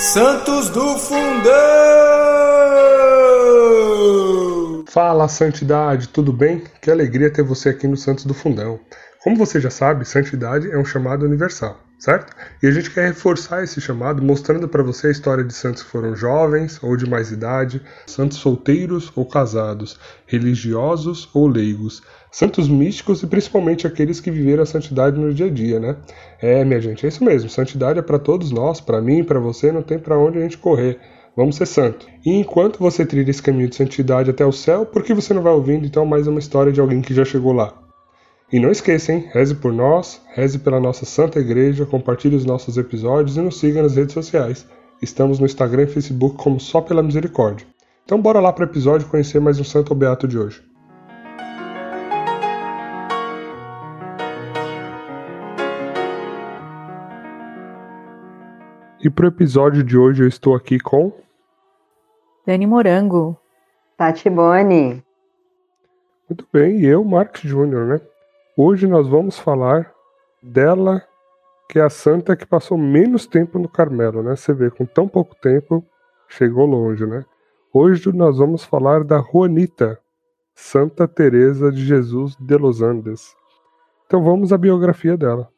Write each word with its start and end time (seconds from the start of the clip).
Santos 0.00 0.70
do 0.70 0.96
Fundão! 0.96 1.50
Fala, 4.88 5.28
Santidade, 5.28 6.08
tudo 6.08 6.32
bem? 6.32 6.64
Que 6.80 6.90
alegria 6.90 7.30
ter 7.30 7.42
você 7.42 7.68
aqui 7.68 7.86
no 7.86 7.98
Santos 7.98 8.24
do 8.24 8.32
Fundão. 8.32 8.80
Como 9.22 9.36
você 9.36 9.60
já 9.60 9.68
sabe, 9.68 10.06
santidade 10.06 10.70
é 10.70 10.78
um 10.78 10.84
chamado 10.86 11.26
universal, 11.26 11.78
certo? 11.98 12.34
E 12.62 12.66
a 12.66 12.70
gente 12.70 12.90
quer 12.90 13.08
reforçar 13.08 13.62
esse 13.62 13.78
chamado 13.78 14.22
mostrando 14.22 14.66
para 14.66 14.82
você 14.82 15.08
a 15.08 15.10
história 15.10 15.44
de 15.44 15.52
santos 15.52 15.82
que 15.82 15.90
foram 15.90 16.16
jovens 16.16 16.82
ou 16.82 16.96
de 16.96 17.06
mais 17.06 17.30
idade, 17.30 17.82
santos 18.06 18.38
solteiros 18.38 19.12
ou 19.14 19.26
casados, 19.26 20.00
religiosos 20.26 21.28
ou 21.34 21.46
leigos, 21.46 22.02
santos 22.30 22.68
místicos 22.68 23.22
e 23.22 23.26
principalmente 23.26 23.86
aqueles 23.86 24.20
que 24.20 24.30
viveram 24.30 24.62
a 24.62 24.66
santidade 24.66 25.18
no 25.18 25.32
dia 25.34 25.46
a 25.46 25.50
dia, 25.50 25.80
né? 25.80 25.96
É, 26.40 26.64
minha 26.64 26.80
gente, 26.80 27.04
é 27.04 27.08
isso 27.08 27.24
mesmo. 27.24 27.50
Santidade 27.50 27.98
é 27.98 28.02
para 28.02 28.18
todos 28.18 28.50
nós, 28.50 28.80
para 28.80 29.00
mim, 29.00 29.24
para 29.24 29.40
você, 29.40 29.72
não 29.72 29.82
tem 29.82 29.98
para 29.98 30.18
onde 30.18 30.38
a 30.38 30.42
gente 30.42 30.58
correr. 30.58 30.98
Vamos 31.36 31.56
ser 31.56 31.66
santo. 31.66 32.06
E 32.24 32.32
enquanto 32.32 32.78
você 32.78 33.04
trilha 33.06 33.30
esse 33.30 33.42
caminho 33.42 33.68
de 33.68 33.76
santidade 33.76 34.30
até 34.30 34.44
o 34.44 34.52
céu, 34.52 34.84
por 34.84 35.02
que 35.02 35.14
você 35.14 35.32
não 35.32 35.42
vai 35.42 35.52
ouvindo 35.52 35.86
então 35.86 36.04
mais 36.04 36.26
uma 36.26 36.38
história 36.38 36.72
de 36.72 36.80
alguém 36.80 37.00
que 37.00 37.14
já 37.14 37.24
chegou 37.24 37.52
lá? 37.52 37.72
E 38.52 38.58
não 38.58 38.70
esqueça, 38.70 39.12
hein? 39.12 39.28
Reze 39.32 39.54
por 39.54 39.72
nós, 39.72 40.20
reze 40.34 40.58
pela 40.58 40.80
nossa 40.80 41.04
Santa 41.04 41.38
Igreja, 41.38 41.86
compartilhe 41.86 42.34
os 42.34 42.44
nossos 42.44 42.76
episódios 42.76 43.36
e 43.36 43.40
nos 43.40 43.60
siga 43.60 43.80
nas 43.80 43.94
redes 43.94 44.12
sociais. 44.12 44.66
Estamos 45.00 45.38
no 45.38 45.46
Instagram 45.46 45.84
e 45.84 45.86
Facebook 45.86 46.36
como 46.36 46.58
Só 46.58 46.80
Pela 46.80 47.02
Misericórdia. 47.02 47.66
Então 48.04 48.20
bora 48.20 48.40
lá 48.40 48.52
para 48.52 48.66
o 48.66 48.68
episódio 48.68 49.06
conhecer 49.06 49.40
mais 49.40 49.60
um 49.60 49.64
santo 49.64 49.94
beato 49.94 50.26
de 50.26 50.36
hoje. 50.36 50.69
E 59.02 59.08
para 59.08 59.24
o 59.24 59.28
episódio 59.28 59.82
de 59.82 59.96
hoje 59.96 60.22
eu 60.22 60.28
estou 60.28 60.54
aqui 60.54 60.78
com. 60.78 61.10
Dani 62.44 62.66
Morango. 62.66 63.34
Tati 63.96 64.28
Boni. 64.28 65.02
Muito 66.28 66.46
bem, 66.52 66.80
e 66.80 66.86
eu, 66.86 67.02
Marcos 67.02 67.40
Júnior, 67.40 67.86
né? 67.86 68.00
Hoje 68.54 68.86
nós 68.86 69.08
vamos 69.08 69.38
falar 69.38 69.90
dela, 70.42 71.02
que 71.66 71.78
é 71.78 71.82
a 71.82 71.88
santa 71.88 72.36
que 72.36 72.44
passou 72.44 72.76
menos 72.76 73.26
tempo 73.26 73.58
no 73.58 73.70
Carmelo, 73.70 74.22
né? 74.22 74.36
Você 74.36 74.52
vê, 74.52 74.70
com 74.70 74.84
tão 74.84 75.08
pouco 75.08 75.34
tempo, 75.34 75.82
chegou 76.28 76.66
longe, 76.66 77.06
né? 77.06 77.24
Hoje 77.72 78.12
nós 78.12 78.36
vamos 78.36 78.64
falar 78.64 79.02
da 79.02 79.22
Juanita, 79.22 79.98
Santa 80.54 81.08
Teresa 81.08 81.72
de 81.72 81.82
Jesus 81.82 82.36
de 82.36 82.56
Los 82.58 82.82
Andes. 82.82 83.34
Então 84.06 84.22
vamos 84.22 84.52
à 84.52 84.58
biografia 84.58 85.16
dela. 85.16 85.49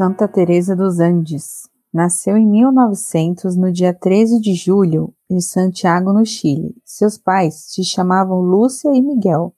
Santa 0.00 0.26
Teresa 0.26 0.74
dos 0.74 0.98
Andes. 0.98 1.68
Nasceu 1.92 2.34
em 2.34 2.46
1900, 2.46 3.54
no 3.54 3.70
dia 3.70 3.92
13 3.92 4.40
de 4.40 4.54
julho, 4.54 5.12
em 5.28 5.42
Santiago, 5.42 6.10
no 6.10 6.24
Chile. 6.24 6.74
Seus 6.86 7.18
pais 7.18 7.66
se 7.66 7.84
chamavam 7.84 8.40
Lúcia 8.40 8.88
e 8.94 9.02
Miguel. 9.02 9.54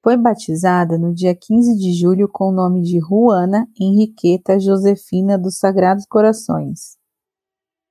Foi 0.00 0.16
batizada 0.16 0.96
no 0.96 1.12
dia 1.12 1.34
15 1.34 1.76
de 1.76 1.92
julho 1.92 2.28
com 2.28 2.50
o 2.50 2.52
nome 2.52 2.82
de 2.82 3.00
Juana 3.00 3.66
Henriqueta 3.80 4.60
Josefina 4.60 5.36
dos 5.36 5.58
Sagrados 5.58 6.06
Corações. 6.06 6.96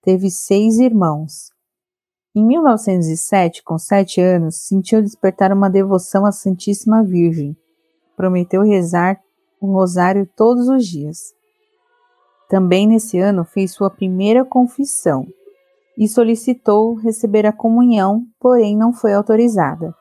Teve 0.01 0.31
seis 0.31 0.77
irmãos. 0.77 1.49
Em 2.33 2.45
1907, 2.45 3.61
com 3.61 3.77
sete 3.77 4.21
anos, 4.21 4.55
sentiu 4.55 5.01
despertar 5.01 5.51
uma 5.51 5.69
devoção 5.69 6.25
à 6.25 6.31
Santíssima 6.31 7.03
Virgem. 7.03 7.57
Prometeu 8.15 8.61
rezar 8.61 9.19
o 9.59 9.69
rosário 9.73 10.25
todos 10.33 10.69
os 10.69 10.87
dias. 10.87 11.35
Também 12.49 12.87
nesse 12.87 13.19
ano 13.19 13.43
fez 13.43 13.71
sua 13.71 13.89
primeira 13.89 14.45
confissão 14.45 15.27
e 15.97 16.07
solicitou 16.07 16.95
receber 16.95 17.45
a 17.45 17.51
comunhão, 17.51 18.23
porém 18.39 18.77
não 18.77 18.93
foi 18.93 19.13
autorizada. 19.13 19.93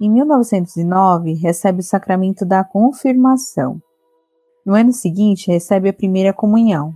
Em 0.00 0.10
1909, 0.10 1.34
recebe 1.34 1.80
o 1.80 1.84
sacramento 1.84 2.44
da 2.44 2.64
confirmação. 2.64 3.80
No 4.66 4.74
ano 4.74 4.92
seguinte, 4.92 5.50
recebe 5.50 5.88
a 5.88 5.92
primeira 5.92 6.32
comunhão. 6.32 6.92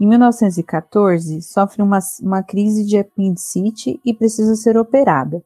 Em 0.00 0.06
1914, 0.06 1.40
sofre 1.40 1.82
uma, 1.82 1.98
uma 2.20 2.42
crise 2.42 2.84
de 2.84 2.98
apendicite 2.98 3.98
e 4.04 4.12
precisa 4.12 4.54
ser 4.54 4.76
operada. 4.76 5.42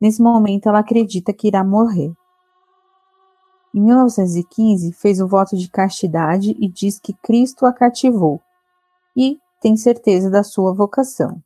Nesse 0.00 0.20
momento, 0.20 0.68
ela 0.68 0.80
acredita 0.80 1.32
que 1.32 1.46
irá 1.46 1.62
morrer. 1.62 2.12
Em 3.74 3.80
1915, 3.80 4.92
fez 4.92 5.18
o 5.18 5.26
voto 5.26 5.56
de 5.56 5.70
castidade 5.70 6.54
e 6.60 6.68
diz 6.68 7.00
que 7.00 7.14
Cristo 7.14 7.64
a 7.64 7.72
cativou 7.72 8.38
e 9.16 9.38
tem 9.62 9.76
certeza 9.76 10.30
da 10.30 10.42
sua 10.42 10.74
vocação. 10.74 11.42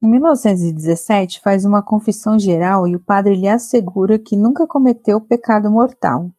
Em 0.00 0.08
1917, 0.08 1.40
faz 1.40 1.64
uma 1.64 1.82
confissão 1.82 2.38
geral 2.38 2.86
e 2.86 2.94
o 2.94 3.00
padre 3.00 3.34
lhe 3.34 3.48
assegura 3.48 4.18
que 4.18 4.36
nunca 4.36 4.66
cometeu 4.66 5.20
pecado 5.20 5.70
mortal. 5.70 6.30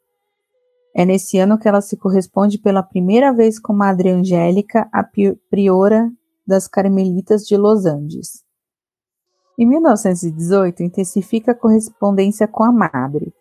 É 0.96 1.06
nesse 1.06 1.38
ano 1.38 1.59
que 1.59 1.68
ela 1.68 1.81
se 1.81 1.97
corresponde 1.97 2.58
pela 2.58 2.81
primeira 2.81 3.34
vez 3.34 3.59
com 3.59 3.74
Madre 3.74 4.09
Angélica, 4.09 4.90
a 4.91 5.06
priora 5.50 6.09
das 6.47 6.68
Carmelitas 6.68 7.46
de 7.46 7.58
Los 7.58 7.86
Andes. 7.86 8.44
Em 9.58 9.66
1918, 9.66 10.84
intensifica 10.84 11.52
a 11.52 11.56
correspondência 11.56 12.47
com 12.47 12.64
a 12.64 12.72
Madre 12.72 13.34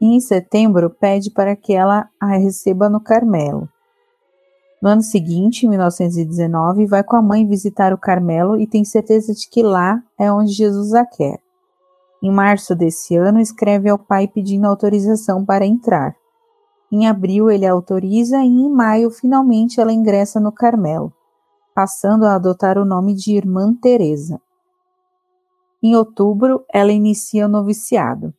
e 0.00 0.06
em 0.06 0.20
setembro 0.20 0.88
pede 0.90 1.30
para 1.30 1.54
que 1.54 1.72
ela 1.72 2.08
a 2.18 2.28
receba 2.36 2.88
no 2.88 3.00
Carmelo. 3.00 3.68
No 4.80 4.88
ano 4.88 5.02
seguinte, 5.02 5.66
em 5.66 5.68
1919, 5.68 6.86
vai 6.86 7.04
com 7.04 7.14
a 7.14 7.20
mãe 7.20 7.46
visitar 7.46 7.92
o 7.92 7.98
Carmelo 7.98 8.58
e 8.58 8.66
tem 8.66 8.82
certeza 8.82 9.34
de 9.34 9.46
que 9.46 9.62
lá 9.62 10.02
é 10.18 10.32
onde 10.32 10.52
Jesus 10.52 10.94
a 10.94 11.04
quer. 11.04 11.38
Em 12.22 12.30
março 12.30 12.74
desse 12.74 13.14
ano, 13.14 13.40
escreve 13.40 13.90
ao 13.90 13.98
pai 13.98 14.26
pedindo 14.26 14.66
autorização 14.66 15.44
para 15.44 15.66
entrar. 15.66 16.16
Em 16.90 17.06
abril, 17.06 17.50
ele 17.50 17.66
autoriza 17.66 18.38
e 18.38 18.48
em 18.48 18.70
maio, 18.70 19.10
finalmente, 19.10 19.80
ela 19.80 19.92
ingressa 19.92 20.40
no 20.40 20.50
Carmelo, 20.50 21.12
passando 21.74 22.24
a 22.24 22.34
adotar 22.34 22.78
o 22.78 22.84
nome 22.84 23.14
de 23.14 23.36
Irmã 23.36 23.74
Teresa. 23.74 24.40
Em 25.82 25.94
outubro, 25.94 26.64
ela 26.72 26.90
inicia 26.90 27.46
o 27.46 27.48
noviciado. 27.48 28.34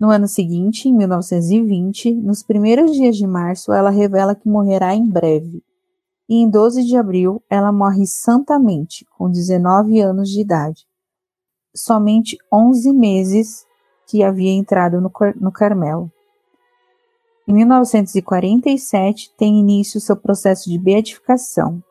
No 0.00 0.10
ano 0.10 0.26
seguinte, 0.26 0.88
em 0.88 0.92
1920, 0.92 2.14
nos 2.14 2.42
primeiros 2.42 2.92
dias 2.92 3.16
de 3.16 3.26
março, 3.26 3.72
ela 3.72 3.90
revela 3.90 4.34
que 4.34 4.48
morrerá 4.48 4.94
em 4.94 5.08
breve. 5.08 5.62
E 6.28 6.36
em 6.36 6.50
12 6.50 6.84
de 6.84 6.96
abril, 6.96 7.42
ela 7.48 7.70
morre 7.70 8.06
santamente, 8.06 9.06
com 9.16 9.30
19 9.30 10.00
anos 10.00 10.30
de 10.30 10.40
idade. 10.40 10.84
Somente 11.74 12.36
11 12.52 12.92
meses 12.92 13.64
que 14.08 14.22
havia 14.22 14.52
entrado 14.52 15.00
no, 15.00 15.10
no 15.40 15.52
Carmelo. 15.52 16.10
Em 17.46 17.52
1947, 17.52 19.32
tem 19.36 19.60
início 19.60 20.00
seu 20.00 20.16
processo 20.16 20.68
de 20.68 20.78
beatificação. 20.78 21.82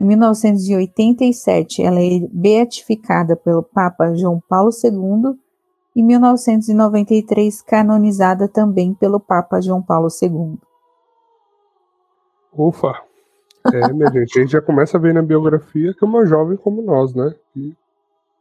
Em 0.00 0.04
1987, 0.04 1.82
ela 1.82 2.00
é 2.00 2.20
beatificada 2.30 3.34
pelo 3.34 3.62
Papa 3.62 4.14
João 4.14 4.40
Paulo 4.48 4.70
II 4.70 5.34
e 5.96 6.02
1993 6.02 7.62
canonizada 7.62 8.46
também 8.46 8.92
pelo 8.92 9.18
Papa 9.18 9.62
João 9.62 9.80
Paulo 9.80 10.08
II. 10.22 10.58
Ufa! 12.52 13.00
É, 13.72 13.92
minha 13.94 14.12
gente, 14.12 14.38
a 14.38 14.42
gente 14.42 14.52
já 14.52 14.60
começa 14.60 14.98
a 14.98 15.00
ver 15.00 15.14
na 15.14 15.22
biografia 15.22 15.94
que 15.94 16.04
é 16.04 16.06
uma 16.06 16.26
jovem 16.26 16.58
como 16.58 16.82
nós, 16.82 17.14
né? 17.14 17.34
Que 17.52 17.74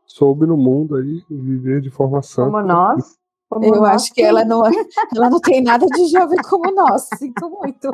soube 0.05 0.45
no 0.45 0.57
mundo 0.57 0.97
aí 0.97 1.23
viver 1.29 1.79
de 1.79 1.89
forma 1.89 2.21
santa. 2.21 2.51
Como 2.51 2.61
nós? 2.61 3.17
Como 3.49 3.65
Eu 3.65 3.81
nós 3.81 3.89
acho 3.89 4.13
que 4.13 4.21
ela 4.21 4.43
não, 4.43 4.65
é, 4.65 4.71
ela 5.15 5.29
não 5.29 5.39
tem 5.39 5.63
nada 5.63 5.85
de 5.85 6.07
jovem 6.07 6.37
como 6.43 6.69
nós, 6.75 7.07
sinto 7.17 7.49
muito. 7.49 7.89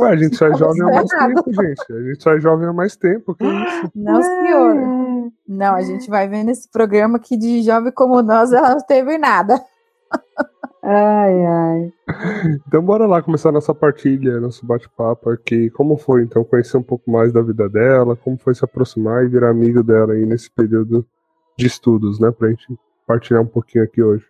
Ué, 0.00 0.10
a 0.10 0.16
gente 0.16 0.36
só 0.36 0.46
é 0.46 0.56
jovem 0.56 0.80
há 0.80 0.86
mais 0.86 1.10
tempo, 1.10 1.52
gente. 1.52 1.92
A 1.92 2.02
gente 2.02 2.22
só 2.22 2.30
é 2.32 2.40
jovem 2.40 2.66
há 2.66 2.72
mais 2.72 2.96
tempo, 2.96 3.34
que 3.34 3.44
isso? 3.44 3.90
Não, 3.94 4.22
senhor. 4.22 5.11
Não, 5.46 5.74
a 5.74 5.82
gente 5.82 6.08
vai 6.08 6.28
ver 6.28 6.44
nesse 6.44 6.70
programa 6.70 7.18
que 7.18 7.36
de 7.36 7.62
jovem 7.62 7.92
como 7.92 8.22
nós 8.22 8.52
ela 8.52 8.70
não 8.70 8.80
teve 8.80 9.18
nada. 9.18 9.62
Ai, 10.84 11.46
ai. 11.46 11.92
Então 12.66 12.82
bora 12.82 13.06
lá 13.06 13.22
começar 13.22 13.52
nossa 13.52 13.72
partilha, 13.72 14.40
nosso 14.40 14.66
bate-papo 14.66 15.30
aqui. 15.30 15.70
Como 15.70 15.96
foi, 15.96 16.24
então, 16.24 16.42
conhecer 16.42 16.76
um 16.76 16.82
pouco 16.82 17.08
mais 17.08 17.32
da 17.32 17.40
vida 17.40 17.68
dela, 17.68 18.16
como 18.16 18.36
foi 18.36 18.52
se 18.52 18.64
aproximar 18.64 19.24
e 19.24 19.28
virar 19.28 19.50
amigo 19.50 19.80
dela 19.84 20.14
aí 20.14 20.26
nesse 20.26 20.50
período 20.50 21.06
de 21.56 21.68
estudos, 21.68 22.18
né? 22.18 22.32
Pra 22.32 22.48
gente 22.48 22.66
partilhar 23.06 23.42
um 23.42 23.46
pouquinho 23.46 23.84
aqui 23.84 24.02
hoje. 24.02 24.26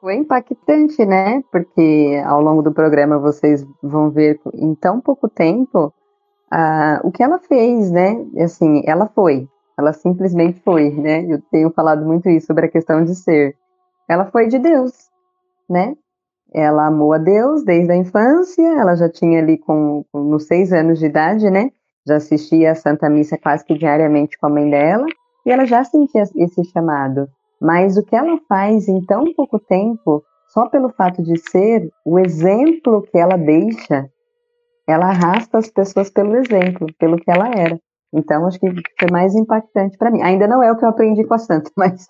Foi 0.00 0.14
impactante, 0.14 1.04
né? 1.04 1.42
Porque 1.50 2.22
ao 2.24 2.40
longo 2.40 2.62
do 2.62 2.72
programa 2.72 3.18
vocês 3.18 3.66
vão 3.82 4.12
ver 4.12 4.40
em 4.54 4.76
tão 4.76 5.00
pouco 5.00 5.28
tempo 5.28 5.92
uh, 6.54 7.06
o 7.06 7.10
que 7.10 7.22
ela 7.22 7.38
fez, 7.38 7.90
né? 7.90 8.24
Assim, 8.38 8.82
ela 8.86 9.06
foi 9.06 9.48
ela 9.76 9.92
simplesmente 9.92 10.60
foi, 10.60 10.90
né? 10.90 11.24
Eu 11.28 11.40
tenho 11.50 11.70
falado 11.70 12.04
muito 12.04 12.28
isso 12.28 12.46
sobre 12.46 12.66
a 12.66 12.70
questão 12.70 13.04
de 13.04 13.14
ser. 13.14 13.56
Ela 14.08 14.26
foi 14.26 14.46
de 14.46 14.58
Deus, 14.58 14.92
né? 15.68 15.96
Ela 16.52 16.86
amou 16.86 17.12
a 17.12 17.18
Deus 17.18 17.64
desde 17.64 17.90
a 17.90 17.96
infância, 17.96 18.62
ela 18.62 18.94
já 18.94 19.08
tinha 19.08 19.40
ali 19.40 19.58
com, 19.58 20.04
com 20.12 20.20
nos 20.20 20.46
seis 20.46 20.72
anos 20.72 21.00
de 21.00 21.06
idade, 21.06 21.50
né? 21.50 21.70
Já 22.06 22.16
assistia 22.16 22.70
a 22.70 22.74
Santa 22.74 23.08
Missa 23.08 23.36
quase 23.36 23.64
que 23.64 23.76
diariamente 23.76 24.38
com 24.38 24.46
a 24.46 24.50
mãe 24.50 24.70
dela, 24.70 25.06
e 25.44 25.50
ela 25.50 25.64
já 25.64 25.82
sentia 25.82 26.22
esse 26.22 26.64
chamado. 26.66 27.28
Mas 27.60 27.96
o 27.96 28.04
que 28.04 28.14
ela 28.14 28.38
faz 28.48 28.86
em 28.86 29.00
tão 29.04 29.24
pouco 29.34 29.58
tempo, 29.58 30.22
só 30.48 30.68
pelo 30.68 30.90
fato 30.90 31.22
de 31.22 31.36
ser, 31.50 31.90
o 32.04 32.18
exemplo 32.18 33.02
que 33.02 33.18
ela 33.18 33.36
deixa, 33.36 34.08
ela 34.86 35.06
arrasta 35.06 35.58
as 35.58 35.68
pessoas 35.68 36.10
pelo 36.10 36.36
exemplo, 36.36 36.86
pelo 36.98 37.16
que 37.16 37.30
ela 37.30 37.48
era. 37.48 37.78
Então, 38.12 38.46
acho 38.46 38.60
que 38.60 38.70
foi 38.98 39.10
mais 39.10 39.34
impactante 39.34 39.98
para 39.98 40.10
mim. 40.10 40.22
Ainda 40.22 40.46
não 40.46 40.62
é 40.62 40.70
o 40.70 40.76
que 40.76 40.84
eu 40.84 40.88
aprendi 40.88 41.24
com 41.24 41.34
a 41.34 41.38
Santa, 41.38 41.70
mas 41.76 42.08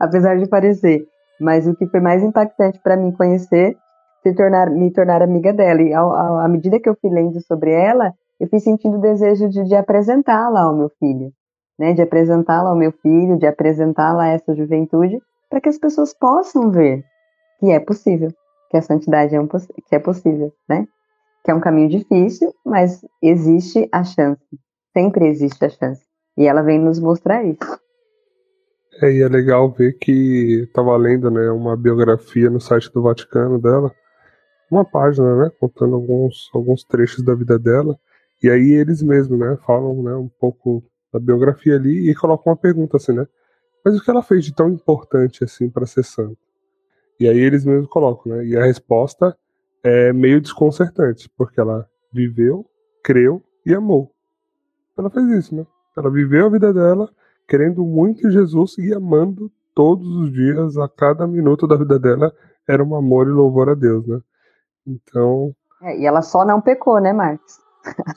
apesar 0.00 0.38
de 0.38 0.48
parecer, 0.48 1.04
mas 1.40 1.66
o 1.66 1.74
que 1.74 1.86
foi 1.86 2.00
mais 2.00 2.22
impactante 2.22 2.80
para 2.82 2.96
mim 2.96 3.12
conhecer, 3.12 3.76
se 4.22 4.34
tornar, 4.34 4.70
me 4.70 4.90
tornar 4.90 5.22
amiga 5.22 5.52
dela. 5.52 5.82
E 5.82 5.92
ao, 5.92 6.12
ao, 6.12 6.38
à 6.38 6.48
medida 6.48 6.80
que 6.80 6.88
eu 6.88 6.96
fui 7.00 7.10
lendo 7.10 7.40
sobre 7.42 7.72
ela, 7.72 8.12
eu 8.40 8.48
fui 8.48 8.60
sentindo 8.60 8.96
o 8.96 9.00
desejo 9.00 9.48
de, 9.48 9.64
de 9.64 9.74
apresentá-la 9.74 10.62
ao 10.62 10.74
meu 10.74 10.90
filho, 10.98 11.30
né? 11.78 11.92
De 11.92 12.02
apresentá-la 12.02 12.70
ao 12.70 12.76
meu 12.76 12.92
filho, 12.92 13.36
de 13.36 13.46
apresentá-la 13.46 14.24
a 14.24 14.28
essa 14.28 14.54
juventude, 14.54 15.18
para 15.50 15.60
que 15.60 15.68
as 15.68 15.78
pessoas 15.78 16.14
possam 16.14 16.70
ver 16.70 17.04
que 17.58 17.70
é 17.70 17.80
possível, 17.80 18.30
que 18.70 18.76
a 18.76 18.82
santidade 18.82 19.34
é, 19.34 19.40
um, 19.40 19.48
que 19.48 19.94
é 19.94 19.98
possível, 19.98 20.52
né? 20.68 20.86
Que 21.44 21.50
é 21.50 21.54
um 21.54 21.60
caminho 21.60 21.88
difícil, 21.88 22.54
mas 22.64 23.04
existe 23.22 23.88
a 23.92 24.04
chance. 24.04 24.42
Sempre 24.96 25.28
existe 25.28 25.64
a 25.64 25.68
chance. 25.68 26.02
E 26.36 26.46
ela 26.46 26.62
vem 26.62 26.78
nos 26.78 26.98
mostrar 26.98 27.44
isso. 27.44 27.78
É, 29.00 29.12
e 29.12 29.22
é 29.22 29.28
legal 29.28 29.70
ver 29.70 29.92
que 29.98 30.68
tava 30.74 30.96
lendo, 30.96 31.30
né, 31.30 31.50
uma 31.50 31.76
biografia 31.76 32.50
no 32.50 32.60
site 32.60 32.92
do 32.92 33.00
Vaticano 33.00 33.60
dela, 33.60 33.94
uma 34.68 34.84
página, 34.84 35.36
né, 35.36 35.52
contando 35.60 35.94
alguns, 35.94 36.50
alguns 36.52 36.82
trechos 36.82 37.22
da 37.22 37.32
vida 37.32 37.58
dela, 37.58 37.96
e 38.42 38.50
aí 38.50 38.72
eles 38.72 39.00
mesmos, 39.00 39.38
né, 39.38 39.56
falam, 39.64 40.02
né, 40.02 40.14
um 40.16 40.28
pouco 40.40 40.82
da 41.12 41.20
biografia 41.20 41.76
ali 41.76 42.10
e 42.10 42.14
colocam 42.14 42.52
uma 42.52 42.56
pergunta 42.56 42.96
assim, 42.96 43.12
né, 43.12 43.26
mas 43.84 43.96
o 43.96 44.02
que 44.02 44.10
ela 44.10 44.22
fez 44.22 44.44
de 44.44 44.52
tão 44.52 44.68
importante 44.68 45.44
assim 45.44 45.70
para 45.70 45.86
ser 45.86 46.04
santa? 46.04 46.36
E 47.20 47.28
aí 47.28 47.38
eles 47.38 47.64
mesmos 47.64 47.88
colocam, 47.88 48.32
né, 48.32 48.46
e 48.46 48.56
a 48.56 48.64
resposta 48.64 49.36
é 49.82 50.12
meio 50.12 50.40
desconcertante, 50.40 51.30
porque 51.36 51.60
ela 51.60 51.88
viveu, 52.12 52.66
creu 53.02 53.42
e 53.64 53.74
amou. 53.74 54.12
Ela 54.96 55.10
fez 55.10 55.26
isso, 55.28 55.54
né? 55.54 55.66
Ela 55.96 56.10
viveu 56.10 56.46
a 56.46 56.50
vida 56.50 56.72
dela 56.72 57.08
querendo 57.48 57.82
muito 57.82 58.30
Jesus 58.30 58.76
e 58.76 58.92
amando 58.92 59.50
todos 59.74 60.06
os 60.06 60.32
dias, 60.32 60.76
a 60.76 60.88
cada 60.88 61.26
minuto 61.26 61.66
da 61.66 61.76
vida 61.76 61.98
dela, 61.98 62.32
era 62.68 62.84
um 62.84 62.94
amor 62.94 63.26
e 63.26 63.30
louvor 63.30 63.70
a 63.70 63.74
Deus, 63.74 64.06
né? 64.06 64.20
Então. 64.86 65.54
É, 65.82 65.98
e 65.98 66.04
ela 66.04 66.20
só 66.20 66.44
não 66.44 66.60
pecou, 66.60 67.00
né, 67.00 67.12
Marcos? 67.12 67.58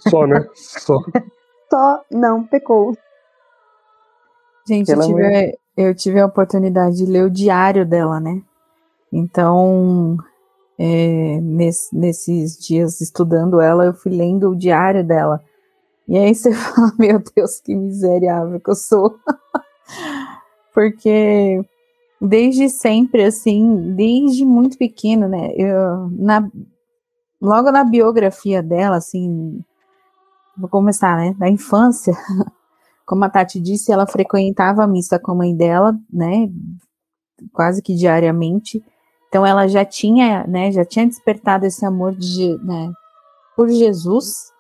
Só, 0.10 0.28
né? 0.28 0.46
Só. 0.54 0.98
só 1.70 2.04
não 2.12 2.44
pecou. 2.44 2.98
Gente, 4.68 4.92
eu 4.92 5.00
tive, 5.00 5.58
eu 5.78 5.96
tive, 5.96 6.20
a 6.20 6.26
oportunidade 6.26 6.98
de 6.98 7.06
ler 7.06 7.24
o 7.24 7.30
diário 7.30 7.86
dela, 7.86 8.20
né? 8.20 8.42
Então, 9.12 10.18
é, 10.84 11.40
nesse, 11.40 11.96
nesses 11.96 12.58
dias 12.58 13.02
estudando 13.02 13.62
ela, 13.62 13.86
eu 13.86 13.94
fui 13.94 14.12
lendo 14.12 14.50
o 14.50 14.56
diário 14.56 15.06
dela. 15.06 15.40
E 16.08 16.18
aí 16.18 16.34
você 16.34 16.52
fala, 16.58 16.92
meu 16.98 17.22
Deus, 17.36 17.60
que 17.60 17.76
miserável 17.76 18.60
que 18.60 18.72
eu 18.72 18.76
sou. 18.76 19.16
Porque 20.74 21.64
desde 22.20 22.68
sempre, 22.68 23.26
assim, 23.26 23.94
desde 23.96 24.44
muito 24.44 24.76
pequeno, 24.76 25.28
né? 25.28 25.52
Eu, 25.56 26.10
na, 26.10 26.50
logo 27.40 27.72
na 27.72 27.84
biografia 27.84 28.64
dela, 28.64 28.96
assim, 28.96 29.64
vou 30.58 30.68
começar, 30.68 31.16
né? 31.16 31.36
Da 31.38 31.48
infância, 31.48 32.14
como 33.06 33.24
a 33.24 33.30
Tati 33.30 33.60
disse, 33.60 33.92
ela 33.92 34.08
frequentava 34.08 34.84
a 34.84 34.88
missa 34.88 35.20
com 35.20 35.34
a 35.34 35.36
mãe 35.36 35.56
dela, 35.56 35.96
né? 36.12 36.50
Quase 37.54 37.84
que 37.84 37.94
diariamente. 37.94 38.84
Então 39.32 39.46
ela 39.46 39.68
já 39.68 39.86
tinha, 39.86 40.46
né? 40.46 40.72
Já 40.72 40.84
tinha 40.84 41.08
despertado 41.08 41.66
esse 41.66 41.86
amor 41.86 42.14
de, 42.14 42.60
né, 42.64 42.92
por 43.56 43.70
Jesus 43.70 44.52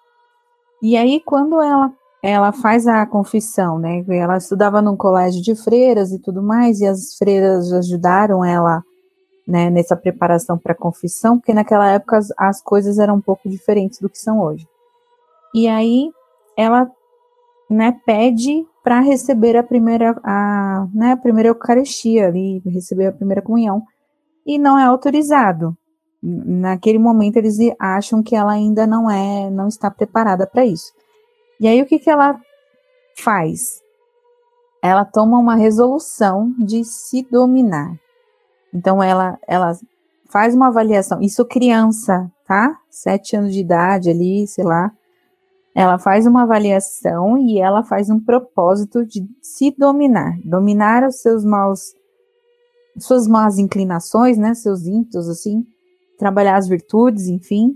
e 0.81 0.97
aí, 0.97 1.19
quando 1.23 1.61
ela, 1.61 1.93
ela 2.23 2.51
faz 2.51 2.87
a 2.87 3.05
confissão, 3.05 3.77
né? 3.77 4.03
Ela 4.09 4.37
estudava 4.37 4.81
num 4.81 4.97
colégio 4.97 5.41
de 5.41 5.53
freiras 5.53 6.11
e 6.11 6.17
tudo 6.17 6.41
mais, 6.41 6.79
e 6.79 6.87
as 6.87 7.15
freiras 7.17 7.71
ajudaram 7.71 8.43
ela 8.43 8.83
né, 9.47 9.69
nessa 9.69 9.95
preparação 9.95 10.57
para 10.57 10.71
a 10.71 10.77
confissão, 10.77 11.37
porque 11.37 11.53
naquela 11.53 11.91
época 11.91 12.17
as, 12.17 12.33
as, 12.35 12.61
coisas 12.63 12.97
eram 12.97 13.15
um 13.15 13.21
pouco 13.21 13.47
diferentes 13.47 13.99
do 13.99 14.09
que 14.09 14.17
são 14.17 14.39
hoje. 14.39 14.67
E 15.53 15.67
aí 15.67 16.09
ela 16.57 16.89
né, 17.69 17.99
pede 18.05 18.65
para 18.83 19.01
receber 19.01 19.55
a 19.55 19.63
primeira, 19.63 20.19
a, 20.23 20.87
né, 20.93 21.11
a 21.11 21.17
primeira 21.17 21.49
Eucaristia 21.49 22.27
ali, 22.27 22.59
receber 22.65 23.07
a 23.07 23.11
primeira 23.11 23.41
comunhão, 23.41 23.83
e 24.45 24.57
não 24.57 24.77
é 24.77 24.83
autorizado 24.83 25.75
naquele 26.21 26.99
momento 26.99 27.37
eles 27.37 27.57
acham 27.79 28.21
que 28.21 28.35
ela 28.35 28.51
ainda 28.51 28.85
não 28.85 29.09
é, 29.09 29.49
não 29.49 29.67
está 29.67 29.89
preparada 29.89 30.45
para 30.45 30.65
isso. 30.65 30.93
E 31.59 31.67
aí 31.67 31.81
o 31.81 31.85
que, 31.85 31.99
que 31.99 32.09
ela 32.09 32.39
faz? 33.17 33.81
Ela 34.83 35.05
toma 35.05 35.37
uma 35.37 35.55
resolução 35.55 36.53
de 36.59 36.83
se 36.83 37.23
dominar. 37.23 37.95
Então 38.73 39.01
ela, 39.01 39.37
ela 39.47 39.77
faz 40.29 40.55
uma 40.55 40.67
avaliação. 40.67 41.21
Isso 41.21 41.45
criança, 41.45 42.31
tá? 42.47 42.77
Sete 42.89 43.35
anos 43.35 43.53
de 43.53 43.59
idade 43.59 44.09
ali, 44.09 44.47
sei 44.47 44.63
lá. 44.63 44.91
Ela 45.73 45.97
faz 45.97 46.27
uma 46.27 46.43
avaliação 46.43 47.37
e 47.37 47.59
ela 47.59 47.83
faz 47.83 48.09
um 48.09 48.19
propósito 48.19 49.05
de 49.05 49.25
se 49.41 49.73
dominar, 49.77 50.37
dominar 50.43 51.07
os 51.07 51.21
seus 51.21 51.45
maus, 51.45 51.93
suas 52.97 53.27
más 53.27 53.57
inclinações, 53.57 54.37
né? 54.37 54.53
Seus 54.53 54.85
ímpetos 54.85 55.27
assim 55.27 55.65
trabalhar 56.21 56.57
as 56.57 56.67
virtudes, 56.67 57.27
enfim, 57.27 57.75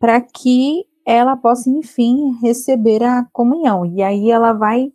para 0.00 0.18
que 0.18 0.86
ela 1.04 1.36
possa, 1.36 1.68
enfim, 1.68 2.38
receber 2.40 3.02
a 3.02 3.26
comunhão. 3.30 3.84
E 3.84 4.02
aí 4.02 4.30
ela 4.30 4.54
vai 4.54 4.90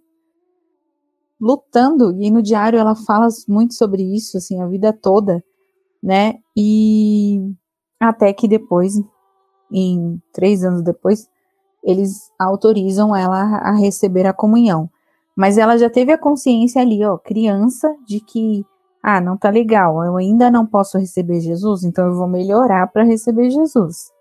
lutando, 1.39 2.19
e 2.19 2.31
no 2.31 2.41
diário 2.41 2.79
ela 2.79 2.95
fala 2.95 3.27
muito 3.47 3.75
sobre 3.75 4.01
isso, 4.01 4.35
assim, 4.35 4.59
a 4.59 4.67
vida 4.67 4.91
toda, 4.91 5.43
né? 6.01 6.39
E 6.57 7.53
até 7.99 8.33
que 8.33 8.47
depois, 8.47 8.99
em 9.71 10.19
três 10.33 10.63
anos 10.63 10.81
depois, 10.81 11.29
eles 11.83 12.31
autorizam 12.39 13.15
ela 13.15 13.57
a 13.57 13.73
receber 13.73 14.25
a 14.25 14.33
comunhão. 14.33 14.89
Mas 15.35 15.55
ela 15.57 15.77
já 15.77 15.89
teve 15.89 16.11
a 16.11 16.17
consciência 16.17 16.81
ali, 16.81 17.05
ó, 17.05 17.15
criança, 17.15 17.95
de 18.07 18.19
que 18.19 18.65
ah, 19.03 19.19
não 19.19 19.35
tá 19.35 19.49
legal, 19.49 20.03
eu 20.05 20.15
ainda 20.15 20.51
não 20.51 20.65
posso 20.65 20.97
receber 20.97 21.39
Jesus, 21.39 21.83
então 21.83 22.05
eu 22.05 22.15
vou 22.15 22.27
melhorar 22.27 22.85
para 22.87 23.03
receber 23.03 23.49
Jesus. 23.49 24.11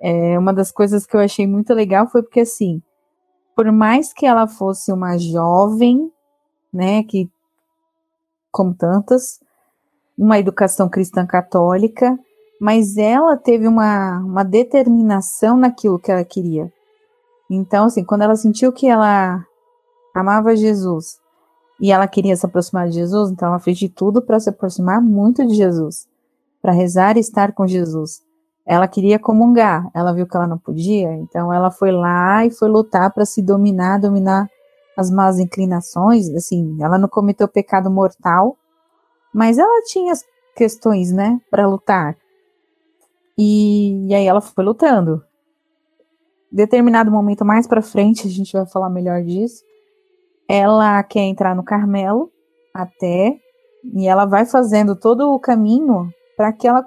É, 0.00 0.36
uma 0.38 0.52
das 0.52 0.72
coisas 0.72 1.06
que 1.06 1.16
eu 1.16 1.20
achei 1.20 1.46
muito 1.46 1.72
legal 1.72 2.08
foi 2.08 2.22
porque, 2.22 2.40
assim, 2.40 2.82
por 3.54 3.70
mais 3.70 4.12
que 4.12 4.26
ela 4.26 4.48
fosse 4.48 4.92
uma 4.92 5.16
jovem, 5.16 6.12
né, 6.72 7.04
que, 7.04 7.30
como 8.50 8.74
tantas, 8.74 9.40
uma 10.18 10.40
educação 10.40 10.88
cristã 10.88 11.24
católica, 11.24 12.18
mas 12.60 12.96
ela 12.96 13.36
teve 13.36 13.68
uma, 13.68 14.18
uma 14.18 14.44
determinação 14.44 15.56
naquilo 15.56 16.00
que 16.00 16.10
ela 16.10 16.24
queria. 16.24 16.72
Então, 17.48 17.86
assim, 17.86 18.04
quando 18.04 18.22
ela 18.22 18.34
sentiu 18.34 18.72
que 18.72 18.88
ela 18.88 19.44
amava 20.14 20.56
Jesus 20.56 21.20
e 21.80 21.90
ela 21.90 22.06
queria 22.06 22.36
se 22.36 22.46
aproximar 22.46 22.88
de 22.88 22.94
Jesus, 22.94 23.30
então 23.30 23.48
ela 23.48 23.58
fez 23.58 23.78
de 23.78 23.88
tudo 23.88 24.22
para 24.22 24.38
se 24.38 24.48
aproximar 24.48 25.00
muito 25.00 25.44
de 25.46 25.54
Jesus, 25.54 26.08
para 26.62 26.72
rezar 26.72 27.16
e 27.16 27.20
estar 27.20 27.52
com 27.52 27.66
Jesus. 27.66 28.22
Ela 28.66 28.88
queria 28.88 29.18
comungar, 29.18 29.90
ela 29.92 30.12
viu 30.12 30.26
que 30.26 30.36
ela 30.36 30.46
não 30.46 30.56
podia, 30.56 31.12
então 31.14 31.52
ela 31.52 31.70
foi 31.70 31.92
lá 31.92 32.46
e 32.46 32.50
foi 32.50 32.68
lutar 32.68 33.12
para 33.12 33.26
se 33.26 33.42
dominar, 33.42 33.98
dominar 33.98 34.48
as 34.96 35.10
más 35.10 35.38
inclinações, 35.38 36.30
assim, 36.30 36.78
ela 36.80 36.96
não 36.96 37.08
cometeu 37.08 37.48
pecado 37.48 37.90
mortal, 37.90 38.56
mas 39.32 39.58
ela 39.58 39.82
tinha 39.84 40.12
as 40.12 40.24
questões, 40.56 41.12
né, 41.12 41.40
para 41.50 41.66
lutar. 41.66 42.16
E, 43.36 44.06
e 44.06 44.14
aí 44.14 44.24
ela 44.24 44.40
foi 44.40 44.64
lutando. 44.64 45.22
Determinado 46.50 47.10
momento 47.10 47.44
mais 47.44 47.66
para 47.66 47.82
frente, 47.82 48.28
a 48.28 48.30
gente 48.30 48.52
vai 48.52 48.64
falar 48.64 48.88
melhor 48.88 49.20
disso 49.24 49.64
ela 50.48 51.02
quer 51.02 51.22
entrar 51.22 51.54
no 51.54 51.64
Carmelo 51.64 52.30
até 52.72 53.38
e 53.94 54.06
ela 54.06 54.24
vai 54.24 54.46
fazendo 54.46 54.96
todo 54.96 55.32
o 55.32 55.38
caminho 55.38 56.10
para 56.36 56.52
que 56.52 56.66
ela 56.66 56.84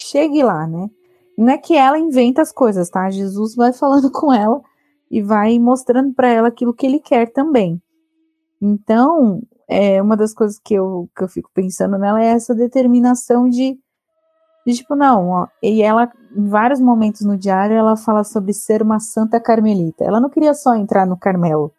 chegue 0.00 0.42
lá, 0.42 0.66
né? 0.66 0.88
Não 1.36 1.48
é 1.48 1.58
que 1.58 1.76
ela 1.76 1.98
inventa 1.98 2.42
as 2.42 2.52
coisas, 2.52 2.88
tá? 2.88 3.10
Jesus 3.10 3.54
vai 3.54 3.72
falando 3.74 4.10
com 4.10 4.32
ela 4.32 4.60
e 5.10 5.22
vai 5.22 5.58
mostrando 5.58 6.12
para 6.14 6.28
ela 6.28 6.48
aquilo 6.48 6.74
que 6.74 6.86
ele 6.86 6.98
quer 6.98 7.32
também. 7.32 7.80
Então, 8.60 9.42
é, 9.68 10.00
uma 10.00 10.16
das 10.16 10.32
coisas 10.32 10.58
que 10.58 10.74
eu, 10.74 11.08
que 11.16 11.24
eu 11.24 11.28
fico 11.28 11.50
pensando 11.52 11.98
nela 11.98 12.22
é 12.22 12.28
essa 12.28 12.54
determinação 12.54 13.48
de, 13.48 13.78
de 14.66 14.74
tipo, 14.74 14.94
não, 14.94 15.28
ó, 15.28 15.48
e 15.62 15.82
ela, 15.82 16.10
em 16.34 16.48
vários 16.48 16.80
momentos 16.80 17.22
no 17.22 17.36
diário, 17.36 17.76
ela 17.76 17.96
fala 17.96 18.24
sobre 18.24 18.52
ser 18.52 18.82
uma 18.82 19.00
santa 19.00 19.40
carmelita. 19.40 20.04
Ela 20.04 20.20
não 20.20 20.30
queria 20.30 20.54
só 20.54 20.74
entrar 20.74 21.06
no 21.06 21.16
Carmelo, 21.16 21.72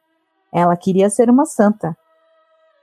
ela 0.60 0.76
queria 0.78 1.10
ser 1.10 1.30
uma 1.30 1.46
santa. 1.46 1.98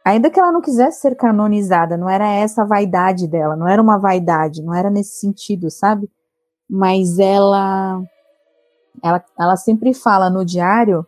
Ainda 0.05 0.31
que 0.31 0.39
ela 0.39 0.53
não 0.53 0.61
quisesse 0.61 1.01
ser 1.01 1.15
canonizada, 1.15 1.97
não 1.97 2.09
era 2.09 2.27
essa 2.27 2.63
a 2.63 2.67
vaidade 2.67 3.29
dela, 3.29 3.57
não 3.57 3.69
era 3.69 3.81
uma 3.81 3.99
vaidade, 3.99 4.63
não 4.63 4.75
era 4.75 4.91
nesse 4.91 5.19
sentido, 5.21 5.71
sabe? 5.71 6.11
Mas 6.69 7.19
ela, 7.19 8.03
ela, 9.03 9.25
ela 9.39 9.57
sempre 9.57 9.95
fala 9.95 10.29
no 10.29 10.45
diário 10.45 11.07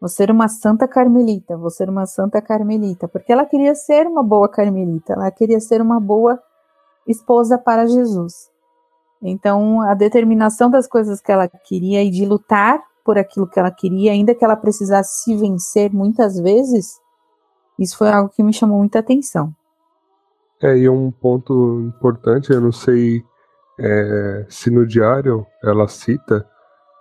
Vou 0.00 0.08
ser 0.08 0.30
uma 0.30 0.48
santa 0.48 0.88
carmelita, 0.88 1.58
vou 1.58 1.68
ser 1.68 1.90
uma 1.90 2.06
santa 2.06 2.40
carmelita, 2.40 3.06
porque 3.06 3.30
ela 3.30 3.44
queria 3.44 3.74
ser 3.74 4.06
uma 4.06 4.22
boa 4.22 4.48
carmelita, 4.48 5.12
ela 5.12 5.30
queria 5.30 5.60
ser 5.60 5.82
uma 5.82 6.00
boa 6.00 6.42
esposa 7.06 7.58
para 7.58 7.86
Jesus. 7.86 8.50
Então, 9.22 9.82
a 9.82 9.92
determinação 9.92 10.70
das 10.70 10.86
coisas 10.86 11.20
que 11.20 11.30
ela 11.30 11.46
queria 11.46 12.02
e 12.02 12.08
de 12.08 12.24
lutar 12.24 12.82
por 13.04 13.18
aquilo 13.18 13.46
que 13.46 13.58
ela 13.58 13.70
queria, 13.70 14.12
ainda 14.12 14.34
que 14.34 14.44
ela 14.44 14.56
precisasse 14.56 15.22
se 15.22 15.36
vencer 15.36 15.92
muitas 15.92 16.38
vezes, 16.38 17.00
isso 17.78 17.96
foi 17.96 18.08
algo 18.08 18.30
que 18.30 18.42
me 18.42 18.52
chamou 18.52 18.78
muita 18.78 18.98
atenção. 18.98 19.54
É, 20.62 20.76
e 20.76 20.88
um 20.88 21.10
ponto 21.10 21.80
importante, 21.80 22.52
eu 22.52 22.60
não 22.60 22.72
sei 22.72 23.24
é, 23.78 24.46
se 24.48 24.70
no 24.70 24.86
diário 24.86 25.46
ela 25.64 25.88
cita, 25.88 26.46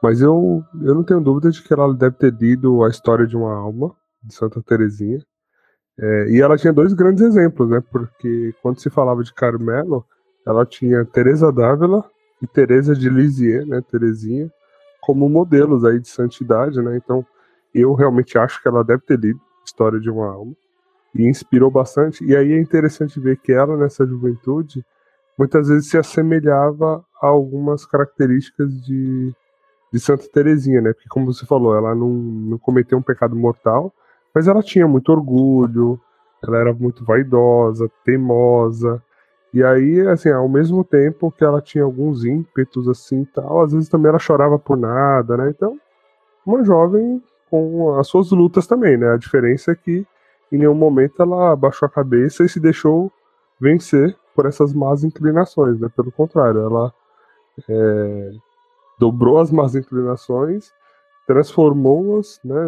mas 0.01 0.21
eu, 0.21 0.63
eu 0.81 0.95
não 0.95 1.03
tenho 1.03 1.19
dúvida 1.19 1.51
de 1.51 1.61
que 1.61 1.73
ela 1.73 1.93
deve 1.93 2.15
ter 2.15 2.33
lido 2.33 2.83
a 2.83 2.89
história 2.89 3.27
de 3.27 3.35
uma 3.35 3.53
alma, 3.53 3.93
de 4.23 4.33
Santa 4.33 4.61
Teresinha. 4.63 5.19
É, 5.99 6.29
e 6.29 6.41
ela 6.41 6.57
tinha 6.57 6.71
dois 6.71 6.93
grandes 6.93 7.21
exemplos, 7.21 7.69
né? 7.69 7.83
Porque 7.91 8.53
quando 8.61 8.79
se 8.79 8.89
falava 8.89 9.21
de 9.21 9.33
Carmelo, 9.33 10.05
ela 10.47 10.65
tinha 10.65 11.03
Teresa 11.03 11.51
d'Ávila 11.51 12.05
e 12.41 12.47
Teresa 12.47 12.95
de 12.95 13.09
Lisieux, 13.09 13.67
né? 13.67 13.81
Teresinha, 13.81 14.49
como 15.09 15.27
modelos 15.27 15.83
aí 15.83 15.99
de 15.99 16.07
santidade, 16.07 16.79
né? 16.79 16.95
Então, 16.95 17.25
eu 17.73 17.95
realmente 17.95 18.37
acho 18.37 18.61
que 18.61 18.67
ela 18.67 18.83
deve 18.83 19.01
ter 19.01 19.19
lido 19.19 19.41
História 19.65 19.99
de 19.99 20.07
uma 20.07 20.27
Alma 20.27 20.53
e 21.15 21.27
inspirou 21.27 21.71
bastante. 21.71 22.23
E 22.23 22.35
aí 22.35 22.53
é 22.53 22.61
interessante 22.61 23.19
ver 23.19 23.37
que 23.37 23.51
ela, 23.51 23.75
nessa 23.75 24.05
juventude, 24.05 24.85
muitas 25.35 25.67
vezes 25.67 25.89
se 25.89 25.97
assemelhava 25.97 27.03
a 27.19 27.25
algumas 27.25 27.87
características 27.87 28.69
de 28.83 29.33
de 29.91 29.99
Santa 29.99 30.27
Terezinha, 30.31 30.81
né? 30.81 30.93
Porque 30.93 31.09
como 31.09 31.25
você 31.33 31.47
falou, 31.47 31.75
ela 31.75 31.95
não, 31.95 32.09
não 32.09 32.59
cometeu 32.59 32.99
um 32.99 33.01
pecado 33.01 33.35
mortal, 33.35 33.91
mas 34.31 34.47
ela 34.47 34.61
tinha 34.61 34.87
muito 34.87 35.11
orgulho, 35.11 35.99
ela 36.43 36.59
era 36.59 36.71
muito 36.71 37.03
vaidosa, 37.03 37.89
teimosa. 38.05 39.03
E 39.53 39.63
aí, 39.63 40.01
assim, 40.07 40.29
ao 40.29 40.47
mesmo 40.47 40.83
tempo 40.83 41.31
que 41.31 41.43
ela 41.43 41.61
tinha 41.61 41.83
alguns 41.83 42.23
ímpetos 42.23 42.87
assim 42.87 43.25
tal, 43.25 43.61
às 43.63 43.73
vezes 43.73 43.89
também 43.89 44.09
ela 44.09 44.19
chorava 44.19 44.59
por 44.59 44.77
nada, 44.77 45.37
né? 45.37 45.49
Então, 45.49 45.79
uma 46.45 46.63
jovem 46.63 47.21
com 47.49 47.97
as 47.97 48.07
suas 48.07 48.31
lutas 48.31 48.67
também, 48.67 48.97
né? 48.97 49.13
A 49.13 49.17
diferença 49.17 49.71
é 49.71 49.75
que 49.75 50.05
em 50.51 50.57
nenhum 50.57 50.75
momento 50.75 51.21
ela 51.21 51.55
baixou 51.55 51.87
a 51.87 51.89
cabeça 51.89 52.43
e 52.43 52.49
se 52.49 52.59
deixou 52.59 53.11
vencer 53.59 54.15
por 54.35 54.45
essas 54.45 54.73
más 54.73 55.03
inclinações, 55.03 55.79
né? 55.79 55.89
Pelo 55.95 56.11
contrário, 56.11 56.61
ela 56.61 56.93
é, 57.67 58.31
dobrou 58.99 59.39
as 59.39 59.51
más 59.51 59.75
inclinações, 59.75 60.71
transformou-as, 61.25 62.39
né, 62.43 62.67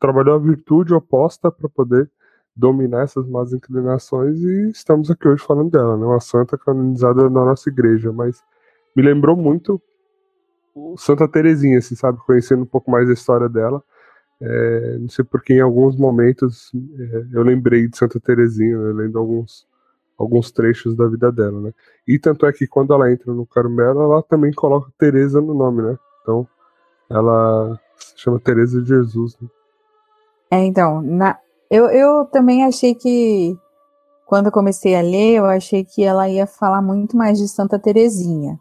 trabalhou 0.00 0.34
a 0.34 0.38
virtude 0.38 0.92
oposta 0.92 1.50
para 1.50 1.68
poder 1.68 2.10
dominar 2.56 3.02
essas 3.02 3.28
más 3.28 3.52
inclinações 3.52 4.38
e 4.40 4.70
estamos 4.70 5.10
aqui 5.10 5.26
hoje 5.26 5.42
falando 5.42 5.70
dela, 5.70 5.96
né, 5.96 6.04
uma 6.06 6.20
santa 6.20 6.56
canonizada 6.56 7.24
na 7.24 7.44
nossa 7.44 7.68
igreja, 7.68 8.12
mas 8.12 8.42
me 8.94 9.02
lembrou 9.02 9.36
muito 9.36 9.80
Santa 10.96 11.28
Terezinha, 11.28 11.78
assim, 11.78 11.94
sabe, 11.94 12.18
conhecendo 12.26 12.62
um 12.62 12.66
pouco 12.66 12.90
mais 12.90 13.08
a 13.08 13.12
história 13.12 13.48
dela, 13.48 13.82
é, 14.40 14.98
não 14.98 15.08
sei 15.08 15.24
porque 15.24 15.54
em 15.54 15.60
alguns 15.60 15.96
momentos 15.96 16.72
é, 16.98 17.26
eu 17.32 17.42
lembrei 17.42 17.88
de 17.88 17.96
Santa 17.96 18.20
Terezinha, 18.20 18.76
né, 18.78 18.92
lendo 18.92 19.18
alguns 19.18 19.66
alguns 20.16 20.50
trechos 20.52 20.94
da 20.96 21.08
vida 21.08 21.30
dela, 21.32 21.60
né? 21.60 21.74
E 22.06 22.18
tanto 22.18 22.46
é 22.46 22.52
que 22.52 22.66
quando 22.66 22.94
ela 22.94 23.10
entra 23.10 23.32
no 23.32 23.46
Carmelo, 23.46 24.00
ela 24.00 24.22
também 24.22 24.52
coloca 24.52 24.92
Teresa 24.96 25.40
no 25.40 25.54
nome, 25.54 25.82
né? 25.82 25.98
Então, 26.22 26.46
ela 27.10 27.78
se 27.96 28.14
chama 28.16 28.40
Teresa 28.40 28.80
de 28.80 28.88
Jesus. 28.88 29.36
Né? 29.40 29.48
É, 30.50 30.64
então, 30.64 31.02
na, 31.02 31.38
eu, 31.74 31.86
eu 31.90 32.24
também 32.26 32.64
achei 32.64 32.94
que 32.94 33.58
quando 34.26 34.46
eu 34.46 34.52
comecei 34.52 34.94
a 34.94 35.00
ler, 35.00 35.38
eu 35.38 35.44
achei 35.44 35.84
que 35.84 36.04
ela 36.04 36.28
ia 36.28 36.46
falar 36.46 36.80
muito 36.80 37.16
mais 37.16 37.36
de 37.36 37.48
Santa 37.48 37.80
Terezinha. 37.80 38.60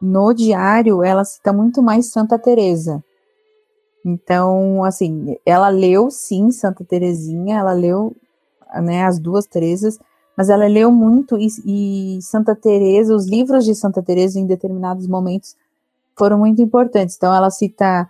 No 0.00 0.32
diário, 0.32 1.02
ela 1.02 1.24
cita 1.24 1.52
muito 1.52 1.82
mais 1.82 2.12
Santa 2.12 2.38
Teresa. 2.38 3.02
Então, 4.04 4.84
assim, 4.84 5.36
ela 5.44 5.68
leu 5.68 6.12
sim 6.12 6.52
Santa 6.52 6.84
Terezinha, 6.84 7.58
ela 7.58 7.72
leu, 7.72 8.14
né, 8.82 9.04
as 9.04 9.18
duas 9.18 9.46
Teresas, 9.46 9.98
mas 10.36 10.48
ela 10.48 10.68
leu 10.68 10.92
muito 10.92 11.36
e, 11.36 11.48
e 11.64 12.22
Santa 12.22 12.54
Teresa, 12.54 13.16
os 13.16 13.26
livros 13.26 13.64
de 13.64 13.74
Santa 13.74 14.00
Teresa 14.00 14.38
em 14.38 14.46
determinados 14.46 15.08
momentos 15.08 15.56
foram 16.16 16.38
muito 16.38 16.62
importantes. 16.62 17.16
Então 17.16 17.34
ela 17.34 17.50
cita, 17.50 18.08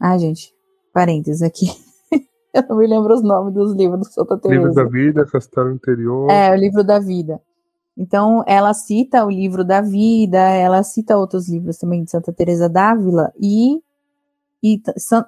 ah 0.00 0.18
gente, 0.18 0.52
parênteses 0.92 1.42
aqui, 1.42 1.66
eu 2.62 2.64
não 2.68 2.76
me 2.76 2.86
lembro 2.86 3.12
os 3.14 3.22
nomes 3.22 3.52
dos 3.52 3.74
livros 3.74 4.00
de 4.00 4.14
Santa 4.14 4.38
Teresa. 4.38 4.60
Livro 4.60 4.74
da 4.74 4.84
Vida, 4.84 5.26
Castelo 5.26 5.72
Interior. 5.72 6.30
É, 6.30 6.52
o 6.52 6.54
livro 6.54 6.84
da 6.84 6.98
Vida. 6.98 7.40
Então 7.96 8.42
ela 8.46 8.72
cita 8.74 9.24
o 9.24 9.30
livro 9.30 9.64
da 9.64 9.80
Vida, 9.80 10.38
ela 10.38 10.82
cita 10.82 11.16
outros 11.16 11.48
livros 11.48 11.78
também 11.78 12.02
de 12.04 12.10
Santa 12.10 12.32
Teresa 12.32 12.68
d'Ávila 12.68 13.32
e 13.40 13.82
e 14.66 14.80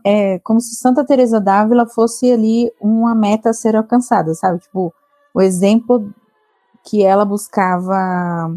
é 0.03 0.39
como 0.39 0.59
se 0.63 0.75
Santa 0.77 1.05
Teresa 1.05 1.39
d'Ávila 1.39 1.87
fosse 1.87 2.33
ali 2.33 2.73
uma 2.81 3.15
meta 3.15 3.51
a 3.51 3.53
ser 3.53 3.77
alcançada, 3.77 4.33
sabe? 4.33 4.61
Tipo, 4.61 4.95
o 5.35 5.43
exemplo 5.43 6.11
que 6.83 7.05
ela 7.05 7.23
buscava 7.23 8.51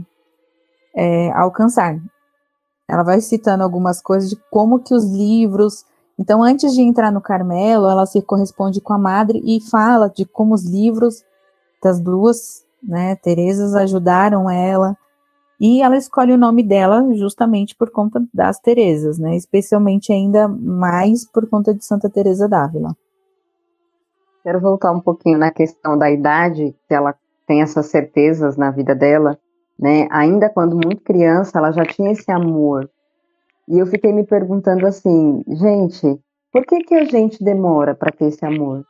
é, 0.95 1.31
alcançar. 1.31 1.99
Ela 2.87 3.03
vai 3.03 3.19
citando 3.19 3.61
algumas 3.61 4.01
coisas 4.01 4.29
de 4.29 4.37
como 4.49 4.79
que 4.79 4.93
os 4.93 5.03
livros. 5.03 5.85
Então, 6.19 6.43
antes 6.43 6.73
de 6.73 6.81
entrar 6.81 7.13
no 7.13 7.21
Carmelo, 7.21 7.87
ela 7.87 8.05
se 8.05 8.21
corresponde 8.21 8.81
com 8.81 8.91
a 8.91 8.97
madre 8.97 9.41
e 9.45 9.61
fala 9.61 10.09
de 10.09 10.25
como 10.25 10.53
os 10.53 10.65
livros 10.65 11.23
das 11.81 11.97
duas, 11.97 12.65
né, 12.83 13.15
Terezas 13.15 13.73
ajudaram 13.73 14.49
ela. 14.49 14.97
E 15.61 15.81
ela 15.81 15.95
escolhe 15.95 16.33
o 16.33 16.37
nome 16.37 16.61
dela 16.61 17.05
justamente 17.15 17.73
por 17.73 17.89
conta 17.89 18.21
das 18.33 18.59
Terezas, 18.59 19.17
né? 19.17 19.35
Especialmente 19.35 20.11
ainda 20.11 20.47
mais 20.47 21.25
por 21.29 21.49
conta 21.49 21.73
de 21.73 21.83
Santa 21.83 22.09
Teresa 22.09 22.47
d'Ávila. 22.47 22.95
Quero 24.43 24.59
voltar 24.59 24.91
um 24.91 25.01
pouquinho 25.01 25.37
na 25.37 25.51
questão 25.51 25.97
da 25.97 26.09
idade, 26.09 26.75
que 26.87 26.93
ela 26.93 27.13
tem 27.45 27.61
essas 27.61 27.87
certezas 27.87 28.55
na 28.55 28.71
vida 28.71 28.95
dela, 28.95 29.37
né? 29.77 30.07
Ainda 30.11 30.49
quando 30.49 30.75
muito 30.75 31.01
criança, 31.01 31.57
ela 31.57 31.71
já 31.71 31.85
tinha 31.85 32.11
esse 32.11 32.31
amor. 32.31 32.89
E 33.69 33.77
eu 33.77 33.85
fiquei 33.85 34.11
me 34.11 34.25
perguntando 34.25 34.87
assim, 34.87 35.43
gente, 35.47 36.19
por 36.51 36.65
que 36.65 36.79
que 36.79 36.95
a 36.95 37.05
gente 37.05 37.43
demora 37.43 37.93
para 37.93 38.11
ter 38.11 38.25
esse 38.25 38.43
amor? 38.43 38.83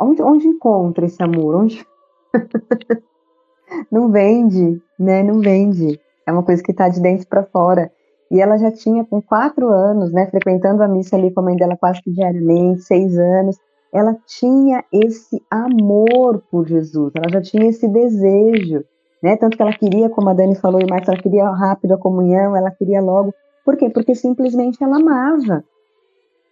Onde, 0.00 0.22
onde 0.22 0.46
encontra 0.46 1.04
esse 1.04 1.22
amor? 1.22 1.56
Onde... 1.56 1.86
não 3.92 4.10
vende, 4.10 4.80
né? 4.98 5.22
Não 5.22 5.40
vende. 5.40 6.00
É 6.26 6.32
uma 6.32 6.42
coisa 6.42 6.62
que 6.62 6.70
está 6.70 6.88
de 6.88 7.00
dentro 7.02 7.26
para 7.26 7.44
fora. 7.44 7.92
E 8.30 8.40
ela 8.40 8.56
já 8.56 8.72
tinha, 8.72 9.04
com 9.04 9.20
quatro 9.20 9.68
anos, 9.68 10.10
né, 10.10 10.26
frequentando 10.26 10.82
a 10.82 10.88
missa 10.88 11.16
ali 11.16 11.30
com 11.30 11.40
a 11.40 11.42
mãe 11.42 11.56
dela 11.56 11.76
quase 11.76 12.00
que 12.00 12.10
diariamente, 12.10 12.80
seis 12.80 13.18
anos, 13.18 13.58
ela 13.92 14.16
tinha 14.26 14.82
esse 14.90 15.42
amor 15.50 16.42
por 16.50 16.66
Jesus, 16.66 17.12
ela 17.14 17.28
já 17.28 17.42
tinha 17.42 17.68
esse 17.68 17.86
desejo, 17.86 18.82
né? 19.22 19.36
Tanto 19.36 19.54
que 19.54 19.62
ela 19.62 19.74
queria, 19.74 20.08
como 20.08 20.30
a 20.30 20.32
Dani 20.32 20.54
falou, 20.54 20.80
e 20.80 20.88
mais 20.88 21.06
ela 21.06 21.18
queria 21.18 21.46
rápido 21.50 21.92
a 21.92 21.98
comunhão, 21.98 22.56
ela 22.56 22.70
queria 22.70 23.02
logo. 23.02 23.34
Por 23.64 23.76
quê? 23.76 23.90
Porque 23.90 24.14
simplesmente 24.14 24.82
ela 24.82 24.96
amava. 24.96 25.64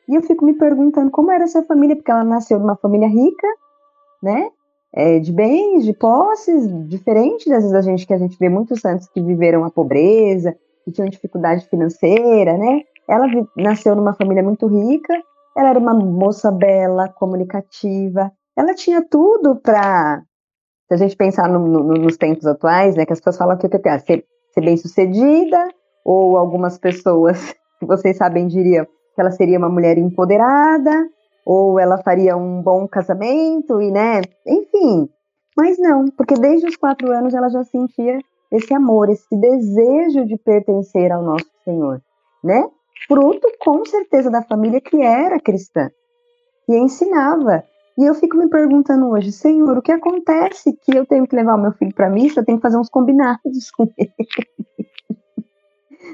E 0.09 0.15
eu 0.15 0.23
fico 0.23 0.45
me 0.45 0.55
perguntando 0.55 1.11
como 1.11 1.31
era 1.31 1.45
essa 1.45 1.63
família, 1.63 1.97
porque 1.97 2.11
ela 2.11 2.25
nasceu 2.25 2.59
numa 2.59 2.77
família 2.77 3.09
rica, 3.09 3.47
né? 4.23 4.51
É, 4.93 5.21
de 5.21 5.33
bens, 5.33 5.85
de 5.85 5.93
posses, 5.93 6.69
diferente 6.89 7.49
das 7.49 7.71
da 7.71 7.81
gente 7.81 8.05
que 8.05 8.13
a 8.13 8.19
gente 8.19 8.37
vê 8.37 8.49
muitos 8.49 8.81
santos 8.81 9.09
que 9.09 9.23
viveram 9.23 9.65
a 9.65 9.71
pobreza, 9.71 10.57
que 10.85 10.91
tinham 10.91 11.09
dificuldade 11.09 11.69
financeira, 11.69 12.57
né? 12.59 12.83
Ela 13.09 13.27
nasceu 13.57 13.95
numa 13.95 14.15
família 14.15 14.43
muito 14.43 14.67
rica, 14.67 15.15
ela 15.57 15.71
era 15.71 15.79
uma 15.79 15.95
moça 15.95 16.51
bela, 16.51 17.09
comunicativa. 17.09 18.33
Ela 18.57 18.75
tinha 18.75 19.03
tudo 19.03 19.57
para. 19.57 20.23
Se 20.89 20.95
a 20.95 20.97
gente 20.97 21.17
pensar 21.17 21.49
no, 21.49 21.61
no, 21.61 21.95
nos 21.95 22.17
tempos 22.17 22.47
atuais, 22.47 22.97
né, 22.97 23.07
que 23.07 23.13
as 23.13 23.21
pessoas 23.21 23.37
falam 23.37 23.57
que 23.57 23.67
o 23.67 23.71
que 23.71 23.89
é 23.89 23.99
ser, 24.01 24.25
ser 24.53 24.61
bem-sucedida, 24.61 25.69
ou 26.05 26.37
algumas 26.37 26.79
pessoas 26.79 27.55
que 27.79 27.87
vocês 27.87 28.17
sabem 28.17 28.47
diriam 28.47 28.87
que 29.15 29.21
ela 29.21 29.31
seria 29.31 29.59
uma 29.59 29.69
mulher 29.69 29.99
empoderada, 29.99 31.09
ou 31.45 31.79
ela 31.79 31.99
faria 31.99 32.37
um 32.37 32.63
bom 32.63 32.87
casamento 32.87 33.81
e, 33.83 33.91
né, 33.91 34.21
enfim. 34.47 35.09
Mas 35.57 35.79
não, 35.79 36.07
porque 36.17 36.35
desde 36.35 36.67
os 36.67 36.77
quatro 36.77 37.11
anos 37.11 37.35
ela 37.35 37.49
já 37.49 37.65
sentia 37.65 38.19
esse 38.53 38.73
amor, 38.75 39.09
esse 39.09 39.37
desejo 39.37 40.25
de 40.27 40.37
pertencer 40.37 41.13
ao 41.13 41.23
nosso 41.23 41.51
Senhor, 41.65 42.01
né? 42.43 42.69
Fruto, 43.07 43.49
com 43.59 43.85
certeza, 43.85 44.31
da 44.31 44.43
família 44.43 44.81
que 44.81 45.01
era 45.01 45.41
cristã, 45.41 45.91
que 46.67 46.77
ensinava. 46.77 47.65
E 47.99 48.05
eu 48.05 48.15
fico 48.15 48.37
me 48.37 48.49
perguntando 48.49 49.11
hoje, 49.11 49.33
Senhor, 49.33 49.77
o 49.77 49.83
que 49.83 49.93
acontece 49.93 50.73
que 50.85 50.97
eu 50.97 51.05
tenho 51.05 51.27
que 51.27 51.37
levar 51.37 51.55
o 51.55 51.61
meu 51.61 51.73
filho 51.73 51.95
para 51.95 52.11
missa, 52.11 52.41
eu 52.41 52.45
tenho 52.45 52.59
que 52.59 52.63
fazer 52.63 52.79
uns 52.79 52.89
combinados 52.89 53.71
com 53.77 53.89
ele, 53.99 54.15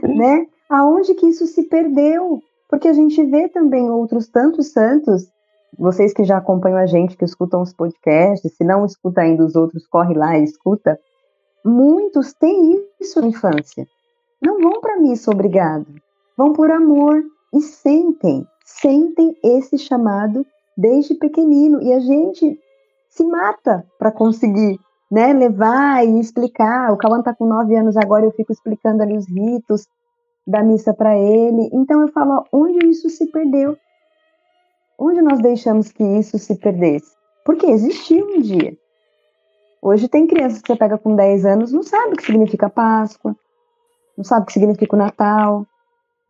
né? 0.02 0.46
Aonde 0.68 1.14
que 1.14 1.26
isso 1.26 1.46
se 1.46 1.64
perdeu? 1.64 2.42
Porque 2.68 2.88
a 2.88 2.92
gente 2.92 3.22
vê 3.24 3.48
também 3.48 3.88
outros 3.90 4.28
tantos 4.28 4.72
santos, 4.72 5.30
vocês 5.78 6.12
que 6.12 6.24
já 6.24 6.38
acompanham 6.38 6.78
a 6.78 6.86
gente, 6.86 7.16
que 7.16 7.24
escutam 7.24 7.62
os 7.62 7.72
podcasts, 7.72 8.56
se 8.56 8.64
não 8.64 8.84
escuta 8.84 9.20
ainda 9.20 9.44
os 9.44 9.54
outros, 9.54 9.86
corre 9.86 10.14
lá 10.14 10.36
e 10.38 10.44
escuta. 10.44 10.98
Muitos 11.64 12.32
têm 12.32 12.82
isso 13.00 13.20
na 13.20 13.28
infância. 13.28 13.86
Não 14.40 14.60
vão 14.60 14.80
para 14.80 14.98
missa 14.98 15.30
obrigado. 15.30 15.86
Vão 16.36 16.52
por 16.52 16.70
amor 16.70 17.22
e 17.52 17.60
sentem, 17.60 18.46
sentem 18.64 19.36
esse 19.42 19.78
chamado 19.78 20.44
desde 20.76 21.14
pequenino. 21.14 21.82
E 21.82 21.92
a 21.92 22.00
gente 22.00 22.58
se 23.08 23.24
mata 23.24 23.86
para 23.98 24.12
conseguir 24.12 24.78
né, 25.10 25.32
levar 25.32 26.04
e 26.04 26.20
explicar. 26.20 26.92
O 26.92 26.96
Cauã 26.96 27.20
está 27.20 27.34
com 27.34 27.46
nove 27.46 27.76
anos 27.76 27.96
agora, 27.96 28.24
eu 28.24 28.32
fico 28.32 28.52
explicando 28.52 29.02
ali 29.02 29.16
os 29.16 29.26
ritos, 29.28 29.86
da 30.46 30.62
missa 30.62 30.94
para 30.94 31.16
ele. 31.16 31.68
Então 31.72 32.02
eu 32.02 32.08
falo, 32.08 32.44
onde 32.52 32.86
isso 32.86 33.08
se 33.10 33.26
perdeu? 33.26 33.76
Onde 34.98 35.20
nós 35.20 35.40
deixamos 35.40 35.90
que 35.90 36.02
isso 36.02 36.38
se 36.38 36.54
perdesse? 36.56 37.14
Porque 37.44 37.66
existiu 37.66 38.26
um 38.26 38.40
dia. 38.40 38.76
Hoje 39.82 40.08
tem 40.08 40.26
crianças 40.26 40.62
que 40.62 40.68
você 40.68 40.78
pega 40.78 40.98
com 40.98 41.14
10 41.14 41.44
anos, 41.44 41.72
não 41.72 41.82
sabe 41.82 42.14
o 42.14 42.16
que 42.16 42.24
significa 42.24 42.68
Páscoa, 42.68 43.36
não 44.16 44.24
sabe 44.24 44.42
o 44.42 44.46
que 44.46 44.52
significa 44.52 44.96
o 44.96 44.98
Natal, 44.98 45.66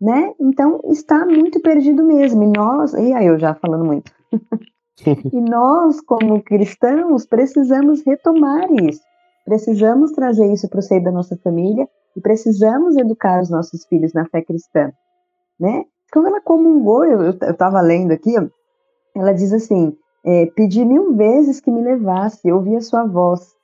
né? 0.00 0.34
Então 0.40 0.80
está 0.86 1.24
muito 1.24 1.60
perdido 1.60 2.04
mesmo. 2.04 2.42
E 2.42 2.46
nós, 2.46 2.92
e 2.94 3.12
aí 3.12 3.26
eu 3.26 3.38
já 3.38 3.54
falando 3.54 3.84
muito. 3.84 4.12
e 5.32 5.40
nós, 5.40 6.00
como 6.00 6.42
cristãos, 6.42 7.26
precisamos 7.26 8.02
retomar 8.04 8.70
isso. 8.72 9.02
Precisamos 9.44 10.12
trazer 10.12 10.52
isso 10.52 10.68
para 10.68 10.80
o 10.80 10.82
seio 10.82 11.02
da 11.04 11.12
nossa 11.12 11.36
família 11.36 11.88
e 12.16 12.20
precisamos 12.20 12.96
educar 12.96 13.40
os 13.40 13.50
nossos 13.50 13.84
filhos 13.86 14.12
na 14.12 14.26
fé 14.26 14.42
cristã, 14.42 14.90
né? 15.60 15.84
Quando 16.12 16.28
ela 16.28 16.40
comungou, 16.40 17.04
eu 17.04 17.30
estava 17.30 17.80
lendo 17.80 18.12
aqui, 18.12 18.34
ela 19.14 19.32
diz 19.32 19.52
assim: 19.52 19.96
é, 20.24 20.46
pedi 20.46 20.84
mil 20.84 21.14
vezes 21.14 21.60
que 21.60 21.70
me 21.70 21.82
levasse, 21.82 22.50
ouvi 22.50 22.74
a 22.74 22.80
sua 22.80 23.04
voz. 23.04 23.54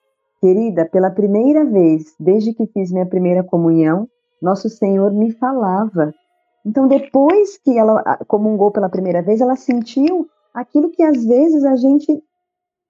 Querida, 0.41 0.85
pela 0.85 1.11
primeira 1.11 1.65
vez, 1.65 2.15
desde 2.19 2.53
que 2.53 2.67
fiz 2.67 2.91
minha 2.93 3.07
primeira 3.07 3.45
comunhão, 3.45 4.09
nosso 4.41 4.69
Senhor 4.69 5.12
me 5.12 5.33
falava. 5.33 6.12
Então, 6.65 6.87
depois 6.87 7.59
que 7.59 7.79
ela 7.79 8.03
comungou 8.27 8.71
pela 8.71 8.89
primeira 8.89 9.23
vez, 9.23 9.41
ela 9.41 9.57
sentiu 9.57 10.29
aquilo 10.55 10.91
que 10.91 11.03
às 11.03 11.25
vezes 11.25 11.65
a 11.65 11.77
gente, 11.77 12.23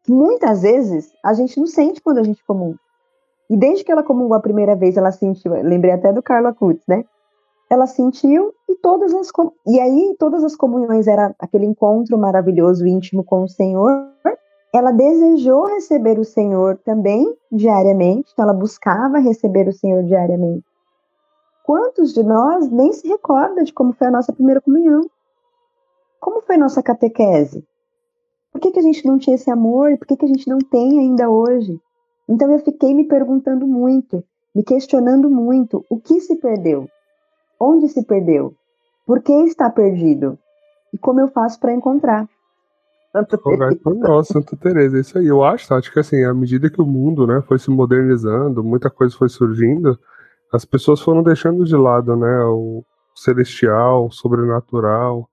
muitas 0.08 0.62
vezes, 0.62 1.12
a 1.24 1.32
gente 1.32 1.58
não 1.58 1.66
sente 1.66 2.00
quando 2.00 2.18
a 2.18 2.22
gente 2.22 2.44
comunga. 2.44 2.78
E 3.48 3.56
desde 3.56 3.84
que 3.84 3.92
ela 3.92 4.02
comungou 4.02 4.34
a 4.34 4.40
primeira 4.40 4.74
vez, 4.74 4.96
ela 4.96 5.12
sentiu, 5.12 5.52
lembrei 5.52 5.92
até 5.92 6.12
do 6.12 6.22
Carlo 6.22 6.48
Acutis, 6.48 6.84
né? 6.88 7.04
Ela 7.68 7.86
sentiu 7.86 8.52
e 8.68 8.76
todas 8.76 9.14
as 9.14 9.30
e 9.66 9.80
aí 9.80 10.16
todas 10.18 10.44
as 10.44 10.54
comunhões 10.54 11.06
era 11.06 11.34
aquele 11.38 11.66
encontro 11.66 12.18
maravilhoso 12.18 12.86
íntimo 12.86 13.24
com 13.24 13.44
o 13.44 13.48
Senhor. 13.48 14.10
Ela 14.74 14.90
desejou 14.90 15.66
receber 15.66 16.18
o 16.18 16.24
Senhor 16.24 16.78
também 16.78 17.36
diariamente, 17.50 18.30
então 18.32 18.44
ela 18.44 18.54
buscava 18.54 19.18
receber 19.18 19.68
o 19.68 19.72
Senhor 19.72 20.02
diariamente. 20.04 20.64
Quantos 21.64 22.12
de 22.12 22.22
nós 22.22 22.70
nem 22.70 22.92
se 22.92 23.06
recorda 23.06 23.62
de 23.62 23.72
como 23.72 23.92
foi 23.92 24.06
a 24.06 24.10
nossa 24.10 24.32
primeira 24.32 24.60
comunhão? 24.60 25.02
Como 26.22 26.40
foi 26.40 26.54
a 26.54 26.58
nossa 26.60 26.80
catequese? 26.80 27.66
Por 28.52 28.60
que, 28.60 28.70
que 28.70 28.78
a 28.78 28.82
gente 28.82 29.04
não 29.04 29.18
tinha 29.18 29.34
esse 29.34 29.50
amor? 29.50 29.98
Por 29.98 30.06
que, 30.06 30.16
que 30.16 30.24
a 30.24 30.28
gente 30.28 30.48
não 30.48 30.58
tem 30.58 31.00
ainda 31.00 31.28
hoje? 31.28 31.80
Então 32.28 32.48
eu 32.52 32.60
fiquei 32.60 32.94
me 32.94 33.08
perguntando 33.08 33.66
muito, 33.66 34.22
me 34.54 34.62
questionando 34.62 35.28
muito, 35.28 35.84
o 35.90 35.98
que 35.98 36.20
se 36.20 36.36
perdeu? 36.36 36.88
Onde 37.58 37.88
se 37.88 38.04
perdeu? 38.04 38.54
Por 39.04 39.20
que 39.20 39.32
está 39.32 39.68
perdido? 39.68 40.38
E 40.94 40.98
como 40.98 41.20
eu 41.20 41.26
faço 41.26 41.58
para 41.58 41.74
encontrar? 41.74 42.28
Santa 43.10 43.36
Teresa. 43.36 43.80
Nossa, 43.84 44.32
Santa 44.34 44.56
Teresa, 44.56 45.00
isso 45.00 45.18
aí. 45.18 45.26
Eu 45.26 45.42
acho, 45.42 45.74
acho 45.74 45.92
que 45.92 45.98
assim, 45.98 46.22
à 46.22 46.32
medida 46.32 46.70
que 46.70 46.80
o 46.80 46.86
mundo, 46.86 47.26
né, 47.26 47.42
foi 47.48 47.58
se 47.58 47.68
modernizando, 47.68 48.62
muita 48.62 48.88
coisa 48.88 49.16
foi 49.16 49.28
surgindo, 49.28 49.98
as 50.52 50.64
pessoas 50.64 51.00
foram 51.00 51.20
deixando 51.20 51.64
de 51.64 51.74
lado, 51.74 52.14
né, 52.14 52.44
o 52.44 52.84
celestial, 53.12 54.06
o 54.06 54.12
sobrenatural, 54.12 55.28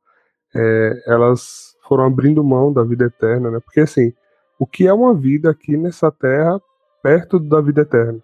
é, 0.55 1.03
elas 1.07 1.75
foram 1.87 2.05
abrindo 2.05 2.43
mão 2.43 2.71
da 2.71 2.83
vida 2.83 3.05
eterna, 3.05 3.51
né, 3.51 3.59
porque 3.59 3.81
assim, 3.81 4.13
o 4.59 4.65
que 4.65 4.87
é 4.87 4.93
uma 4.93 5.13
vida 5.13 5.49
aqui 5.49 5.77
nessa 5.77 6.11
terra 6.11 6.61
perto 7.01 7.39
da 7.39 7.61
vida 7.61 7.81
eterna. 7.81 8.19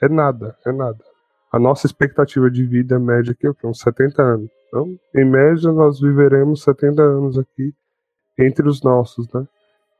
É 0.00 0.08
nada, 0.08 0.56
é 0.64 0.72
nada. 0.72 0.98
A 1.50 1.58
nossa 1.58 1.86
expectativa 1.86 2.50
de 2.50 2.64
vida 2.64 2.98
média 2.98 3.32
aqui 3.32 3.46
é 3.46 3.50
o 3.50 3.54
quê? 3.54 3.66
Uns 3.66 3.80
70 3.80 4.22
anos. 4.22 4.50
Então, 4.68 4.98
em 5.14 5.24
média, 5.24 5.72
nós 5.72 5.98
viveremos 5.98 6.62
70 6.62 7.02
anos 7.02 7.38
aqui 7.38 7.74
entre 8.38 8.68
os 8.68 8.82
nossos, 8.82 9.26
né? 9.32 9.46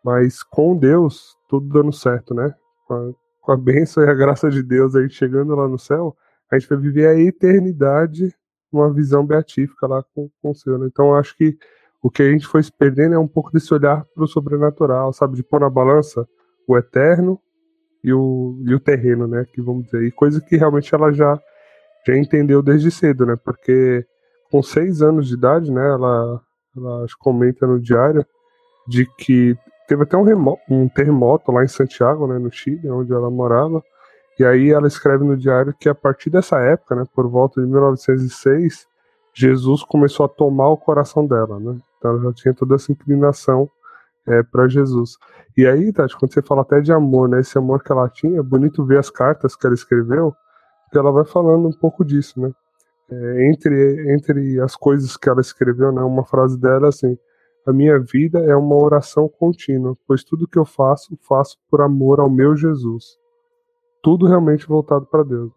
Mas 0.04 0.42
com 0.42 0.76
Deus, 0.76 1.36
tudo 1.48 1.68
dando 1.68 1.92
certo, 1.92 2.34
né? 2.34 2.54
Com 2.86 2.94
a, 2.94 3.12
com 3.40 3.52
a 3.52 3.56
bênção 3.56 4.04
e 4.04 4.08
a 4.08 4.14
graça 4.14 4.50
de 4.50 4.62
Deus 4.62 4.94
aí 4.94 5.08
chegando 5.08 5.54
lá 5.54 5.66
no 5.66 5.78
céu, 5.78 6.14
a 6.50 6.58
gente 6.58 6.68
vai 6.68 6.78
viver 6.78 7.06
a 7.06 7.18
eternidade 7.18 8.34
uma 8.72 8.92
visão 8.92 9.24
beatífica 9.24 9.86
lá 9.86 10.02
com, 10.14 10.28
com 10.42 10.50
o 10.50 10.54
Senhor. 10.54 10.78
Né? 10.78 10.86
Então, 10.90 11.14
acho 11.14 11.36
que 11.36 11.56
o 12.02 12.10
que 12.10 12.22
a 12.22 12.30
gente 12.30 12.46
foi 12.46 12.62
se 12.62 12.72
perdendo 12.72 13.14
é 13.14 13.18
um 13.18 13.26
pouco 13.26 13.50
desse 13.52 13.72
olhar 13.74 14.04
para 14.14 14.24
o 14.24 14.28
sobrenatural, 14.28 15.12
sabe? 15.12 15.36
De 15.36 15.42
pôr 15.42 15.60
na 15.60 15.70
balança 15.70 16.26
o 16.66 16.76
eterno 16.76 17.40
e 18.04 18.12
o, 18.12 18.56
e 18.66 18.74
o 18.74 18.80
terreno, 18.80 19.26
né? 19.26 19.44
Que 19.52 19.60
vamos 19.60 19.84
dizer. 19.84 20.04
E 20.04 20.12
coisa 20.12 20.40
que 20.40 20.56
realmente 20.56 20.94
ela 20.94 21.12
já, 21.12 21.38
já 22.06 22.16
entendeu 22.16 22.62
desde 22.62 22.90
cedo, 22.90 23.26
né? 23.26 23.36
Porque 23.44 24.06
com 24.50 24.62
seis 24.62 25.02
anos 25.02 25.26
de 25.28 25.34
idade, 25.34 25.72
né? 25.72 25.86
Ela, 25.88 26.40
ela 26.76 27.06
comenta 27.18 27.66
no 27.66 27.80
diário 27.80 28.24
de 28.86 29.04
que 29.18 29.56
teve 29.88 30.04
até 30.04 30.16
um, 30.16 30.56
um 30.70 30.88
terremoto 30.88 31.50
lá 31.50 31.64
em 31.64 31.68
Santiago, 31.68 32.26
né? 32.26 32.38
No 32.38 32.50
Chile, 32.50 32.88
onde 32.90 33.12
ela 33.12 33.30
morava. 33.30 33.82
E 34.38 34.44
aí 34.44 34.70
ela 34.70 34.86
escreve 34.86 35.24
no 35.24 35.36
diário 35.36 35.74
que 35.74 35.88
a 35.88 35.94
partir 35.94 36.30
dessa 36.30 36.58
época, 36.60 36.94
né? 36.94 37.04
Por 37.12 37.28
volta 37.28 37.60
de 37.60 37.66
1906, 37.66 38.86
Jesus 39.34 39.82
começou 39.82 40.26
a 40.26 40.28
tomar 40.28 40.68
o 40.68 40.76
coração 40.76 41.26
dela, 41.26 41.58
né? 41.58 41.76
Então 41.96 42.12
ela 42.12 42.22
já 42.22 42.32
tinha 42.32 42.54
toda 42.54 42.76
essa 42.76 42.92
inclinação 42.92 43.68
é, 44.26 44.42
para 44.42 44.68
Jesus. 44.68 45.16
E 45.56 45.66
aí, 45.66 45.92
Tati, 45.92 46.16
quando 46.16 46.32
você 46.32 46.40
fala 46.40 46.62
até 46.62 46.80
de 46.80 46.92
amor, 46.92 47.28
né? 47.28 47.40
Esse 47.40 47.58
amor 47.58 47.82
que 47.82 47.90
ela 47.90 48.08
tinha, 48.08 48.38
é 48.38 48.42
bonito 48.42 48.84
ver 48.84 48.98
as 48.98 49.10
cartas 49.10 49.56
que 49.56 49.66
ela 49.66 49.74
escreveu, 49.74 50.32
que 50.92 50.98
ela 50.98 51.10
vai 51.10 51.24
falando 51.24 51.66
um 51.66 51.72
pouco 51.72 52.04
disso, 52.04 52.40
né? 52.40 52.52
É, 53.10 53.48
entre, 53.48 54.14
entre 54.14 54.60
as 54.60 54.76
coisas 54.76 55.16
que 55.16 55.28
ela 55.28 55.40
escreveu, 55.40 55.90
né? 55.90 56.02
Uma 56.02 56.24
frase 56.24 56.56
dela 56.56 56.86
é 56.86 56.88
assim: 56.90 57.18
A 57.66 57.72
minha 57.72 57.98
vida 57.98 58.38
é 58.38 58.54
uma 58.54 58.76
oração 58.76 59.28
contínua, 59.28 59.96
pois 60.06 60.22
tudo 60.22 60.46
que 60.46 60.58
eu 60.58 60.64
faço, 60.64 61.18
faço 61.28 61.56
por 61.68 61.80
amor 61.80 62.20
ao 62.20 62.30
meu 62.30 62.54
Jesus. 62.54 63.18
Tudo 64.08 64.26
realmente 64.26 64.66
voltado 64.66 65.04
para 65.04 65.22
Deus. 65.22 65.52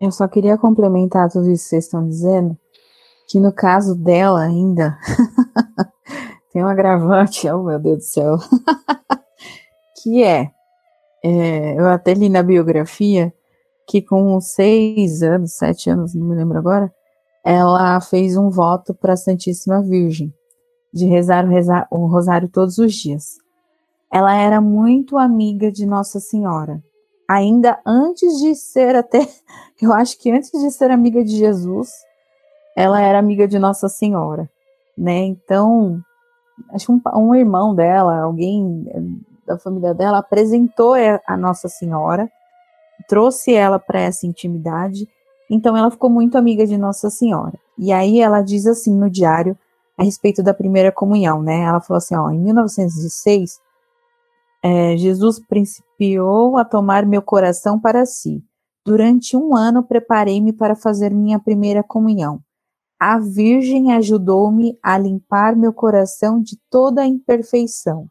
Eu 0.00 0.12
só 0.12 0.28
queria 0.28 0.56
complementar 0.56 1.28
tudo 1.28 1.50
isso 1.50 1.64
que 1.64 1.70
vocês 1.70 1.84
estão 1.86 2.06
dizendo, 2.06 2.56
que 3.26 3.40
no 3.40 3.52
caso 3.52 3.96
dela 3.96 4.42
ainda, 4.42 4.96
tem 6.54 6.62
um 6.62 6.68
agravante, 6.68 7.50
oh 7.50 7.64
meu 7.64 7.80
Deus 7.80 7.98
do 7.98 8.04
céu, 8.04 8.36
que 10.00 10.22
é, 10.22 10.52
é, 11.24 11.80
eu 11.80 11.88
até 11.88 12.14
li 12.14 12.28
na 12.28 12.44
biografia 12.44 13.34
que 13.88 14.00
com 14.00 14.40
seis 14.40 15.20
anos, 15.24 15.54
sete 15.54 15.90
anos, 15.90 16.14
não 16.14 16.24
me 16.24 16.36
lembro 16.36 16.56
agora, 16.56 16.94
ela 17.44 18.00
fez 18.00 18.36
um 18.36 18.50
voto 18.50 18.94
para 18.94 19.14
a 19.14 19.16
Santíssima 19.16 19.82
Virgem 19.82 20.32
de 20.94 21.06
rezar 21.06 21.44
o, 21.44 21.48
rezar 21.48 21.88
o 21.90 22.06
rosário 22.06 22.48
todos 22.48 22.78
os 22.78 22.94
dias. 22.94 23.32
Ela 24.12 24.32
era 24.36 24.60
muito 24.60 25.18
amiga 25.18 25.72
de 25.72 25.84
Nossa 25.84 26.20
Senhora, 26.20 26.80
ainda 27.28 27.80
antes 27.86 28.38
de 28.40 28.54
ser 28.54 28.96
até, 28.96 29.20
eu 29.80 29.92
acho 29.92 30.18
que 30.18 30.30
antes 30.30 30.50
de 30.50 30.70
ser 30.70 30.90
amiga 30.90 31.24
de 31.24 31.36
Jesus, 31.36 31.90
ela 32.76 33.00
era 33.00 33.18
amiga 33.18 33.46
de 33.46 33.58
Nossa 33.58 33.88
Senhora, 33.88 34.48
né? 34.96 35.18
Então, 35.18 36.00
acho 36.70 36.92
um, 36.92 37.00
um 37.16 37.34
irmão 37.34 37.74
dela, 37.74 38.22
alguém 38.22 38.86
eh, 38.88 39.00
da 39.46 39.58
família 39.58 39.94
dela, 39.94 40.18
apresentou 40.18 40.94
a 41.26 41.36
Nossa 41.36 41.68
Senhora, 41.68 42.30
trouxe 43.08 43.52
ela 43.52 43.78
para 43.78 44.00
essa 44.00 44.26
intimidade, 44.26 45.08
então 45.50 45.76
ela 45.76 45.90
ficou 45.90 46.08
muito 46.08 46.38
amiga 46.38 46.66
de 46.66 46.78
Nossa 46.78 47.10
Senhora. 47.10 47.58
E 47.78 47.92
aí 47.92 48.20
ela 48.20 48.40
diz 48.40 48.66
assim 48.66 48.94
no 48.94 49.10
diário 49.10 49.58
a 49.96 50.04
respeito 50.04 50.42
da 50.42 50.54
primeira 50.54 50.90
comunhão, 50.90 51.42
né? 51.42 51.60
Ela 51.62 51.80
falou 51.80 51.98
assim, 51.98 52.14
ó, 52.14 52.30
em 52.30 52.38
1906, 52.38 53.60
é, 54.62 54.96
Jesus 54.96 55.40
principiou 55.40 56.56
a 56.56 56.64
tomar 56.64 57.04
meu 57.04 57.20
coração 57.20 57.80
para 57.80 58.06
si. 58.06 58.42
Durante 58.84 59.36
um 59.36 59.56
ano 59.56 59.82
preparei-me 59.82 60.52
para 60.52 60.76
fazer 60.76 61.12
minha 61.12 61.38
primeira 61.38 61.82
comunhão. 61.82 62.40
A 62.98 63.18
Virgem 63.18 63.92
ajudou-me 63.92 64.78
a 64.80 64.96
limpar 64.96 65.56
meu 65.56 65.72
coração 65.72 66.40
de 66.40 66.56
toda 66.70 67.02
a 67.02 67.06
imperfeição. 67.06 68.06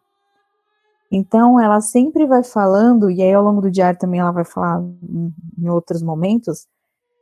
Então, 1.10 1.60
ela 1.60 1.82
sempre 1.82 2.26
vai 2.26 2.44
falando, 2.44 3.10
e 3.10 3.22
aí 3.22 3.34
ao 3.34 3.44
longo 3.44 3.62
do 3.62 3.72
diário 3.72 4.00
também 4.00 4.20
ela 4.20 4.32
vai 4.32 4.46
falar 4.46 4.82
em 4.82 5.70
outros 5.70 6.02
momentos, 6.02 6.68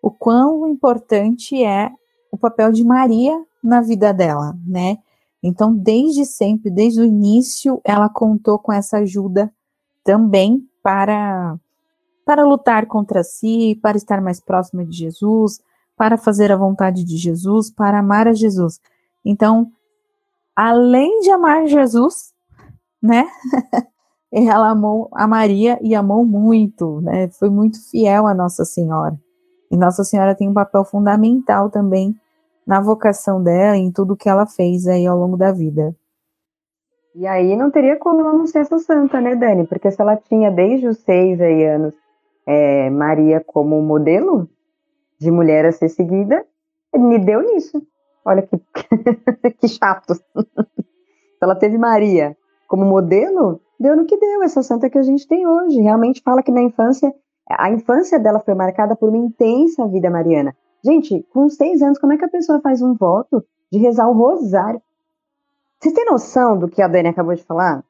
o 0.01 0.11
quão 0.11 0.67
importante 0.67 1.63
é 1.63 1.91
o 2.31 2.37
papel 2.37 2.71
de 2.71 2.83
Maria 2.83 3.43
na 3.63 3.81
vida 3.81 4.13
dela, 4.13 4.55
né? 4.65 4.97
Então, 5.41 5.73
desde 5.73 6.25
sempre, 6.25 6.69
desde 6.69 7.01
o 7.01 7.05
início, 7.05 7.79
ela 7.83 8.09
contou 8.09 8.59
com 8.59 8.73
essa 8.73 8.97
ajuda 8.97 9.51
também 10.03 10.67
para 10.83 11.57
para 12.25 12.45
lutar 12.45 12.85
contra 12.85 13.23
si, 13.23 13.79
para 13.81 13.97
estar 13.97 14.21
mais 14.21 14.39
próxima 14.39 14.85
de 14.85 14.95
Jesus, 14.95 15.59
para 15.97 16.15
fazer 16.15 16.51
a 16.51 16.55
vontade 16.55 17.03
de 17.03 17.17
Jesus, 17.17 17.71
para 17.71 17.99
amar 17.99 18.27
a 18.27 18.33
Jesus. 18.33 18.79
Então, 19.25 19.71
além 20.55 21.21
de 21.21 21.31
amar 21.31 21.65
Jesus, 21.65 22.31
né? 23.01 23.25
ela 24.31 24.69
amou 24.69 25.09
a 25.11 25.25
Maria 25.27 25.79
e 25.81 25.95
amou 25.95 26.23
muito, 26.23 27.01
né? 27.01 27.29
Foi 27.29 27.49
muito 27.49 27.81
fiel 27.89 28.27
a 28.27 28.33
Nossa 28.35 28.63
Senhora. 28.63 29.19
E 29.71 29.75
Nossa 29.75 30.03
Senhora 30.03 30.35
tem 30.35 30.47
um 30.47 30.53
papel 30.53 30.85
fundamental 30.85 31.71
também 31.71 32.15
na 32.65 32.81
vocação 32.81 33.41
dela 33.41 33.77
em 33.77 33.91
tudo 33.91 34.15
que 34.15 34.29
ela 34.29 34.45
fez 34.45 34.87
aí 34.87 35.05
ao 35.05 35.17
longo 35.17 35.37
da 35.37 35.51
vida. 35.51 35.95
E 37.15 37.25
aí 37.25 37.55
não 37.55 37.71
teria 37.71 37.97
como 37.97 38.21
ela 38.21 38.33
não 38.33 38.45
ser 38.45 38.59
essa 38.59 38.77
santa, 38.77 39.19
né, 39.19 39.35
Dani? 39.35 39.65
Porque 39.65 39.89
se 39.91 40.01
ela 40.01 40.15
tinha 40.15 40.51
desde 40.51 40.87
os 40.87 40.97
seis 40.99 41.41
aí, 41.41 41.65
anos 41.65 41.93
é, 42.45 42.89
Maria 42.89 43.43
como 43.45 43.81
modelo 43.81 44.49
de 45.19 45.29
mulher 45.29 45.65
a 45.65 45.71
ser 45.71 45.89
seguida, 45.89 46.45
me 46.95 47.19
deu 47.19 47.41
nisso. 47.41 47.81
Olha 48.23 48.41
que, 48.41 48.57
que 49.59 49.67
chato. 49.67 50.15
se 50.15 50.23
ela 51.41 51.55
teve 51.55 51.77
Maria 51.77 52.37
como 52.67 52.85
modelo, 52.85 53.59
deu 53.79 53.95
no 53.95 54.05
que 54.05 54.17
deu, 54.17 54.43
essa 54.43 54.61
santa 54.61 54.89
que 54.89 54.97
a 54.97 55.03
gente 55.03 55.27
tem 55.27 55.45
hoje. 55.45 55.81
Realmente 55.81 56.21
fala 56.21 56.41
que 56.43 56.51
na 56.51 56.61
infância, 56.61 57.13
a 57.49 57.69
infância 57.71 58.19
dela 58.19 58.39
foi 58.39 58.53
marcada 58.53 58.95
por 58.95 59.09
uma 59.09 59.17
intensa 59.17 59.87
vida 59.87 60.09
mariana. 60.09 60.55
Gente, 60.83 61.25
com 61.33 61.49
seis 61.49 61.81
anos, 61.81 61.99
como 61.99 62.13
é 62.13 62.17
que 62.17 62.25
a 62.25 62.29
pessoa 62.29 62.61
faz 62.61 62.81
um 62.81 62.93
voto 62.93 63.43
de 63.71 63.77
rezar 63.77 64.07
o 64.07 64.13
rosário? 64.13 64.81
Vocês 65.79 65.93
têm 65.93 66.05
noção 66.05 66.57
do 66.57 66.67
que 66.67 66.81
a 66.81 66.87
Dani 66.87 67.09
acabou 67.09 67.35
de 67.35 67.43
falar? 67.43 67.83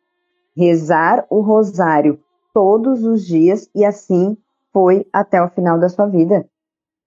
Rezar 0.55 1.25
o 1.29 1.41
rosário 1.41 2.19
todos 2.53 3.03
os 3.03 3.25
dias 3.25 3.69
e 3.73 3.85
assim 3.85 4.37
foi 4.73 5.05
até 5.13 5.41
o 5.41 5.49
final 5.49 5.79
da 5.79 5.89
sua 5.89 6.07
vida. 6.07 6.47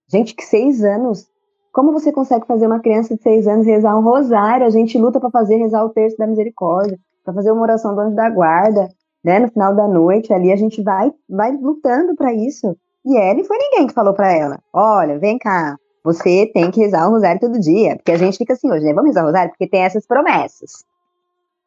Gente, 0.07 0.35
que 0.35 0.43
seis 0.43 0.83
anos. 0.83 1.29
Como 1.71 1.91
você 1.91 2.11
consegue 2.11 2.45
fazer 2.45 2.67
uma 2.67 2.79
criança 2.79 3.15
de 3.15 3.21
seis 3.21 3.47
anos 3.47 3.65
rezar 3.65 3.97
um 3.97 4.03
rosário? 4.03 4.65
A 4.65 4.69
gente 4.69 4.97
luta 4.97 5.19
para 5.19 5.31
fazer 5.31 5.57
rezar 5.57 5.83
o 5.83 5.89
terço 5.89 6.17
da 6.17 6.27
misericórdia, 6.27 6.99
para 7.23 7.33
fazer 7.33 7.51
uma 7.51 7.63
oração 7.63 7.95
do 7.95 8.01
anjo 8.01 8.15
da 8.15 8.29
guarda, 8.29 8.89
né? 9.23 9.39
No 9.39 9.49
final 9.49 9.75
da 9.75 9.87
noite 9.87 10.31
ali 10.33 10.51
a 10.51 10.55
gente 10.55 10.83
vai 10.83 11.11
vai 11.27 11.51
lutando 11.55 12.15
para 12.15 12.33
isso. 12.33 12.77
E 13.05 13.17
ele 13.17 13.43
foi 13.43 13.57
ninguém 13.57 13.87
que 13.87 13.93
falou 13.93 14.13
para 14.13 14.31
ela: 14.31 14.59
olha, 14.71 15.19
vem 15.19 15.37
cá, 15.37 15.77
você 16.03 16.49
tem 16.53 16.69
que 16.69 16.81
rezar 16.81 17.07
o 17.07 17.11
rosário 17.11 17.39
todo 17.39 17.59
dia. 17.59 17.95
Porque 17.95 18.11
a 18.11 18.17
gente 18.17 18.37
fica 18.37 18.53
assim 18.53 18.69
hoje, 18.71 18.85
né? 18.85 18.93
Vamos 18.93 19.09
rezar 19.09 19.23
o 19.23 19.27
rosário 19.27 19.51
porque 19.51 19.67
tem 19.67 19.81
essas 19.81 20.05
promessas. 20.05 20.85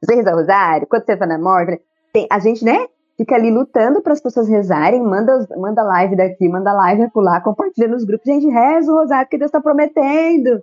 Você 0.02 0.14
reza 0.14 0.32
o 0.32 0.36
rosário, 0.36 0.86
quando 0.86 1.04
você 1.04 1.16
tá 1.16 1.26
na 1.26 1.38
morte, 1.38 1.80
tem, 2.12 2.26
a 2.30 2.38
gente, 2.38 2.64
né? 2.64 2.86
Fica 3.16 3.34
ali 3.34 3.50
lutando 3.50 4.02
para 4.02 4.12
as 4.12 4.20
pessoas 4.20 4.46
rezarem, 4.46 5.02
manda, 5.02 5.48
manda 5.56 5.82
live 5.82 6.16
daqui, 6.16 6.46
manda 6.48 6.70
live 6.74 7.02
acolá, 7.02 7.40
compartilha 7.40 7.88
nos 7.88 8.04
grupos. 8.04 8.26
Gente, 8.26 8.46
reza 8.46 8.92
o 8.92 8.94
rosário 8.94 9.28
que 9.28 9.38
Deus 9.38 9.48
está 9.48 9.60
prometendo. 9.60 10.62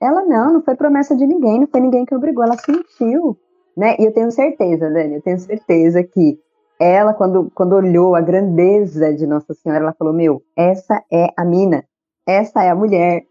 Ela 0.00 0.24
não, 0.24 0.54
não 0.54 0.62
foi 0.62 0.74
promessa 0.74 1.14
de 1.14 1.26
ninguém, 1.26 1.60
não 1.60 1.66
foi 1.66 1.80
ninguém 1.80 2.06
que 2.06 2.14
obrigou, 2.14 2.42
ela 2.42 2.56
sentiu, 2.56 3.36
né? 3.76 3.96
E 3.98 4.04
eu 4.04 4.12
tenho 4.12 4.30
certeza, 4.30 4.90
Dani, 4.90 5.16
eu 5.16 5.22
tenho 5.22 5.38
certeza 5.38 6.02
que 6.02 6.38
ela, 6.80 7.14
quando, 7.14 7.50
quando 7.54 7.74
olhou 7.74 8.14
a 8.14 8.20
grandeza 8.20 9.12
de 9.14 9.26
Nossa 9.26 9.54
Senhora, 9.54 9.84
ela 9.84 9.94
falou: 9.94 10.12
Meu, 10.12 10.42
essa 10.56 11.02
é 11.10 11.28
a 11.36 11.44
mina, 11.44 11.84
essa 12.26 12.62
é 12.62 12.70
a 12.70 12.74
mulher, 12.74 13.24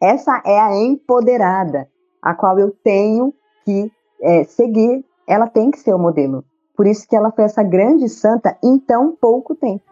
essa 0.00 0.42
é 0.44 0.58
a 0.58 0.74
empoderada, 0.76 1.88
a 2.22 2.34
qual 2.34 2.58
eu 2.58 2.70
tenho 2.82 3.32
que 3.64 3.90
é, 4.22 4.44
seguir, 4.44 5.04
ela 5.26 5.46
tem 5.46 5.70
que 5.70 5.78
ser 5.78 5.94
o 5.94 5.98
modelo. 5.98 6.44
Por 6.76 6.86
isso 6.86 7.06
que 7.06 7.14
ela 7.14 7.30
foi 7.30 7.44
essa 7.44 7.62
grande 7.62 8.08
santa 8.08 8.56
em 8.62 8.78
tão 8.78 9.14
pouco 9.14 9.54
tempo. 9.54 9.84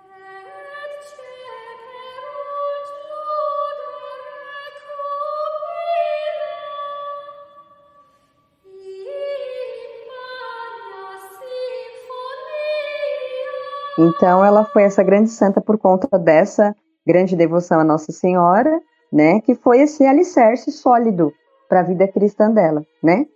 Então, 13.99 14.45
ela 14.45 14.65
foi 14.65 14.85
essa 14.85 15.03
grande 15.03 15.29
santa 15.29 15.61
por 15.61 15.77
conta 15.77 16.17
dessa 16.17 16.73
grande 17.05 17.35
devoção 17.35 17.81
à 17.81 17.85
Nossa 17.85 18.13
Senhora, 18.13 18.81
né? 19.13 19.41
Que 19.41 19.57
foi 19.57 19.81
esse 19.81 20.07
alicerce 20.07 20.71
sólido 20.71 21.33
para 21.69 21.81
a 21.81 21.83
vida 21.83 22.07
cristã 22.07 22.49
dela, 22.49 22.85
né? 23.03 23.27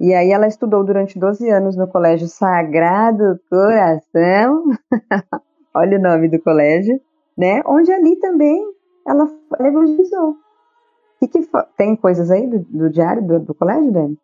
E 0.00 0.14
aí 0.14 0.30
ela 0.30 0.46
estudou 0.46 0.82
durante 0.82 1.18
12 1.18 1.50
anos 1.50 1.76
no 1.76 1.86
Colégio 1.86 2.28
Sagrado 2.28 3.38
Coração, 3.50 4.64
olha 5.74 5.98
o 5.98 6.02
nome 6.02 6.28
do 6.28 6.40
colégio, 6.40 6.98
né? 7.36 7.62
Onde 7.66 7.92
ali 7.92 8.16
também 8.16 8.64
ela 9.06 9.28
evangelizou. 9.60 10.36
Que 11.18 11.28
que 11.28 11.48
tem 11.76 11.94
coisas 11.94 12.30
aí 12.30 12.46
do, 12.46 12.58
do 12.60 12.90
diário 12.90 13.22
do, 13.22 13.40
do 13.40 13.54
colégio, 13.54 13.92
Dani? 13.92 14.18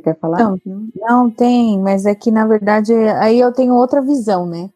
Você 0.00 0.04
quer 0.04 0.18
falar? 0.18 0.38
Não, 0.38 0.58
não 0.94 1.30
tem, 1.30 1.78
mas 1.78 2.06
é 2.06 2.14
que 2.14 2.30
na 2.30 2.46
verdade 2.46 2.94
aí 2.94 3.38
eu 3.38 3.52
tenho 3.52 3.74
outra 3.74 4.00
visão, 4.00 4.46
né? 4.46 4.70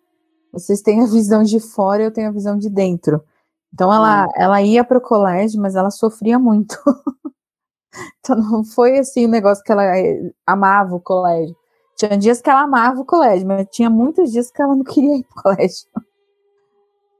Vocês 0.53 0.83
têm 0.83 1.03
a 1.03 1.07
visão 1.11 1.43
de 1.43 1.59
fora, 1.59 2.03
eu 2.03 2.13
tenho 2.13 2.29
a 2.29 2.33
visão 2.33 2.59
de 2.59 2.69
dentro. 2.69 3.23
Então 3.73 3.93
ela, 3.93 4.27
hum. 4.27 4.33
ela 4.37 4.63
ia 4.63 4.85
para 4.85 4.99
o 4.99 5.01
colégio, 5.01 5.61
mas 5.61 5.75
ela 5.75 5.91
sofria 5.91 6.39
muito. 6.39 6.77
então 8.21 8.37
não 8.37 8.65
foi 8.65 8.99
assim 8.99 9.25
o 9.25 9.29
um 9.29 9.31
negócio 9.31 9.65
que 9.65 9.73
ela 9.73 9.99
eh, 9.99 10.31
amava 10.47 10.95
o 10.95 11.01
colégio. 11.01 11.57
Tinha 11.97 12.19
dias 12.19 12.41
que 12.41 12.51
ela 12.51 12.63
amava 12.63 13.01
o 13.01 13.05
colégio, 13.05 13.47
mas 13.47 13.67
tinha 13.71 13.89
muitos 13.89 14.31
dias 14.31 14.51
que 14.51 14.61
ela 14.61 14.77
não 14.77 14.85
queria 14.85 15.17
ir 15.17 15.25
para 15.25 15.41
o 15.41 15.43
colégio. 15.43 15.87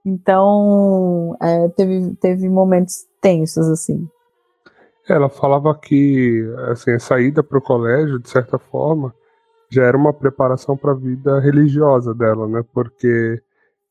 Então 0.05 1.35
é, 1.41 1.69
teve, 1.71 2.15
teve 2.17 2.49
momentos 2.49 3.07
tensos 3.21 3.67
assim. 3.69 4.07
Ela 5.09 5.29
falava 5.29 5.75
que 5.75 6.43
assim, 6.71 6.93
a 6.93 6.99
saída 6.99 7.43
para 7.43 7.59
o 7.59 7.63
colégio, 7.63 8.19
de 8.19 8.29
certa 8.29 8.59
forma, 8.59 9.15
já 9.71 9.85
era 9.85 9.97
uma 9.97 10.13
preparação 10.13 10.77
para 10.77 10.93
a 10.93 10.95
vida 10.95 11.39
religiosa 11.41 12.15
dela, 12.15 12.49
né? 12.49 12.65
Porque 12.73 13.43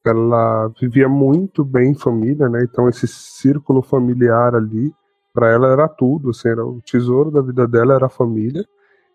ela 0.06 0.70
vivia 0.80 1.08
muito 1.08 1.64
bem 1.64 1.92
em 1.92 1.96
família, 1.96 2.50
né? 2.50 2.64
Então 2.64 2.90
esse 2.90 3.08
círculo 3.08 3.82
familiar 3.82 4.56
ali, 4.56 4.94
para 5.34 5.50
ela 5.50 5.72
era 5.72 5.88
tudo, 5.88 6.32
assim, 6.32 6.50
era 6.50 6.66
o 6.66 6.82
tesouro 6.82 7.32
da 7.32 7.42
vida 7.42 7.68
dela 7.68 7.94
era 7.96 8.08
a 8.08 8.10
família. 8.10 8.66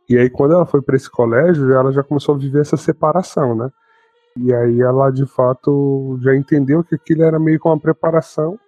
E 0.08 0.16
aí 0.16 0.30
quando 0.30 0.54
ela 0.54 0.66
foi 0.66 0.80
para 0.82 0.96
esse 0.96 1.10
colégio, 1.10 1.72
ela 1.72 1.92
já 1.92 2.02
começou 2.02 2.34
a 2.34 2.38
viver 2.38 2.60
essa 2.60 2.76
separação, 2.76 3.54
né? 3.56 3.70
E 4.36 4.54
aí 4.54 4.80
ela 4.80 5.10
de 5.10 5.26
fato 5.26 6.18
já 6.22 6.34
entendeu 6.34 6.84
que 6.84 6.94
aquilo 6.94 7.24
era 7.24 7.40
meio 7.40 7.60
que 7.60 7.66
uma 7.66 7.78
preparação 7.80 8.58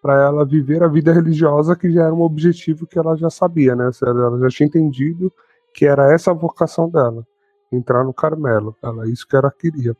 para 0.00 0.22
ela 0.22 0.44
viver 0.44 0.82
a 0.82 0.88
vida 0.88 1.12
religiosa, 1.12 1.76
que 1.76 1.90
já 1.90 2.04
era 2.04 2.14
um 2.14 2.22
objetivo 2.22 2.86
que 2.86 2.98
ela 2.98 3.16
já 3.16 3.28
sabia, 3.28 3.76
né? 3.76 3.90
Ela 4.02 4.38
já 4.40 4.48
tinha 4.48 4.66
entendido 4.66 5.32
que 5.74 5.86
era 5.86 6.12
essa 6.12 6.30
a 6.30 6.34
vocação 6.34 6.88
dela, 6.88 7.26
entrar 7.70 8.04
no 8.04 8.14
Carmelo. 8.14 8.74
Ela 8.82 9.08
isso 9.08 9.26
que 9.26 9.36
ela 9.36 9.50
queria. 9.50 9.96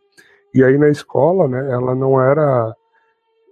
E 0.54 0.64
aí 0.64 0.78
na 0.78 0.88
escola, 0.88 1.46
né? 1.46 1.70
Ela 1.70 1.94
não 1.94 2.20
era 2.20 2.74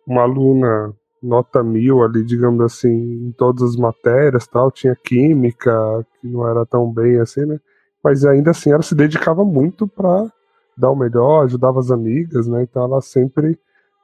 uma 0.07 0.23
aluna 0.23 0.95
nota 1.23 1.63
mil 1.63 2.03
ali, 2.03 2.25
digamos 2.25 2.61
assim, 2.61 2.89
em 3.29 3.33
todas 3.33 3.63
as 3.63 3.77
matérias, 3.77 4.47
tal. 4.47 4.71
Tinha 4.71 4.97
química 4.97 5.73
que 6.21 6.29
não 6.29 6.49
era 6.49 6.65
tão 6.65 6.91
bem 6.93 7.21
assim, 7.21 7.45
né? 7.45 7.61
Mas 8.03 8.25
ainda 8.25 8.53
assim 8.53 8.73
ela 8.73 8.83
se 8.83 8.95
dedicava 8.95 9.45
muito 9.45 9.87
para 9.87 10.33
dar 10.77 10.91
o 10.91 10.97
melhor, 10.97 11.45
ajudava 11.45 11.81
as 11.81 11.91
amigas, 11.91 12.47
né? 12.47 12.63
Então 12.63 12.85
ela 12.85 13.01
sempre 13.03 13.59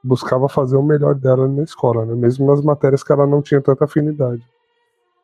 buscava 0.05 0.49
fazer 0.51 0.77
o 0.77 0.83
melhor 0.83 1.15
dela 1.15 1.49
na 1.49 1.63
escola, 1.63 2.05
né? 2.05 2.15
Mesmo 2.15 2.47
nas 2.47 2.61
matérias 2.61 3.03
que 3.03 3.11
ela 3.11 3.27
não 3.27 3.41
tinha 3.41 3.61
tanta 3.63 3.87
afinidade. 3.87 4.47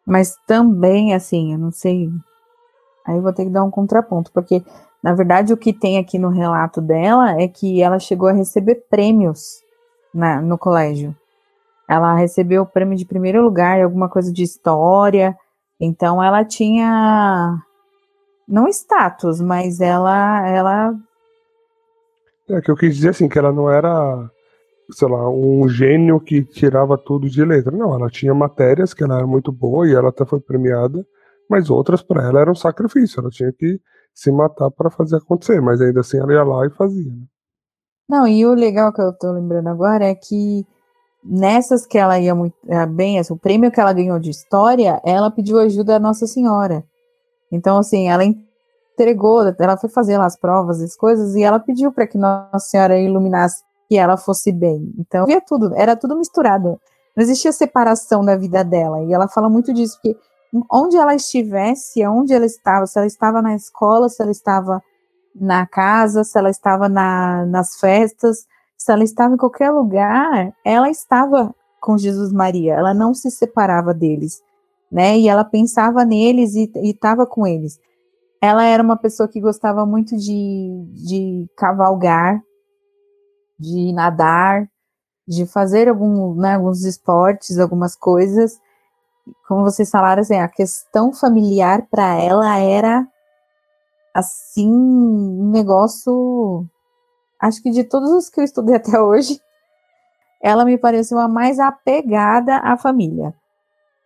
Mas 0.07 0.35
também, 0.47 1.15
assim, 1.15 1.53
eu 1.53 1.59
não 1.59 1.71
sei. 1.71 2.11
Aí 3.07 3.17
eu 3.17 3.23
vou 3.23 3.33
ter 3.33 3.45
que 3.45 3.51
dar 3.51 3.63
um 3.63 3.71
contraponto, 3.71 4.33
porque 4.33 4.63
na 5.03 5.15
verdade 5.15 5.53
o 5.53 5.57
que 5.57 5.73
tem 5.73 5.99
aqui 5.99 6.19
no 6.19 6.29
relato 6.31 6.81
dela 6.81 7.41
é 7.41 7.47
que 7.47 7.83
ela 7.83 7.99
chegou 7.99 8.29
a 8.29 8.33
receber 8.33 8.87
prêmios 8.89 9.63
na, 10.15 10.41
no 10.41 10.57
colégio. 10.57 11.15
Ela 11.89 12.15
recebeu 12.15 12.63
o 12.63 12.67
prêmio 12.67 12.97
de 12.97 13.05
primeiro 13.05 13.43
lugar 13.43 13.79
em 13.79 13.83
alguma 13.83 14.09
coisa 14.09 14.33
de 14.33 14.43
história, 14.43 15.37
Então 15.79 16.23
ela 16.23 16.45
tinha 16.45 17.59
não 18.49 18.69
status, 18.69 19.41
mas 19.41 19.81
ela 19.81 20.47
ela 20.49 20.95
é 22.49 22.61
que 22.61 22.71
eu 22.71 22.77
quis 22.77 22.97
dizer 22.97 23.11
assim 23.11 23.29
que 23.29 23.39
ela 23.39 23.53
não 23.53 23.71
era 23.71 24.31
sei 24.93 25.09
lá, 25.09 25.29
um 25.31 25.69
gênio 25.69 26.21
que 26.21 26.43
tirava 26.43 26.97
tudo 26.97 27.29
de 27.29 27.45
letra. 27.45 27.77
Não, 27.77 27.95
ela 27.95 28.09
tinha 28.09 28.35
matérias 28.35 28.95
que 28.95 29.03
ela 29.05 29.19
era 29.19 29.27
muito 29.27 29.51
boa 29.53 29.89
e 29.89 29.95
ela 29.95 30.09
até 30.11 30.25
foi 30.25 30.41
premiada, 30.41 31.05
mas 31.49 31.71
outras 31.71 32.03
para 32.03 32.23
ela 32.27 32.41
eram 32.41 32.53
um 32.53 32.57
sacrifício. 32.57 33.21
Ela 33.21 33.31
tinha 33.31 33.53
que 33.53 33.81
se 34.15 34.31
matar 34.31 34.71
para 34.71 34.91
fazer 34.91 35.17
acontecer, 35.17 35.61
mas 35.61 35.81
ainda 35.81 36.01
assim 36.01 36.19
ela 36.19 36.33
ia 36.33 36.43
lá 36.43 36.67
e 36.67 36.71
fazia. 36.71 37.11
Né? 37.11 37.25
Não, 38.09 38.27
e 38.27 38.45
o 38.45 38.55
legal 38.55 38.93
que 38.93 39.01
eu 39.01 39.13
tô 39.13 39.33
lembrando 39.33 39.69
agora 39.69 40.05
é 40.05 40.15
que 40.15 40.67
nessas 41.25 41.87
que 41.87 41.99
ela 41.99 42.19
ia 42.19 42.35
muito 42.35 42.57
é, 42.67 42.85
bem, 42.87 43.19
assim, 43.19 43.33
o 43.33 43.39
prêmio 43.39 43.71
que 43.71 43.81
ela 43.81 43.93
ganhou 43.93 44.19
de 44.19 44.31
história, 44.31 45.01
ela 45.05 45.31
pediu 45.31 45.59
ajuda 45.59 45.97
à 45.97 46.01
Nossa 46.01 46.27
Senhora. 46.27 46.85
Então, 47.53 47.79
assim, 47.79 48.09
ela 48.09 48.25
entregou, 48.25 49.43
ela 49.59 49.77
foi 49.77 49.89
fazer 49.91 50.19
lá 50.19 50.27
as 50.27 50.37
provas, 50.37 50.81
as 50.81 50.97
coisas, 50.97 51.35
e 51.35 51.43
ela 51.43 51.59
pediu 51.59 51.93
para 51.93 52.07
que 52.07 52.19
Nossa 52.19 52.69
Senhora 52.69 52.99
iluminasse 52.99 53.63
que 53.91 53.99
ela 53.99 54.17
fosse 54.17 54.53
bem. 54.53 54.95
Então, 54.97 55.27
via 55.27 55.41
tudo, 55.41 55.75
era 55.75 55.97
tudo 55.97 56.17
misturado. 56.17 56.81
Não 57.17 57.25
existia 57.25 57.51
separação 57.51 58.25
da 58.25 58.37
vida 58.37 58.63
dela. 58.63 59.03
E 59.03 59.13
ela 59.13 59.27
fala 59.27 59.51
muito 59.51 59.75
disso, 59.75 59.99
que 60.01 60.17
onde 60.71 60.97
ela 60.97 61.13
estivesse, 61.13 62.07
onde 62.07 62.33
ela 62.33 62.47
estava, 62.47 62.87
se 62.87 62.97
ela 62.97 63.07
estava 63.09 63.43
na 63.43 63.57
escola, 63.57 64.09
se 64.09 64.23
ela 64.23 64.31
estava 64.31 64.81
na 65.35 65.67
casa, 65.67 66.23
se 66.23 66.39
ela 66.39 66.51
estava 66.51 66.89
na, 66.89 67.45
nas 67.47 67.81
festas, 67.81 68.47
se 68.79 68.93
ela 68.93 69.03
estava 69.03 69.35
em 69.35 69.37
qualquer 69.37 69.73
lugar, 69.73 70.55
ela 70.65 70.89
estava 70.89 71.53
com 71.81 71.99
Jesus 71.99 72.33
Maria, 72.33 72.75
ela 72.75 72.95
não 72.95 73.13
se 73.13 73.29
separava 73.29 73.93
deles, 73.93 74.41
né? 74.91 75.19
E 75.19 75.29
ela 75.29 75.43
pensava 75.43 76.05
neles 76.05 76.55
e 76.55 76.71
estava 76.85 77.27
com 77.27 77.45
eles. 77.45 77.81
Ela 78.41 78.65
era 78.65 78.81
uma 78.81 78.97
pessoa 78.97 79.29
que 79.29 79.41
gostava 79.41 79.85
muito 79.85 80.17
de, 80.17 80.85
de 80.95 81.51
cavalgar, 81.57 82.41
de 83.61 83.93
nadar, 83.93 84.67
de 85.29 85.47
fazer 85.47 85.89
algum, 85.89 86.35
né, 86.35 86.55
alguns 86.55 86.85
esportes, 86.85 87.59
algumas 87.59 87.95
coisas. 87.95 88.59
Como 89.47 89.63
vocês 89.63 89.91
falaram, 89.91 90.23
assim, 90.23 90.39
a 90.39 90.49
questão 90.49 91.13
familiar 91.13 91.87
para 91.91 92.15
ela 92.15 92.59
era 92.59 93.07
assim 94.15 94.69
um 94.69 95.51
negócio. 95.51 96.67
Acho 97.39 97.63
que 97.63 97.71
de 97.71 97.85
todos 97.85 98.11
os 98.11 98.29
que 98.29 98.41
eu 98.41 98.45
estudei 98.45 98.77
até 98.77 98.99
hoje, 98.99 99.41
ela 100.43 100.65
me 100.65 100.79
pareceu 100.79 101.19
a 101.19 101.29
mais 101.29 101.59
apegada 101.59 102.57
à 102.59 102.77
família. 102.77 103.35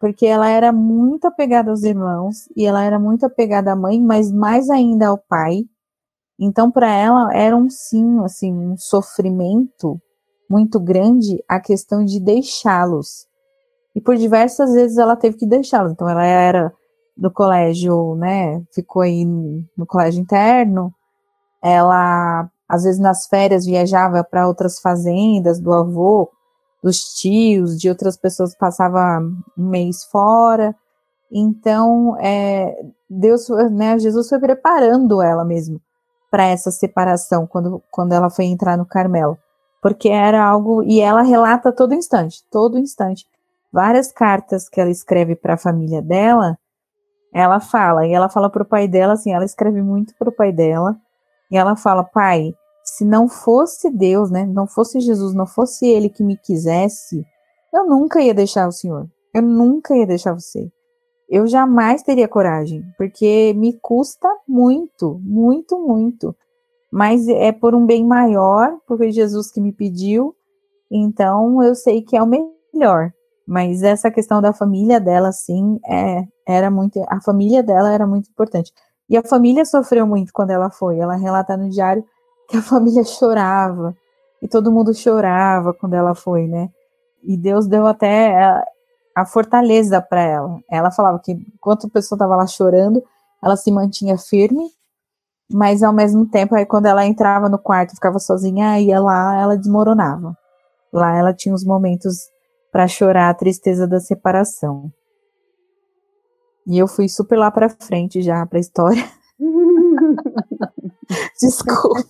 Porque 0.01 0.27
ela 0.27 0.51
era 0.51 0.73
muito 0.73 1.27
apegada 1.27 1.71
aos 1.71 1.85
irmãos 1.85 2.49
e 2.57 2.67
ela 2.67 2.83
era 2.83 2.99
muito 2.99 3.25
apegada 3.25 3.73
à 3.73 3.77
mãe, 3.77 4.01
mas 4.01 4.31
mais 4.31 4.69
ainda 4.69 5.09
ao 5.09 5.17
pai. 5.17 5.65
Então, 6.39 6.71
para 6.71 6.91
ela, 6.91 7.33
era 7.33 7.57
um 7.57 7.71
sim, 7.71 8.19
assim, 8.25 8.53
um 8.53 8.77
sofrimento 8.77 10.01
muito 10.51 10.81
grande 10.81 11.43
a 11.49 11.61
questão 11.61 12.05
de 12.05 12.21
deixá-los. 12.21 13.27
E 13.95 14.01
por 14.01 14.17
diversas 14.17 14.73
vezes 14.73 14.99
ela 14.99 15.17
teve 15.17 15.37
que 15.37 15.47
deixá-los. 15.47 15.93
Então, 15.93 16.09
ela 16.09 16.25
era 16.25 16.73
do 17.17 17.31
colégio, 17.31 18.17
né, 18.17 18.61
ficou 18.75 19.03
aí 19.03 19.25
no 19.25 19.87
colégio 19.87 20.21
interno. 20.21 20.93
Ela, 21.63 22.51
às 22.69 22.83
vezes, 22.85 23.01
nas 23.01 23.27
férias, 23.27 23.65
viajava 23.65 24.25
para 24.25 24.49
outras 24.49 24.81
fazendas 24.81 25.61
do 25.61 25.73
avô, 25.73 26.31
dos 26.83 26.99
tios, 27.15 27.79
de 27.79 27.89
outras 27.89 28.17
pessoas, 28.17 28.57
passava 28.57 29.21
um 29.57 29.69
mês 29.69 30.05
fora. 30.05 30.75
Então, 31.33 32.17
é, 32.21 32.77
Deus, 33.09 33.49
né, 33.71 33.99
Jesus 33.99 34.29
foi 34.29 34.41
preparando 34.41 35.23
ela 35.23 35.45
mesmo 35.45 35.81
para 36.35 36.47
essa 36.47 36.73
separação 36.73 37.47
quando, 37.47 37.81
quando 37.93 38.13
ela 38.13 38.29
foi 38.29 38.47
entrar 38.47 38.77
no 38.77 38.85
Carmelo. 38.85 39.39
Porque 39.81 40.09
era 40.09 40.45
algo. 40.45 40.83
E 40.83 41.01
ela 41.01 41.23
relata 41.23 41.71
todo 41.71 41.95
instante, 41.95 42.43
todo 42.51 42.77
instante. 42.77 43.25
Várias 43.73 44.11
cartas 44.11 44.69
que 44.69 44.81
ela 44.81 44.91
escreve 44.91 45.37
para 45.37 45.55
a 45.55 45.57
família 45.57 46.03
dela, 46.03 46.59
ela 47.33 47.61
fala. 47.61 48.05
E 48.05 48.13
ela 48.13 48.29
fala 48.29 48.51
para 48.51 48.65
o 48.65 48.67
pai 48.67 48.89
dela, 48.89 49.13
assim, 49.13 49.33
ela 49.33 49.45
escreve 49.45 49.81
muito 49.81 50.13
para 50.19 50.29
o 50.29 50.35
pai 50.35 50.51
dela. 50.51 50.97
E 51.53 51.57
ela 51.57 51.77
fala: 51.77 52.03
pai, 52.03 52.53
se 52.83 53.05
não 53.05 53.29
fosse 53.29 53.89
Deus, 53.89 54.29
né? 54.29 54.45
Não 54.45 54.67
fosse 54.67 54.99
Jesus, 54.99 55.35
não 55.35 55.47
fosse 55.47 55.87
ele 55.87 56.09
que 56.09 56.25
me 56.25 56.37
quisesse, 56.37 57.25
eu 57.73 57.87
nunca 57.87 58.21
ia 58.21 58.35
deixar 58.35 58.67
o 58.67 58.73
senhor. 58.73 59.07
Eu 59.33 59.43
nunca 59.43 59.95
ia 59.95 60.05
deixar 60.05 60.33
você 60.33 60.69
eu 61.29 61.47
jamais 61.47 62.03
teria 62.03 62.29
coragem, 62.29 62.85
porque 62.97 63.55
me 63.55 63.73
custa 63.81 64.29
muito, 64.47 65.21
muito, 65.23 65.79
muito. 65.79 66.35
Mas 66.93 67.27
é 67.29 67.51
por 67.51 67.75
um 67.75 67.85
bem 67.87 68.05
maior, 68.05 68.77
porque 68.87 69.11
Jesus 69.11 69.51
que 69.51 69.61
me 69.61 69.73
pediu, 69.73 70.35
então 70.91 71.63
eu 71.63 71.75
sei 71.75 72.03
que 72.03 72.17
é 72.17 72.23
o 72.23 72.27
melhor. 72.27 73.13
Mas 73.47 73.83
essa 73.83 74.11
questão 74.11 74.41
da 74.41 74.53
família 74.53 75.01
dela, 75.01 75.33
sim, 75.33 75.79
é, 75.87 76.25
era 76.47 76.71
muito. 76.71 77.05
A 77.09 77.21
família 77.21 77.63
dela 77.63 77.93
era 77.93 78.07
muito 78.07 78.31
importante. 78.31 78.73
E 79.09 79.17
a 79.17 79.23
família 79.23 79.65
sofreu 79.65 80.07
muito 80.07 80.33
quando 80.33 80.51
ela 80.51 80.71
foi. 80.71 80.99
Ela 80.99 81.15
relata 81.17 81.57
no 81.57 81.69
diário 81.69 82.05
que 82.49 82.57
a 82.57 82.63
família 82.63 83.05
chorava, 83.05 83.95
e 84.41 84.49
todo 84.49 84.71
mundo 84.71 84.95
chorava 84.95 85.73
quando 85.73 85.95
ela 85.95 86.15
foi, 86.15 86.47
né? 86.47 86.69
E 87.23 87.37
Deus 87.37 87.67
deu 87.67 87.87
até 87.87 88.63
a 89.15 89.25
fortaleza 89.25 90.01
para 90.01 90.23
ela. 90.23 90.59
Ela 90.71 90.91
falava 90.91 91.19
que 91.19 91.33
enquanto 91.33 91.87
a 91.87 91.91
pessoa 91.91 92.17
estava 92.17 92.37
lá 92.37 92.47
chorando, 92.47 93.03
ela 93.43 93.57
se 93.57 93.71
mantinha 93.71 94.19
firme, 94.19 94.65
mas 95.51 95.83
ao 95.83 95.93
mesmo 95.93 96.27
tempo, 96.29 96.55
aí 96.55 96.67
quando 96.67 96.87
ela 96.87 97.07
entrava 97.07 97.49
no 97.49 97.59
quarto, 97.59 97.95
ficava 97.95 98.19
sozinha, 98.19 98.81
ia 98.81 99.01
lá, 99.01 99.37
ela 99.41 99.57
desmoronava. 99.57 100.37
Lá 100.93 101.17
ela 101.17 101.35
tinha 101.35 101.55
os 101.55 101.65
momentos 101.65 102.19
para 102.73 102.89
chorar 102.89 103.31
a 103.31 103.35
tristeza 103.35 103.87
da 103.87 104.01
separação. 104.01 104.91
E 106.67 106.79
eu 106.79 106.89
fui 106.89 107.09
super 107.09 107.39
lá 107.39 107.51
para 107.51 107.69
frente 107.69 108.23
já 108.23 108.45
para 108.47 108.59
a 108.59 108.61
história. 108.61 109.05
Desculpa. 111.41 112.01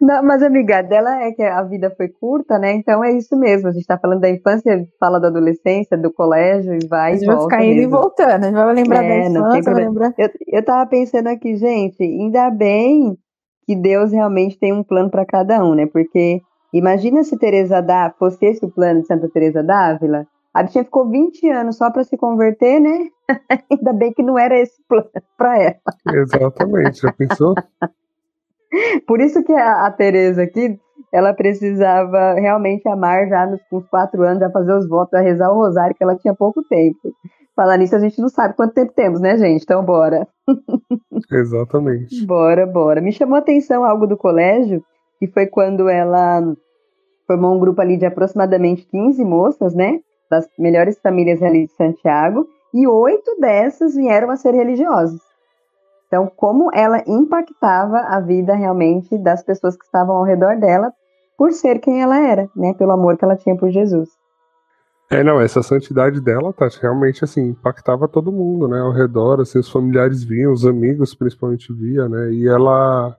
Não, 0.00 0.22
mas 0.22 0.42
amiga, 0.42 0.82
dela 0.82 1.22
é 1.22 1.32
que 1.32 1.42
a 1.42 1.62
vida 1.62 1.92
foi 1.96 2.08
curta, 2.08 2.58
né? 2.58 2.72
Então 2.72 3.02
é 3.02 3.12
isso 3.12 3.36
mesmo. 3.36 3.68
A 3.68 3.72
gente 3.72 3.86
tá 3.86 3.98
falando 3.98 4.20
da 4.20 4.30
infância, 4.30 4.86
fala 4.98 5.18
da 5.18 5.28
adolescência, 5.28 5.98
do 5.98 6.12
colégio 6.12 6.74
e 6.74 6.86
vai 6.86 7.14
e 7.14 7.26
volta. 7.26 7.34
Vai 7.34 7.42
ficar 7.42 7.64
indo 7.64 7.82
e 7.82 7.86
voltando, 7.86 8.44
a 8.44 8.46
gente 8.46 8.54
vai 8.54 8.74
lembrar 8.74 9.04
é, 9.04 9.08
da 9.08 9.28
infância, 9.28 9.72
vai 9.72 9.84
lembrar. 9.84 10.14
Eu, 10.16 10.30
eu 10.46 10.64
tava 10.64 10.88
pensando 10.88 11.26
aqui, 11.26 11.56
gente, 11.56 12.02
ainda 12.02 12.50
bem 12.50 13.18
que 13.66 13.74
Deus 13.74 14.12
realmente 14.12 14.58
tem 14.58 14.72
um 14.72 14.82
plano 14.82 15.10
para 15.10 15.26
cada 15.26 15.62
um, 15.64 15.74
né? 15.74 15.86
Porque 15.86 16.40
imagina 16.72 17.24
se 17.24 17.36
Teresa 17.36 17.82
Dá 17.82 18.14
fosse 18.18 18.46
esse 18.46 18.64
o 18.64 18.70
plano 18.70 19.00
de 19.00 19.06
Santa 19.06 19.28
Teresa 19.28 19.62
d'Ávila, 19.62 20.26
a 20.54 20.62
bichinha 20.62 20.84
ficou 20.84 21.08
20 21.08 21.50
anos 21.50 21.76
só 21.76 21.90
para 21.90 22.04
se 22.04 22.16
converter, 22.16 22.80
né? 22.80 23.08
Ainda 23.70 23.92
bem 23.92 24.12
que 24.12 24.22
não 24.22 24.38
era 24.38 24.58
esse 24.58 24.80
plano 24.88 25.10
para 25.36 25.58
ela. 25.58 25.76
Exatamente, 26.14 27.02
já 27.02 27.12
pensou? 27.12 27.54
Por 29.06 29.20
isso 29.20 29.42
que 29.42 29.52
a, 29.52 29.86
a 29.86 29.90
Tereza 29.90 30.42
aqui, 30.42 30.78
ela 31.12 31.32
precisava 31.32 32.34
realmente 32.34 32.86
amar 32.88 33.28
já 33.28 33.46
nos, 33.46 33.60
com 33.70 33.78
os 33.78 33.88
quatro 33.88 34.22
anos, 34.22 34.42
a 34.42 34.50
fazer 34.50 34.74
os 34.74 34.88
votos, 34.88 35.14
a 35.14 35.20
rezar 35.20 35.50
o 35.50 35.56
rosário, 35.56 35.94
que 35.94 36.02
ela 36.02 36.16
tinha 36.16 36.34
pouco 36.34 36.62
tempo. 36.64 36.98
Falar 37.56 37.76
nisso, 37.76 37.96
a 37.96 37.98
gente 37.98 38.20
não 38.20 38.28
sabe 38.28 38.54
quanto 38.54 38.74
tempo 38.74 38.92
temos, 38.94 39.20
né, 39.20 39.36
gente? 39.36 39.62
Então, 39.62 39.84
bora. 39.84 40.28
Exatamente. 41.32 42.24
bora, 42.24 42.66
bora. 42.66 43.00
Me 43.00 43.10
chamou 43.10 43.36
a 43.36 43.40
atenção 43.40 43.84
algo 43.84 44.06
do 44.06 44.16
colégio, 44.16 44.82
que 45.18 45.26
foi 45.26 45.46
quando 45.46 45.88
ela 45.88 46.40
formou 47.26 47.54
um 47.54 47.58
grupo 47.58 47.80
ali 47.80 47.96
de 47.96 48.06
aproximadamente 48.06 48.86
15 48.86 49.24
moças, 49.24 49.74
né? 49.74 50.00
Das 50.30 50.46
melhores 50.58 50.98
famílias 51.00 51.42
ali 51.42 51.66
de 51.66 51.72
Santiago, 51.72 52.46
e 52.72 52.86
oito 52.86 53.38
dessas 53.40 53.94
vieram 53.94 54.30
a 54.30 54.36
ser 54.36 54.54
religiosas. 54.54 55.20
Então, 56.08 56.26
como 56.34 56.70
ela 56.74 57.04
impactava 57.06 57.98
a 57.98 58.18
vida 58.18 58.54
realmente 58.54 59.16
das 59.18 59.42
pessoas 59.42 59.76
que 59.76 59.84
estavam 59.84 60.16
ao 60.16 60.24
redor 60.24 60.56
dela, 60.58 60.90
por 61.36 61.52
ser 61.52 61.78
quem 61.78 62.02
ela 62.02 62.18
era, 62.18 62.48
né? 62.56 62.74
Pelo 62.74 62.92
amor 62.92 63.16
que 63.16 63.24
ela 63.24 63.36
tinha 63.36 63.56
por 63.56 63.70
Jesus. 63.70 64.08
É, 65.10 65.22
não, 65.22 65.40
essa 65.40 65.62
santidade 65.62 66.20
dela, 66.20 66.52
tá, 66.52 66.68
realmente, 66.82 67.24
assim, 67.24 67.48
impactava 67.48 68.06
todo 68.06 68.30
mundo, 68.30 68.68
né, 68.68 68.78
ao 68.78 68.92
redor, 68.92 69.40
assim, 69.40 69.58
os 69.58 69.70
familiares 69.70 70.22
viam, 70.22 70.52
os 70.52 70.66
amigos 70.66 71.14
principalmente 71.14 71.72
via, 71.72 72.06
né, 72.06 72.30
e 72.30 72.46
ela, 72.46 73.16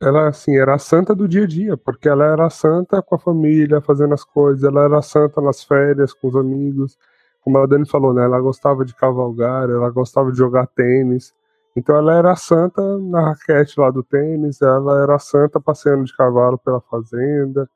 ela, 0.00 0.26
assim, 0.26 0.56
era 0.56 0.74
a 0.74 0.78
santa 0.78 1.14
do 1.14 1.28
dia 1.28 1.44
a 1.44 1.46
dia, 1.46 1.76
porque 1.76 2.08
ela 2.08 2.24
era 2.24 2.50
santa 2.50 3.00
com 3.00 3.14
a 3.14 3.18
família, 3.20 3.80
fazendo 3.80 4.12
as 4.14 4.24
coisas, 4.24 4.64
ela 4.64 4.82
era 4.82 5.00
santa 5.00 5.40
nas 5.40 5.62
férias, 5.62 6.12
com 6.12 6.26
os 6.26 6.34
amigos, 6.34 6.98
como 7.40 7.56
a 7.56 7.66
Dani 7.66 7.88
falou, 7.88 8.12
né, 8.12 8.24
ela 8.24 8.40
gostava 8.40 8.84
de 8.84 8.92
cavalgar, 8.92 9.70
ela 9.70 9.90
gostava 9.90 10.32
de 10.32 10.38
jogar 10.38 10.66
tênis, 10.66 11.32
então 11.76 11.96
ela 11.96 12.14
era 12.16 12.36
santa 12.36 12.98
na 12.98 13.30
raquete 13.30 13.78
lá 13.80 13.90
do 13.90 14.02
tênis, 14.02 14.60
ela 14.60 15.02
era 15.02 15.18
santa 15.18 15.60
passeando 15.60 16.04
de 16.04 16.16
cavalo 16.16 16.58
pela 16.58 16.80
fazenda, 16.80 17.68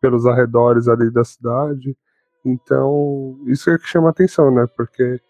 pelos 0.00 0.26
arredores 0.26 0.88
ali 0.88 1.10
da 1.10 1.24
cidade. 1.24 1.96
Então, 2.44 3.38
isso 3.46 3.70
é 3.70 3.78
que 3.78 3.86
chama 3.86 4.10
atenção, 4.10 4.50
né? 4.50 4.66
Porque 4.76 5.20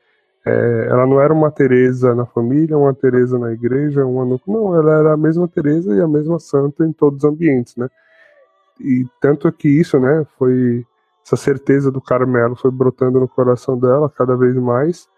é, 0.45 0.87
ela 0.91 1.07
não 1.07 1.21
era 1.21 1.33
uma 1.33 1.51
Teresa 1.51 2.15
na 2.15 2.27
família, 2.27 2.77
uma 2.77 2.93
Teresa 2.93 3.39
na 3.39 3.53
igreja, 3.53 4.05
uma 4.05 4.25
no... 4.25 4.41
não, 4.47 4.75
ela 4.75 4.99
era 4.99 5.13
a 5.15 5.17
mesma 5.17 5.47
Teresa 5.49 5.95
e 5.95 6.01
a 6.01 6.09
mesma 6.09 6.39
santa 6.39 6.85
em 6.85 6.93
todos 6.93 7.25
os 7.25 7.31
ambientes, 7.31 7.77
né? 7.77 7.89
E 8.81 9.07
tanto 9.21 9.51
que 9.53 9.69
isso, 9.69 9.99
né, 10.01 10.27
foi 10.37 10.85
essa 11.25 11.37
certeza 11.37 11.91
do 11.91 12.01
Carmelo 12.01 12.57
foi 12.57 12.71
brotando 12.71 13.19
no 13.21 13.29
coração 13.29 13.79
dela 13.79 14.11
cada 14.11 14.37
vez 14.37 14.55
mais, 14.57 15.09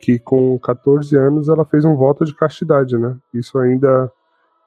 que 0.00 0.18
com 0.18 0.58
14 0.58 1.14
anos 1.16 1.48
ela 1.48 1.64
fez 1.64 1.84
um 1.84 1.94
voto 1.94 2.24
de 2.24 2.34
castidade, 2.34 2.96
né? 2.96 3.16
Isso 3.34 3.58
ainda 3.58 4.10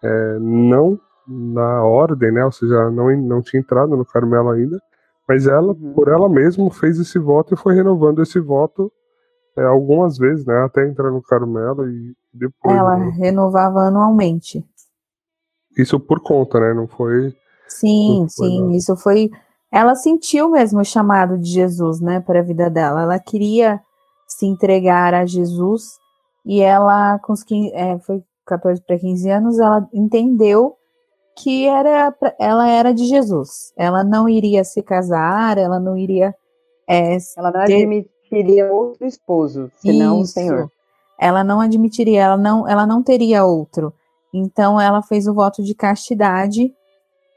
é, 0.01 0.37
não 0.39 0.99
na 1.27 1.83
ordem, 1.83 2.31
né? 2.31 2.45
Ou 2.45 2.51
seja, 2.51 2.89
não, 2.91 3.15
não 3.17 3.41
tinha 3.41 3.59
entrado 3.59 3.97
no 3.97 4.05
Carmelo 4.05 4.51
ainda, 4.51 4.79
mas 5.27 5.47
ela, 5.47 5.73
uhum. 5.73 5.93
por 5.93 6.07
ela 6.07 6.29
mesma, 6.29 6.69
fez 6.69 6.99
esse 6.99 7.17
voto 7.17 7.53
e 7.53 7.57
foi 7.57 7.73
renovando 7.73 8.21
esse 8.21 8.39
voto 8.39 8.91
é, 9.57 9.63
algumas 9.63 10.17
vezes, 10.17 10.45
né? 10.45 10.63
Até 10.63 10.87
entrar 10.87 11.11
no 11.11 11.21
Carmelo 11.21 11.89
e 11.89 12.15
depois. 12.31 12.75
Ela 12.75 12.97
né? 12.97 13.11
renovava 13.17 13.81
anualmente. 13.81 14.63
Isso 15.77 15.99
por 15.99 16.21
conta, 16.21 16.59
né? 16.59 16.73
Não 16.73 16.87
foi. 16.87 17.35
Sim, 17.67 18.21
não 18.21 18.29
foi 18.29 18.49
sim. 18.49 18.71
Isso 18.71 18.95
foi. 18.95 19.31
Ela 19.71 19.95
sentiu 19.95 20.49
mesmo 20.49 20.81
o 20.81 20.85
chamado 20.85 21.37
de 21.39 21.49
Jesus, 21.49 21.99
né, 21.99 22.19
para 22.19 22.39
a 22.39 22.43
vida 22.43 22.69
dela. 22.69 23.01
Ela 23.01 23.17
queria 23.17 23.81
se 24.33 24.45
entregar 24.45 25.13
a 25.13 25.25
Jesus 25.25 25.83
e 26.45 26.61
ela, 26.61 27.19
com 27.19 27.33
os 27.33 27.43
15, 27.43 27.71
é, 27.73 27.97
foi 27.99 28.21
14 28.45 28.81
para 28.81 28.99
15 28.99 29.29
anos, 29.29 29.59
ela 29.59 29.87
entendeu 29.93 30.75
que 31.37 31.65
era, 31.65 32.13
ela 32.39 32.67
era 32.69 32.93
de 32.93 33.05
Jesus. 33.05 33.73
Ela 33.77 34.03
não 34.03 34.27
iria 34.27 34.63
se 34.63 34.83
casar, 34.83 35.57
ela 35.57 35.79
não 35.79 35.97
iria. 35.97 36.35
É, 36.87 37.17
ela 37.37 37.51
não 37.51 37.65
ter... 37.65 37.83
admitiria 37.83 38.71
outro 38.71 39.05
esposo, 39.07 39.71
senão 39.77 40.21
Isso. 40.21 40.31
o 40.31 40.33
Senhor. 40.33 40.71
Ela 41.19 41.43
não 41.43 41.61
admitiria, 41.61 42.23
ela 42.23 42.37
não, 42.37 42.67
ela 42.67 42.85
não 42.85 43.01
teria 43.01 43.45
outro. 43.45 43.93
Então 44.33 44.81
ela 44.81 45.01
fez 45.01 45.27
o 45.27 45.33
voto 45.33 45.63
de 45.63 45.73
castidade, 45.73 46.73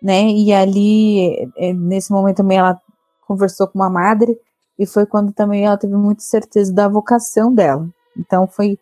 né? 0.03 0.25
E 0.25 0.53
ali, 0.53 1.51
é, 1.57 1.73
nesse 1.73 2.11
momento 2.11 2.39
também, 2.39 2.59
ela 2.59 2.81
conversou 3.27 3.69
com 3.69 3.79
uma 3.79 3.91
madre, 3.91 4.39
e 4.79 4.87
foi 4.87 5.07
quando 5.07 5.33
também 5.33 5.65
ela 5.65 5.77
teve 5.77 5.95
muita 5.97 6.23
certeza 6.23 6.73
da 6.73 6.89
vocação 6.89 7.53
dela. 7.53 7.89
Então 8.17 8.47
foi 8.47 8.79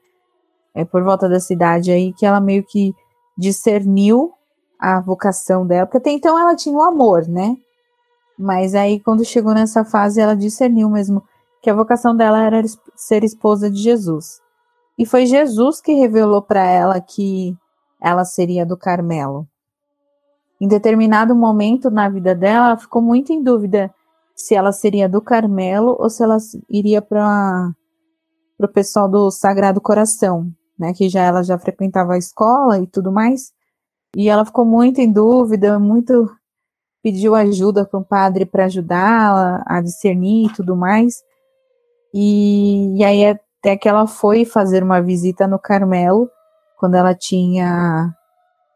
é, 0.74 0.84
por 0.84 1.02
volta 1.02 1.28
da 1.28 1.38
cidade 1.38 1.90
aí 1.90 2.12
que 2.12 2.26
ela 2.26 2.40
meio 2.40 2.64
que 2.64 2.94
discerniu 3.36 4.32
a 4.78 5.00
vocação 5.00 5.66
dela, 5.66 5.86
porque 5.86 5.98
até 5.98 6.10
então 6.10 6.38
ela 6.38 6.54
tinha 6.54 6.74
o 6.74 6.82
amor, 6.82 7.26
né? 7.28 7.56
Mas 8.38 8.74
aí 8.74 9.00
quando 9.00 9.24
chegou 9.24 9.54
nessa 9.54 9.84
fase 9.84 10.20
ela 10.20 10.34
discerniu 10.34 10.90
mesmo 10.90 11.22
que 11.62 11.70
a 11.70 11.74
vocação 11.74 12.14
dela 12.14 12.42
era 12.42 12.62
ser 12.94 13.24
esposa 13.24 13.70
de 13.70 13.78
Jesus. 13.78 14.40
E 14.98 15.06
foi 15.06 15.26
Jesus 15.26 15.80
que 15.80 15.92
revelou 15.94 16.42
para 16.42 16.64
ela 16.64 17.00
que 17.00 17.56
ela 18.00 18.24
seria 18.24 18.66
do 18.66 18.76
Carmelo. 18.76 19.48
Em 20.60 20.68
determinado 20.68 21.34
momento 21.34 21.90
na 21.90 22.08
vida 22.08 22.34
dela, 22.34 22.66
ela 22.66 22.76
ficou 22.76 23.02
muito 23.02 23.32
em 23.32 23.42
dúvida 23.42 23.92
se 24.34 24.54
ela 24.54 24.72
seria 24.72 25.08
do 25.08 25.20
Carmelo 25.20 25.96
ou 25.98 26.10
se 26.10 26.22
ela 26.22 26.36
iria 26.68 27.00
para 27.00 27.72
o 28.58 28.68
pessoal 28.68 29.08
do 29.08 29.30
Sagrado 29.30 29.80
Coração, 29.80 30.50
né? 30.78 30.92
Que 30.92 31.08
já 31.08 31.22
ela 31.22 31.42
já 31.42 31.58
frequentava 31.58 32.14
a 32.14 32.18
escola 32.18 32.80
e 32.80 32.86
tudo 32.86 33.12
mais. 33.12 33.52
E 34.16 34.28
ela 34.28 34.44
ficou 34.44 34.64
muito 34.64 35.00
em 35.00 35.10
dúvida, 35.10 35.78
muito 35.78 36.30
pediu 37.02 37.34
ajuda 37.34 37.84
para 37.84 38.00
um 38.00 38.02
padre 38.02 38.46
para 38.46 38.64
ajudá-la 38.64 39.62
a 39.66 39.80
discernir 39.80 40.46
e 40.46 40.52
tudo 40.54 40.74
mais. 40.74 41.22
E, 42.14 42.96
e 42.96 43.04
aí 43.04 43.26
até 43.26 43.76
que 43.76 43.88
ela 43.88 44.06
foi 44.06 44.44
fazer 44.44 44.82
uma 44.82 45.02
visita 45.02 45.46
no 45.46 45.58
Carmelo, 45.58 46.30
quando 46.78 46.94
ela 46.94 47.14
tinha 47.14 48.14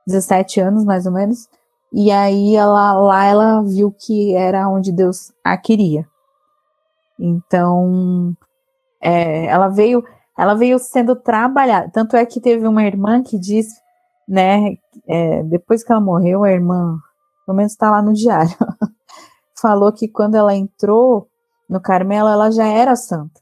17 0.07 0.61
anos, 0.61 0.85
mais 0.85 1.07
ou 1.07 1.12
menos. 1.12 1.49
E 1.92 2.11
aí 2.11 2.55
ela 2.55 2.92
lá 2.92 3.24
ela 3.24 3.62
viu 3.62 3.90
que 3.90 4.35
era 4.35 4.68
onde 4.68 4.92
Deus 4.92 5.33
a 5.44 5.57
queria. 5.57 6.07
Então, 7.18 8.37
é, 9.01 9.46
ela 9.46 9.68
veio, 9.68 10.05
ela 10.37 10.55
veio 10.55 10.79
sendo 10.79 11.16
trabalhada. 11.16 11.90
Tanto 11.92 12.16
é 12.16 12.24
que 12.27 12.40
teve 12.40 12.66
uma 12.66 12.85
irmã 12.85 13.22
que 13.22 13.38
disse 13.38 13.81
né? 14.29 14.77
É, 15.07 15.42
depois 15.44 15.83
que 15.83 15.90
ela 15.90 16.01
morreu, 16.01 16.44
a 16.44 16.53
irmã, 16.53 16.98
pelo 17.46 17.57
menos 17.57 17.72
está 17.72 17.90
lá 17.90 18.03
no 18.03 18.12
diário, 18.12 18.55
falou 19.61 19.90
que 19.92 20.07
quando 20.07 20.35
ela 20.35 20.55
entrou 20.55 21.29
no 21.68 21.81
Carmelo, 21.81 22.29
ela 22.29 22.51
já 22.51 22.66
era 22.66 22.94
santa. 22.94 23.40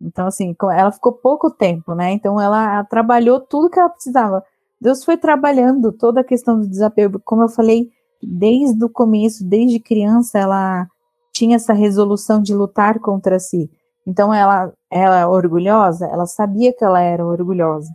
Então, 0.00 0.26
assim, 0.26 0.54
ela 0.76 0.90
ficou 0.90 1.12
pouco 1.12 1.50
tempo, 1.50 1.94
né? 1.94 2.12
Então, 2.12 2.40
ela, 2.40 2.74
ela 2.74 2.84
trabalhou 2.84 3.40
tudo 3.40 3.70
que 3.70 3.78
ela 3.78 3.88
precisava. 3.88 4.44
Deus 4.80 5.04
foi 5.04 5.16
trabalhando 5.16 5.92
toda 5.92 6.20
a 6.20 6.24
questão 6.24 6.58
do 6.60 6.68
desapego. 6.68 7.20
Como 7.24 7.42
eu 7.42 7.48
falei, 7.48 7.88
desde 8.22 8.84
o 8.84 8.88
começo, 8.90 9.44
desde 9.46 9.80
criança, 9.80 10.38
ela 10.38 10.86
tinha 11.32 11.56
essa 11.56 11.72
resolução 11.72 12.40
de 12.42 12.54
lutar 12.54 12.98
contra 13.00 13.38
si. 13.38 13.70
Então, 14.06 14.32
ela, 14.34 14.72
ela 14.90 15.18
é 15.20 15.26
orgulhosa, 15.26 16.06
ela 16.06 16.26
sabia 16.26 16.72
que 16.76 16.84
ela 16.84 17.00
era 17.00 17.24
orgulhosa. 17.26 17.90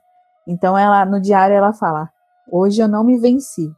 Então 0.47 0.75
ela 0.77 1.05
no 1.05 1.21
diário 1.21 1.55
ela 1.55 1.73
fala: 1.73 2.09
"Hoje 2.51 2.81
eu 2.81 2.87
não 2.87 3.03
me 3.03 3.19
venci". 3.19 3.71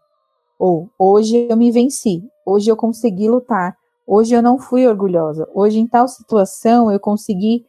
Ou 0.60 0.90
"Hoje 1.00 1.48
eu 1.50 1.58
me 1.58 1.72
venci. 1.72 2.24
Hoje 2.46 2.72
eu 2.72 2.78
consegui 2.78 3.30
lutar. 3.30 3.76
Hoje 4.08 4.36
eu 4.36 4.42
não 4.42 4.58
fui 4.60 4.88
orgulhosa. 4.88 5.48
Hoje 5.54 5.80
em 5.80 5.88
tal 5.88 6.08
situação 6.08 6.92
eu 6.92 7.00
consegui, 7.00 7.66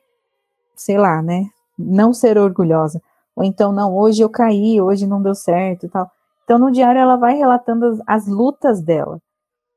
sei 0.77 0.99
lá, 0.99 1.23
né, 1.23 1.47
não 1.79 2.13
ser 2.15 2.39
orgulhosa. 2.39 3.01
Ou 3.37 3.45
então 3.45 3.73
não, 3.73 3.97
hoje 3.97 4.23
eu 4.23 4.29
caí, 4.29 4.81
hoje 4.81 5.07
não 5.07 5.23
deu 5.23 5.35
certo 5.35 5.87
e 5.87 5.89
tal. 5.89 6.11
Então 6.45 6.59
no 6.59 6.71
diário 6.71 7.01
ela 7.01 7.17
vai 7.17 7.35
relatando 7.35 7.87
as, 7.87 8.01
as 8.07 8.27
lutas 8.27 8.83
dela. 8.83 9.21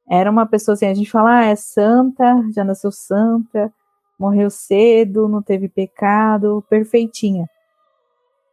Era 0.09 0.29
uma 0.29 0.45
pessoa 0.45 0.73
assim, 0.73 0.85
a 0.85 0.93
gente 0.93 1.09
fala, 1.09 1.39
ah, 1.39 1.45
é 1.45 1.55
santa, 1.55 2.43
já 2.53 2.63
nasceu 2.63 2.91
santa, 2.91 3.73
morreu 4.19 4.49
cedo, 4.49 5.27
não 5.27 5.41
teve 5.41 5.67
pecado, 5.67 6.63
perfeitinha. 6.69 7.49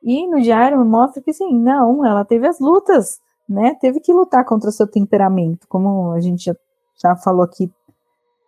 E 0.02 0.26
no 0.26 0.40
diário 0.40 0.84
mostra 0.84 1.22
que 1.22 1.32
sim, 1.32 1.56
não, 1.58 2.04
ela 2.04 2.24
teve 2.24 2.46
as 2.46 2.58
lutas, 2.58 3.20
né? 3.48 3.76
Teve 3.80 4.00
que 4.00 4.12
lutar 4.12 4.44
contra 4.44 4.68
o 4.68 4.72
seu 4.72 4.86
temperamento, 4.86 5.66
como 5.68 6.10
a 6.12 6.20
gente 6.20 6.44
já, 6.44 6.56
já 7.00 7.16
falou 7.16 7.42
aqui 7.42 7.70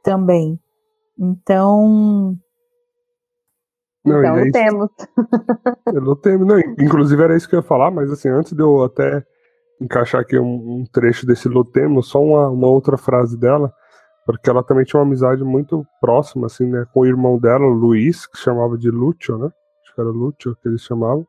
também. 0.03 0.59
Então. 1.19 2.37
Não, 4.05 4.19
então, 4.19 4.39
é 4.39 4.51
temos. 4.51 4.91
eu 5.87 6.17
temo, 6.17 6.45
não, 6.45 6.59
inclusive 6.79 7.23
era 7.23 7.37
isso 7.37 7.49
que 7.49 7.55
eu 7.55 7.61
ia 7.61 7.67
falar, 7.67 7.91
mas 7.91 8.11
assim, 8.11 8.29
antes 8.29 8.53
de 8.53 8.63
eu 8.63 8.85
até 8.85 9.25
encaixar 9.81 10.21
aqui 10.21 10.39
um, 10.39 10.81
um 10.81 10.85
trecho 10.93 11.27
desse 11.27 11.49
Lutemos, 11.49 12.09
só 12.09 12.23
uma, 12.23 12.49
uma 12.49 12.69
outra 12.69 12.97
frase 12.97 13.37
dela, 13.39 13.73
porque 14.27 14.49
ela 14.49 14.63
também 14.63 14.85
tinha 14.85 15.01
uma 15.01 15.07
amizade 15.07 15.43
muito 15.43 15.87
próxima, 16.01 16.47
assim, 16.47 16.67
né, 16.67 16.87
com 16.93 17.01
o 17.01 17.07
irmão 17.07 17.39
dela, 17.39 17.65
Luiz, 17.67 18.27
que 18.27 18.39
chamava 18.39 18.77
de 18.77 18.91
Lúcio, 18.91 19.39
né? 19.39 19.51
Acho 19.83 19.95
que 19.95 20.01
era 20.01 20.11
Lúcio 20.11 20.57
que 20.63 20.69
eles 20.69 20.83
chamavam. 20.83 21.27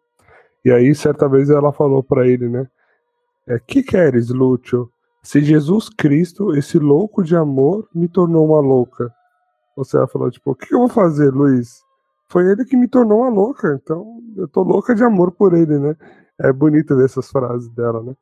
E 0.64 0.72
aí, 0.72 0.96
certa 0.96 1.28
vez, 1.28 1.50
ela 1.50 1.72
falou 1.72 2.02
para 2.02 2.28
ele, 2.28 2.50
né? 2.50 2.68
É, 3.48 3.60
que 3.60 3.84
queres, 3.84 4.30
Lúcio? 4.30 4.90
Se 5.22 5.42
Jesus 5.42 5.90
Cristo, 5.90 6.56
esse 6.56 6.80
louco 6.80 7.24
de 7.24 7.36
amor, 7.36 7.88
me 7.94 8.08
tornou 8.08 8.48
uma 8.48 8.60
louca. 8.60 9.12
Você 9.76 9.98
ela 9.98 10.08
falou, 10.08 10.32
tipo, 10.32 10.52
o 10.52 10.56
que 10.56 10.74
eu 10.74 10.80
vou 10.80 10.88
fazer, 10.88 11.32
Luiz? 11.32 11.85
Foi 12.28 12.50
ele 12.50 12.66
que 12.66 12.76
me 12.76 12.88
tornou 12.88 13.20
uma 13.22 13.30
louca, 13.30 13.80
então 13.82 14.20
eu 14.36 14.48
tô 14.48 14.64
louca 14.64 14.96
de 14.96 15.04
amor 15.04 15.32
por 15.32 15.54
ele, 15.54 15.78
né? 15.78 15.96
É 16.40 16.52
bonito 16.52 16.96
ver 16.96 17.06
essas 17.06 17.30
frases 17.30 17.70
dela, 17.70 18.04
né? 18.04 18.14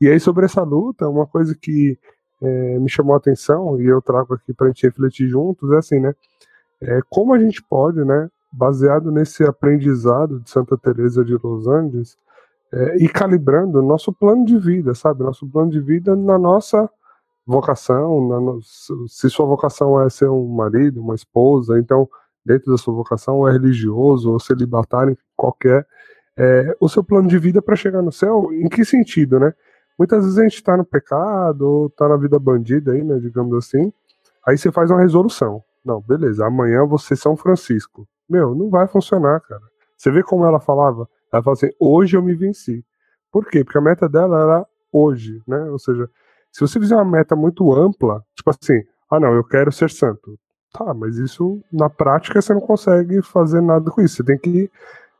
E 0.00 0.08
aí, 0.08 0.18
sobre 0.18 0.44
essa 0.44 0.62
luta, 0.62 1.08
uma 1.08 1.26
coisa 1.26 1.54
que 1.54 1.98
é, 2.42 2.78
me 2.78 2.88
chamou 2.88 3.14
a 3.14 3.18
atenção, 3.18 3.80
e 3.80 3.86
eu 3.86 4.02
trago 4.02 4.34
aqui 4.34 4.52
pra 4.52 4.66
gente 4.68 4.86
refletir 4.86 5.28
juntos, 5.28 5.70
é 5.72 5.78
assim, 5.78 6.00
né? 6.00 6.14
É, 6.80 7.00
como 7.08 7.32
a 7.32 7.38
gente 7.38 7.62
pode, 7.62 8.04
né, 8.04 8.28
baseado 8.52 9.10
nesse 9.10 9.44
aprendizado 9.44 10.40
de 10.40 10.50
Santa 10.50 10.76
Teresa 10.76 11.24
de 11.24 11.38
Los 11.42 11.66
Angeles 11.66 12.16
é, 12.72 12.96
e 12.96 13.08
calibrando 13.08 13.80
nosso 13.82 14.12
plano 14.12 14.44
de 14.44 14.58
vida, 14.58 14.94
sabe? 14.94 15.22
Nosso 15.22 15.46
plano 15.46 15.70
de 15.70 15.80
vida 15.80 16.14
na 16.14 16.38
nossa 16.38 16.90
vocação, 17.46 18.28
na 18.28 18.40
no... 18.40 18.60
se 18.62 19.30
sua 19.30 19.46
vocação 19.46 20.00
é 20.00 20.08
ser 20.10 20.28
um 20.28 20.46
marido, 20.48 21.00
uma 21.00 21.14
esposa, 21.14 21.78
então 21.78 22.08
dentro 22.44 22.70
da 22.70 22.78
sua 22.78 22.94
vocação 22.94 23.46
é 23.48 23.52
religioso 23.52 24.32
ou 24.32 24.38
celibatário, 24.38 25.16
qualquer, 25.36 25.86
é, 26.36 26.76
o 26.80 26.88
seu 26.88 27.02
plano 27.02 27.28
de 27.28 27.38
vida 27.38 27.62
para 27.62 27.76
chegar 27.76 28.02
no 28.02 28.12
céu, 28.12 28.50
em 28.52 28.68
que 28.68 28.84
sentido, 28.84 29.38
né? 29.38 29.52
Muitas 29.98 30.24
vezes 30.24 30.38
a 30.38 30.42
gente 30.42 30.56
está 30.56 30.76
no 30.76 30.84
pecado 30.84 31.62
ou 31.62 31.86
está 31.86 32.08
na 32.08 32.16
vida 32.16 32.38
bandida 32.38 32.92
aí, 32.92 33.04
né, 33.04 33.18
digamos 33.18 33.54
assim, 33.56 33.92
aí 34.46 34.58
você 34.58 34.72
faz 34.72 34.90
uma 34.90 35.00
resolução. 35.00 35.62
Não, 35.84 36.00
beleza, 36.00 36.44
amanhã 36.46 36.84
você 36.84 37.14
São 37.14 37.36
Francisco. 37.36 38.08
Meu, 38.28 38.54
não 38.54 38.70
vai 38.70 38.88
funcionar, 38.88 39.40
cara. 39.40 39.62
Você 39.96 40.10
vê 40.10 40.22
como 40.22 40.44
ela 40.44 40.58
falava? 40.58 41.08
Ela 41.32 41.42
fala 41.42 41.54
assim: 41.54 41.70
hoje 41.78 42.16
eu 42.16 42.22
me 42.22 42.34
venci. 42.34 42.84
Por 43.30 43.46
quê? 43.46 43.62
Porque 43.62 43.78
a 43.78 43.82
meta 43.82 44.08
dela 44.08 44.42
era 44.42 44.66
hoje, 44.92 45.42
né? 45.46 45.58
Ou 45.70 45.78
seja, 45.78 46.08
se 46.50 46.60
você 46.60 46.80
fizer 46.80 46.94
uma 46.94 47.04
meta 47.04 47.36
muito 47.36 47.72
ampla, 47.72 48.24
tipo 48.34 48.50
assim, 48.50 48.82
ah 49.10 49.20
não, 49.20 49.34
eu 49.34 49.44
quero 49.44 49.70
ser 49.72 49.90
santo. 49.90 50.38
Tá, 50.74 50.92
mas 50.92 51.16
isso 51.18 51.62
na 51.72 51.88
prática 51.88 52.42
você 52.42 52.52
não 52.52 52.60
consegue 52.60 53.22
fazer 53.22 53.60
nada 53.60 53.92
com 53.92 54.02
isso. 54.02 54.16
Você 54.16 54.24
tem 54.24 54.36
que 54.36 54.68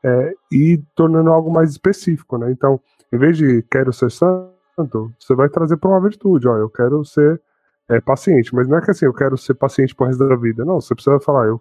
é, 0.03 0.35
ir 0.51 0.83
tornando 0.97 1.31
algo 1.31 1.49
mais 1.49 1.71
específico, 1.71 2.37
né? 2.37 2.51
Então, 2.51 2.81
em 3.13 3.17
vez 3.17 3.39
de 3.39 3.63
quero 3.71 3.93
ser 3.93 4.11
santo, 4.11 5.13
você 5.17 5.33
vai 5.33 5.49
trazer 5.49 5.77
para 5.77 5.91
uma 5.91 6.01
virtude. 6.01 6.49
Ó, 6.49 6.57
eu 6.57 6.69
quero 6.69 7.05
ser 7.05 7.41
é, 7.89 8.01
paciente, 8.01 8.53
mas 8.53 8.67
não 8.67 8.79
é 8.79 8.81
que 8.81 8.91
assim, 8.91 9.07
eu 9.07 9.15
quero 9.15 9.39
ser 9.39 9.55
paciente 9.55 9.95
pro 9.95 10.07
resto 10.07 10.29
da 10.29 10.35
vida. 10.35 10.65
Não, 10.65 10.81
você 10.81 10.93
precisa 10.93 11.21
falar, 11.21 11.47
eu, 11.47 11.61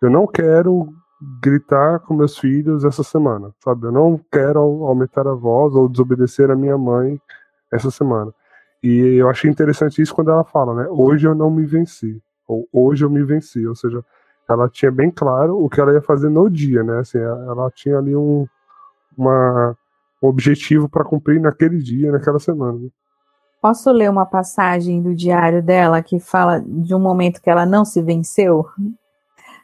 eu 0.00 0.08
não 0.08 0.28
quero 0.28 0.94
gritar 1.42 1.98
com 2.00 2.14
meus 2.14 2.38
filhos 2.38 2.84
essa 2.84 3.02
semana, 3.02 3.52
sabe? 3.64 3.86
Eu 3.86 3.92
não 3.92 4.20
quero 4.30 4.60
aumentar 4.60 5.26
a 5.26 5.34
voz 5.34 5.74
ou 5.74 5.88
desobedecer 5.88 6.52
a 6.52 6.56
minha 6.56 6.78
mãe 6.78 7.20
essa 7.72 7.90
semana. 7.90 8.32
E 8.80 9.16
eu 9.16 9.28
achei 9.28 9.50
interessante 9.50 10.00
isso 10.00 10.14
quando 10.14 10.30
ela 10.30 10.44
fala, 10.44 10.74
né? 10.74 10.86
Hoje 10.88 11.26
eu 11.26 11.34
não 11.34 11.50
me 11.50 11.66
venci, 11.66 12.22
ou 12.46 12.68
hoje 12.72 13.04
eu 13.04 13.10
me 13.10 13.22
venci, 13.24 13.66
ou 13.66 13.74
seja, 13.74 14.04
ela 14.48 14.68
tinha 14.68 14.90
bem 14.90 15.10
claro 15.10 15.58
o 15.58 15.68
que 15.68 15.80
ela 15.80 15.92
ia 15.92 16.02
fazer 16.02 16.28
no 16.28 16.50
dia, 16.50 16.82
né? 16.82 16.98
Assim, 16.98 17.18
ela 17.18 17.70
tinha 17.70 17.98
ali 17.98 18.14
um, 18.14 18.46
uma, 19.16 19.76
um 20.22 20.28
objetivo 20.28 20.88
para 20.88 21.04
cumprir 21.04 21.40
naquele 21.40 21.78
dia, 21.78 22.12
naquela 22.12 22.38
semana. 22.38 22.78
Né? 22.78 22.88
Posso 23.60 23.90
ler 23.90 24.10
uma 24.10 24.26
passagem 24.26 25.00
do 25.00 25.14
diário 25.14 25.62
dela 25.62 26.02
que 26.02 26.20
fala 26.20 26.60
de 26.60 26.94
um 26.94 27.00
momento 27.00 27.40
que 27.40 27.48
ela 27.48 27.64
não 27.64 27.84
se 27.84 28.02
venceu? 28.02 28.66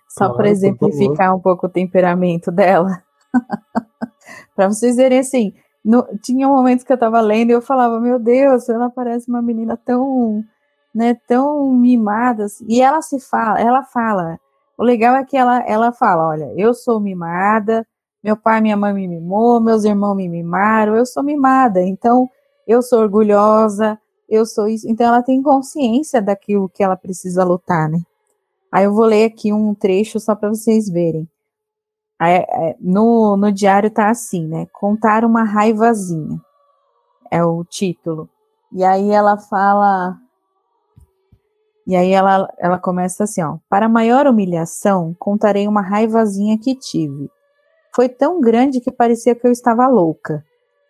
Só 0.08 0.24
claro, 0.24 0.36
para 0.36 0.48
exemplificar 0.48 1.36
um 1.36 1.40
pouco 1.40 1.66
o 1.66 1.70
temperamento 1.70 2.50
dela. 2.50 3.02
para 4.56 4.68
vocês 4.68 4.96
verem 4.96 5.18
assim, 5.18 5.52
no, 5.84 6.06
tinha 6.22 6.48
um 6.48 6.52
momento 6.52 6.84
que 6.84 6.92
eu 6.92 6.94
estava 6.94 7.20
lendo 7.20 7.50
e 7.50 7.52
eu 7.52 7.62
falava, 7.62 8.00
meu 8.00 8.18
Deus, 8.18 8.68
ela 8.68 8.90
parece 8.90 9.28
uma 9.28 9.42
menina 9.42 9.76
tão, 9.76 10.42
né, 10.94 11.14
tão 11.26 11.70
mimada. 11.72 12.44
Assim. 12.44 12.64
E 12.68 12.80
ela 12.80 13.02
se 13.02 13.20
fala, 13.20 13.60
ela 13.60 13.82
fala, 13.82 14.38
o 14.76 14.82
legal 14.82 15.14
é 15.14 15.24
que 15.24 15.36
ela, 15.36 15.60
ela 15.66 15.92
fala: 15.92 16.28
olha, 16.28 16.52
eu 16.56 16.72
sou 16.72 16.98
mimada, 16.98 17.86
meu 18.22 18.36
pai 18.36 18.60
minha 18.60 18.76
mãe 18.76 18.92
me 18.92 19.08
mimou, 19.08 19.60
meus 19.60 19.84
irmãos 19.84 20.14
me 20.14 20.28
mimaram, 20.28 20.94
eu 20.94 21.06
sou 21.06 21.22
mimada, 21.22 21.82
então 21.82 22.28
eu 22.66 22.82
sou 22.82 23.00
orgulhosa, 23.00 23.98
eu 24.28 24.46
sou 24.46 24.68
isso. 24.68 24.88
Então 24.88 25.06
ela 25.06 25.22
tem 25.22 25.42
consciência 25.42 26.22
daquilo 26.22 26.68
que 26.68 26.82
ela 26.82 26.96
precisa 26.96 27.44
lutar, 27.44 27.88
né? 27.88 27.98
Aí 28.70 28.84
eu 28.84 28.94
vou 28.94 29.04
ler 29.04 29.24
aqui 29.24 29.52
um 29.52 29.74
trecho 29.74 30.20
só 30.20 30.34
para 30.34 30.50
vocês 30.50 30.88
verem. 30.88 31.28
É, 32.22 32.76
no, 32.78 33.36
no 33.36 33.50
diário 33.50 33.90
tá 33.90 34.10
assim, 34.10 34.46
né? 34.46 34.66
Contar 34.72 35.24
uma 35.24 35.42
raivazinha. 35.42 36.40
É 37.30 37.42
o 37.42 37.64
título. 37.64 38.28
E 38.72 38.84
aí 38.84 39.10
ela 39.10 39.38
fala 39.38 40.19
e 41.90 41.96
aí 41.96 42.12
ela, 42.12 42.48
ela 42.56 42.78
começa 42.78 43.24
assim, 43.24 43.42
ó. 43.42 43.58
Para 43.68 43.88
maior 43.88 44.24
humilhação, 44.28 45.12
contarei 45.18 45.66
uma 45.66 45.82
raivazinha 45.82 46.56
que 46.56 46.76
tive. 46.76 47.28
Foi 47.92 48.08
tão 48.08 48.40
grande 48.40 48.80
que 48.80 48.92
parecia 48.92 49.34
que 49.34 49.44
eu 49.44 49.50
estava 49.50 49.88
louca. 49.88 50.44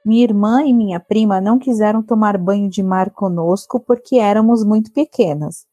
Minha 0.05 0.24
irmã 0.24 0.62
e 0.62 0.74
minha 0.74 1.01
prima 1.01 1.40
não 1.40 1.59
quiseram 1.59 2.03
tomar 2.03 2.36
banho 2.36 2.68
de 2.68 2.82
mar 2.82 3.09
conosco 3.12 3.80
porque 3.80 4.16
éramos 4.16 4.62
muito 4.62 4.92
pequenas. 4.92 5.64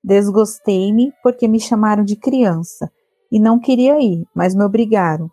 Desgostei-me 0.00 1.12
porque 1.24 1.48
me 1.48 1.58
chamaram 1.58 2.04
de 2.04 2.14
criança 2.14 2.88
e 3.32 3.40
não 3.40 3.58
queria 3.58 4.00
ir, 4.00 4.24
mas 4.32 4.54
me 4.54 4.62
obrigaram. 4.62 5.28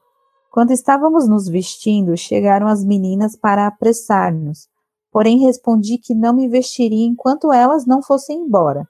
Quando 0.50 0.72
estávamos 0.72 1.28
nos 1.28 1.48
vestindo, 1.48 2.18
chegaram 2.18 2.66
as 2.66 2.84
meninas 2.84 3.36
para 3.36 3.68
apressar-nos. 3.68 4.68
Porém, 5.12 5.38
respondi 5.38 6.00
que 6.00 6.16
não 6.16 6.34
me 6.34 6.50
vestiria 6.50 7.06
enquanto 7.06 7.54
elas 7.54 7.86
não 7.86 8.02
fossem 8.02 8.40
embora. 8.40 8.88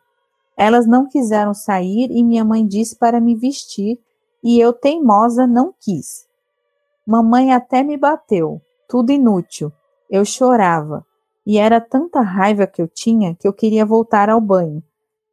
Elas 0.58 0.88
não 0.88 1.08
quiseram 1.08 1.54
sair 1.54 2.10
e 2.12 2.24
minha 2.24 2.46
mãe 2.46 2.66
disse 2.66 2.96
para 2.98 3.20
me 3.20 3.36
vestir 3.36 4.00
e 4.44 4.60
eu, 4.60 4.72
teimosa, 4.72 5.46
não 5.46 5.74
quis. 5.80 6.28
Mamãe 7.06 7.54
até 7.54 7.84
me 7.84 7.98
bateu, 7.98 8.62
tudo 8.88 9.12
inútil. 9.12 9.72
Eu 10.10 10.24
chorava 10.24 11.06
e 11.46 11.58
era 11.58 11.82
tanta 11.82 12.22
raiva 12.22 12.66
que 12.66 12.82
eu 12.82 12.88
tinha 12.88 13.36
que 13.36 13.48
eu 13.48 13.54
queria 13.54 13.86
voltar 13.86 14.30
ao 14.30 14.40
banho. 14.40 14.82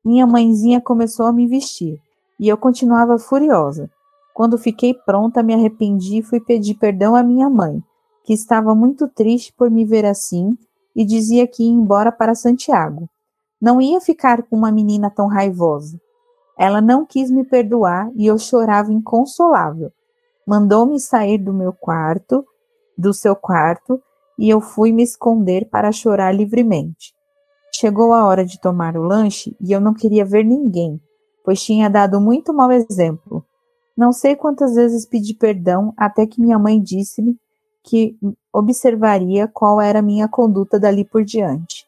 Minha 0.04 0.26
mãezinha 0.26 0.80
começou 0.80 1.26
a 1.26 1.32
me 1.32 1.46
vestir 1.46 2.00
e 2.38 2.48
eu 2.48 2.56
continuava 2.56 3.18
furiosa. 3.18 3.88
Quando 4.34 4.58
fiquei 4.58 4.94
pronta, 4.94 5.42
me 5.42 5.54
arrependi 5.54 6.18
e 6.18 6.22
fui 6.22 6.40
pedir 6.40 6.74
perdão 6.74 7.14
à 7.14 7.22
minha 7.22 7.48
mãe, 7.48 7.82
que 8.24 8.32
estava 8.32 8.74
muito 8.74 9.06
triste 9.06 9.52
por 9.52 9.70
me 9.70 9.84
ver 9.84 10.04
assim 10.04 10.56
e 10.96 11.04
dizia 11.04 11.46
que 11.46 11.62
ia 11.62 11.70
embora 11.70 12.10
para 12.10 12.34
Santiago. 12.34 13.08
Não 13.62 13.80
ia 13.80 14.00
ficar 14.00 14.42
com 14.42 14.56
uma 14.56 14.72
menina 14.72 15.08
tão 15.08 15.28
raivosa. 15.28 15.96
Ela 16.58 16.80
não 16.80 17.06
quis 17.06 17.30
me 17.30 17.44
perdoar 17.44 18.10
e 18.16 18.26
eu 18.26 18.36
chorava 18.36 18.92
inconsolável. 18.92 19.92
Mandou-me 20.44 20.98
sair 20.98 21.38
do 21.38 21.54
meu 21.54 21.72
quarto, 21.72 22.44
do 22.98 23.14
seu 23.14 23.36
quarto, 23.36 24.02
e 24.36 24.50
eu 24.50 24.60
fui 24.60 24.90
me 24.90 25.04
esconder 25.04 25.68
para 25.70 25.92
chorar 25.92 26.34
livremente. 26.34 27.14
Chegou 27.72 28.12
a 28.12 28.26
hora 28.26 28.44
de 28.44 28.60
tomar 28.60 28.96
o 28.96 29.02
lanche 29.02 29.56
e 29.60 29.70
eu 29.70 29.80
não 29.80 29.94
queria 29.94 30.24
ver 30.24 30.44
ninguém, 30.44 31.00
pois 31.44 31.62
tinha 31.62 31.88
dado 31.88 32.20
muito 32.20 32.52
mau 32.52 32.72
exemplo. 32.72 33.44
Não 33.96 34.12
sei 34.12 34.34
quantas 34.34 34.74
vezes 34.74 35.06
pedi 35.06 35.34
perdão 35.34 35.94
até 35.96 36.26
que 36.26 36.40
minha 36.40 36.58
mãe 36.58 36.80
disse-me 36.80 37.38
que 37.84 38.18
observaria 38.52 39.46
qual 39.46 39.80
era 39.80 40.00
a 40.00 40.02
minha 40.02 40.26
conduta 40.26 40.80
dali 40.80 41.04
por 41.04 41.22
diante. 41.22 41.81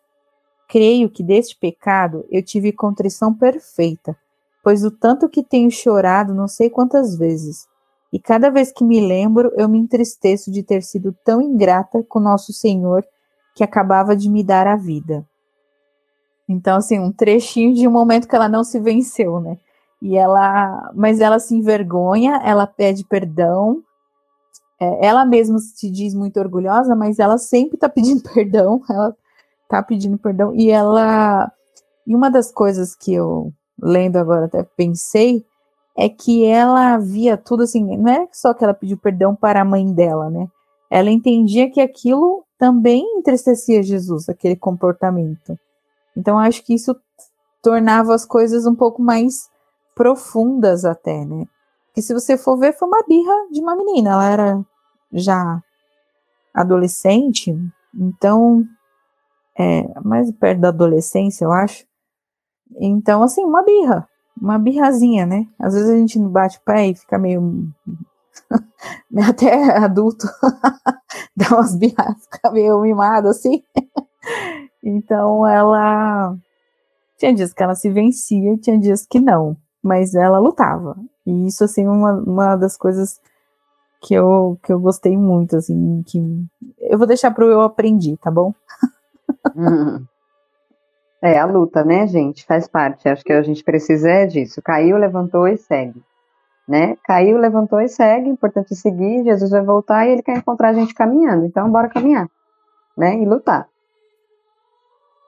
Creio 0.69 1.11
que 1.11 1.23
deste 1.23 1.57
pecado 1.57 2.25
eu 2.31 2.43
tive 2.43 2.73
contrição 2.73 3.33
perfeita, 3.33 4.17
pois 4.63 4.85
o 4.85 4.91
tanto 4.91 5.29
que 5.29 5.43
tenho 5.43 5.71
chorado 5.71 6.35
não 6.35 6.49
sei 6.49 6.71
quantas 6.71 7.17
vezes, 7.17 7.67
e 8.13 8.19
cada 8.19 8.49
vez 8.49 8.73
que 8.73 8.85
me 8.85 9.01
lembro 9.01 9.53
eu 9.57 9.69
me 9.69 9.79
entristeço 9.79 10.51
de 10.51 10.63
ter 10.63 10.83
sido 10.83 11.15
tão 11.25 11.43
ingrata 11.43 12.03
com 12.05 12.21
nosso 12.21 12.53
Senhor 12.53 13.05
que 13.55 13.65
acabava 13.65 14.17
de 14.17 14.29
me 14.31 14.43
dar 14.43 14.67
a 14.67 14.77
vida. 14.77 15.27
Então, 16.49 16.77
assim, 16.77 16.99
um 16.99 17.11
trechinho 17.11 17.75
de 17.75 17.89
um 17.89 17.91
momento 17.91 18.29
que 18.29 18.37
ela 18.37 18.49
não 18.49 18.63
se 18.63 18.79
venceu, 18.79 19.41
né? 19.41 19.59
E 20.03 20.17
ela, 20.17 20.93
mas 20.95 21.21
ela 21.21 21.39
se 21.39 21.55
envergonha, 21.55 22.41
ela 22.45 22.67
pede 22.67 23.05
perdão. 23.05 23.83
É, 24.79 25.07
ela 25.07 25.25
mesma 25.25 25.59
se 25.59 25.91
diz 25.91 26.15
muito 26.15 26.39
orgulhosa, 26.39 26.95
mas 26.95 27.19
ela 27.19 27.39
sempre 27.39 27.77
está 27.77 27.89
pedindo 27.89 28.23
perdão. 28.33 28.83
Ela 28.91 29.17
tá 29.69 29.83
pedindo 29.83 30.19
perdão. 30.19 30.55
E 30.55 30.71
ela. 30.71 31.51
E 32.07 32.15
uma 32.15 32.31
das 32.31 32.53
coisas 32.53 32.95
que 32.95 33.15
eu, 33.15 33.53
lendo 33.81 34.17
agora, 34.17 34.47
até 34.47 34.63
pensei, 34.63 35.45
é 35.97 36.09
que 36.09 36.45
ela 36.45 36.99
via 36.99 37.37
tudo 37.37 37.63
assim, 37.63 37.97
não 37.97 38.13
é 38.13 38.29
só 38.33 38.53
que 38.53 38.65
ela 38.65 38.75
pediu 38.75 38.99
perdão 38.99 39.35
para 39.35 39.61
a 39.61 39.65
mãe 39.65 39.93
dela, 39.93 40.29
né? 40.29 40.49
Ela 40.91 41.11
entendia 41.11 41.71
que 41.71 41.81
aquilo 41.81 42.45
também 42.59 43.03
entristecia 43.19 43.83
Jesus, 43.83 44.29
aquele 44.29 44.57
comportamento. 44.57 45.59
Então, 46.17 46.39
acho 46.39 46.63
que 46.65 46.75
isso 46.75 46.95
tornava 47.63 48.15
as 48.15 48.25
coisas 48.25 48.67
um 48.67 48.75
pouco 48.75 49.03
mais 49.03 49.49
profundas 49.95 50.85
até, 50.85 51.25
né? 51.25 51.47
Que 51.95 52.03
se 52.03 52.13
você 52.13 52.37
for 52.37 52.59
ver, 52.59 52.73
foi 52.73 52.89
uma 52.89 53.03
birra 53.05 53.35
de 53.51 53.61
uma 53.61 53.77
menina, 53.77 54.11
ela 54.11 54.29
era 54.29 54.65
já 55.13 55.63
adolescente, 56.53 57.57
então 57.95 58.65
é, 59.59 60.01
mais 60.01 60.31
perto 60.33 60.61
da 60.61 60.69
adolescência, 60.69 61.45
eu 61.45 61.53
acho. 61.53 61.85
Então, 62.77 63.23
assim, 63.23 63.45
uma 63.45 63.63
birra, 63.63 64.09
uma 64.41 64.59
birrazinha, 64.59 65.27
né? 65.27 65.47
Às 65.59 65.75
vezes 65.75 65.91
a 65.91 65.97
gente 65.97 66.19
não 66.19 66.29
bate 66.29 66.59
o 66.59 66.63
pé 66.63 66.89
e 66.89 66.95
fica 66.95 67.19
meio. 67.19 67.69
até 69.29 69.77
adulto, 69.77 70.27
dá 71.37 71.49
umas 71.53 71.77
birras, 71.77 72.27
fica 72.31 72.51
meio 72.51 72.81
mimado 72.81 73.29
assim. 73.29 73.63
então, 74.83 75.47
ela. 75.47 76.37
Tinha 77.17 77.33
dias 77.33 77.53
que 77.53 77.63
ela 77.63 77.77
se 77.77 77.89
vencia, 77.91 78.59
tinha 78.59 78.79
dias 78.79 79.07
que 79.07 79.21
não, 79.21 79.57
mas 79.83 80.15
ela 80.15 80.41
lutava. 80.41 80.97
E 81.25 81.47
isso, 81.47 81.63
assim, 81.63 81.87
uma, 81.87 82.13
uma 82.15 82.57
das 82.57 82.77
coisas 82.77 83.21
que 84.03 84.15
eu, 84.15 84.59
que 84.63 84.73
eu 84.73 84.79
gostei 84.79 85.17
muito, 85.17 85.57
assim, 85.57 86.03
que 86.07 86.19
eu 86.79 86.99
vou 86.99 87.07
deixar 87.07 87.31
pro 87.31 87.47
eu 87.47 87.63
aprendi, 87.63 88.17
tá 88.19 88.31
bom? 88.31 88.53
É 91.25 91.39
a 91.39 91.47
luta, 91.47 91.83
né, 91.83 92.07
gente? 92.07 92.45
Faz 92.45 92.69
parte. 92.69 93.09
Acho 93.09 93.25
que 93.25 93.33
a 93.33 93.41
gente 93.41 93.65
precisa 93.65 94.11
é 94.11 94.27
disso. 94.27 94.61
Caiu, 94.63 94.99
levantou 94.99 95.49
e 95.49 95.57
segue. 95.57 96.03
Né? 96.69 96.99
Caiu, 97.03 97.39
levantou 97.39 97.81
e 97.81 97.89
segue. 97.89 98.29
Importante 98.29 98.75
seguir. 98.75 99.25
Jesus 99.25 99.51
vai 99.51 99.63
voltar 99.63 100.07
e 100.07 100.13
ele 100.13 100.23
quer 100.23 100.37
encontrar 100.37 100.69
a 100.69 100.73
gente 100.75 100.93
caminhando. 100.93 101.47
Então, 101.47 101.71
bora 101.71 101.89
caminhar, 101.89 102.29
né? 102.95 103.17
E 103.17 103.25
lutar. 103.25 103.67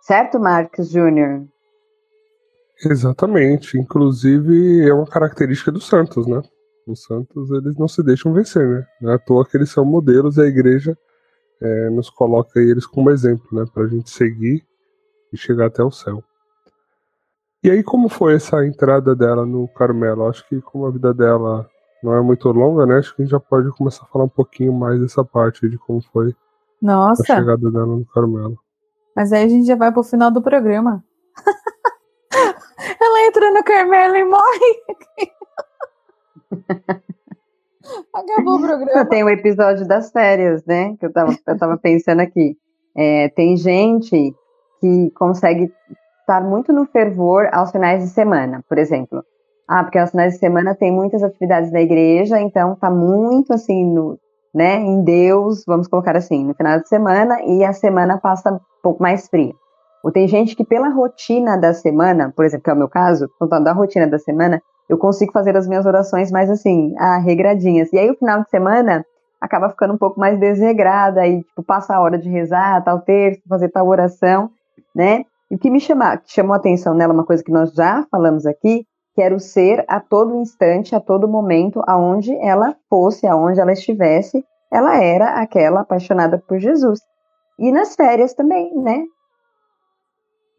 Certo, 0.02 0.38
Marcos 0.38 0.90
Júnior? 0.90 1.46
Exatamente. 2.84 3.78
Inclusive, 3.78 4.86
é 4.86 4.92
uma 4.92 5.06
característica 5.06 5.72
dos 5.72 5.86
santos, 5.86 6.26
né? 6.26 6.42
Os 6.86 7.04
santos, 7.04 7.50
eles 7.52 7.74
não 7.76 7.88
se 7.88 8.02
deixam 8.02 8.34
vencer, 8.34 8.68
né? 8.68 8.86
Não 9.00 9.12
é 9.12 9.14
à 9.14 9.18
toa 9.18 9.46
que 9.46 9.56
eles 9.56 9.70
são 9.70 9.84
modelos 9.84 10.36
e 10.36 10.42
a 10.42 10.46
igreja 10.46 10.96
é, 11.60 11.90
nos 11.90 12.10
coloca 12.10 12.60
eles 12.60 12.86
como 12.86 13.10
exemplo, 13.10 13.46
né, 13.52 13.64
para 13.72 13.84
a 13.84 13.88
gente 13.88 14.10
seguir 14.10 14.64
e 15.32 15.36
chegar 15.36 15.66
até 15.66 15.82
o 15.82 15.90
céu. 15.90 16.22
E 17.62 17.70
aí, 17.70 17.82
como 17.82 18.08
foi 18.08 18.34
essa 18.34 18.64
entrada 18.64 19.16
dela 19.16 19.44
no 19.44 19.66
Carmelo? 19.68 20.28
Acho 20.28 20.46
que 20.48 20.60
como 20.60 20.86
a 20.86 20.90
vida 20.90 21.12
dela 21.12 21.68
não 22.02 22.14
é 22.14 22.20
muito 22.20 22.48
longa, 22.50 22.86
né? 22.86 22.98
Acho 22.98 23.14
que 23.14 23.22
a 23.22 23.24
gente 23.24 23.32
já 23.32 23.40
pode 23.40 23.70
começar 23.72 24.04
a 24.04 24.06
falar 24.06 24.24
um 24.24 24.28
pouquinho 24.28 24.72
mais 24.72 25.00
dessa 25.00 25.24
parte 25.24 25.68
de 25.68 25.76
como 25.78 26.00
foi 26.12 26.34
Nossa. 26.80 27.22
a 27.22 27.36
chegada 27.36 27.70
dela 27.70 27.86
no 27.86 28.06
Carmelo. 28.06 28.56
Mas 29.16 29.32
aí 29.32 29.44
a 29.44 29.48
gente 29.48 29.66
já 29.66 29.74
vai 29.74 29.90
pro 29.90 30.04
final 30.04 30.30
do 30.30 30.42
programa. 30.42 31.02
Ela 33.00 33.26
entra 33.26 33.50
no 33.50 33.64
Carmelo 33.64 34.16
e 34.16 34.24
morre. 34.24 34.82
Acabou 38.12 38.56
o 38.56 38.60
programa. 38.62 39.04
Tem 39.06 39.22
o 39.24 39.28
episódio 39.28 39.86
das 39.86 40.10
férias, 40.10 40.64
né? 40.64 40.96
Que 40.98 41.06
eu 41.06 41.12
tava, 41.12 41.36
eu 41.46 41.58
tava 41.58 41.76
pensando 41.76 42.20
aqui. 42.20 42.56
É, 42.96 43.28
tem 43.30 43.56
gente 43.56 44.34
que 44.80 45.10
consegue 45.10 45.72
estar 46.20 46.40
muito 46.40 46.72
no 46.72 46.86
fervor 46.86 47.48
aos 47.52 47.70
finais 47.70 48.02
de 48.02 48.08
semana, 48.08 48.64
por 48.68 48.78
exemplo. 48.78 49.24
Ah, 49.68 49.82
porque 49.82 49.98
aos 49.98 50.10
finais 50.10 50.34
de 50.34 50.38
semana 50.38 50.74
tem 50.74 50.92
muitas 50.92 51.22
atividades 51.22 51.72
da 51.72 51.80
igreja, 51.80 52.40
então 52.40 52.76
tá 52.76 52.90
muito 52.90 53.52
assim 53.52 53.84
no, 53.84 54.18
né, 54.54 54.76
em 54.76 55.02
Deus, 55.02 55.64
vamos 55.66 55.88
colocar 55.88 56.16
assim, 56.16 56.44
no 56.44 56.54
final 56.54 56.80
de 56.80 56.88
semana 56.88 57.42
e 57.42 57.64
a 57.64 57.72
semana 57.72 58.18
passa 58.18 58.52
um 58.52 58.60
pouco 58.82 59.02
mais 59.02 59.28
fria. 59.28 59.52
Ou 60.04 60.12
tem 60.12 60.28
gente 60.28 60.54
que 60.54 60.64
pela 60.64 60.88
rotina 60.88 61.56
da 61.56 61.74
semana, 61.74 62.32
por 62.34 62.44
exemplo, 62.44 62.64
que 62.64 62.70
é 62.70 62.72
o 62.72 62.76
meu 62.76 62.88
caso, 62.88 63.28
contando 63.38 63.64
da 63.64 63.72
rotina 63.72 64.06
da 64.06 64.18
semana, 64.18 64.62
eu 64.88 64.96
consigo 64.98 65.32
fazer 65.32 65.56
as 65.56 65.66
minhas 65.66 65.86
orações 65.86 66.30
mais 66.30 66.50
assim, 66.50 66.94
regradinhas. 67.24 67.92
E 67.92 67.98
aí 67.98 68.10
o 68.10 68.16
final 68.16 68.42
de 68.42 68.50
semana 68.50 69.04
acaba 69.40 69.68
ficando 69.68 69.94
um 69.94 69.98
pouco 69.98 70.18
mais 70.18 70.38
desregrada 70.38 71.26
e 71.26 71.42
tipo 71.42 71.62
passa 71.62 71.94
a 71.94 72.00
hora 72.00 72.18
de 72.18 72.28
rezar, 72.28 72.82
tal 72.84 73.00
terço, 73.00 73.42
fazer 73.48 73.68
tal 73.68 73.86
oração, 73.86 74.50
né? 74.94 75.24
E 75.50 75.54
o 75.54 75.58
que 75.58 75.70
me 75.70 75.78
chama, 75.78 76.16
que 76.16 76.32
chamou 76.32 76.54
a 76.54 76.56
atenção 76.56 76.94
nela, 76.94 77.12
uma 77.12 77.24
coisa 77.24 77.42
que 77.42 77.52
nós 77.52 77.72
já 77.72 78.04
falamos 78.10 78.46
aqui, 78.46 78.84
que 79.14 79.22
era 79.22 79.34
o 79.34 79.40
ser 79.40 79.84
a 79.88 80.00
todo 80.00 80.36
instante, 80.36 80.94
a 80.94 81.00
todo 81.00 81.28
momento, 81.28 81.82
aonde 81.86 82.34
ela 82.36 82.76
fosse, 82.90 83.26
aonde 83.26 83.60
ela 83.60 83.72
estivesse, 83.72 84.44
ela 84.72 85.02
era 85.02 85.40
aquela 85.40 85.80
apaixonada 85.80 86.42
por 86.46 86.58
Jesus. 86.58 87.00
E 87.58 87.70
nas 87.70 87.94
férias 87.94 88.34
também, 88.34 88.76
né? 88.76 89.04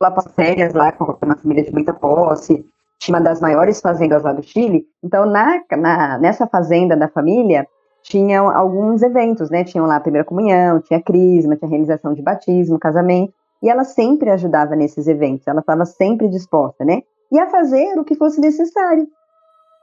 Lá 0.02 0.10
para 0.10 0.30
férias, 0.30 0.74
lá 0.74 0.92
com 0.92 1.18
uma 1.24 1.36
família 1.36 1.64
de 1.64 1.72
muita 1.72 1.94
posse, 1.94 2.66
uma 3.10 3.22
das 3.22 3.40
maiores 3.40 3.80
fazendas 3.80 4.24
lá 4.24 4.34
do 4.34 4.44
Chile. 4.44 4.86
Então, 5.04 5.26
na, 5.26 5.62
na, 5.72 6.18
nessa 6.18 6.48
fazenda 6.48 6.96
da 6.96 7.08
família, 7.08 7.68
tinham 8.04 8.50
alguns 8.50 9.02
eventos, 9.02 9.50
né? 9.50 9.64
Tinham 9.64 9.86
lá 9.86 9.98
a 9.98 10.00
primeira 10.00 10.26
comunhão, 10.26 10.82
tinha 10.82 11.02
crisma, 11.02 11.56
tinha 11.56 11.70
realização 11.70 12.14
de 12.14 12.22
batismo, 12.22 12.80
casamento. 12.80 13.34
E 13.62 13.70
ela 13.70 13.84
sempre 13.84 14.30
ajudava 14.30 14.76
nesses 14.76 15.08
eventos, 15.08 15.48
ela 15.48 15.62
estava 15.62 15.86
sempre 15.86 16.28
disposta, 16.30 16.86
né? 16.86 17.02
E 17.32 17.40
a 17.40 17.48
fazer 17.48 17.98
o 18.00 18.04
que 18.04 18.16
fosse 18.16 18.40
necessário. 18.40 19.08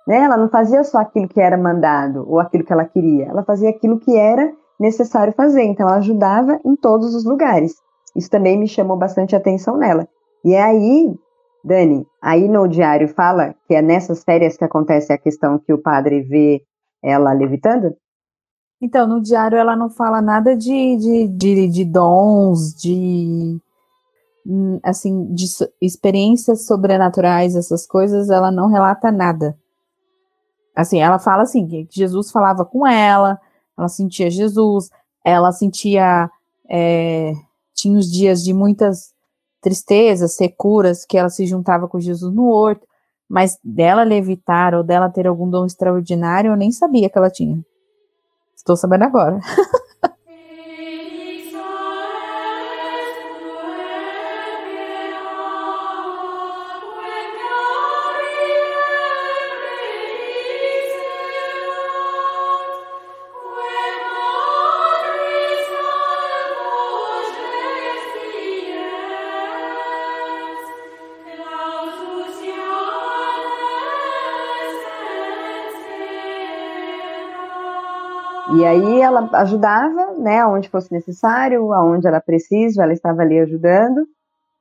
Né? 0.06 0.18
Ela 0.18 0.36
não 0.36 0.48
fazia 0.48 0.84
só 0.84 0.98
aquilo 0.98 1.28
que 1.28 1.40
era 1.40 1.56
mandado 1.56 2.24
ou 2.28 2.38
aquilo 2.38 2.64
que 2.64 2.72
ela 2.72 2.84
queria, 2.84 3.26
ela 3.26 3.42
fazia 3.42 3.70
aquilo 3.70 3.98
que 3.98 4.16
era 4.16 4.52
necessário 4.78 5.32
fazer. 5.32 5.62
Então, 5.62 5.86
ela 5.86 5.98
ajudava 5.98 6.60
em 6.64 6.76
todos 6.76 7.14
os 7.14 7.24
lugares. 7.24 7.74
Isso 8.14 8.30
também 8.30 8.58
me 8.58 8.68
chamou 8.68 8.96
bastante 8.96 9.34
atenção 9.34 9.76
nela. 9.76 10.06
E 10.44 10.54
é 10.54 10.62
aí, 10.62 11.14
Dani, 11.64 12.06
aí 12.20 12.46
no 12.46 12.68
diário 12.68 13.08
fala 13.08 13.54
que 13.66 13.74
é 13.74 13.80
nessas 13.80 14.22
férias 14.22 14.56
que 14.56 14.64
acontece 14.64 15.12
a 15.12 15.18
questão 15.18 15.58
que 15.58 15.72
o 15.72 15.78
padre 15.78 16.20
vê 16.20 16.62
ela 17.02 17.32
levitando? 17.32 17.96
Então, 18.82 19.06
no 19.06 19.22
diário 19.22 19.56
ela 19.56 19.74
não 19.74 19.88
fala 19.88 20.20
nada 20.20 20.54
de, 20.54 20.96
de, 20.96 21.28
de, 21.28 21.68
de 21.68 21.84
dons, 21.86 22.74
de 22.74 23.58
hum, 24.46 24.78
assim, 24.82 25.32
de 25.32 25.46
experiências 25.80 26.66
sobrenaturais, 26.66 27.56
essas 27.56 27.86
coisas, 27.86 28.28
ela 28.28 28.50
não 28.50 28.68
relata 28.68 29.10
nada. 29.10 29.56
Assim, 30.76 31.00
ela 31.00 31.18
fala 31.18 31.44
assim, 31.44 31.66
que 31.66 31.88
Jesus 31.90 32.30
falava 32.30 32.62
com 32.62 32.86
ela, 32.86 33.40
ela 33.78 33.88
sentia 33.88 34.30
Jesus, 34.30 34.90
ela 35.24 35.50
sentia, 35.50 36.30
é, 36.68 37.32
tinha 37.74 37.98
os 37.98 38.10
dias 38.10 38.44
de 38.44 38.52
muitas 38.52 39.13
tristezas, 39.64 40.36
securas, 40.36 41.06
que 41.06 41.16
ela 41.16 41.30
se 41.30 41.46
juntava 41.46 41.88
com 41.88 41.98
Jesus 41.98 42.32
no 42.34 42.50
horto, 42.50 42.86
mas 43.26 43.58
dela 43.64 44.02
levitar 44.02 44.74
ou 44.74 44.84
dela 44.84 45.08
ter 45.08 45.26
algum 45.26 45.48
dom 45.48 45.64
extraordinário, 45.64 46.50
eu 46.50 46.56
nem 46.56 46.70
sabia 46.70 47.08
que 47.08 47.16
ela 47.16 47.30
tinha. 47.30 47.64
Estou 48.54 48.76
sabendo 48.76 49.04
agora. 49.04 49.40
E 78.52 78.64
aí 78.64 79.00
ela 79.00 79.28
ajudava, 79.34 80.12
né, 80.18 80.40
aonde 80.40 80.68
fosse 80.68 80.92
necessário, 80.92 81.72
aonde 81.72 82.06
era 82.06 82.20
preciso, 82.20 82.82
ela 82.82 82.92
estava 82.92 83.22
ali 83.22 83.38
ajudando. 83.38 84.06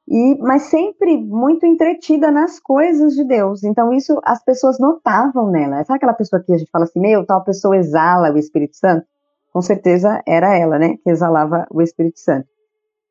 E 0.08 0.38
mas 0.40 0.64
sempre 0.64 1.18
muito 1.18 1.66
entretida 1.66 2.32
nas 2.32 2.60
coisas 2.60 3.14
de 3.14 3.24
Deus. 3.26 3.64
Então 3.64 3.94
isso 3.94 4.20
as 4.24 4.44
pessoas 4.44 4.80
notavam 4.80 5.50
nela. 5.50 5.84
Sabe 5.84 5.98
aquela 5.98 6.14
pessoa 6.14 6.42
que 6.42 6.54
a 6.54 6.58
gente 6.58 6.72
fala 6.72 6.86
assim, 6.86 7.00
meu, 7.00 7.26
tal 7.26 7.44
pessoa 7.44 7.76
exala 7.78 8.32
o 8.32 8.38
Espírito 8.38 8.76
Santo? 8.76 9.06
Com 9.52 9.62
certeza 9.62 10.22
era 10.26 10.58
ela, 10.58 10.80
né, 10.80 10.98
que 11.04 11.10
exalava 11.10 11.68
o 11.70 11.82
Espírito 11.82 12.20
Santo. 12.20 12.48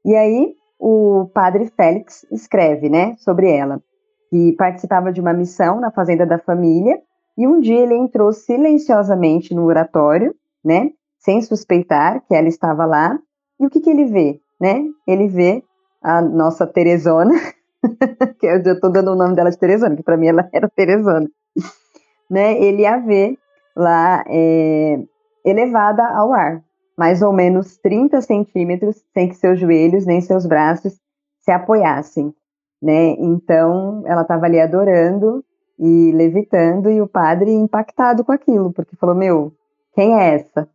E 0.05 0.17
aí 0.17 0.55
o 0.79 1.31
padre 1.33 1.67
Félix 1.77 2.27
escreve, 2.33 2.89
né, 2.89 3.15
sobre 3.19 3.51
ela, 3.51 3.81
que 4.29 4.53
participava 4.53 5.13
de 5.13 5.21
uma 5.21 5.33
missão 5.33 5.79
na 5.81 5.91
fazenda 5.91 6.27
da 6.27 6.39
família 6.39 6.99
e 7.39 7.47
um 7.47 7.61
dia 7.61 7.81
ele 7.81 7.95
entrou 7.95 8.33
silenciosamente 8.33 9.55
no 9.55 9.65
oratório 9.65 10.35
né? 10.65 10.91
Sem 11.19 11.41
suspeitar 11.43 12.23
que 12.27 12.35
ela 12.35 12.49
estava 12.49 12.85
lá. 12.85 13.19
E 13.61 13.67
o 13.67 13.71
que, 13.71 13.81
que 13.81 13.91
ele 13.91 14.07
vê, 14.07 14.41
né? 14.61 14.85
Ele 15.07 15.29
vê 15.29 15.63
a 16.03 16.21
nossa 16.21 16.67
Teresona, 16.67 17.35
que 18.39 18.47
eu 18.47 18.63
já 18.65 18.73
estou 18.73 18.91
dando 18.91 19.13
o 19.13 19.17
nome 19.17 19.35
dela 19.35 19.51
de 19.51 19.59
Teresona, 19.59 19.97
que 19.97 20.03
para 20.03 20.17
mim 20.17 20.27
ela 20.27 20.49
era 20.53 20.69
Teresona, 20.69 21.29
né? 22.31 22.61
Ele 22.61 22.85
a 22.87 22.99
vê 22.99 23.39
lá 23.77 24.25
é, 24.29 24.99
elevada 25.45 26.05
ao 26.07 26.33
ar, 26.33 26.63
mais 26.97 27.23
ou 27.23 27.33
menos 27.33 27.77
30 27.79 28.21
centímetros, 28.21 29.03
sem 29.15 29.29
que 29.29 29.37
seus 29.37 29.59
joelhos 29.59 30.07
nem 30.07 30.21
seus 30.21 30.47
braços 30.47 31.01
se 31.41 31.51
apoiassem, 31.51 32.35
né? 32.81 33.11
Então 33.19 34.03
ela 34.07 34.23
estava 34.23 34.47
ali 34.47 34.61
adorando 34.61 35.45
e 35.79 36.13
levitando 36.13 36.91
e 36.91 37.01
o 37.01 37.09
padre 37.09 37.53
impactado 37.53 38.25
com 38.25 38.33
aquilo, 38.33 38.73
porque 38.73 38.97
falou: 38.97 39.15
Meu, 39.15 39.53
quem 39.95 40.15
é 40.19 40.35
essa? 40.35 40.69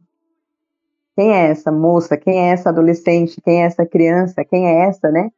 Quem 1.16 1.34
é 1.34 1.50
essa 1.50 1.72
moça? 1.72 2.16
Quem 2.16 2.40
é 2.40 2.52
essa 2.52 2.70
adolescente? 2.70 3.42
Quem 3.42 3.64
é 3.64 3.66
essa 3.66 3.86
criança? 3.86 4.46
Quem 4.46 4.68
é 4.68 4.88
essa, 4.88 5.10
né? 5.10 5.32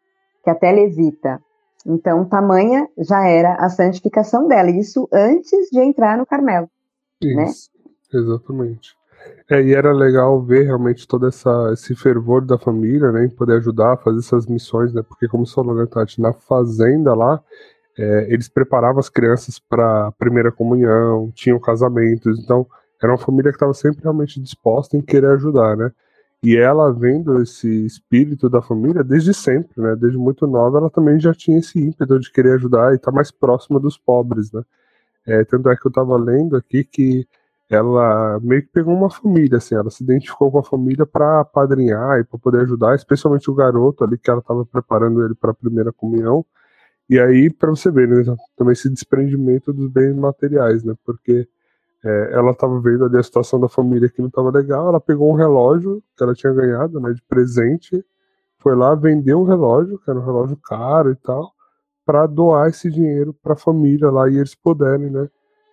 Que 0.43 0.49
até 0.49 0.71
levita. 0.71 1.41
Então, 1.85 2.25
tamanha 2.25 2.87
já 2.97 3.25
era 3.27 3.55
a 3.55 3.69
santificação 3.69 4.47
dela, 4.47 4.69
isso 4.69 5.07
antes 5.13 5.69
de 5.71 5.79
entrar 5.79 6.17
no 6.17 6.25
Carmelo. 6.25 6.69
Né? 7.23 7.45
Isso, 7.45 7.69
né? 8.13 8.19
exatamente. 8.19 8.97
É, 9.49 9.61
e 9.61 9.73
era 9.73 9.91
legal 9.91 10.41
ver 10.41 10.63
realmente 10.63 11.07
todo 11.07 11.27
essa, 11.27 11.71
esse 11.73 11.95
fervor 11.95 12.45
da 12.45 12.57
família, 12.57 13.11
né, 13.11 13.25
em 13.25 13.29
poder 13.29 13.57
ajudar 13.57 13.93
a 13.93 13.97
fazer 13.97 14.19
essas 14.19 14.45
missões, 14.45 14.93
né, 14.93 15.01
porque 15.01 15.27
como 15.27 15.43
né, 15.73 15.85
Tati, 15.85 16.21
na 16.21 16.33
fazenda 16.33 17.13
lá, 17.13 17.41
é, 17.97 18.27
eles 18.29 18.47
preparavam 18.47 18.99
as 18.99 19.09
crianças 19.09 19.59
para 19.59 20.07
a 20.07 20.11
primeira 20.11 20.51
comunhão, 20.51 21.31
tinham 21.33 21.59
casamentos, 21.59 22.39
então 22.39 22.65
era 23.01 23.11
uma 23.11 23.17
família 23.17 23.51
que 23.51 23.55
estava 23.55 23.73
sempre 23.73 24.03
realmente 24.03 24.39
disposta 24.39 24.97
em 24.97 25.01
querer 25.01 25.31
ajudar, 25.31 25.77
né? 25.77 25.91
E 26.41 26.55
ela 26.55 26.91
vendo 26.93 27.41
esse 27.41 27.85
espírito 27.85 28.49
da 28.49 28.61
família 28.61 29.03
desde 29.03 29.33
sempre, 29.33 29.81
né? 29.81 29.95
Desde 29.95 30.17
muito 30.17 30.47
nova, 30.47 30.77
ela 30.77 30.89
também 30.89 31.19
já 31.19 31.33
tinha 31.33 31.59
esse 31.59 31.79
ímpeto 31.79 32.19
de 32.19 32.31
querer 32.31 32.53
ajudar 32.53 32.93
e 32.93 32.95
estar 32.95 33.11
tá 33.11 33.15
mais 33.15 33.31
próxima 33.31 33.79
dos 33.79 33.97
pobres, 33.97 34.51
né? 34.51 34.63
É, 35.25 35.43
tanto 35.45 35.69
é 35.69 35.75
que 35.75 35.85
eu 35.85 35.89
estava 35.89 36.17
lendo 36.17 36.55
aqui 36.55 36.83
que 36.83 37.27
ela 37.69 38.39
meio 38.41 38.63
que 38.63 38.69
pegou 38.69 38.95
uma 38.95 39.09
família, 39.11 39.57
assim, 39.57 39.75
ela 39.75 39.91
se 39.91 40.03
identificou 40.03 40.51
com 40.51 40.59
a 40.59 40.63
família 40.63 41.05
para 41.05 41.45
padrinhar 41.45 42.19
e 42.19 42.23
para 42.23 42.39
poder 42.39 42.61
ajudar, 42.61 42.95
especialmente 42.95 43.49
o 43.51 43.53
garoto 43.53 44.03
ali 44.03 44.17
que 44.17 44.29
ela 44.29 44.39
estava 44.39 44.65
preparando 44.65 45.23
ele 45.23 45.35
para 45.35 45.51
a 45.51 45.53
primeira 45.53 45.93
comunhão. 45.93 46.45
E 47.09 47.19
aí, 47.19 47.49
para 47.51 47.69
você 47.71 47.91
ver, 47.91 48.07
né, 48.07 48.23
também 48.57 48.73
esse 48.73 48.89
desprendimento 48.89 49.73
dos 49.73 49.89
bens 49.91 50.15
materiais, 50.15 50.83
né? 50.83 50.95
Porque 51.05 51.47
é, 52.03 52.29
ela 52.33 52.51
estava 52.51 52.79
vendo 52.79 53.05
ali 53.05 53.17
a 53.17 53.23
situação 53.23 53.59
da 53.59 53.67
família 53.67 54.09
que 54.09 54.21
não 54.21 54.29
estava 54.29 54.49
legal, 54.49 54.87
ela 54.87 55.01
pegou 55.01 55.31
um 55.31 55.35
relógio 55.35 56.01
que 56.15 56.23
ela 56.23 56.33
tinha 56.33 56.53
ganhado, 56.53 56.99
né, 56.99 57.11
de 57.11 57.21
presente, 57.23 58.03
foi 58.59 58.75
lá, 58.75 58.95
vendeu 58.95 59.41
um 59.41 59.45
relógio, 59.45 59.99
que 59.99 60.09
era 60.09 60.19
um 60.19 60.25
relógio 60.25 60.57
caro 60.57 61.11
e 61.11 61.15
tal, 61.15 61.51
para 62.05 62.25
doar 62.25 62.69
esse 62.69 62.89
dinheiro 62.89 63.33
para 63.43 63.53
a 63.53 63.57
família 63.57 64.09
lá 64.09 64.29
e 64.29 64.37
eles 64.37 64.55
puderem, 64.55 65.09
né? 65.09 65.29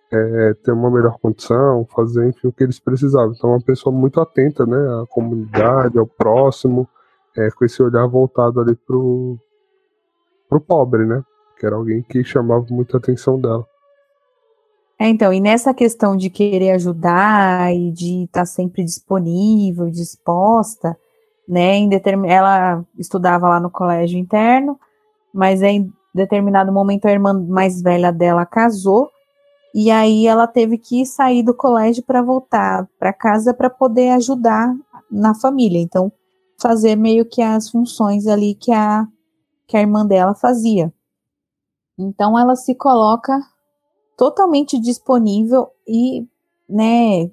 É, 0.09 0.53
ter 0.63 0.71
uma 0.71 0.89
melhor 0.89 1.17
condição, 1.19 1.85
fazer 1.93 2.29
enfim, 2.29 2.47
o 2.47 2.53
que 2.53 2.63
eles 2.63 2.79
precisavam. 2.79 3.33
Então, 3.35 3.49
uma 3.49 3.59
pessoa 3.59 3.93
muito 3.93 4.21
atenta, 4.21 4.65
né, 4.65 4.77
à 4.77 5.05
comunidade, 5.09 5.99
ao 5.99 6.07
próximo, 6.07 6.87
é, 7.35 7.51
com 7.51 7.65
esse 7.65 7.83
olhar 7.83 8.07
voltado 8.07 8.61
ali 8.61 8.73
pro, 8.73 9.37
pro 10.47 10.61
pobre, 10.61 11.05
né? 11.05 11.21
Que 11.59 11.65
era 11.65 11.75
alguém 11.75 12.01
que 12.03 12.23
chamava 12.23 12.65
muita 12.69 12.97
atenção 12.97 13.41
dela. 13.41 13.65
É, 14.99 15.07
então, 15.07 15.31
e 15.31 15.39
nessa 15.39 15.73
questão 15.73 16.17
de 16.17 16.29
querer 16.29 16.71
ajudar 16.71 17.73
e 17.73 17.91
de 17.91 18.23
estar 18.23 18.41
tá 18.41 18.45
sempre 18.45 18.83
disponível, 18.83 19.89
disposta, 19.91 20.97
né, 21.47 21.75
em 21.75 21.87
determin... 21.87 22.29
ela 22.29 22.83
estudava 22.97 23.47
lá 23.47 23.59
no 23.59 23.69
colégio 23.69 24.17
interno, 24.17 24.79
mas 25.33 25.61
em 25.61 25.91
determinado 26.13 26.71
momento 26.73 27.05
a 27.05 27.11
irmã 27.11 27.31
mais 27.33 27.79
velha 27.81 28.11
dela 28.11 28.45
casou, 28.45 29.11
e 29.73 29.91
aí 29.91 30.25
ela 30.25 30.47
teve 30.47 30.79
que 30.79 31.05
sair 31.05 31.43
do 31.43 31.53
colégio 31.53 32.03
para 32.03 32.23
voltar 32.23 32.87
para 32.97 33.13
casa 33.13 33.53
para 33.53 33.69
poder 33.69 34.09
ajudar 34.11 34.75
na 35.11 35.35
família. 35.35 35.79
Então, 35.79 36.11
fazer 36.59 36.95
meio 36.95 37.23
que 37.23 37.41
as 37.41 37.69
funções 37.69 38.25
ali 38.25 38.55
que 38.55 38.71
a, 38.71 39.07
que 39.67 39.77
a 39.77 39.81
irmã 39.81 40.03
dela 40.03 40.33
fazia. 40.33 40.91
Então, 41.99 42.37
ela 42.37 42.55
se 42.55 42.73
coloca 42.73 43.39
totalmente 44.17 44.79
disponível 44.81 45.69
e, 45.87 46.27
né, 46.67 47.29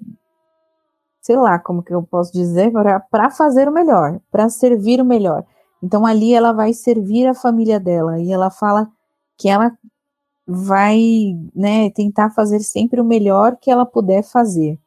sei 1.19 1.35
lá 1.35 1.57
como 1.57 1.81
que 1.81 1.93
eu 1.93 2.03
posso 2.03 2.31
dizer, 2.31 2.71
para 3.09 3.31
fazer 3.31 3.67
o 3.67 3.73
melhor, 3.73 4.21
para 4.31 4.47
servir 4.47 5.01
o 5.01 5.05
melhor. 5.05 5.43
Então 5.81 6.05
ali 6.05 6.33
ela 6.33 6.53
vai 6.53 6.71
servir 6.71 7.27
a 7.27 7.33
família 7.33 7.79
dela 7.79 8.19
e 8.19 8.31
ela 8.31 8.51
fala 8.51 8.87
que 9.35 9.49
ela 9.49 9.75
vai, 10.47 10.99
né, 11.55 11.89
tentar 11.89 12.29
fazer 12.29 12.59
sempre 12.59 13.01
o 13.01 13.05
melhor 13.05 13.57
que 13.57 13.71
ela 13.71 13.85
puder 13.85 14.23
fazer. 14.23 14.79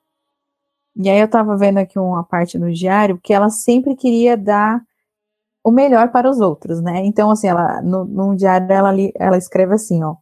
E 0.96 1.10
aí 1.10 1.18
eu 1.20 1.28
tava 1.28 1.56
vendo 1.56 1.78
aqui 1.78 1.98
uma 1.98 2.22
parte 2.22 2.58
no 2.58 2.72
diário 2.72 3.18
que 3.22 3.32
ela 3.32 3.50
sempre 3.50 3.96
queria 3.96 4.36
dar 4.36 4.80
o 5.64 5.70
melhor 5.72 6.10
para 6.12 6.30
os 6.30 6.40
outros, 6.40 6.80
né? 6.80 7.04
Então 7.04 7.30
assim, 7.30 7.48
ela 7.48 7.82
no, 7.82 8.04
no 8.04 8.36
diário 8.36 8.70
ela 8.70 8.92
ela 9.16 9.36
escreve 9.36 9.74
assim, 9.74 10.02
ó: 10.02 10.16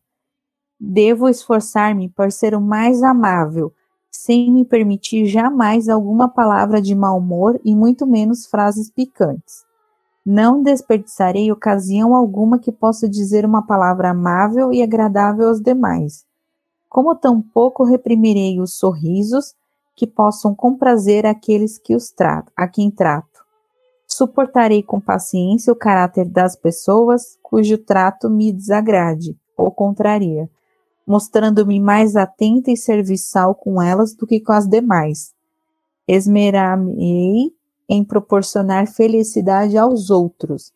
Devo 0.79 1.27
esforçar-me 1.29 2.11
por 2.11 2.31
ser 2.31 2.55
o 2.55 2.61
mais 2.61 3.03
amável, 3.03 3.73
sem 4.11 4.53
me 4.53 4.65
permitir 4.65 5.25
jamais 5.27 5.89
alguma 5.89 6.29
palavra 6.29 6.83
de 6.83 6.95
mau 6.95 7.17
humor 7.17 7.59
e 7.65 7.75
muito 7.75 8.07
menos 8.07 8.47
frases 8.47 8.91
picantes. 8.91 9.65
Não 10.25 10.63
desperdiçarei 10.63 11.51
ocasião 11.51 12.15
alguma 12.15 12.59
que 12.59 12.71
possa 12.71 13.09
dizer 13.09 13.45
uma 13.47 13.63
palavra 13.63 14.11
amável 14.11 14.73
e 14.73 14.83
agradável 14.83 15.49
aos 15.49 15.63
demais. 15.63 16.27
Como 16.91 17.15
tampouco 17.15 17.85
reprimirei 17.85 18.61
os 18.61 18.75
sorrisos 18.75 19.55
que 19.95 20.07
possam 20.07 20.55
comprazer 20.55 21.25
aqueles 21.25 21.79
que 21.79 21.95
os 21.95 22.11
trato, 22.11 22.53
a 22.55 22.69
quem 22.69 22.91
trato. 22.91 23.47
Suportarei 24.07 24.83
com 24.83 25.01
paciência 25.01 25.73
o 25.73 25.77
caráter 25.77 26.29
das 26.29 26.55
pessoas 26.55 27.39
cujo 27.43 27.79
trato 27.79 28.29
me 28.29 28.53
desagrade 28.53 29.37
ou 29.57 29.71
contraria 29.71 30.51
mostrando-me 31.07 31.79
mais 31.79 32.17
atenta 32.17 32.71
e 32.71 32.77
serviçal 32.77 33.55
com 33.55 33.81
elas 33.81 34.15
do 34.15 34.27
que 34.27 34.41
com 34.41 34.53
as 34.53 34.67
demais. 34.67 35.33
Esmerar-me 36.09 37.55
em 37.89 38.05
proporcionar 38.05 38.89
felicidade 38.89 39.79
aos 39.79 40.11
outros. 40.11 40.73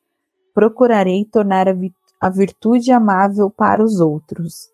Procurarei 0.55 1.25
tornar 1.25 1.69
a, 1.69 1.75
a 2.21 2.29
virtude 2.29 2.93
amável 2.93 3.51
para 3.51 3.83
os 3.83 4.01
outros. 4.01 4.71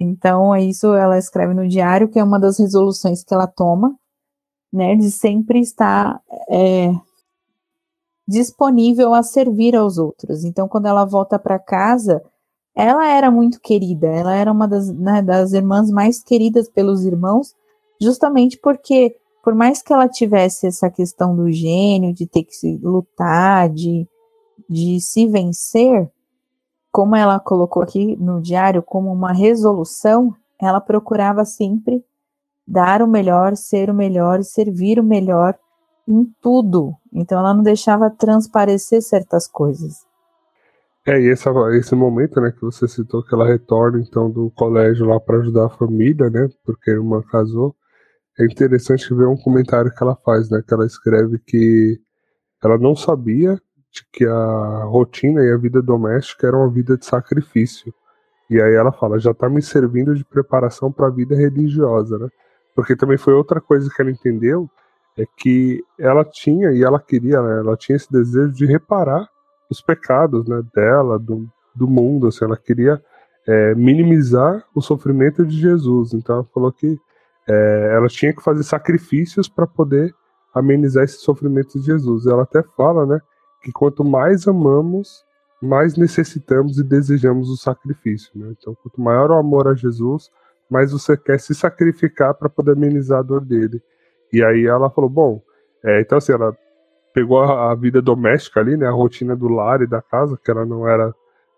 Então, 0.00 0.54
é 0.54 0.62
isso 0.62 0.94
ela 0.94 1.18
escreve 1.18 1.52
no 1.52 1.68
diário, 1.68 2.08
que 2.08 2.18
é 2.18 2.24
uma 2.24 2.38
das 2.38 2.58
resoluções 2.58 3.24
que 3.24 3.34
ela 3.34 3.46
toma, 3.46 3.94
né, 4.72 4.94
de 4.94 5.10
sempre 5.10 5.58
estar 5.60 6.20
é, 6.48 6.92
disponível 8.26 9.12
a 9.12 9.22
servir 9.22 9.74
aos 9.74 9.98
outros. 9.98 10.44
Então, 10.44 10.68
quando 10.68 10.86
ela 10.86 11.04
volta 11.04 11.38
para 11.38 11.58
casa, 11.58 12.22
ela 12.80 13.08
era 13.08 13.28
muito 13.28 13.60
querida, 13.60 14.06
ela 14.06 14.32
era 14.36 14.52
uma 14.52 14.68
das, 14.68 14.88
né, 14.88 15.20
das 15.20 15.52
irmãs 15.52 15.90
mais 15.90 16.22
queridas 16.22 16.68
pelos 16.68 17.04
irmãos, 17.04 17.52
justamente 18.00 18.56
porque, 18.56 19.16
por 19.42 19.52
mais 19.52 19.82
que 19.82 19.92
ela 19.92 20.08
tivesse 20.08 20.68
essa 20.68 20.88
questão 20.88 21.34
do 21.34 21.50
gênio, 21.50 22.14
de 22.14 22.24
ter 22.24 22.44
que 22.44 22.54
se 22.54 22.78
lutar, 22.80 23.68
de, 23.68 24.06
de 24.70 25.00
se 25.00 25.26
vencer, 25.26 26.08
como 26.92 27.16
ela 27.16 27.40
colocou 27.40 27.82
aqui 27.82 28.16
no 28.16 28.40
diário, 28.40 28.80
como 28.80 29.12
uma 29.12 29.32
resolução, 29.32 30.32
ela 30.56 30.80
procurava 30.80 31.44
sempre 31.44 32.04
dar 32.64 33.02
o 33.02 33.08
melhor, 33.08 33.56
ser 33.56 33.90
o 33.90 33.94
melhor, 33.94 34.44
servir 34.44 35.00
o 35.00 35.04
melhor 35.04 35.58
em 36.06 36.24
tudo. 36.40 36.94
Então 37.12 37.40
ela 37.40 37.52
não 37.52 37.64
deixava 37.64 38.08
transparecer 38.08 39.02
certas 39.02 39.48
coisas. 39.48 40.07
É, 41.08 41.18
e 41.18 41.28
esse, 41.30 41.94
momento, 41.94 42.38
né, 42.38 42.52
que 42.52 42.60
você 42.60 42.86
citou 42.86 43.22
que 43.24 43.34
ela 43.34 43.46
retorna, 43.46 43.98
então, 43.98 44.30
do 44.30 44.50
colégio 44.50 45.06
lá 45.06 45.18
para 45.18 45.38
ajudar 45.38 45.64
a 45.64 45.70
família, 45.70 46.28
né, 46.28 46.50
porque 46.66 46.90
a 46.90 46.94
irmã 46.94 47.22
casou, 47.22 47.74
é 48.38 48.44
interessante 48.44 49.14
ver 49.14 49.26
um 49.26 49.36
comentário 49.38 49.90
que 49.90 50.02
ela 50.02 50.14
faz, 50.16 50.50
né, 50.50 50.62
que 50.68 50.74
ela 50.74 50.84
escreve 50.84 51.38
que 51.38 51.98
ela 52.62 52.76
não 52.76 52.94
sabia 52.94 53.54
de 53.90 54.04
que 54.12 54.26
a 54.26 54.84
rotina 54.84 55.42
e 55.42 55.50
a 55.50 55.56
vida 55.56 55.80
doméstica 55.80 56.46
era 56.46 56.58
uma 56.58 56.70
vida 56.70 56.98
de 56.98 57.06
sacrifício. 57.06 57.90
E 58.50 58.60
aí 58.60 58.74
ela 58.74 58.92
fala, 58.92 59.18
já 59.18 59.30
está 59.30 59.48
me 59.48 59.62
servindo 59.62 60.14
de 60.14 60.26
preparação 60.26 60.92
para 60.92 61.06
a 61.06 61.10
vida 61.10 61.34
religiosa, 61.34 62.18
né? 62.18 62.28
Porque 62.76 62.94
também 62.94 63.16
foi 63.16 63.32
outra 63.32 63.62
coisa 63.62 63.88
que 63.88 64.02
ela 64.02 64.10
entendeu, 64.10 64.68
é 65.16 65.24
que 65.38 65.82
ela 65.98 66.22
tinha 66.22 66.70
e 66.72 66.82
ela 66.84 67.00
queria, 67.00 67.40
né, 67.40 67.60
ela 67.60 67.78
tinha 67.78 67.96
esse 67.96 68.12
desejo 68.12 68.52
de 68.52 68.66
reparar 68.66 69.26
os 69.70 69.80
pecados 69.80 70.46
né, 70.46 70.62
dela, 70.74 71.18
do, 71.18 71.48
do 71.74 71.86
mundo. 71.86 72.28
Assim, 72.28 72.44
ela 72.44 72.56
queria 72.56 73.02
é, 73.46 73.74
minimizar 73.74 74.64
o 74.74 74.80
sofrimento 74.80 75.44
de 75.44 75.58
Jesus. 75.58 76.12
Então 76.12 76.36
ela 76.36 76.44
falou 76.52 76.72
que 76.72 76.98
é, 77.48 77.92
ela 77.94 78.08
tinha 78.08 78.32
que 78.32 78.42
fazer 78.42 78.62
sacrifícios 78.62 79.48
para 79.48 79.66
poder 79.66 80.14
amenizar 80.54 81.04
esse 81.04 81.18
sofrimento 81.18 81.78
de 81.78 81.86
Jesus. 81.86 82.26
Ela 82.26 82.42
até 82.42 82.62
fala, 82.76 83.06
né, 83.06 83.20
que 83.62 83.72
quanto 83.72 84.04
mais 84.04 84.46
amamos, 84.46 85.24
mais 85.60 85.96
necessitamos 85.96 86.78
e 86.78 86.84
desejamos 86.84 87.48
o 87.50 87.56
sacrifício. 87.56 88.30
Né? 88.34 88.54
Então, 88.58 88.76
quanto 88.82 89.00
maior 89.00 89.30
o 89.30 89.34
amor 89.34 89.66
a 89.68 89.74
Jesus, 89.74 90.30
mais 90.70 90.92
você 90.92 91.16
quer 91.16 91.40
se 91.40 91.54
sacrificar 91.54 92.34
para 92.34 92.48
poder 92.48 92.72
amenizar 92.72 93.20
a 93.20 93.22
dor 93.22 93.44
dele. 93.44 93.82
E 94.32 94.42
aí 94.44 94.66
ela 94.66 94.90
falou, 94.90 95.08
bom, 95.08 95.42
é, 95.82 96.00
então 96.00 96.18
assim, 96.18 96.32
ela 96.32 96.56
pegou 97.12 97.40
a, 97.40 97.72
a, 97.72 97.74
vida 97.74 98.00
doméstica 98.00 98.60
ali, 98.60 98.76
né, 98.76 98.86
a 98.86 98.92
rotina 98.92 99.34
do 99.34 99.48
lar 99.48 99.82
e 99.82 99.86
da 99.86 100.00
casa, 100.00 100.38
que 100.42 100.50
ela 100.50 100.64
não 100.64 100.86
era, 100.86 101.14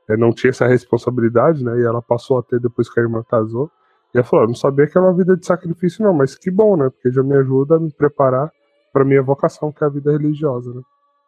é, 0.09 0.17
não 0.17 0.33
tinha 0.33 0.51
essa 0.51 0.67
responsabilidade, 0.67 1.65
né, 1.65 1.79
e 1.79 1.85
ela 1.85 2.01
passou 2.01 2.39
a 2.39 2.43
ter 2.43 2.61
depois 2.61 2.93
que 2.93 2.99
a 2.99 3.03
irmã 3.03 3.25
casou. 3.29 3.71
E 4.15 4.19
ela 4.19 4.27
falou, 4.27 4.47
não 4.47 4.55
sabia 4.55 4.87
que 4.87 4.97
era 4.97 5.07
uma 5.07 5.17
vida 5.17 5.37
de 5.37 5.47
sacrifício 5.47 6.05
não, 6.05 6.13
mas 6.13 6.35
que 6.35 6.51
bom, 6.51 6.77
né, 6.77 6.89
porque 6.91 7.11
já 7.11 7.23
me 7.23 7.37
ajuda 7.37 7.77
a 7.77 7.81
me 7.81 7.93
preparar 7.93 8.51
para 8.93 9.05
minha 9.05 9.23
vocação, 9.23 9.71
que 9.73 9.85
é 9.85 9.87
a 9.87 9.91
vida 9.91 10.13
religiosa, 10.13 10.73
né. 10.73 10.83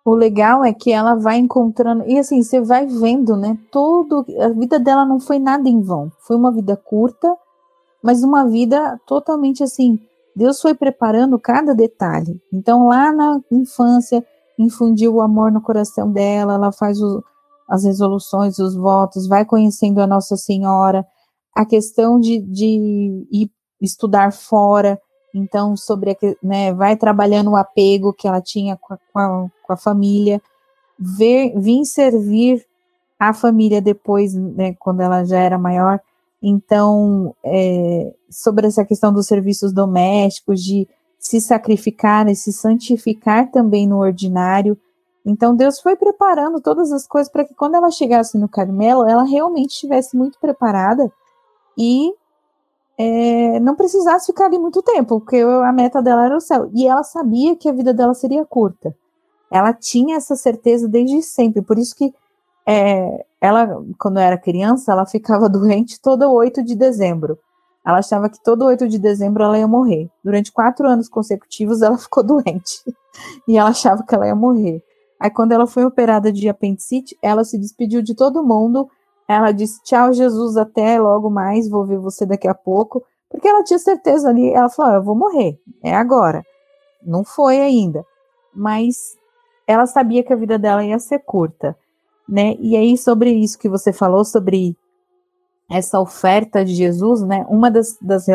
O 0.05 0.17
legal 0.17 0.65
é 0.65 0.73
que 0.73 0.91
ela 0.91 1.15
vai 1.15 1.37
encontrando, 1.37 2.03
e 2.09 2.19
assim, 2.19 2.43
você 2.43 2.61
vai 2.61 2.87
vendo, 2.87 3.37
né, 3.37 3.57
todo, 3.71 4.27
a 4.41 4.49
vida 4.49 4.79
dela 4.81 5.05
não 5.05 5.21
foi 5.21 5.39
nada 5.39 5.69
em 5.69 5.81
vão, 5.81 6.11
foi 6.27 6.37
uma 6.37 6.51
vida 6.51 6.77
curta, 6.77 7.37
mas 8.03 8.25
uma 8.25 8.45
vida 8.45 9.01
totalmente 9.07 9.63
assim, 9.63 10.01
Deus 10.35 10.61
foi 10.61 10.75
preparando 10.75 11.39
cada 11.39 11.75
detalhe. 11.75 12.41
Então, 12.53 12.89
lá 12.89 13.13
na 13.13 13.41
infância, 13.51 14.25
infundiu 14.59 15.15
o 15.15 15.21
amor 15.21 15.53
no 15.53 15.61
coração 15.61 16.11
dela, 16.11 16.55
ela 16.55 16.73
faz 16.73 17.01
o, 17.01 17.23
as 17.69 17.85
resoluções, 17.85 18.59
os 18.59 18.75
votos, 18.75 19.27
vai 19.27 19.45
conhecendo 19.45 20.01
a 20.01 20.07
Nossa 20.07 20.37
Senhora, 20.37 21.07
a 21.55 21.65
questão 21.65 22.19
de, 22.19 22.41
de 22.41 23.27
ir 23.31 23.51
estudar 23.81 24.33
fora, 24.33 25.01
então, 25.35 25.77
sobre 25.77 26.13
a, 26.13 26.17
né, 26.43 26.73
vai 26.73 26.97
trabalhando 26.97 27.51
o 27.51 27.57
apego 27.57 28.13
que 28.13 28.29
ela 28.29 28.41
tinha 28.41 28.77
com 28.77 28.95
a, 28.95 28.99
com 29.13 29.19
a, 29.19 29.51
com 29.63 29.73
a 29.73 29.77
família, 29.77 30.41
ver, 30.99 31.59
vir 31.59 31.85
servir 31.85 32.65
a 33.19 33.33
família 33.33 33.81
depois, 33.81 34.35
né, 34.35 34.75
quando 34.79 35.01
ela 35.01 35.25
já 35.25 35.39
era 35.39 35.59
maior, 35.59 36.01
então, 36.43 37.35
é, 37.45 38.13
sobre 38.29 38.67
essa 38.67 38.85
questão 38.85 39.13
dos 39.13 39.27
serviços 39.27 39.73
domésticos, 39.73 40.61
de 40.61 40.89
se 41.19 41.41
sacrificar 41.41 42.29
e 42.29 42.35
se 42.35 42.53
santificar 42.53 43.51
também 43.53 43.87
no 43.87 43.99
ordinário. 43.99 44.77
Então, 45.25 45.55
Deus 45.55 45.81
foi 45.81 45.95
preparando 45.95 46.61
todas 46.61 46.91
as 46.91 47.07
coisas 47.07 47.31
para 47.31 47.45
que 47.45 47.55
quando 47.55 47.77
ela 47.77 47.93
chegasse 47.93 48.37
no 48.37 48.49
Carmelo, 48.49 49.07
ela 49.09 49.23
realmente 49.23 49.71
estivesse 49.71 50.17
muito 50.17 50.41
preparada 50.41 51.13
e 51.79 52.13
é, 52.99 53.61
não 53.61 53.77
precisasse 53.77 54.27
ficar 54.27 54.47
ali 54.47 54.59
muito 54.59 54.83
tempo, 54.83 55.21
porque 55.21 55.41
a 55.41 55.73
meta 55.73 56.03
dela 56.03 56.25
era 56.25 56.37
o 56.37 56.41
céu. 56.41 56.69
E 56.75 56.89
ela 56.89 57.05
sabia 57.05 57.55
que 57.55 57.69
a 57.69 57.73
vida 57.73 57.95
dela 57.95 58.15
seria 58.15 58.45
curta. 58.45 58.93
Ela 59.49 59.73
tinha 59.73 60.17
essa 60.17 60.35
certeza 60.35 60.89
desde 60.89 61.23
sempre, 61.23 61.63
por 61.63 61.79
isso 61.79 61.95
que 61.95 62.13
é, 62.67 63.25
ela, 63.41 63.83
quando 63.99 64.19
era 64.19 64.39
criança, 64.39 64.93
ela 64.93 65.07
ficava 65.07 65.49
doente 65.51 66.01
todo 66.01 66.31
8 66.33 66.63
de 66.63 66.75
dezembro. 66.75 67.39
Ela 67.85 67.99
achava 67.99 68.29
que 68.29 68.41
todo 68.43 68.65
8 68.65 68.89
de 68.89 68.99
dezembro 68.99 69.43
ela 69.43 69.59
ia 69.59 69.67
morrer. 69.67 70.09
Durante 70.23 70.53
quatro 70.53 70.89
anos 70.89 71.09
consecutivos, 71.09 71.83
ela 71.83 71.99
ficou 71.99 72.23
doente. 72.23 72.83
e 73.47 73.59
ela 73.59 73.71
achava 73.71 74.05
que 74.05 74.15
ela 74.15 74.27
ia 74.27 74.35
morrer. 74.35 74.83
Aí, 75.19 75.31
quando 75.31 75.53
ela 75.53 75.67
foi 75.67 75.85
operada 75.85 76.33
de 76.33 76.49
apendicite, 76.49 77.17
ela 77.23 77.45
se 77.45 77.59
despediu 77.59 78.03
de 78.03 78.15
todo 78.15 78.43
mundo. 78.43 78.89
Ela 79.29 79.53
disse: 79.53 79.83
Tchau, 79.85 80.13
Jesus, 80.13 80.57
até 80.57 81.01
logo 81.01 81.31
mais, 81.31 81.69
vou 81.69 81.85
ver 81.85 81.99
você 81.99 82.27
daqui 82.27 82.49
a 82.49 82.55
pouco. 82.55 83.05
Porque 83.31 83.49
ela 83.49 83.63
tinha 83.63 83.79
certeza 83.79 84.29
ali. 84.29 84.51
Ela 84.51 84.69
falou: 84.69 84.95
Eu 84.95 85.03
vou 85.03 85.15
morrer, 85.15 85.59
é 85.83 85.95
agora. 85.95 86.45
Não 87.05 87.25
foi 87.25 87.61
ainda. 87.61 88.05
Mas 88.55 89.17
ela 89.67 89.87
sabia 89.87 90.23
que 90.23 90.33
a 90.33 90.37
vida 90.37 90.59
dela 90.59 90.85
ia 90.85 90.99
ser 90.99 91.21
curta. 91.21 91.77
Né? 92.29 92.57
E 92.61 92.77
aí, 92.77 92.97
sobre 92.97 93.31
isso 93.31 93.59
que 93.59 93.69
você 93.69 93.93
falou, 93.93 94.25
sobre 94.25 94.77
essa 95.71 95.99
oferta 95.99 96.65
de 96.65 96.75
Jesus, 96.75 97.23
né? 97.23 97.45
Uma 97.49 97.71
das, 97.71 97.97
das 98.01 98.27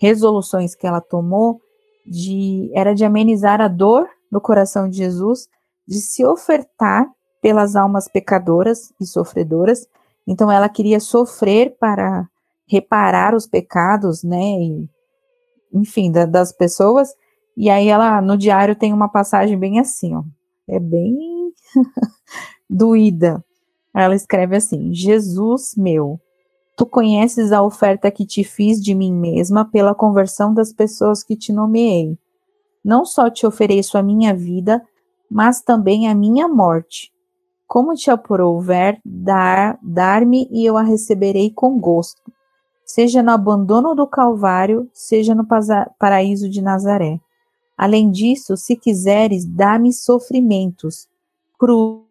resoluções 0.00 0.74
que 0.74 0.86
ela 0.86 1.00
tomou 1.00 1.60
de, 2.06 2.70
era 2.74 2.94
de 2.94 3.04
amenizar 3.04 3.60
a 3.60 3.68
dor 3.68 4.08
no 4.30 4.40
coração 4.40 4.88
de 4.88 4.98
Jesus, 4.98 5.48
de 5.86 5.98
se 6.00 6.24
ofertar 6.24 7.08
pelas 7.40 7.76
almas 7.76 8.08
pecadoras 8.08 8.92
e 9.00 9.06
sofredoras. 9.06 9.86
Então, 10.26 10.50
ela 10.50 10.68
queria 10.68 11.00
sofrer 11.00 11.76
para 11.78 12.28
reparar 12.68 13.34
os 13.34 13.46
pecados, 13.46 14.22
né? 14.22 14.60
E, 14.60 14.88
enfim, 15.72 16.10
da, 16.10 16.26
das 16.26 16.52
pessoas. 16.52 17.14
E 17.56 17.70
aí, 17.70 17.88
ela 17.88 18.20
no 18.20 18.36
diário 18.36 18.76
tem 18.76 18.92
uma 18.92 19.08
passagem 19.08 19.58
bem 19.58 19.78
assim, 19.78 20.14
ó. 20.14 20.22
É 20.68 20.80
bem 20.80 21.52
doída. 22.68 23.44
Ela 23.94 24.14
escreve 24.14 24.56
assim: 24.56 24.92
Jesus 24.92 25.74
meu, 25.76 26.20
tu 26.76 26.84
conheces 26.84 27.52
a 27.52 27.62
oferta 27.62 28.10
que 28.10 28.26
te 28.26 28.44
fiz 28.44 28.82
de 28.82 28.94
mim 28.94 29.12
mesma 29.12 29.64
pela 29.64 29.94
conversão 29.94 30.52
das 30.52 30.72
pessoas 30.72 31.22
que 31.22 31.36
te 31.36 31.52
nomeei. 31.52 32.18
Não 32.84 33.04
só 33.04 33.30
te 33.30 33.46
ofereço 33.46 33.98
a 33.98 34.02
minha 34.02 34.34
vida, 34.34 34.82
mas 35.30 35.60
também 35.60 36.08
a 36.08 36.14
minha 36.14 36.46
morte. 36.46 37.12
Como 37.66 37.94
te 37.94 38.10
aprouver, 38.10 39.00
dar, 39.04 39.76
dar-me 39.82 40.48
e 40.52 40.64
eu 40.64 40.76
a 40.76 40.82
receberei 40.82 41.50
com 41.50 41.80
gosto, 41.80 42.32
seja 42.84 43.22
no 43.24 43.32
abandono 43.32 43.92
do 43.92 44.06
Calvário, 44.06 44.88
seja 44.92 45.34
no 45.34 45.44
paraíso 45.98 46.48
de 46.48 46.62
Nazaré. 46.62 47.18
Além 47.76 48.10
disso, 48.10 48.56
se 48.56 48.76
quiseres, 48.76 49.44
dá-me 49.44 49.92
sofrimentos, 49.92 51.08
cruz, 51.58 52.05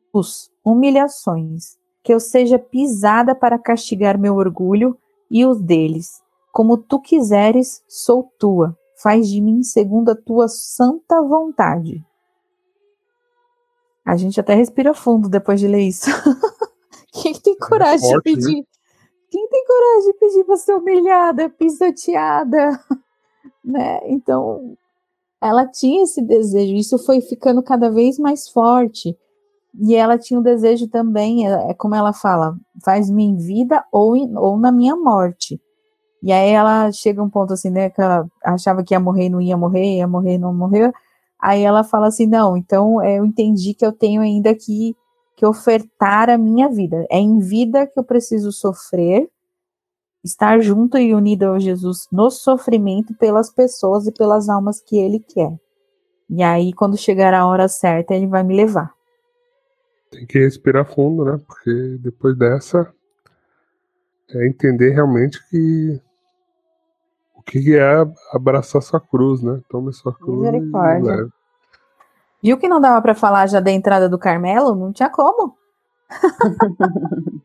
humilhações, 0.64 1.78
que 2.04 2.14
eu 2.14 2.20
seja 2.20 2.60
pisada 2.60 3.34
para 3.34 3.58
castigar 3.58 4.18
meu 4.18 4.36
orgulho 4.36 4.98
e 5.30 5.46
os 5.46 5.62
deles. 5.62 6.22
Como 6.52 6.78
tu 6.78 7.00
quiseres, 7.00 7.84
sou 7.88 8.32
tua. 8.40 8.78
Faz 9.02 9.28
de 9.28 9.42
mim 9.42 9.64
segundo 9.64 10.10
a 10.10 10.16
tua 10.16 10.48
santa 10.48 11.22
vontade. 11.22 12.04
A 14.06 14.16
gente 14.16 14.40
até 14.40 14.54
respira 14.54 14.94
fundo 14.94 15.28
depois 15.28 15.60
de 15.60 15.68
ler 15.68 15.82
isso. 15.82 16.06
Quem 17.12 17.34
tem 17.34 17.54
é 17.54 17.68
coragem 17.68 18.08
é 18.08 18.14
forte, 18.14 18.30
de 18.30 18.36
pedir? 18.36 18.58
Né? 18.58 18.64
Quem 19.32 19.50
tem 19.50 19.66
coragem 19.66 20.12
de 20.12 20.18
pedir 20.20 20.44
para 20.46 20.58
ser 20.58 20.74
humilhada, 20.76 21.50
pisoteada? 21.50 22.80
né? 23.64 24.00
Então, 24.06 24.78
ela 25.42 25.66
tinha 25.66 26.04
esse 26.04 26.22
desejo, 26.22 26.76
isso 26.76 26.98
foi 27.00 27.20
ficando 27.22 27.64
cada 27.64 27.90
vez 27.90 28.20
mais 28.20 28.48
forte. 28.48 29.18
E 29.80 29.96
ela 29.96 30.18
tinha 30.18 30.40
o 30.40 30.44
desejo 30.44 30.88
também, 30.88 31.48
é, 31.48 31.72
é 31.72 31.74
como 31.74 31.96
ela 31.96 32.14
fala, 32.14 32.56
faz-me 32.84 33.24
em 33.24 33.36
vida 33.36 33.84
ou, 33.92 34.16
em, 34.16 34.36
ou 34.38 34.58
na 34.58 34.72
minha 34.72 34.96
morte. 34.96 35.60
E 36.24 36.32
aí 36.32 36.50
ela 36.50 36.92
chega 36.92 37.22
um 37.22 37.30
ponto 37.30 37.54
assim, 37.54 37.70
né, 37.70 37.90
que 37.90 38.02
ela 38.02 38.26
achava 38.44 38.84
que 38.84 38.94
ia 38.94 39.00
morrer, 39.00 39.30
não 39.30 39.42
ia 39.42 39.58
morrer, 39.58 39.98
ia 39.98 40.08
morrer, 40.08 40.38
não 40.38 40.54
morreu. 40.54 40.92
Aí 41.40 41.62
ela 41.62 41.84
fala 41.84 42.08
assim, 42.08 42.26
não, 42.26 42.58
então 42.58 43.02
é, 43.02 43.20
eu 43.20 43.26
entendi 43.26 43.74
que 43.74 43.86
eu 43.86 43.92
tenho 43.92 44.22
ainda 44.22 44.56
que, 44.56 44.96
que 45.36 45.46
ofertar 45.46 46.30
a 46.30 46.38
minha 46.38 46.70
vida. 46.70 47.06
É 47.12 47.20
em 47.20 47.40
vida 47.40 47.86
que 47.86 48.00
eu 48.00 48.04
preciso 48.04 48.52
sofrer, 48.52 49.30
estar 50.24 50.60
junto 50.62 50.98
e 50.98 51.14
unido 51.14 51.52
a 51.52 51.60
Jesus 51.60 52.08
no 52.12 52.32
sofrimento 52.32 53.14
pelas 53.16 53.52
pessoas 53.52 54.08
e 54.08 54.12
pelas 54.12 54.50
almas 54.50 54.82
que 54.82 54.98
ele 54.98 55.20
quer. 55.20 55.56
E 56.28 56.42
aí, 56.42 56.74
quando 56.74 56.98
chegar 56.98 57.34
a 57.36 57.46
hora 57.46 57.68
certa, 57.68 58.16
ele 58.16 58.26
vai 58.26 58.42
me 58.42 58.56
levar. 58.56 58.95
Tem 60.12 60.26
que 60.26 60.40
respirar 60.40 60.86
fundo, 60.86 61.26
né? 61.26 61.40
Porque 61.46 61.98
depois 62.00 62.38
dessa 62.38 62.94
é 64.30 64.48
entender 64.48 64.92
realmente 64.92 65.40
que 65.50 66.02
o 67.36 67.42
que 67.42 67.76
é 67.76 68.06
abraçar 68.34 68.82
sua 68.82 69.00
cruz, 69.00 69.42
né? 69.42 69.62
Tome 69.70 69.94
sua 69.94 70.14
cruz 70.14 70.40
Misericórdia. 70.40 71.00
e 71.00 71.16
leve. 71.18 71.30
Viu 72.42 72.58
que 72.58 72.68
não 72.68 72.80
dava 72.80 73.02
para 73.02 73.16
falar 73.16 73.48
já 73.48 73.60
da 73.60 73.72
entrada 73.72 74.08
do 74.08 74.20
Carmelo? 74.20 74.76
Não 74.76 74.94
tinha 74.94 75.10
como. 75.10 75.58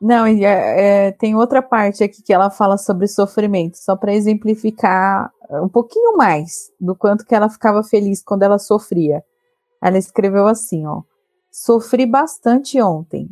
não, 0.00 0.24
é, 0.26 1.08
é, 1.08 1.12
tem 1.12 1.34
outra 1.34 1.60
parte 1.60 2.04
aqui 2.04 2.22
que 2.22 2.32
ela 2.32 2.50
fala 2.50 2.78
sobre 2.78 3.08
sofrimento, 3.08 3.78
só 3.78 3.96
para 3.96 4.14
exemplificar 4.14 5.32
um 5.50 5.68
pouquinho 5.68 6.16
mais 6.16 6.72
do 6.80 6.94
quanto 6.94 7.26
que 7.26 7.34
ela 7.34 7.48
ficava 7.48 7.82
feliz 7.82 8.22
quando 8.22 8.44
ela 8.44 8.58
sofria. 8.58 9.24
Ela 9.80 9.98
escreveu 9.98 10.46
assim, 10.46 10.86
ó. 10.86 11.02
Sofri 11.50 12.06
bastante 12.06 12.80
ontem. 12.80 13.28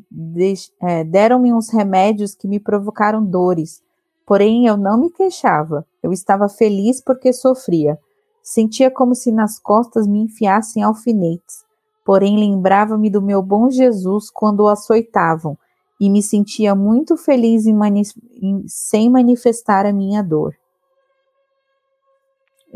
É, 0.81 1.05
Deram-me 1.05 1.53
uns 1.53 1.71
remédios 1.71 2.35
que 2.35 2.49
me 2.49 2.59
provocaram 2.59 3.25
dores. 3.25 3.83
Porém, 4.27 4.67
eu 4.67 4.77
não 4.77 4.99
me 4.99 5.11
queixava. 5.11 5.87
Eu 6.03 6.13
estava 6.13 6.49
feliz 6.49 7.01
porque 7.01 7.33
sofria. 7.33 7.99
Sentia 8.43 8.91
como 8.91 9.15
se 9.15 9.31
nas 9.31 9.59
costas 9.59 10.07
me 10.07 10.21
enfiassem 10.21 10.83
alfinetes. 10.83 11.65
Porém, 12.05 12.39
lembrava-me 12.39 13.11
do 13.11 13.21
meu 13.21 13.43
bom 13.43 13.69
Jesus 13.69 14.31
quando 14.31 14.61
o 14.61 14.69
açoitavam 14.69 15.59
e 16.01 16.11
me 16.11 16.23
sentia 16.23 16.75
muito 16.75 17.17
feliz 17.17 17.67
em 17.67 17.75
mani 17.75 18.03
em, 18.41 18.65
sem 18.69 19.11
manifestar 19.11 19.87
a 19.87 19.93
minha 19.93 20.23
dor. 20.23 20.55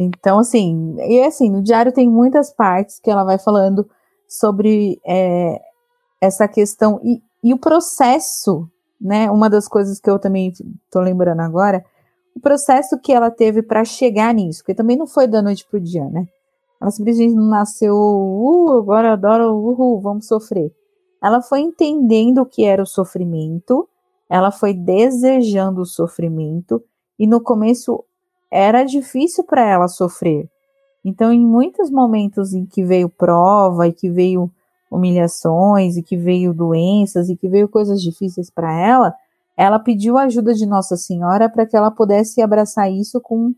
Então, 0.02 0.38
assim, 0.38 0.96
e 0.98 1.20
assim, 1.20 1.50
no 1.50 1.62
diário 1.62 1.92
tem 1.92 2.08
muitas 2.08 2.50
partes 2.52 2.98
que 2.98 3.10
ela 3.10 3.24
vai 3.24 3.38
falando 3.38 3.88
sobre 4.26 5.00
é, 5.04 5.60
essa 6.20 6.48
questão 6.48 7.00
e, 7.02 7.22
e, 7.42 7.52
o 7.52 7.58
processo, 7.58 8.68
né? 9.00 9.30
Uma 9.30 9.50
das 9.50 9.68
coisas 9.68 10.00
que 10.00 10.08
eu 10.08 10.18
também 10.18 10.52
tô 10.90 11.00
lembrando 11.00 11.40
agora, 11.40 11.84
o 12.34 12.40
processo 12.40 12.98
que 12.98 13.12
ela 13.12 13.30
teve 13.30 13.62
para 13.62 13.84
chegar 13.84 14.32
nisso, 14.32 14.60
porque 14.60 14.74
também 14.74 14.96
não 14.96 15.06
foi 15.06 15.26
da 15.26 15.42
noite 15.42 15.66
pro 15.68 15.80
dia, 15.80 16.08
né? 16.08 16.26
Ela 16.80 16.90
simplesmente 16.90 17.34
não 17.34 17.44
nasceu, 17.44 17.94
uh, 17.94 18.78
agora 18.78 19.08
eu 19.08 19.12
adoro, 19.12 19.54
uhul, 19.54 20.00
vamos 20.00 20.26
sofrer. 20.26 20.72
Ela 21.22 21.42
foi 21.42 21.60
entendendo 21.60 22.38
o 22.38 22.46
que 22.46 22.64
era 22.64 22.82
o 22.82 22.86
sofrimento, 22.86 23.86
ela 24.28 24.50
foi 24.50 24.72
desejando 24.72 25.82
o 25.82 25.86
sofrimento, 25.86 26.82
e 27.18 27.26
no 27.26 27.42
começo 27.42 28.02
era 28.50 28.84
difícil 28.84 29.44
para 29.44 29.64
ela 29.64 29.88
sofrer. 29.88 30.48
Então, 31.04 31.32
em 31.32 31.44
muitos 31.44 31.90
momentos 31.90 32.52
em 32.52 32.66
que 32.66 32.84
veio 32.84 33.08
prova 33.08 33.88
e 33.88 33.92
que 33.92 34.10
veio 34.10 34.50
humilhações 34.90 35.96
e 35.96 36.02
que 36.02 36.16
veio 36.16 36.52
doenças 36.52 37.28
e 37.28 37.36
que 37.36 37.48
veio 37.48 37.68
coisas 37.68 38.02
difíceis 38.02 38.50
para 38.50 38.72
ela, 38.72 39.14
ela 39.56 39.78
pediu 39.78 40.18
a 40.18 40.22
ajuda 40.22 40.52
de 40.52 40.66
Nossa 40.66 40.96
Senhora 40.96 41.48
para 41.48 41.64
que 41.64 41.76
ela 41.76 41.90
pudesse 41.90 42.42
abraçar 42.42 42.90
isso 42.90 43.20
com, 43.20 43.54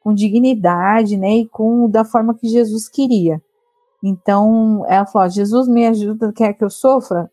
com 0.00 0.12
dignidade, 0.12 1.16
né, 1.16 1.36
e 1.36 1.46
com 1.46 1.88
da 1.88 2.04
forma 2.04 2.34
que 2.34 2.48
Jesus 2.48 2.88
queria. 2.88 3.40
Então, 4.02 4.84
ela 4.88 5.06
falou: 5.06 5.28
Jesus 5.28 5.68
me 5.68 5.86
ajuda, 5.86 6.32
quer 6.32 6.54
que 6.54 6.64
eu 6.64 6.70
sofra? 6.70 7.30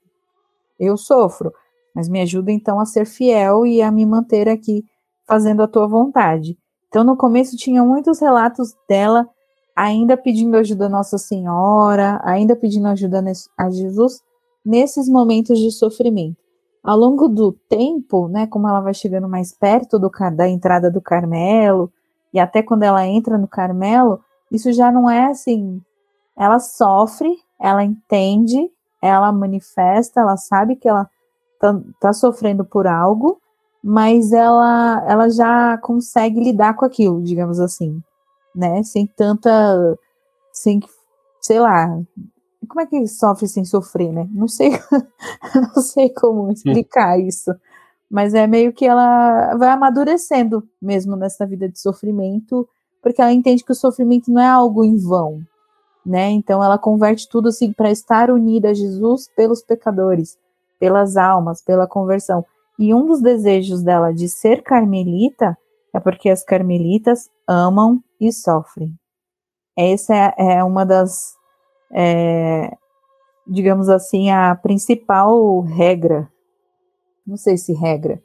Eu 0.80 0.96
sofro, 0.96 1.52
mas 1.96 2.08
me 2.08 2.22
ajuda 2.22 2.52
então 2.52 2.80
a 2.80 2.86
ser 2.86 3.06
fiel 3.06 3.66
e 3.66 3.82
a 3.82 3.92
me 3.92 4.06
manter 4.06 4.48
aqui 4.48 4.86
fazendo 5.26 5.64
a 5.64 5.68
tua 5.68 5.88
vontade. 5.88 6.58
Então, 6.90 7.04
no 7.04 7.16
começo, 7.16 7.56
tinha 7.56 7.84
muitos 7.84 8.20
relatos 8.20 8.76
dela 8.88 9.30
ainda 9.76 10.18
pedindo 10.18 10.58
ajuda 10.58 10.88
a 10.88 10.90
Nossa 10.90 11.18
Senhora, 11.18 12.20
ainda 12.24 12.56
pedindo 12.56 12.88
ajuda 12.88 13.24
a 13.58 13.70
Jesus 13.70 14.22
nesses 14.66 15.08
momentos 15.08 15.58
de 15.58 15.72
sofrimento. 15.72 16.38
Ao 16.84 16.98
longo 16.98 17.28
do 17.28 17.52
tempo, 17.70 18.28
né, 18.28 18.48
como 18.48 18.68
ela 18.68 18.82
vai 18.82 18.94
chegando 18.94 19.30
mais 19.30 19.54
perto 19.54 19.98
do, 19.98 20.10
da 20.36 20.50
entrada 20.50 20.92
do 20.92 21.00
Carmelo, 21.00 21.92
e 22.34 22.40
até 22.40 22.62
quando 22.62 22.84
ela 22.84 23.06
entra 23.06 23.38
no 23.38 23.48
Carmelo, 23.48 24.20
isso 24.52 24.72
já 24.74 24.92
não 24.92 25.10
é 25.10 25.28
assim. 25.28 25.82
Ela 26.38 26.60
sofre, 26.60 27.38
ela 27.60 27.84
entende, 27.84 28.70
ela 29.02 29.32
manifesta, 29.32 30.22
ela 30.22 30.38
sabe 30.38 30.76
que 30.76 30.88
ela 30.88 31.10
tá, 31.60 31.80
tá 32.00 32.14
sofrendo 32.14 32.66
por 32.66 32.88
algo, 32.88 33.40
mas 33.84 34.32
ela, 34.32 35.04
ela 35.08 35.30
já 35.30 35.78
consegue 35.78 36.40
lidar 36.40 36.76
com 36.76 36.86
aquilo, 36.86 37.22
digamos 37.24 37.60
assim, 37.60 38.02
né? 38.56 38.84
Sem 38.84 39.08
tanta, 39.08 39.98
sem, 40.52 40.80
sei 41.42 41.60
lá, 41.60 41.98
como 42.68 42.82
é 42.82 42.86
que 42.86 43.08
sofre 43.08 43.48
sem 43.48 43.66
sofrer, 43.66 44.12
né? 44.12 44.28
Não 44.32 44.48
sei, 44.48 44.72
não 45.76 45.82
sei 45.82 46.10
como 46.10 46.52
explicar 46.52 47.20
isso. 47.22 47.52
Mas 48.10 48.34
é 48.34 48.48
meio 48.48 48.74
que 48.74 48.86
ela 48.86 49.56
vai 49.56 49.70
amadurecendo 49.70 50.68
mesmo 50.82 51.16
nessa 51.16 51.46
vida 51.46 51.70
de 51.70 51.80
sofrimento, 51.80 52.68
porque 53.02 53.22
ela 53.22 53.32
entende 53.32 53.64
que 53.64 53.72
o 53.72 53.76
sofrimento 53.76 54.32
não 54.32 54.42
é 54.42 54.48
algo 54.48 54.84
em 54.84 54.98
vão, 54.98 55.42
né? 56.06 56.30
Então 56.32 56.64
ela 56.64 56.78
converte 56.78 57.30
tudo 57.30 57.50
assim 57.50 57.72
para 57.72 57.92
estar 57.92 58.32
unida 58.32 58.70
a 58.70 58.74
Jesus 58.74 59.30
pelos 59.36 59.62
pecadores, 59.62 60.38
pelas 60.80 61.18
almas, 61.18 61.62
pela 61.62 61.88
conversão. 61.88 62.44
E 62.80 62.94
um 62.94 63.06
dos 63.06 63.22
desejos 63.22 63.84
dela 63.84 64.12
de 64.12 64.28
ser 64.28 64.64
carmelita 64.64 65.56
é 65.94 66.00
porque 66.00 66.30
as 66.30 66.44
carmelitas 66.44 67.30
amam 67.48 68.02
e 68.20 68.32
sofrem. 68.32 68.98
Essa 69.78 70.16
é, 70.16 70.58
é 70.58 70.64
uma 70.64 70.86
das, 70.86 71.36
é, 71.92 72.76
digamos 73.46 73.90
assim, 73.90 74.32
a 74.32 74.56
principal 74.56 75.62
regra 75.62 76.28
não 77.30 77.38
sei 77.38 77.58
se 77.58 77.74
regra, 77.74 78.20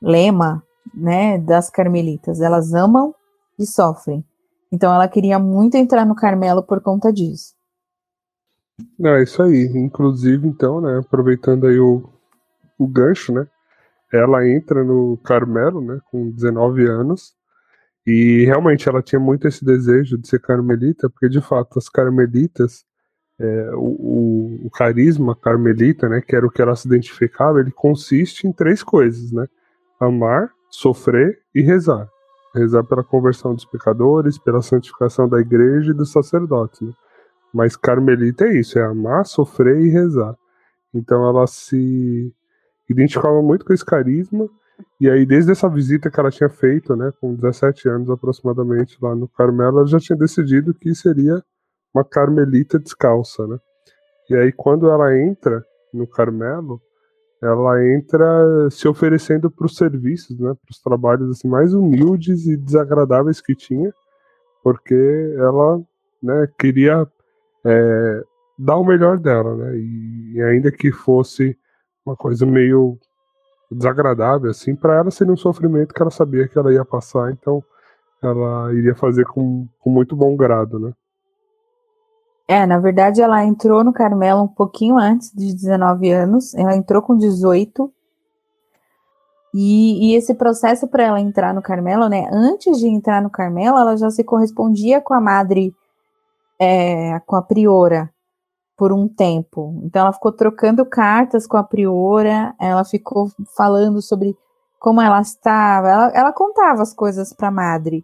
lema, 0.00 0.62
né, 0.94 1.36
das 1.38 1.68
carmelitas. 1.68 2.40
Elas 2.40 2.72
amam 2.72 3.14
e 3.58 3.66
sofrem. 3.66 4.24
Então 4.72 4.92
ela 4.92 5.06
queria 5.06 5.38
muito 5.38 5.76
entrar 5.76 6.06
no 6.06 6.14
Carmelo 6.14 6.62
por 6.62 6.80
conta 6.80 7.12
disso. 7.12 7.54
Não, 8.98 9.10
é 9.10 9.22
isso 9.22 9.42
aí. 9.42 9.64
Inclusive, 9.74 10.48
então, 10.48 10.80
né, 10.80 10.98
aproveitando 10.98 11.66
aí 11.66 11.78
o, 11.78 12.08
o 12.78 12.86
gancho, 12.86 13.32
né, 13.32 13.46
ela 14.12 14.46
entra 14.48 14.82
no 14.84 15.16
Carmelo, 15.18 15.80
né, 15.80 16.00
com 16.10 16.30
19 16.30 16.86
anos, 16.86 17.34
e 18.06 18.44
realmente 18.44 18.88
ela 18.88 19.02
tinha 19.02 19.20
muito 19.20 19.46
esse 19.46 19.64
desejo 19.64 20.18
de 20.18 20.26
ser 20.28 20.40
carmelita, 20.40 21.08
porque 21.08 21.28
de 21.28 21.40
fato 21.40 21.78
as 21.78 21.88
carmelitas 21.88 22.84
é, 23.40 23.70
o, 23.74 24.66
o, 24.66 24.70
carisma 24.70 25.34
carmelita, 25.34 26.08
né, 26.08 26.20
que 26.20 26.36
era 26.36 26.46
o 26.46 26.50
que 26.50 26.60
ela 26.60 26.76
se 26.76 26.86
identificava, 26.86 27.58
ele 27.58 27.70
consiste 27.70 28.46
em 28.46 28.52
três 28.52 28.82
coisas, 28.82 29.32
né? 29.32 29.46
Amar, 29.98 30.50
sofrer 30.70 31.38
e 31.54 31.62
rezar. 31.62 32.06
Rezar 32.54 32.84
pela 32.84 33.02
conversão 33.02 33.54
dos 33.54 33.64
pecadores, 33.64 34.38
pela 34.38 34.60
santificação 34.60 35.26
da 35.26 35.40
igreja 35.40 35.90
e 35.90 35.94
dos 35.94 36.12
sacerdotes. 36.12 36.82
Né? 36.82 36.92
Mas 37.54 37.76
carmelita 37.76 38.44
é 38.44 38.58
isso, 38.58 38.78
é 38.78 38.82
amar, 38.82 39.24
sofrer 39.24 39.80
e 39.80 39.88
rezar. 39.88 40.36
Então 40.92 41.26
ela 41.26 41.46
se 41.46 42.34
identificava 42.90 43.40
muito 43.42 43.64
com 43.64 43.72
esse 43.72 43.84
carisma, 43.84 44.48
e 45.00 45.08
aí 45.08 45.24
desde 45.24 45.52
essa 45.52 45.68
visita 45.68 46.10
que 46.10 46.18
ela 46.18 46.30
tinha 46.30 46.48
feito, 46.48 46.96
né, 46.96 47.12
com 47.20 47.34
17 47.34 47.88
anos 47.88 48.10
aproximadamente 48.10 48.96
lá 49.00 49.14
no 49.14 49.28
Carmelo, 49.28 49.78
ela 49.78 49.86
já 49.86 49.98
tinha 49.98 50.18
decidido 50.18 50.74
que 50.74 50.94
seria 50.94 51.42
uma 51.94 52.04
carmelita 52.04 52.78
descalça, 52.78 53.46
né? 53.46 53.58
E 54.28 54.34
aí 54.34 54.52
quando 54.52 54.88
ela 54.88 55.16
entra 55.16 55.64
no 55.92 56.06
Carmelo, 56.06 56.80
ela 57.42 57.84
entra 57.86 58.70
se 58.70 58.86
oferecendo 58.86 59.50
para 59.50 59.66
os 59.66 59.76
serviços, 59.76 60.38
né, 60.38 60.54
para 60.54 60.70
os 60.70 60.80
trabalhos 60.80 61.30
assim 61.30 61.48
mais 61.48 61.72
humildes 61.72 62.46
e 62.46 62.56
desagradáveis 62.56 63.40
que 63.40 63.54
tinha, 63.54 63.92
porque 64.62 65.34
ela, 65.38 65.80
né, 66.22 66.48
queria 66.58 67.06
é, 67.64 68.24
dar 68.58 68.76
o 68.76 68.84
melhor 68.84 69.18
dela, 69.18 69.56
né, 69.56 69.78
e, 69.78 70.32
e 70.34 70.42
ainda 70.42 70.70
que 70.70 70.92
fosse 70.92 71.56
uma 72.10 72.16
coisa 72.16 72.44
meio 72.44 72.98
desagradável 73.70 74.50
assim, 74.50 74.74
para 74.74 74.96
ela 74.96 75.10
seria 75.10 75.32
um 75.32 75.36
sofrimento 75.36 75.94
que 75.94 76.02
ela 76.02 76.10
sabia 76.10 76.48
que 76.48 76.58
ela 76.58 76.72
ia 76.72 76.84
passar, 76.84 77.30
então 77.30 77.62
ela 78.22 78.72
iria 78.74 78.94
fazer 78.94 79.24
com, 79.26 79.66
com 79.78 79.90
muito 79.90 80.16
bom 80.16 80.36
grado, 80.36 80.78
né. 80.78 80.92
É, 82.48 82.66
na 82.66 82.80
verdade, 82.80 83.22
ela 83.22 83.44
entrou 83.44 83.84
no 83.84 83.92
Carmelo 83.92 84.42
um 84.42 84.48
pouquinho 84.48 84.98
antes 84.98 85.30
de 85.32 85.54
19 85.54 86.10
anos. 86.10 86.52
Ela 86.56 86.74
entrou 86.74 87.00
com 87.00 87.16
18. 87.16 87.92
E, 89.54 90.10
e 90.10 90.16
esse 90.16 90.34
processo 90.34 90.88
para 90.88 91.04
ela 91.04 91.20
entrar 91.20 91.54
no 91.54 91.62
Carmelo, 91.62 92.08
né? 92.08 92.28
Antes 92.32 92.78
de 92.78 92.88
entrar 92.88 93.22
no 93.22 93.30
Carmelo, 93.30 93.78
ela 93.78 93.96
já 93.96 94.10
se 94.10 94.24
correspondia 94.24 95.00
com 95.00 95.14
a 95.14 95.20
madre, 95.20 95.72
é, 96.58 97.20
com 97.20 97.36
a 97.36 97.42
priora, 97.42 98.10
por 98.80 98.94
um 98.94 99.06
tempo. 99.06 99.78
Então, 99.84 100.00
ela 100.00 100.12
ficou 100.14 100.32
trocando 100.32 100.86
cartas 100.86 101.46
com 101.46 101.58
a 101.58 101.62
priora. 101.62 102.54
Ela 102.58 102.82
ficou 102.82 103.30
falando 103.54 104.00
sobre 104.00 104.34
como 104.78 105.02
ela 105.02 105.20
estava. 105.20 105.86
Ela, 105.86 106.12
ela 106.14 106.32
contava 106.32 106.80
as 106.80 106.94
coisas 106.94 107.30
para 107.30 107.48
a 107.48 107.50
madre 107.50 108.02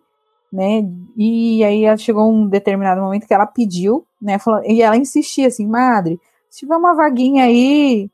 né? 0.53 0.83
E 1.16 1.64
aí 1.64 1.99
chegou 1.99 2.31
um 2.31 2.47
determinado 2.47 3.01
momento 3.01 3.27
que 3.27 3.35
ela 3.35 3.47
pediu, 3.47 4.07
né? 4.20 4.39
Falou, 4.39 4.62
e 4.64 4.83
ela 4.83 4.97
insistia 4.97 5.49
assim, 5.49 5.66
madre, 5.66 6.20
se 6.49 6.61
tiver 6.61 6.77
uma 6.77 6.95
vaguinha 6.95 7.45
aí, 7.45 8.11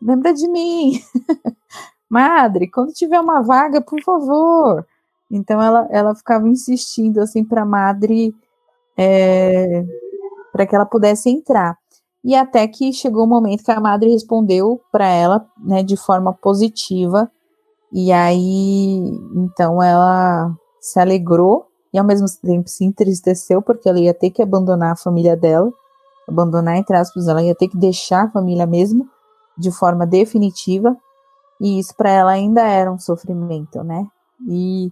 lembra 0.00 0.32
de 0.32 0.46
mim. 0.48 1.00
madre, 2.08 2.70
quando 2.70 2.92
tiver 2.92 3.20
uma 3.20 3.42
vaga, 3.42 3.80
por 3.80 4.00
favor. 4.02 4.86
Então 5.30 5.60
ela, 5.60 5.88
ela 5.90 6.14
ficava 6.14 6.48
insistindo 6.48 7.20
assim 7.20 7.44
para 7.44 7.62
a 7.62 7.66
madre 7.66 8.34
é, 8.96 9.84
para 10.54 10.64
que 10.64 10.76
ela 10.76 10.86
pudesse 10.86 11.28
entrar. 11.28 11.76
E 12.22 12.32
até 12.32 12.68
que 12.68 12.92
chegou 12.92 13.24
o 13.24 13.28
momento 13.28 13.64
que 13.64 13.72
a 13.72 13.80
madre 13.80 14.12
respondeu 14.12 14.80
para 14.92 15.04
ela, 15.04 15.44
né, 15.58 15.82
de 15.82 15.96
forma 15.96 16.32
positiva. 16.32 17.28
E 17.92 18.12
aí, 18.12 19.00
então 19.34 19.82
ela 19.82 20.54
se 20.80 21.00
alegrou 21.00 21.66
e 21.92 21.98
ao 21.98 22.04
mesmo 22.04 22.28
tempo 22.40 22.68
se 22.68 22.84
entristeceu 22.84 23.60
porque 23.60 23.88
ela 23.88 23.98
ia 23.98 24.14
ter 24.14 24.30
que 24.30 24.40
abandonar 24.40 24.92
a 24.92 24.96
família 24.96 25.36
dela, 25.36 25.72
abandonar 26.28 26.76
entre 26.76 26.96
aspas, 26.96 27.26
ela 27.26 27.42
ia 27.42 27.54
ter 27.54 27.66
que 27.66 27.76
deixar 27.76 28.26
a 28.26 28.30
família 28.30 28.64
mesmo 28.66 29.08
de 29.58 29.72
forma 29.72 30.06
definitiva 30.06 30.96
e 31.60 31.80
isso 31.80 31.94
para 31.96 32.10
ela 32.10 32.30
ainda 32.30 32.62
era 32.62 32.92
um 32.92 32.98
sofrimento, 32.98 33.82
né? 33.82 34.06
E 34.48 34.88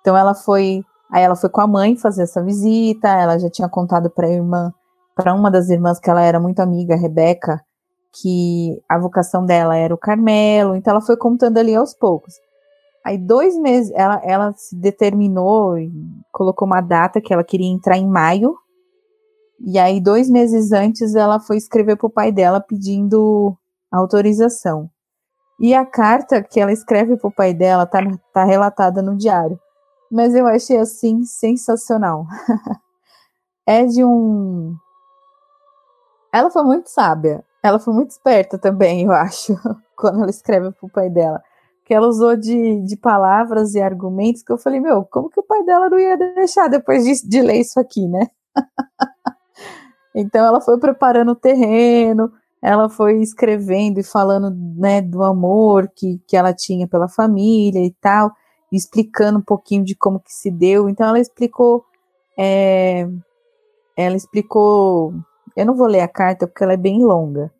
então 0.00 0.14
ela 0.16 0.34
foi, 0.34 0.84
aí 1.10 1.22
ela 1.22 1.36
foi 1.36 1.48
com 1.48 1.60
a 1.62 1.66
mãe 1.66 1.96
fazer 1.96 2.22
essa 2.22 2.42
visita, 2.42 3.08
ela 3.08 3.38
já 3.38 3.48
tinha 3.48 3.68
contado 3.68 4.10
para 4.10 4.26
a 4.26 4.30
irmã, 4.30 4.72
para 5.16 5.34
uma 5.34 5.50
das 5.50 5.70
irmãs 5.70 5.98
que 5.98 6.10
ela 6.10 6.20
era 6.20 6.38
muito 6.38 6.60
amiga, 6.60 6.94
a 6.94 6.98
Rebeca, 6.98 7.60
que 8.20 8.80
a 8.88 8.98
vocação 8.98 9.44
dela 9.44 9.74
era 9.74 9.94
o 9.94 9.98
Carmelo, 9.98 10.76
então 10.76 10.92
ela 10.92 11.00
foi 11.00 11.16
contando 11.16 11.58
ali 11.58 11.74
aos 11.74 11.94
poucos. 11.94 12.34
Aí, 13.04 13.16
dois 13.16 13.56
meses, 13.58 13.92
ela, 13.94 14.20
ela 14.24 14.52
se 14.54 14.76
determinou 14.76 15.78
e 15.78 15.90
colocou 16.32 16.66
uma 16.66 16.80
data 16.80 17.20
que 17.20 17.32
ela 17.32 17.44
queria 17.44 17.68
entrar 17.68 17.96
em 17.96 18.06
maio. 18.06 18.56
E 19.64 19.78
aí, 19.78 20.00
dois 20.00 20.28
meses 20.28 20.72
antes, 20.72 21.14
ela 21.14 21.40
foi 21.40 21.56
escrever 21.56 21.96
para 21.96 22.08
o 22.08 22.12
pai 22.12 22.30
dela 22.30 22.60
pedindo 22.60 23.56
autorização. 23.90 24.90
E 25.58 25.72
a 25.72 25.86
carta 25.86 26.42
que 26.42 26.60
ela 26.60 26.72
escreve 26.72 27.16
para 27.16 27.28
o 27.28 27.34
pai 27.34 27.54
dela 27.54 27.86
tá, 27.86 28.00
tá 28.34 28.44
relatada 28.44 29.00
no 29.00 29.16
diário. 29.16 29.58
Mas 30.10 30.34
eu 30.34 30.46
achei 30.46 30.76
assim 30.76 31.22
sensacional. 31.24 32.26
é 33.66 33.84
de 33.84 34.04
um. 34.04 34.74
Ela 36.36 36.50
foi 36.50 36.62
muito 36.62 36.88
sábia. 36.88 37.44
Ela 37.62 37.78
foi 37.78 37.94
muito 37.94 38.10
esperta 38.10 38.58
também, 38.58 39.04
eu 39.04 39.12
acho, 39.12 39.54
quando 39.96 40.20
ela 40.20 40.30
escreve 40.30 40.70
para 40.70 40.86
o 40.86 40.90
pai 40.90 41.10
dela 41.10 41.42
que 41.86 41.94
ela 41.94 42.08
usou 42.08 42.36
de, 42.36 42.80
de 42.80 42.96
palavras 42.96 43.76
e 43.76 43.80
argumentos 43.80 44.42
que 44.42 44.52
eu 44.52 44.58
falei, 44.58 44.80
meu, 44.80 45.04
como 45.04 45.30
que 45.30 45.38
o 45.38 45.44
pai 45.44 45.62
dela 45.62 45.88
não 45.88 45.96
ia 45.96 46.16
deixar 46.16 46.66
depois 46.66 47.04
de, 47.04 47.28
de 47.28 47.40
ler 47.40 47.60
isso 47.60 47.78
aqui, 47.78 48.08
né? 48.08 48.26
então 50.12 50.44
ela 50.44 50.60
foi 50.60 50.80
preparando 50.80 51.30
o 51.30 51.36
terreno, 51.36 52.32
ela 52.60 52.88
foi 52.88 53.22
escrevendo 53.22 54.00
e 54.00 54.02
falando 54.02 54.50
né, 54.76 55.00
do 55.00 55.22
amor 55.22 55.88
que, 55.94 56.20
que 56.26 56.36
ela 56.36 56.52
tinha 56.52 56.88
pela 56.88 57.08
família 57.08 57.78
e 57.78 57.92
tal, 58.00 58.32
explicando 58.72 59.38
um 59.38 59.42
pouquinho 59.42 59.84
de 59.84 59.94
como 59.94 60.18
que 60.18 60.32
se 60.32 60.50
deu. 60.50 60.88
Então 60.88 61.06
ela 61.06 61.20
explicou, 61.20 61.84
é, 62.36 63.08
ela 63.96 64.16
explicou, 64.16 65.14
eu 65.56 65.66
não 65.66 65.74
vou 65.74 65.86
ler 65.86 66.00
a 66.00 66.08
carta 66.08 66.46
porque 66.46 66.62
ela 66.62 66.74
é 66.74 66.76
bem 66.76 67.02
longa, 67.02 67.50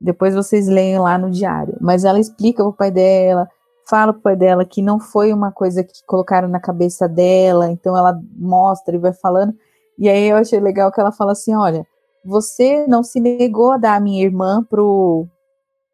depois 0.00 0.34
vocês 0.34 0.66
leem 0.66 0.98
lá 0.98 1.16
no 1.18 1.30
diário. 1.30 1.76
Mas 1.80 2.04
ela 2.04 2.18
explica 2.18 2.62
pro 2.62 2.72
pai 2.72 2.90
dela, 2.90 3.48
fala 3.88 4.12
pro 4.12 4.22
pai 4.22 4.36
dela 4.36 4.64
que 4.64 4.82
não 4.82 4.98
foi 4.98 5.32
uma 5.32 5.52
coisa 5.52 5.84
que 5.84 6.04
colocaram 6.06 6.48
na 6.48 6.60
cabeça 6.60 7.08
dela, 7.08 7.70
então 7.70 7.96
ela 7.96 8.18
mostra 8.36 8.94
e 8.94 8.98
vai 8.98 9.12
falando. 9.12 9.54
E 9.98 10.08
aí 10.08 10.28
eu 10.28 10.36
achei 10.36 10.58
legal 10.60 10.90
que 10.90 11.00
ela 11.00 11.12
fala 11.12 11.32
assim: 11.32 11.54
olha, 11.54 11.86
você 12.24 12.86
não 12.86 13.02
se 13.02 13.20
negou 13.20 13.72
a 13.72 13.76
dar 13.78 13.96
a 13.96 14.00
minha 14.00 14.24
irmã 14.24 14.64
pro, 14.64 15.26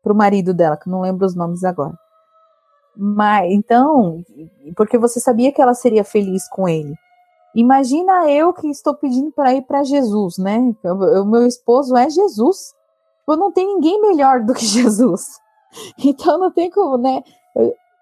pro 0.03 0.15
marido 0.15 0.55
dela, 0.55 0.77
que 0.77 0.89
não 0.89 1.01
lembro 1.01 1.27
os 1.27 1.35
nomes 1.35 1.65
agora. 1.65 1.95
Mas 2.97 3.53
então, 3.53 4.23
porque 4.77 4.99
você 4.99 5.21
sabia 5.21 5.53
que 5.53 5.61
ela 5.63 5.75
seria 5.75 6.05
feliz 6.05 6.49
com 6.49 6.69
ele. 6.69 6.95
Imagina 7.55 8.31
eu 8.31 8.53
que 8.53 8.69
estou 8.69 8.95
pedindo 8.95 9.33
para 9.33 9.55
ir 9.55 9.63
para 9.63 9.83
Jesus, 9.83 10.39
né? 10.39 10.75
O 10.85 11.25
meu 11.25 11.47
esposo 11.47 11.97
é 11.97 12.09
Jesus. 12.09 12.73
Tipo, 13.31 13.37
não 13.37 13.53
tem 13.53 13.67
ninguém 13.67 14.01
melhor 14.01 14.41
do 14.41 14.55
que 14.55 14.65
Jesus. 14.67 15.39
Então 16.05 16.39
não 16.39 16.51
tem 16.51 16.71
como, 16.71 16.99
né? 16.99 17.23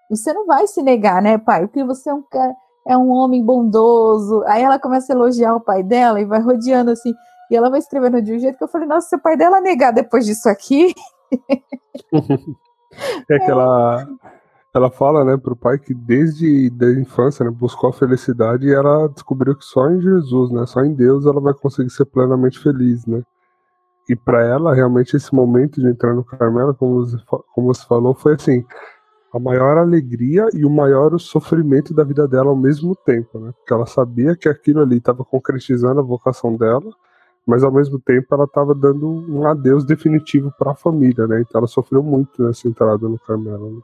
Você 0.09 0.33
não 0.33 0.45
vai 0.45 0.65
se 0.65 0.81
negar, 0.81 1.21
né, 1.21 1.37
pai? 1.37 1.67
Porque 1.67 1.83
você 1.83 2.09
é 2.09 2.13
um 2.13 2.23
cara, 2.23 2.55
é 2.87 2.97
um 2.97 3.09
homem 3.09 3.43
bondoso. 3.43 4.43
Aí 4.47 4.63
ela 4.63 4.79
começa 4.79 5.13
a 5.13 5.15
elogiar 5.15 5.53
o 5.55 5.61
pai 5.61 5.83
dela 5.83 6.19
e 6.19 6.25
vai 6.25 6.41
rodeando 6.41 6.91
assim. 6.91 7.13
E 7.51 7.55
ela 7.55 7.69
vai 7.69 7.79
escrevendo 7.79 8.21
de 8.21 8.33
um 8.33 8.39
jeito 8.39 8.57
que 8.57 8.63
eu 8.63 8.67
falei, 8.67 8.87
nossa, 8.87 9.09
se 9.09 9.15
o 9.15 9.21
pai 9.21 9.37
dela 9.37 9.61
negar 9.61 9.91
depois 9.91 10.25
disso 10.25 10.49
aqui. 10.49 10.93
é 13.29 13.39
que 13.39 13.51
ela, 13.51 14.07
ela 14.73 14.91
fala, 14.91 15.25
né, 15.25 15.35
pro 15.37 15.55
pai 15.55 15.79
que 15.79 15.93
desde 15.93 16.71
a 16.81 16.91
infância, 16.99 17.43
né, 17.43 17.51
buscou 17.51 17.89
a 17.89 17.93
felicidade 17.93 18.67
e 18.67 18.73
ela 18.73 19.07
descobriu 19.07 19.55
que 19.55 19.65
só 19.65 19.89
em 19.89 19.99
Jesus, 19.99 20.51
né, 20.51 20.65
só 20.65 20.83
em 20.83 20.93
Deus 20.93 21.25
ela 21.25 21.41
vai 21.41 21.53
conseguir 21.53 21.89
ser 21.89 22.05
plenamente 22.05 22.59
feliz, 22.59 23.05
né. 23.05 23.23
E 24.07 24.15
para 24.15 24.43
ela, 24.43 24.73
realmente, 24.73 25.15
esse 25.15 25.33
momento 25.33 25.79
de 25.79 25.87
entrar 25.87 26.15
no 26.15 26.23
Carmelo, 26.23 26.73
como 26.73 27.05
você, 27.05 27.17
como 27.53 27.67
você 27.73 27.85
falou, 27.85 28.15
foi 28.15 28.33
assim, 28.33 28.65
a 29.31 29.39
maior 29.39 29.77
alegria 29.77 30.47
e 30.53 30.65
o 30.65 30.69
maior 30.69 31.17
sofrimento 31.19 31.93
da 31.93 32.03
vida 32.03 32.27
dela 32.27 32.49
ao 32.49 32.55
mesmo 32.55 32.95
tempo, 32.95 33.39
né? 33.39 33.51
Porque 33.57 33.71
ela 33.71 33.85
sabia 33.85 34.35
que 34.35 34.49
aquilo 34.49 34.81
ali 34.81 34.97
estava 34.97 35.23
concretizando 35.23 35.99
a 35.99 36.03
vocação 36.03 36.55
dela, 36.55 36.91
mas 37.45 37.63
ao 37.63 37.71
mesmo 37.71 37.99
tempo 37.99 38.27
ela 38.33 38.45
estava 38.45 38.73
dando 38.73 39.07
um 39.07 39.45
adeus 39.47 39.85
definitivo 39.85 40.51
para 40.57 40.71
a 40.71 40.75
família, 40.75 41.27
né? 41.27 41.41
Então 41.41 41.59
ela 41.59 41.67
sofreu 41.67 42.01
muito 42.01 42.41
nessa 42.41 42.67
entrada 42.67 43.07
no 43.07 43.19
Carmelo. 43.19 43.75
Né? 43.75 43.81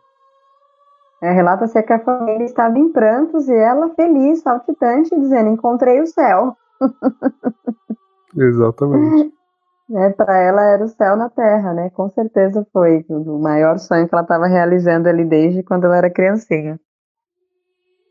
É, 1.26 1.32
Relata-se 1.32 1.82
que 1.82 1.91
a 1.91 1.97
família 1.97 2.45
estava 2.45 2.78
em 2.78 2.91
prantos 2.91 3.49
e 3.49 3.55
ela 3.55 3.89
feliz, 3.95 4.43
saltitante, 4.43 5.09
dizendo: 5.19 5.49
Encontrei 5.49 5.99
o 5.99 6.05
céu. 6.05 6.55
Exatamente. 8.38 9.34
É, 9.88 10.09
para 10.09 10.36
ela 10.39 10.63
era 10.63 10.84
o 10.84 10.88
céu 10.88 11.15
na 11.15 11.30
terra, 11.30 11.71
né? 11.71 11.91
Com 11.91 12.09
certeza 12.09 12.65
foi 12.73 13.05
o 13.07 13.38
maior 13.38 13.78
sonho 13.78 14.09
que 14.09 14.15
ela 14.15 14.23
estava 14.23 14.47
realizando 14.47 15.07
ali 15.07 15.23
desde 15.23 15.61
quando 15.61 15.86
ela 15.86 15.97
era 15.97 16.09
criancinha. 16.09 16.80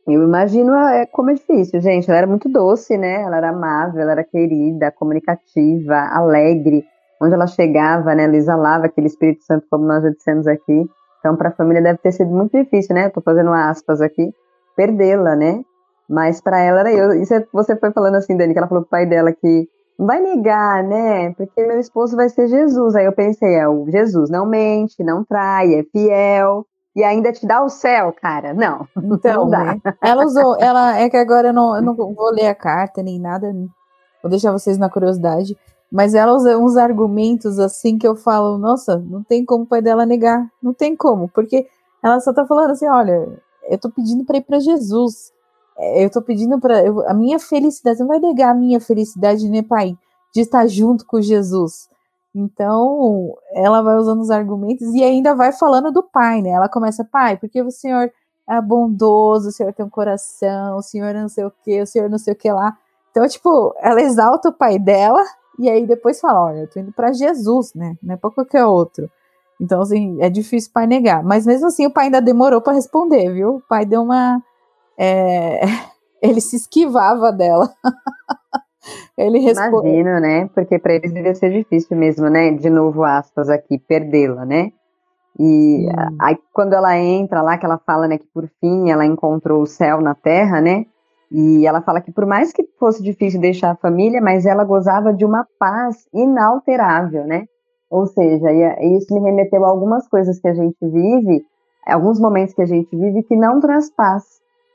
Eu 0.06 0.22
imagino 0.22 0.72
é, 0.72 1.04
como 1.06 1.32
é 1.32 1.34
difícil, 1.34 1.80
gente. 1.80 2.08
Ela 2.08 2.18
era 2.18 2.26
muito 2.28 2.48
doce, 2.48 2.96
né? 2.96 3.22
Ela 3.22 3.38
era 3.38 3.48
amável, 3.48 4.02
ela 4.02 4.12
era 4.12 4.22
querida, 4.22 4.92
comunicativa, 4.92 5.96
alegre. 6.12 6.84
Onde 7.20 7.34
ela 7.34 7.48
chegava, 7.48 8.14
né? 8.14 8.22
Ela 8.22 8.36
exalava 8.36 8.86
aquele 8.86 9.08
Espírito 9.08 9.42
Santo, 9.42 9.66
como 9.68 9.84
nós 9.84 10.04
já 10.04 10.10
dissemos 10.10 10.46
aqui. 10.46 10.88
Então, 11.24 11.36
para 11.36 11.48
a 11.48 11.52
família 11.52 11.80
deve 11.80 11.98
ter 12.00 12.12
sido 12.12 12.28
muito 12.28 12.52
difícil, 12.52 12.94
né? 12.94 13.06
Estou 13.06 13.22
fazendo 13.22 13.50
aspas 13.50 14.02
aqui, 14.02 14.30
perdê-la, 14.76 15.34
né? 15.34 15.64
Mas 16.06 16.38
para 16.38 16.60
ela 16.60 16.80
era 16.80 16.92
eu. 16.92 17.14
Isso 17.14 17.32
é, 17.32 17.42
você 17.50 17.74
foi 17.76 17.90
falando 17.92 18.16
assim, 18.16 18.36
Dani, 18.36 18.52
que 18.52 18.58
ela 18.58 18.68
falou 18.68 18.82
pro 18.82 18.90
pai 18.90 19.06
dela 19.06 19.32
que 19.32 19.66
não 19.98 20.06
vai 20.06 20.20
negar, 20.20 20.84
né? 20.84 21.32
Porque 21.32 21.66
meu 21.66 21.80
esposo 21.80 22.14
vai 22.14 22.28
ser 22.28 22.46
Jesus. 22.48 22.94
Aí 22.94 23.06
eu 23.06 23.12
pensei, 23.12 23.54
é 23.54 23.66
o 23.66 23.90
Jesus 23.90 24.28
não 24.28 24.44
mente, 24.44 25.02
não 25.02 25.24
trai, 25.24 25.74
é 25.74 25.82
fiel 25.84 26.66
e 26.94 27.02
ainda 27.02 27.32
te 27.32 27.46
dá 27.46 27.64
o 27.64 27.70
céu, 27.70 28.14
cara. 28.20 28.52
Não. 28.52 28.86
Então, 29.02 29.44
não 29.44 29.50
dá. 29.50 29.64
Né? 29.64 29.80
Ela 30.02 30.26
usou, 30.26 30.58
ela 30.60 30.98
é 30.98 31.08
que 31.08 31.16
agora 31.16 31.48
eu 31.48 31.54
não, 31.54 31.74
eu 31.74 31.80
não 31.80 31.94
vou 31.94 32.32
ler 32.32 32.48
a 32.48 32.54
carta 32.54 33.02
nem 33.02 33.18
nada, 33.18 33.50
vou 34.22 34.28
deixar 34.28 34.52
vocês 34.52 34.76
na 34.76 34.90
curiosidade. 34.90 35.56
Mas 35.94 36.12
ela 36.12 36.34
usa 36.34 36.58
uns 36.58 36.76
argumentos 36.76 37.56
assim 37.60 37.96
que 37.96 38.04
eu 38.06 38.16
falo, 38.16 38.58
nossa, 38.58 38.98
não 38.98 39.22
tem 39.22 39.44
como 39.44 39.62
o 39.62 39.66
pai 39.66 39.80
dela 39.80 40.04
negar. 40.04 40.50
Não 40.60 40.74
tem 40.74 40.96
como, 40.96 41.28
porque 41.28 41.68
ela 42.02 42.18
só 42.18 42.32
tá 42.32 42.44
falando 42.44 42.72
assim, 42.72 42.88
olha, 42.88 43.40
eu 43.70 43.78
tô 43.78 43.88
pedindo 43.88 44.24
para 44.24 44.38
ir 44.38 44.40
para 44.40 44.58
Jesus. 44.58 45.32
É, 45.78 46.04
eu 46.04 46.10
tô 46.10 46.20
pedindo 46.20 46.58
para 46.58 46.80
a 47.08 47.14
minha 47.14 47.38
felicidade, 47.38 47.98
você 47.98 48.02
não 48.02 48.08
vai 48.08 48.18
negar 48.18 48.50
a 48.50 48.54
minha 48.54 48.80
felicidade, 48.80 49.48
né, 49.48 49.62
pai, 49.62 49.96
de 50.34 50.40
estar 50.40 50.66
junto 50.66 51.06
com 51.06 51.22
Jesus. 51.22 51.88
Então, 52.34 53.32
ela 53.52 53.80
vai 53.80 53.96
usando 53.96 54.20
os 54.20 54.32
argumentos 54.32 54.92
e 54.96 55.04
ainda 55.04 55.32
vai 55.32 55.52
falando 55.52 55.92
do 55.92 56.02
pai, 56.02 56.42
né? 56.42 56.50
Ela 56.50 56.68
começa, 56.68 57.04
pai, 57.04 57.36
porque 57.36 57.62
o 57.62 57.70
senhor 57.70 58.10
é 58.48 58.60
bondoso, 58.60 59.50
o 59.50 59.52
senhor 59.52 59.72
tem 59.72 59.86
um 59.86 59.90
coração, 59.90 60.76
o 60.76 60.82
senhor 60.82 61.14
não 61.14 61.28
sei 61.28 61.44
o 61.44 61.52
que, 61.64 61.80
o 61.80 61.86
senhor 61.86 62.10
não 62.10 62.18
sei 62.18 62.34
o 62.34 62.36
que 62.36 62.50
lá. 62.50 62.76
Então, 63.12 63.24
tipo, 63.28 63.72
ela 63.78 64.02
exalta 64.02 64.48
o 64.48 64.52
pai 64.52 64.76
dela 64.76 65.22
e 65.58 65.68
aí 65.68 65.86
depois 65.86 66.20
fala: 66.20 66.46
olha, 66.46 66.60
eu 66.60 66.70
tô 66.70 66.80
indo 66.80 66.92
para 66.92 67.12
Jesus, 67.12 67.72
né? 67.74 67.96
Não 68.02 68.14
é 68.14 68.16
pra 68.16 68.30
qualquer 68.30 68.64
outro. 68.64 69.10
Então, 69.60 69.80
assim, 69.80 70.20
é 70.20 70.28
difícil 70.28 70.70
o 70.70 70.72
pai 70.72 70.86
negar. 70.86 71.22
Mas 71.22 71.46
mesmo 71.46 71.68
assim, 71.68 71.86
o 71.86 71.90
pai 71.90 72.06
ainda 72.06 72.20
demorou 72.20 72.60
para 72.60 72.72
responder, 72.72 73.32
viu? 73.32 73.56
O 73.56 73.60
pai 73.60 73.84
deu 73.84 74.02
uma. 74.02 74.42
É... 74.98 75.60
Ele 76.20 76.40
se 76.40 76.56
esquivava 76.56 77.30
dela. 77.30 77.70
ele 79.16 79.40
responde. 79.40 79.88
Imagino, 79.88 80.20
né? 80.20 80.48
Porque 80.54 80.78
para 80.78 80.94
eles 80.94 81.12
devia 81.12 81.34
ser 81.34 81.52
difícil 81.52 81.94
mesmo, 81.98 82.30
né? 82.30 82.50
De 82.50 82.70
novo, 82.70 83.04
aspas 83.04 83.50
aqui, 83.50 83.78
perdê-la, 83.78 84.46
né? 84.46 84.72
E 85.38 85.86
hum. 85.86 86.16
aí, 86.18 86.38
quando 86.50 86.72
ela 86.72 86.96
entra 86.96 87.42
lá, 87.42 87.58
que 87.58 87.66
ela 87.66 87.76
fala, 87.76 88.08
né, 88.08 88.16
que 88.16 88.26
por 88.32 88.48
fim 88.58 88.90
ela 88.90 89.04
encontrou 89.04 89.62
o 89.62 89.66
céu 89.66 90.00
na 90.00 90.14
terra, 90.14 90.62
né? 90.62 90.86
E 91.30 91.66
ela 91.66 91.82
fala 91.82 92.00
que 92.00 92.12
por 92.12 92.26
mais 92.26 92.52
que 92.52 92.64
fosse 92.78 93.02
difícil 93.02 93.40
deixar 93.40 93.70
a 93.70 93.76
família, 93.76 94.20
mas 94.20 94.46
ela 94.46 94.64
gozava 94.64 95.12
de 95.12 95.24
uma 95.24 95.46
paz 95.58 96.06
inalterável, 96.12 97.24
né? 97.26 97.46
Ou 97.90 98.06
seja, 98.06 98.50
isso 98.80 99.14
me 99.14 99.20
remeteu 99.20 99.64
a 99.64 99.68
algumas 99.68 100.08
coisas 100.08 100.40
que 100.40 100.48
a 100.48 100.54
gente 100.54 100.76
vive, 100.82 101.44
alguns 101.86 102.18
momentos 102.18 102.54
que 102.54 102.62
a 102.62 102.66
gente 102.66 102.94
vive 102.96 103.22
que 103.22 103.36
não 103.36 103.60
traz 103.60 103.90
paz. 103.90 104.24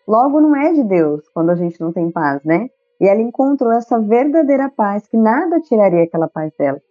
Logo, 0.08 0.40
não 0.42 0.56
é 0.56 0.74
de 0.74 0.84
Deus 0.84 1.28
quando 1.34 1.50
a 1.50 1.56
gente 1.56 1.80
não 1.82 1.92
tem 1.92 2.10
paz, 2.10 2.44
né? 2.44 2.68
E 3.00 3.08
ela 3.08 3.22
encontrou 3.22 3.72
essa 3.72 4.00
verdadeira 4.00 4.70
paz 4.70 5.08
que 5.08 5.18
nada 5.18 5.60
tiraria 5.60 6.04
aquela 6.04 6.28
paz 6.28 6.52
dela, 6.58 6.82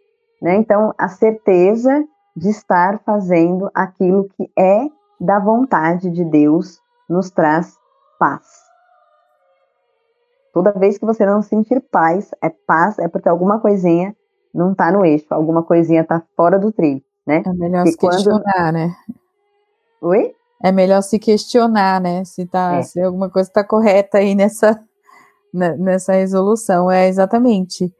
né? 0.40 0.56
Então, 0.56 0.92
a 0.98 1.08
certeza 1.08 2.04
de 2.36 2.50
estar 2.50 3.00
fazendo 3.04 3.70
aquilo 3.74 4.28
que 4.36 4.50
é 4.56 4.86
da 5.20 5.40
vontade 5.40 6.10
de 6.10 6.24
Deus 6.24 6.78
nos 7.08 7.30
traz 7.30 7.76
paz. 8.18 8.67
Toda 10.58 10.72
vez 10.72 10.98
que 10.98 11.06
você 11.06 11.24
não 11.24 11.40
sentir 11.40 11.80
paz, 11.80 12.32
é 12.42 12.50
paz, 12.50 12.98
é 12.98 13.06
porque 13.06 13.28
alguma 13.28 13.60
coisinha 13.60 14.12
não 14.52 14.72
está 14.72 14.90
no 14.90 15.04
eixo, 15.04 15.26
alguma 15.30 15.62
coisinha 15.62 16.00
está 16.00 16.20
fora 16.36 16.58
do 16.58 16.72
trilho, 16.72 17.00
né? 17.24 17.44
É 17.46 17.52
melhor 17.52 17.84
porque 17.84 17.92
se 17.92 17.96
quando... 17.96 18.14
questionar, 18.14 18.72
né? 18.72 18.92
Oi? 20.02 20.34
É 20.60 20.72
melhor 20.72 21.00
se 21.02 21.16
questionar, 21.20 22.00
né? 22.00 22.24
Se, 22.24 22.44
tá, 22.44 22.78
é. 22.78 22.82
se 22.82 23.00
alguma 23.00 23.30
coisa 23.30 23.48
está 23.48 23.62
correta 23.62 24.18
aí 24.18 24.34
nessa, 24.34 24.84
né, 25.54 25.76
nessa 25.76 26.14
resolução. 26.14 26.90
É 26.90 27.06
exatamente. 27.06 27.94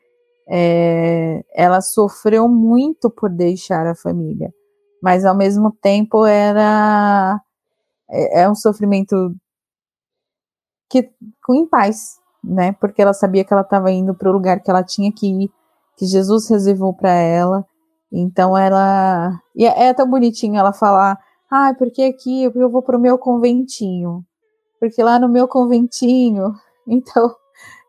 É, 0.48 1.44
ela 1.54 1.80
sofreu 1.80 2.48
muito 2.48 3.09
por 3.09 3.30
deixar 3.30 3.86
a 3.86 3.94
família, 3.94 4.52
mas 5.00 5.24
ao 5.24 5.36
mesmo 5.36 5.70
tempo 5.80 6.26
era 6.26 7.40
é, 8.11 8.40
é 8.40 8.50
um 8.50 8.56
sofrimento 8.56 9.32
que 10.90 11.09
com 11.44 11.54
em 11.54 11.68
paz, 11.68 12.18
né? 12.49 12.72
Porque 12.72 13.03
ela 13.03 13.12
sabia 13.12 13.44
que 13.44 13.53
ela 13.53 13.62
estava 13.62 13.90
indo 13.90 14.14
para 14.14 14.30
o 14.30 14.32
lugar 14.32 14.61
que 14.61 14.70
ela 14.70 14.82
tinha 14.82 15.12
que 15.12 15.26
ir, 15.26 15.51
que 15.96 16.07
Jesus 16.07 16.49
reservou 16.49 16.94
para 16.94 17.12
ela. 17.12 17.64
Então 18.11 18.57
ela. 18.57 19.38
E 19.55 19.66
é, 19.66 19.88
é 19.88 19.94
tão 19.94 20.09
bonitinho 20.09 20.57
ela 20.57 20.72
falar: 20.72 21.18
ah, 21.51 21.74
porque 21.78 22.03
aqui 22.03 22.44
eu 22.44 22.70
vou 22.70 22.82
para 22.82 22.96
o 22.96 23.01
meu 23.01 23.18
conventinho. 23.18 24.24
Porque 24.80 25.03
lá 25.03 25.18
no 25.18 25.28
meu 25.28 25.46
conventinho. 25.46 26.55
Então 26.90 27.30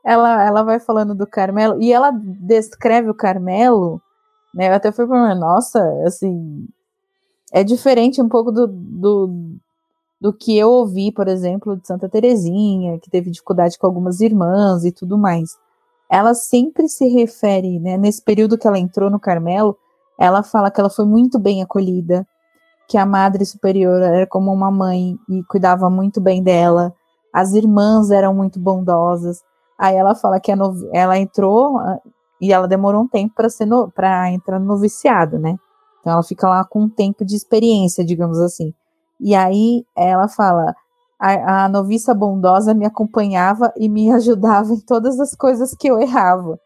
ela, 0.03 0.43
ela 0.45 0.62
vai 0.62 0.78
falando 0.78 1.16
do 1.16 1.26
Carmelo. 1.26 1.82
E 1.82 1.93
ela 1.93 2.12
descreve 2.12 3.10
o 3.10 3.14
Carmelo. 3.14 4.01
Né, 4.53 4.68
eu 4.68 4.74
até 4.74 4.91
fui 4.91 5.07
para 5.07 5.34
nossa, 5.36 5.80
assim. 6.05 6.68
É 7.53 7.64
diferente 7.64 8.22
um 8.22 8.28
pouco 8.28 8.51
do, 8.51 8.68
do, 8.68 9.55
do 10.20 10.34
que 10.34 10.57
eu 10.57 10.70
ouvi, 10.70 11.11
por 11.11 11.28
exemplo, 11.28 11.78
de 11.78 11.88
Santa 11.88 12.09
Terezinha, 12.09 12.99
que 12.99 13.09
teve 13.09 13.32
dificuldade 13.32 13.78
com 13.78 13.88
algumas 13.88 14.20
irmãs 14.20 14.84
e 14.84 14.91
tudo 14.91 15.17
mais. 15.17 15.57
Ela 16.11 16.34
sempre 16.34 16.89
se 16.89 17.07
refere, 17.07 17.80
né, 17.80 17.97
nesse 17.97 18.22
período 18.22 18.57
que 18.57 18.67
ela 18.67 18.80
entrou 18.80 19.09
no 19.09 19.20
Carmelo, 19.20 19.78
ela 20.20 20.43
fala 20.43 20.70
que 20.70 20.80
ela 20.80 20.89
foi 20.89 21.05
muito 21.05 21.39
bem 21.39 21.61
acolhida, 21.61 22.28
que 22.89 22.97
a 22.97 23.05
Madre 23.05 23.45
Superior 23.45 24.01
era 24.01 24.28
como 24.28 24.51
uma 24.51 24.72
mãe 24.72 25.15
e 25.30 25.43
cuidava 25.43 25.89
muito 25.89 26.20
bem 26.20 26.43
dela, 26.43 26.93
as 27.34 27.53
irmãs 27.53 28.11
eram 28.11 28.34
muito 28.34 28.59
bondosas. 28.59 29.41
Aí 29.78 29.95
ela 29.95 30.15
fala 30.15 30.39
que 30.39 30.51
ela 30.51 31.17
entrou 31.17 31.78
ah, 31.78 31.99
e 32.41 32.51
ela 32.51 32.67
demorou 32.67 33.03
um 33.03 33.07
tempo 33.07 33.34
para 33.36 33.49
ser 33.49 33.67
para 33.93 34.32
entrar 34.32 34.59
no 34.59 34.65
noviciado, 34.65 35.38
né? 35.38 35.55
Então 35.99 36.13
ela 36.13 36.24
fica 36.24 36.49
lá 36.49 36.65
com 36.65 36.82
um 36.82 36.89
tempo 36.89 37.24
de 37.24 37.36
experiência, 37.36 38.03
digamos 38.03 38.39
assim. 38.39 38.74
E 39.20 39.36
aí 39.36 39.86
ela 39.95 40.28
fala: 40.28 40.76
a, 41.20 41.65
a 41.65 41.70
noviça 41.70 42.13
bondosa 42.13 42.74
me 42.74 42.86
acompanhava 42.86 43.74
e 43.76 43.89
me 43.89 44.11
ajudava 44.13 44.74
em 44.74 44.80
todas 44.80 45.20
as 45.20 45.36
coisas 45.36 45.76
que 45.76 45.89
eu 45.89 45.99
errava. 45.99 46.59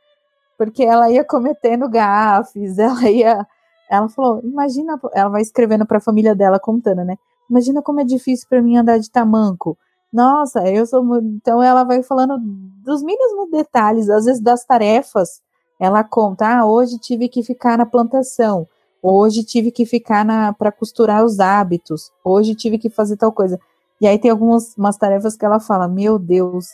Porque 0.57 0.83
ela 0.83 1.09
ia 1.09 1.23
cometendo 1.25 1.89
gafes, 1.89 2.77
ela 2.79 3.09
ia. 3.09 3.45
Ela 3.89 4.07
falou: 4.09 4.41
imagina, 4.43 4.99
ela 5.13 5.29
vai 5.29 5.41
escrevendo 5.41 5.85
para 5.85 5.97
a 5.97 6.01
família 6.01 6.35
dela, 6.35 6.59
contando, 6.59 7.03
né? 7.03 7.17
Imagina 7.49 7.81
como 7.81 7.99
é 7.99 8.03
difícil 8.03 8.47
para 8.49 8.61
mim 8.61 8.77
andar 8.77 8.97
de 8.99 9.09
tamanco. 9.09 9.77
Nossa, 10.11 10.67
eu 10.69 10.85
sou. 10.85 11.03
Então 11.17 11.61
ela 11.61 11.83
vai 11.83 12.03
falando 12.03 12.37
dos 12.83 13.01
mínimos 13.03 13.49
detalhes, 13.51 14.09
às 14.09 14.25
vezes 14.25 14.41
das 14.41 14.63
tarefas. 14.63 15.41
Ela 15.79 16.03
conta: 16.03 16.47
ah, 16.47 16.65
hoje 16.65 16.97
tive 16.99 17.27
que 17.27 17.43
ficar 17.43 17.77
na 17.77 17.85
plantação. 17.85 18.67
Hoje 19.05 19.43
tive 19.43 19.69
que 19.69 19.85
ficar 19.85 20.25
para 20.53 20.71
costurar 20.71 21.25
os 21.25 21.41
hábitos. 21.41 22.09
Hoje 22.23 22.55
tive 22.55 22.77
que 22.77 22.89
fazer 22.89 23.17
tal 23.17 23.33
coisa. 23.33 23.59
E 23.99 24.07
aí 24.07 24.17
tem 24.17 24.31
algumas 24.31 24.73
umas 24.77 24.95
tarefas 24.95 25.35
que 25.35 25.43
ela 25.43 25.59
fala: 25.59 25.89
Meu 25.89 26.17
Deus, 26.17 26.67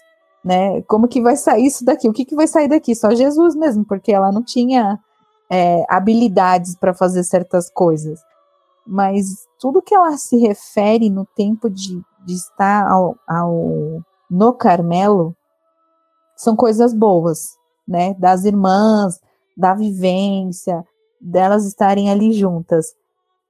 né? 0.45 0.83
Como 0.83 1.07
que 1.07 1.19
vai 1.19 1.35
sair 1.35 1.65
isso 1.65 1.83
daqui? 1.83 2.07
O 2.07 2.13
que, 2.13 2.23
que 2.23 2.35
vai 2.35 2.45
sair 2.45 2.67
daqui? 2.67 2.93
Só 2.93 3.15
Jesus 3.15 3.55
mesmo, 3.55 3.83
porque 3.83 4.11
ela 4.11 4.31
não 4.31 4.43
tinha 4.43 4.99
é, 5.49 5.83
habilidades 5.89 6.75
para 6.75 6.93
fazer 6.93 7.23
certas 7.23 7.67
coisas. 7.67 8.19
Mas 8.85 9.47
tudo 9.59 9.81
que 9.81 9.95
ela 9.95 10.15
se 10.15 10.37
refere 10.37 11.09
no 11.09 11.25
tempo 11.35 11.67
de, 11.67 11.99
de 12.27 12.33
estar 12.35 12.87
ao, 12.87 13.15
ao, 13.27 14.03
no 14.29 14.53
Carmelo 14.53 15.35
são 16.37 16.55
coisas 16.55 16.93
boas, 16.93 17.55
né? 17.87 18.13
Das 18.19 18.45
irmãs, 18.45 19.19
da 19.57 19.73
vivência, 19.73 20.85
delas 21.19 21.65
estarem 21.65 22.09
ali 22.09 22.33
juntas. 22.33 22.87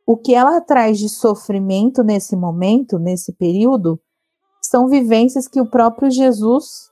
O 0.06 0.18
que 0.18 0.34
ela 0.34 0.60
traz 0.62 0.98
de 0.98 1.08
sofrimento 1.08 2.04
nesse 2.04 2.36
momento, 2.36 2.98
nesse 2.98 3.32
período, 3.34 4.00
são 4.62 4.88
vivências 4.88 5.48
que 5.48 5.62
o 5.62 5.70
próprio 5.70 6.10
Jesus 6.10 6.90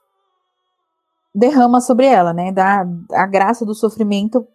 derrama 1.33 1.81
sobre 1.81 2.05
ela, 2.05 2.33
né? 2.33 2.51
Dá 2.51 2.85
a 3.13 3.25
graça 3.25 3.65
do 3.65 3.75
sofrimento 3.75 4.47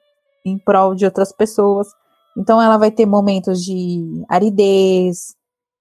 em 0.45 0.59
prol 0.59 0.95
de 0.95 1.05
outras 1.05 1.33
pessoas. 1.33 1.89
Então 2.37 2.61
ela 2.61 2.77
vai 2.77 2.91
ter 2.91 3.07
momentos 3.07 3.65
de 3.65 4.25
aridez, 4.29 5.35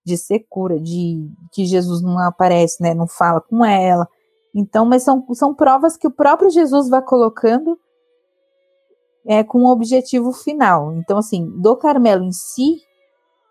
de 0.05 0.17
secura, 0.17 0.79
de 0.79 1.29
que 1.51 1.65
Jesus 1.65 2.01
não 2.01 2.19
aparece, 2.19 2.81
né? 2.81 2.93
Não 2.93 3.07
fala 3.07 3.41
com 3.41 3.63
ela. 3.63 4.07
Então, 4.53 4.85
mas 4.85 5.03
são, 5.03 5.25
são 5.33 5.53
provas 5.55 5.95
que 5.95 6.07
o 6.07 6.11
próprio 6.11 6.49
Jesus 6.49 6.89
vai 6.89 7.01
colocando 7.01 7.79
é, 9.25 9.43
com 9.43 9.63
um 9.63 9.67
objetivo 9.67 10.31
final. 10.31 10.93
Então, 10.93 11.17
assim, 11.17 11.49
do 11.59 11.75
Carmelo 11.75 12.23
em 12.23 12.31
si, 12.31 12.77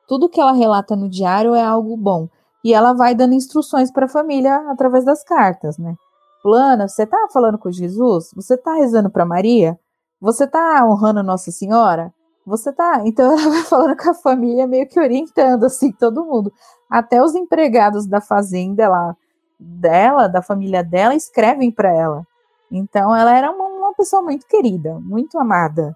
tudo 0.09 0.29
que 0.29 0.41
ela 0.41 0.53
relata 0.53 0.97
no 0.97 1.09
diário 1.09 1.55
é 1.55 1.63
algo 1.63 1.97
bom. 1.97 2.29
E 2.65 2.75
ela 2.75 2.93
vai 2.93 3.15
dando 3.15 3.35
instruções 3.35 3.91
para 3.91 4.07
a 4.07 4.09
família 4.09 4.57
através 4.71 5.05
das 5.05 5.23
cartas, 5.23 5.79
né? 5.79 5.95
Plana, 6.43 6.89
você 6.89 7.07
tá 7.07 7.29
falando 7.33 7.59
com 7.59 7.71
Jesus? 7.71 8.31
Você 8.35 8.57
tá 8.57 8.75
rezando 8.75 9.11
para 9.11 9.25
Maria? 9.25 9.79
Você 10.21 10.47
tá 10.47 10.85
honrando 10.87 11.23
Nossa 11.23 11.51
Senhora? 11.51 12.13
Você 12.47 12.73
tá. 12.73 13.03
Então 13.05 13.27
ela 13.33 13.51
vai 13.51 13.63
falando 13.63 13.97
com 13.97 14.11
a 14.11 14.15
família, 14.15 14.67
meio 14.67 14.89
que 14.89 14.99
orientando, 14.99 15.65
assim, 15.65 15.93
todo 15.93 16.25
mundo. 16.25 16.53
Até 16.91 17.23
os 17.23 17.35
empregados 17.35 18.07
da 18.07 18.21
fazenda 18.21 18.89
lá, 18.89 19.17
dela, 19.59 20.27
da 20.27 20.43
família 20.43 20.83
dela, 20.83 21.15
escrevem 21.15 21.71
para 21.71 21.93
ela. 21.93 22.27
Então 22.71 23.15
ela 23.15 23.37
era 23.37 23.51
uma, 23.51 23.67
pessoa 24.01 24.23
muito 24.23 24.47
querida, 24.47 24.99
muito 24.99 25.39
amada. 25.39 25.95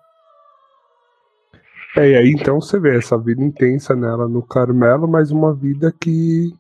É, 1.97 2.11
e 2.11 2.17
aí 2.17 2.31
então 2.33 2.61
você 2.61 2.79
vê 2.79 2.99
essa 2.99 3.17
vida 3.17 3.43
intensa 3.43 3.95
nela 3.95 4.29
no 4.29 4.43
Carmelo, 4.43 5.09
mas 5.09 5.31
uma 5.31 5.55
vida 5.55 5.93
que, 5.93 6.53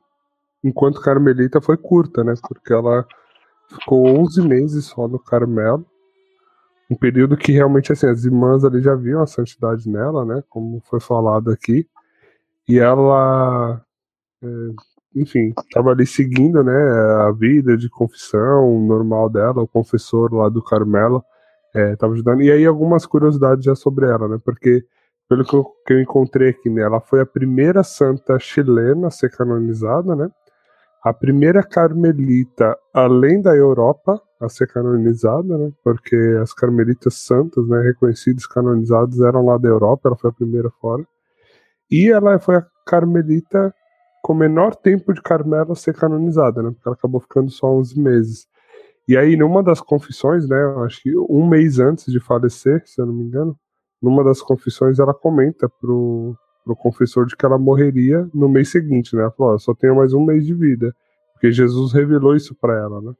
enquanto 0.62 1.00
Carmelita, 1.00 1.60
foi 1.60 1.76
curta, 1.76 2.24
né? 2.24 2.34
Porque 2.48 2.72
ela 2.72 3.06
ficou 3.68 4.06
11 4.06 4.42
meses 4.42 4.84
só 4.86 5.06
no 5.06 5.18
Carmelo. 5.18 5.84
Um 6.90 6.96
período 6.96 7.36
que 7.36 7.52
realmente, 7.52 7.92
assim, 7.92 8.06
as 8.06 8.24
irmãs 8.24 8.64
ali 8.64 8.80
já 8.80 8.94
viam 8.94 9.22
a 9.22 9.26
santidade 9.26 9.88
nela, 9.88 10.24
né? 10.24 10.42
Como 10.48 10.80
foi 10.84 11.00
falado 11.00 11.50
aqui. 11.50 11.86
E 12.68 12.78
ela, 12.78 13.82
é, 14.42 14.46
enfim, 15.16 15.52
estava 15.58 15.90
ali 15.90 16.06
seguindo, 16.06 16.62
né? 16.62 16.76
A 17.26 17.32
vida 17.32 17.76
de 17.76 17.90
confissão 17.90 18.80
normal 18.80 19.28
dela. 19.28 19.62
O 19.62 19.68
confessor 19.68 20.32
lá 20.32 20.48
do 20.48 20.62
Carmelo 20.62 21.24
é, 21.74 21.96
ajudando. 22.00 22.42
E 22.42 22.50
aí 22.50 22.64
algumas 22.64 23.04
curiosidades 23.04 23.64
já 23.64 23.74
sobre 23.74 24.06
ela, 24.06 24.28
né? 24.28 24.38
Porque 24.44 24.84
pelo 25.28 25.44
que 25.44 25.54
eu, 25.54 25.64
que 25.86 25.92
eu 25.94 26.00
encontrei 26.00 26.50
aqui, 26.50 26.70
né, 26.70 26.82
ela 26.82 27.00
foi 27.00 27.20
a 27.20 27.26
primeira 27.26 27.82
santa 27.82 28.38
chilena 28.38 29.08
a 29.08 29.10
ser 29.10 29.30
canonizada, 29.30 30.14
né? 30.14 30.28
A 31.02 31.12
primeira 31.12 31.62
carmelita 31.62 32.76
além 32.92 33.42
da 33.42 33.54
Europa 33.54 34.20
a 34.40 34.48
ser 34.48 34.68
canonizada, 34.68 35.58
né? 35.58 35.72
Porque 35.82 36.16
as 36.40 36.52
carmelitas 36.54 37.14
santas, 37.14 37.66
né, 37.68 37.80
reconhecidas, 37.82 38.46
canonizadas, 38.46 39.20
eram 39.20 39.44
lá 39.44 39.58
da 39.58 39.68
Europa, 39.68 40.08
ela 40.08 40.16
foi 40.16 40.30
a 40.30 40.34
primeira 40.34 40.70
fora. 40.80 41.04
E 41.90 42.10
ela 42.10 42.38
foi 42.38 42.56
a 42.56 42.66
carmelita 42.86 43.74
com 44.22 44.32
menor 44.34 44.74
tempo 44.74 45.12
de 45.12 45.20
Carmelo 45.20 45.72
a 45.72 45.76
ser 45.76 45.94
canonizada, 45.94 46.62
né? 46.62 46.70
Porque 46.70 46.88
ela 46.88 46.96
acabou 46.96 47.20
ficando 47.20 47.50
só 47.50 47.66
11 47.66 48.00
meses. 48.00 48.46
E 49.06 49.16
aí, 49.16 49.36
numa 49.36 49.62
das 49.62 49.80
confissões, 49.80 50.48
né, 50.48 50.56
acho 50.84 51.02
que 51.02 51.16
um 51.16 51.46
mês 51.46 51.78
antes 51.78 52.10
de 52.10 52.18
falecer, 52.18 52.82
se 52.86 53.00
eu 53.00 53.06
não 53.06 53.12
me 53.12 53.24
engano, 53.24 53.56
numa 54.00 54.24
das 54.24 54.40
confissões 54.40 54.98
ela 54.98 55.12
comenta 55.12 55.68
pro, 55.68 56.34
pro 56.64 56.74
confessor 56.74 57.26
de 57.26 57.36
que 57.36 57.44
ela 57.44 57.58
morreria 57.58 58.28
no 58.34 58.48
mês 58.48 58.70
seguinte, 58.70 59.14
né? 59.14 59.22
Ela 59.22 59.30
falou, 59.30 59.58
só 59.58 59.74
tenho 59.74 59.96
mais 59.96 60.14
um 60.14 60.24
mês 60.24 60.46
de 60.46 60.54
vida, 60.54 60.94
porque 61.32 61.52
Jesus 61.52 61.92
revelou 61.92 62.34
isso 62.34 62.54
para 62.54 62.78
ela, 62.78 63.00
né? 63.00 63.12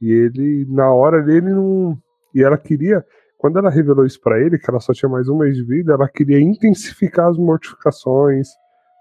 E 0.00 0.10
ele, 0.10 0.66
na 0.68 0.90
hora 0.92 1.22
dele, 1.22 1.50
não. 1.52 1.98
E 2.34 2.42
ela 2.42 2.56
queria, 2.56 3.04
quando 3.36 3.58
ela 3.58 3.68
revelou 3.68 4.06
isso 4.06 4.20
para 4.20 4.40
ele, 4.40 4.58
que 4.58 4.70
ela 4.70 4.80
só 4.80 4.92
tinha 4.92 5.08
mais 5.08 5.28
um 5.28 5.36
mês 5.36 5.56
de 5.56 5.64
vida, 5.64 5.92
ela 5.92 6.08
queria 6.08 6.40
intensificar 6.40 7.28
as 7.28 7.36
mortificações, 7.36 8.48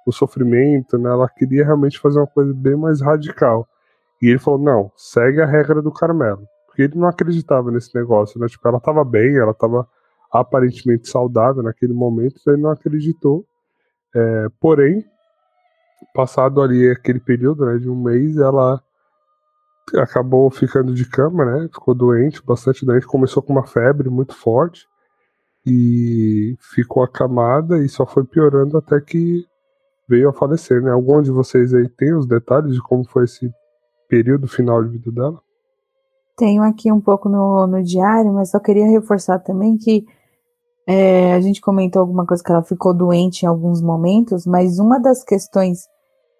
o 0.06 0.12
sofrimento, 0.12 0.98
né? 0.98 1.10
Ela 1.10 1.30
queria 1.30 1.64
realmente 1.64 2.00
fazer 2.00 2.20
uma 2.20 2.28
coisa 2.28 2.54
bem 2.54 2.76
mais 2.76 3.02
radical. 3.02 3.68
E 4.22 4.28
ele 4.30 4.39
falou: 4.39 4.59
não, 4.59 4.91
segue 4.95 5.41
a 5.41 5.45
regra 5.45 5.82
do 5.82 5.91
Carmelo. 5.91 6.47
Porque 6.65 6.84
ele 6.84 6.95
não 6.95 7.07
acreditava 7.07 7.72
nesse 7.72 7.93
negócio, 7.95 8.39
né? 8.39 8.47
Tipo, 8.47 8.68
ela 8.68 8.80
tava 8.80 9.03
bem, 9.03 9.38
ela 9.38 9.53
tava 9.53 9.88
aparentemente 10.32 11.09
saudável 11.09 11.63
naquele 11.63 11.93
momento, 11.93 12.36
então 12.39 12.53
ele 12.53 12.61
não 12.61 12.72
acreditou. 12.72 13.45
É, 14.15 14.47
porém, 14.59 15.05
passado 16.13 16.61
ali 16.61 16.89
aquele 16.89 17.20
período 17.20 17.65
né, 17.65 17.78
de 17.78 17.89
um 17.89 17.95
mês, 17.95 18.38
ela 18.38 18.82
acabou 19.95 20.49
ficando 20.51 20.93
de 20.93 21.07
cama, 21.07 21.45
né? 21.45 21.70
Ficou 21.74 21.95
doente, 21.95 22.43
bastante 22.43 22.86
doente, 22.86 23.07
começou 23.07 23.41
com 23.41 23.53
uma 23.53 23.65
febre 23.65 24.09
muito 24.09 24.36
forte 24.36 24.86
e 25.65 26.55
ficou 26.59 27.03
acamada 27.03 27.80
e 27.80 27.89
só 27.89 28.05
foi 28.05 28.24
piorando 28.24 28.78
até 28.78 28.99
que 28.99 29.45
veio 30.07 30.30
a 30.30 30.34
falecer, 30.34 30.82
né? 30.82 30.91
Algum 30.91 31.22
de 31.22 31.32
vocês 31.32 31.74
aí 31.74 31.88
tem 31.89 32.13
os 32.13 32.26
detalhes 32.26 32.74
de 32.74 32.82
como 32.82 33.05
foi 33.05 33.26
esse 33.26 33.51
período 34.08 34.47
final 34.47 34.84
de 34.84 34.91
vida 34.91 35.12
dela? 35.12 35.41
Tenho 36.38 36.64
aqui 36.64 36.91
um 36.91 37.01
pouco 37.01 37.28
no, 37.28 37.66
no 37.68 37.84
diário, 37.84 38.32
mas 38.34 38.51
só 38.51 38.60
queria 38.60 38.88
reforçar 38.88 39.39
também 39.39 39.78
que 39.78 40.05
é, 40.88 41.34
a 41.34 41.41
gente 41.41 41.60
comentou 41.60 41.99
alguma 41.99 42.26
coisa 42.26 42.41
que 42.41 42.51
ela 42.51 42.64
ficou 42.64 42.93
doente 42.93 43.43
em 43.43 43.47
alguns 43.47 43.82
momentos, 43.82 44.45
mas 44.45 44.80
uma 44.80 44.99
das 44.99 45.24
questões 45.24 45.82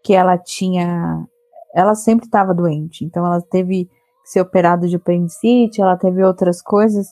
que 0.04 0.14
ela 0.14 0.38
tinha, 0.38 1.28
ela 1.76 1.96
sempre 1.96 2.28
estava 2.28 2.54
doente, 2.54 3.04
então 3.04 3.26
ela 3.26 3.42
teve 3.42 3.86
que 4.24 4.30
ser 4.30 4.40
operada 4.40 4.88
de 4.88 4.96
apendicite, 4.96 5.82
ela 5.82 5.98
teve 5.98 6.24
outras 6.24 6.62
coisas, 6.62 7.08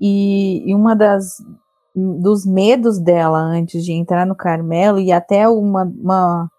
e, 0.00 0.68
e 0.68 0.74
uma 0.74 0.96
das 0.96 1.36
dos 1.94 2.46
medos 2.46 2.98
dela 2.98 3.38
antes 3.38 3.84
de 3.84 3.92
entrar 3.92 4.26
no 4.26 4.34
Carmelo, 4.34 4.98
e 4.98 5.12
até 5.12 5.48
uma, 5.48 5.84
uma, 5.84 6.50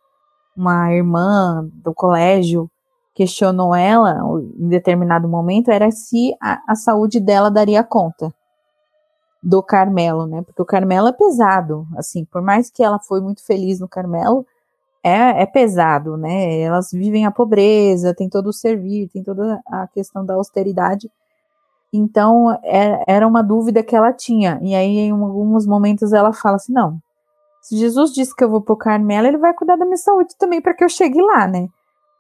uma 0.56 0.94
irmã 0.94 1.68
do 1.74 1.94
colégio 1.94 2.70
questionou 3.14 3.76
ela 3.76 4.20
em 4.58 4.68
determinado 4.68 5.28
momento, 5.28 5.70
era 5.70 5.92
se 5.92 6.36
a, 6.42 6.62
a 6.68 6.76
saúde 6.76 7.20
dela 7.20 7.50
daria 7.50 7.84
conta 7.84 8.34
do 9.44 9.62
Carmelo, 9.64 10.28
né? 10.28 10.42
Porque 10.44 10.62
o 10.62 10.66
Carmelo 10.66 11.08
é 11.08 11.12
pesado, 11.12 11.88
assim, 11.98 12.26
por 12.26 12.42
mais 12.42 12.70
que 12.70 12.84
ela 12.84 13.00
foi 13.00 13.22
muito 13.22 13.44
feliz 13.46 13.80
no 13.80 13.88
Carmelo, 13.88 14.46
é, 15.04 15.42
é 15.42 15.46
pesado, 15.46 16.16
né? 16.16 16.60
Elas 16.60 16.92
vivem 16.92 17.26
a 17.26 17.32
pobreza, 17.32 18.14
tem 18.14 18.30
todo 18.30 18.48
o 18.48 18.54
servir, 18.54 19.10
tem 19.10 19.24
toda 19.24 19.60
a 19.66 19.88
questão 19.88 20.26
da 20.26 20.36
austeridade. 20.36 21.10
Então, 21.92 22.52
é, 22.64 23.04
era 23.08 23.28
uma 23.28 23.42
dúvida 23.42 23.84
que 23.84 23.96
ela 23.96 24.14
tinha. 24.14 24.60
E 24.62 24.76
aí, 24.76 24.98
em 25.00 25.12
alguns 25.12 25.66
momentos, 25.66 26.14
ela 26.14 26.32
fala 26.32 26.58
assim: 26.58 26.72
não, 26.72 27.00
se 27.62 27.78
Jesus 27.78 28.14
disse 28.14 28.36
que 28.36 28.44
eu 28.44 28.50
vou 28.50 28.62
pro 28.62 28.78
Carmelo, 28.78 29.28
ele 29.28 29.38
vai 29.38 29.54
cuidar 29.54 29.76
da 29.76 29.86
minha 29.86 29.98
saúde 29.98 30.36
também 30.38 30.62
para 30.62 30.74
que 30.74 30.84
eu 30.84 30.90
chegue 30.90 31.22
lá, 31.22 31.48
né? 31.48 31.68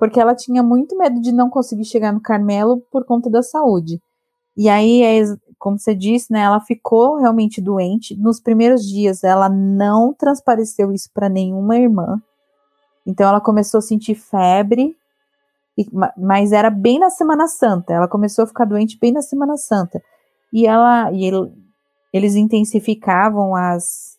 Porque 0.01 0.19
ela 0.19 0.33
tinha 0.33 0.63
muito 0.63 0.97
medo 0.97 1.21
de 1.21 1.31
não 1.31 1.47
conseguir 1.47 1.85
chegar 1.85 2.11
no 2.11 2.19
Carmelo 2.19 2.81
por 2.91 3.05
conta 3.05 3.29
da 3.29 3.43
saúde. 3.43 4.01
E 4.57 4.67
aí, 4.67 5.03
é 5.03 5.21
como 5.59 5.77
você 5.77 5.93
disse, 5.93 6.33
né, 6.33 6.39
ela 6.39 6.59
ficou 6.59 7.19
realmente 7.19 7.61
doente. 7.61 8.19
Nos 8.19 8.39
primeiros 8.39 8.83
dias, 8.83 9.23
ela 9.23 9.47
não 9.47 10.11
transpareceu 10.11 10.91
isso 10.91 11.07
para 11.13 11.29
nenhuma 11.29 11.77
irmã. 11.77 12.19
Então, 13.05 13.29
ela 13.29 13.39
começou 13.39 13.77
a 13.77 13.81
sentir 13.81 14.15
febre, 14.15 14.97
mas 16.17 16.51
era 16.51 16.71
bem 16.71 16.97
na 16.97 17.11
Semana 17.11 17.47
Santa. 17.47 17.93
Ela 17.93 18.07
começou 18.07 18.45
a 18.45 18.47
ficar 18.47 18.65
doente 18.65 18.97
bem 18.99 19.11
na 19.11 19.21
Semana 19.21 19.55
Santa. 19.55 20.01
E 20.51 20.65
ela, 20.65 21.11
e 21.11 21.23
ele, 21.23 21.53
eles 22.11 22.33
intensificavam 22.35 23.55
as 23.55 24.17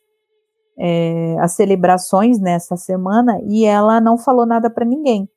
é, 0.79 1.37
as 1.41 1.55
celebrações 1.55 2.39
nessa 2.39 2.77
semana 2.77 3.41
e 3.49 3.65
ela 3.65 4.01
não 4.01 4.17
falou 4.17 4.47
nada 4.47 4.71
para 4.71 4.85
ninguém. 4.85 5.29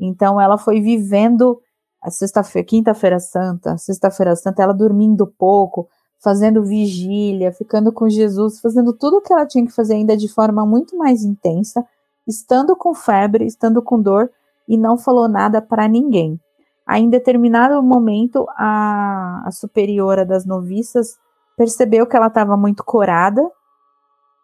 Então, 0.00 0.40
ela 0.40 0.58
foi 0.58 0.80
vivendo 0.80 1.60
a 2.02 2.10
sexta-feira, 2.10 2.66
quinta-feira 2.66 3.18
santa, 3.18 3.76
sexta-feira 3.78 4.36
santa, 4.36 4.62
ela 4.62 4.72
dormindo 4.72 5.26
pouco, 5.26 5.88
fazendo 6.22 6.64
vigília, 6.64 7.52
ficando 7.52 7.92
com 7.92 8.08
Jesus, 8.08 8.60
fazendo 8.60 8.92
tudo 8.92 9.18
o 9.18 9.20
que 9.20 9.32
ela 9.32 9.46
tinha 9.46 9.66
que 9.66 9.72
fazer 9.72 9.94
ainda 9.94 10.16
de 10.16 10.28
forma 10.28 10.64
muito 10.64 10.96
mais 10.96 11.24
intensa, 11.24 11.84
estando 12.26 12.76
com 12.76 12.94
febre, 12.94 13.46
estando 13.46 13.82
com 13.82 14.00
dor 14.00 14.30
e 14.68 14.76
não 14.76 14.96
falou 14.96 15.28
nada 15.28 15.60
para 15.60 15.88
ninguém. 15.88 16.40
Aí, 16.86 17.02
em 17.02 17.10
determinado 17.10 17.82
momento, 17.82 18.46
a, 18.50 19.42
a 19.44 19.50
superiora 19.50 20.24
das 20.24 20.44
noviças 20.46 21.18
percebeu 21.56 22.06
que 22.06 22.16
ela 22.16 22.28
estava 22.28 22.56
muito 22.56 22.84
corada 22.84 23.42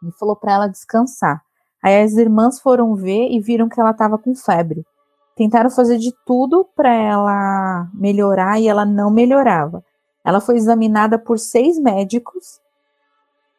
e 0.03 0.11
falou 0.19 0.35
para 0.35 0.53
ela 0.53 0.67
descansar. 0.67 1.43
Aí 1.83 2.03
as 2.03 2.15
irmãs 2.15 2.61
foram 2.61 2.95
ver 2.95 3.29
e 3.31 3.41
viram 3.41 3.69
que 3.69 3.81
ela 3.81 3.91
estava 3.91 4.19
com 4.19 4.35
febre. 4.35 4.85
Tentaram 5.37 5.71
fazer 5.71 5.99
de 5.99 6.13
tudo 6.27 6.67
para 6.77 6.93
ela 6.93 7.89
melhorar 7.95 8.61
e 8.61 8.69
ela 8.69 8.85
não 8.85 9.11
melhorava. 9.11 9.85
Ela 10.25 10.41
foi 10.41 10.57
examinada 10.57 11.19
por 11.19 11.39
seis 11.39 11.79
médicos, 11.79 12.61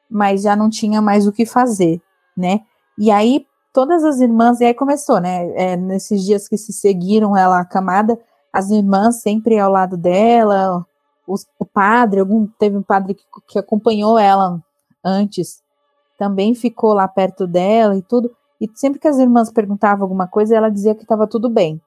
mas 0.10 0.44
já 0.44 0.56
não 0.56 0.70
tinha 0.70 1.02
mais 1.02 1.28
o 1.28 1.32
que 1.32 1.46
fazer, 1.46 2.02
né? 2.38 2.62
E 2.98 3.12
aí 3.12 3.46
todas 3.74 4.04
as 4.04 4.22
irmãs, 4.22 4.62
e 4.62 4.66
aí 4.66 4.74
começou, 4.74 5.20
né? 5.20 5.52
É, 5.56 5.76
nesses 5.76 6.24
dias 6.24 6.48
que 6.48 6.58
se 6.58 6.72
seguiram 6.72 7.36
ela 7.36 7.60
acamada, 7.60 8.18
as 8.54 8.70
irmãs 8.70 9.22
sempre 9.22 9.60
ao 9.60 9.72
lado 9.72 9.98
dela, 9.98 10.86
os, 11.28 11.48
o 11.58 11.66
padre, 11.66 12.20
algum 12.20 12.46
teve 12.60 12.78
um 12.78 12.84
padre 12.84 13.16
que, 13.16 13.24
que 13.48 13.60
acompanhou 13.60 14.20
ela 14.20 14.62
antes, 15.04 15.64
também 16.18 16.54
ficou 16.54 16.94
lá 16.94 17.08
perto 17.08 17.48
dela 17.48 17.98
e 17.98 18.02
tudo. 18.04 18.32
E 18.64 18.70
sempre 18.76 18.98
que 18.98 19.10
as 19.10 19.18
irmãs 19.18 19.52
perguntavam 19.52 20.04
alguma 20.04 20.26
coisa, 20.26 20.56
ela 20.56 20.70
dizia 20.70 20.96
que 20.96 21.02
estava 21.02 21.28
tudo 21.28 21.50
bem. 21.50 21.82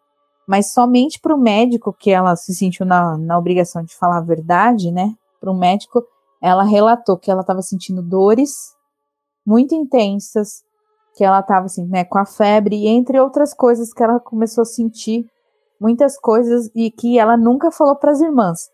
Mas 0.47 0.73
somente 0.73 1.19
para 1.19 1.35
o 1.35 1.39
médico, 1.39 1.91
que 1.91 2.11
ela 2.11 2.37
se 2.37 2.55
sentiu 2.55 2.85
na, 2.85 3.17
na 3.17 3.39
obrigação 3.39 3.83
de 3.83 3.97
falar 3.97 4.19
a 4.19 4.21
verdade, 4.21 4.93
né? 4.93 5.15
Para 5.41 5.51
o 5.51 5.57
médico, 5.57 6.05
ela 6.39 6.65
relatou 6.65 7.17
que 7.17 7.31
ela 7.31 7.41
estava 7.41 7.63
sentindo 7.63 8.03
dores 8.03 8.77
muito 9.47 9.75
intensas, 9.75 10.63
que 11.17 11.25
ela 11.25 11.41
estava 11.41 11.65
assim, 11.65 11.87
né, 11.87 12.05
com 12.05 12.19
a 12.19 12.27
febre, 12.27 12.77
e 12.77 12.89
entre 12.89 13.19
outras 13.19 13.55
coisas 13.55 13.91
que 13.95 14.03
ela 14.03 14.21
começou 14.21 14.61
a 14.61 14.67
sentir 14.67 15.25
muitas 15.81 16.19
coisas 16.19 16.71
e 16.75 16.91
que 16.91 17.19
ela 17.19 17.39
nunca 17.39 17.71
falou 17.71 17.97
para 17.97 18.11
as 18.11 18.21
irmãs, 18.21 18.69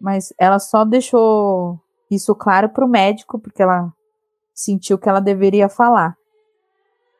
mas 0.00 0.32
ela 0.38 0.60
só 0.60 0.84
deixou 0.84 1.80
isso 2.08 2.32
claro 2.34 2.68
para 2.68 2.84
o 2.84 2.88
médico 2.88 3.40
porque 3.40 3.62
ela 3.62 3.92
sentiu 4.54 4.98
que 4.98 5.08
ela 5.08 5.20
deveria 5.20 5.68
falar. 5.68 6.19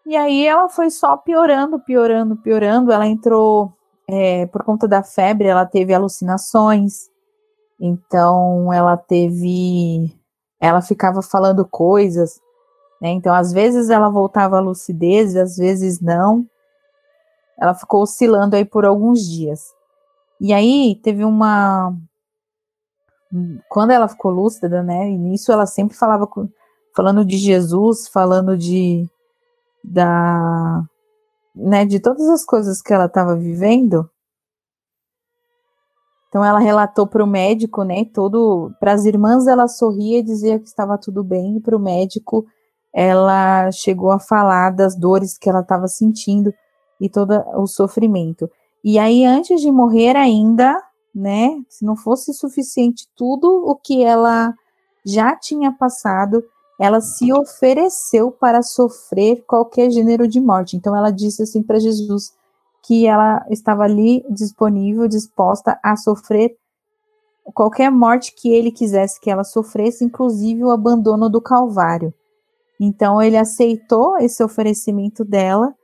E 0.06 0.16
aí 0.16 0.46
ela 0.46 0.68
foi 0.68 0.90
só 0.90 1.16
piorando, 1.16 1.78
piorando, 1.78 2.36
piorando. 2.36 2.92
Ela 2.92 3.06
entrou 3.06 3.72
é, 4.08 4.46
por 4.46 4.64
conta 4.64 4.88
da 4.88 5.02
febre, 5.02 5.46
ela 5.46 5.64
teve 5.64 5.94
alucinações. 5.94 7.08
Então 7.78 8.72
ela 8.72 8.96
teve, 8.96 10.14
ela 10.60 10.82
ficava 10.82 11.22
falando 11.22 11.66
coisas, 11.66 12.40
né? 13.00 13.10
Então 13.10 13.34
às 13.34 13.52
vezes 13.52 13.88
ela 13.88 14.10
voltava 14.10 14.58
à 14.58 14.60
lucidez, 14.60 15.36
às 15.36 15.56
vezes 15.56 16.00
não. 16.00 16.46
Ela 17.58 17.74
ficou 17.74 18.02
oscilando 18.02 18.56
aí 18.56 18.64
por 18.64 18.84
alguns 18.84 19.20
dias. 19.20 19.72
E 20.40 20.52
aí 20.52 20.98
teve 21.02 21.24
uma. 21.24 21.94
Quando 23.68 23.90
ela 23.92 24.08
ficou 24.08 24.30
lúcida, 24.30 24.82
né? 24.82 25.08
Início 25.08 25.52
ela 25.52 25.66
sempre 25.66 25.96
falava 25.96 26.28
falando 26.96 27.24
de 27.24 27.36
Jesus, 27.36 28.08
falando 28.08 28.56
de 28.56 29.08
da 29.82 30.82
né, 31.54 31.84
de 31.84 32.00
todas 32.00 32.28
as 32.28 32.44
coisas 32.44 32.80
que 32.80 32.92
ela 32.92 33.06
estava 33.06 33.36
vivendo. 33.36 34.08
Então 36.28 36.44
ela 36.44 36.60
relatou 36.60 37.06
para 37.06 37.24
o 37.24 37.26
médico, 37.26 37.82
né, 37.82 38.04
todo 38.04 38.72
para 38.78 38.92
as 38.92 39.04
irmãs 39.04 39.46
ela 39.48 39.66
sorria 39.66 40.20
e 40.20 40.22
dizia 40.22 40.60
que 40.60 40.68
estava 40.68 40.96
tudo 40.96 41.24
bem, 41.24 41.56
e 41.56 41.60
para 41.60 41.76
o 41.76 41.80
médico 41.80 42.46
ela 42.92 43.70
chegou 43.72 44.10
a 44.10 44.20
falar 44.20 44.70
das 44.70 44.96
dores 44.96 45.36
que 45.36 45.48
ela 45.48 45.60
estava 45.60 45.88
sentindo 45.88 46.52
e 47.00 47.08
todo 47.08 47.32
o 47.56 47.66
sofrimento. 47.66 48.48
E 48.82 48.98
aí, 48.98 49.24
antes 49.24 49.60
de 49.60 49.70
morrer 49.70 50.16
ainda, 50.16 50.80
né, 51.14 51.60
se 51.68 51.84
não 51.84 51.96
fosse 51.96 52.32
suficiente 52.32 53.08
tudo 53.16 53.48
o 53.66 53.76
que 53.76 54.02
ela 54.02 54.54
já 55.04 55.36
tinha 55.36 55.72
passado, 55.72 56.42
ela 56.80 57.02
se 57.02 57.30
ofereceu 57.30 58.32
para 58.32 58.62
sofrer 58.62 59.44
qualquer 59.46 59.90
gênero 59.90 60.26
de 60.26 60.40
morte. 60.40 60.78
Então, 60.78 60.96
ela 60.96 61.10
disse 61.10 61.42
assim 61.42 61.62
para 61.62 61.78
Jesus 61.78 62.32
que 62.82 63.06
ela 63.06 63.44
estava 63.50 63.82
ali 63.82 64.24
disponível, 64.30 65.06
disposta 65.06 65.78
a 65.82 65.94
sofrer 65.94 66.56
qualquer 67.52 67.90
morte 67.90 68.34
que 68.34 68.50
ele 68.50 68.72
quisesse 68.72 69.20
que 69.20 69.30
ela 69.30 69.44
sofresse, 69.44 70.06
inclusive 70.06 70.64
o 70.64 70.70
abandono 70.70 71.28
do 71.28 71.38
Calvário. 71.38 72.14
Então, 72.80 73.20
ele 73.20 73.36
aceitou 73.36 74.16
esse 74.16 74.42
oferecimento 74.42 75.22
dela 75.22 75.74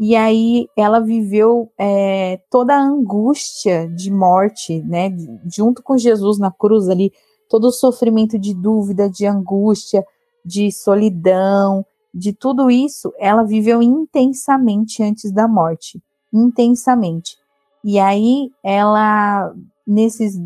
e 0.00 0.16
aí 0.16 0.66
ela 0.74 0.98
viveu 0.98 1.70
é, 1.76 2.40
toda 2.50 2.74
a 2.74 2.80
angústia 2.80 3.86
de 3.86 4.10
morte, 4.10 4.82
né? 4.84 5.14
Junto 5.44 5.82
com 5.82 5.98
Jesus 5.98 6.38
na 6.38 6.50
cruz 6.50 6.88
ali, 6.88 7.12
todo 7.50 7.64
o 7.64 7.72
sofrimento 7.72 8.38
de 8.38 8.54
dúvida, 8.54 9.10
de 9.10 9.26
angústia, 9.26 10.02
de 10.48 10.72
solidão, 10.72 11.84
de 12.12 12.32
tudo 12.32 12.70
isso, 12.70 13.12
ela 13.18 13.44
viveu 13.44 13.82
intensamente 13.82 15.02
antes 15.02 15.30
da 15.30 15.46
morte, 15.46 16.02
intensamente. 16.32 17.36
E 17.84 17.98
aí 17.98 18.50
ela 18.64 19.54
nesses 19.86 20.40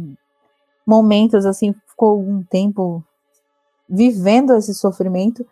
momentos 0.84 1.46
assim 1.46 1.72
ficou 1.86 2.20
um 2.20 2.42
tempo 2.42 3.02
vivendo 3.88 4.54
esse 4.56 4.74
sofrimento 4.74 5.46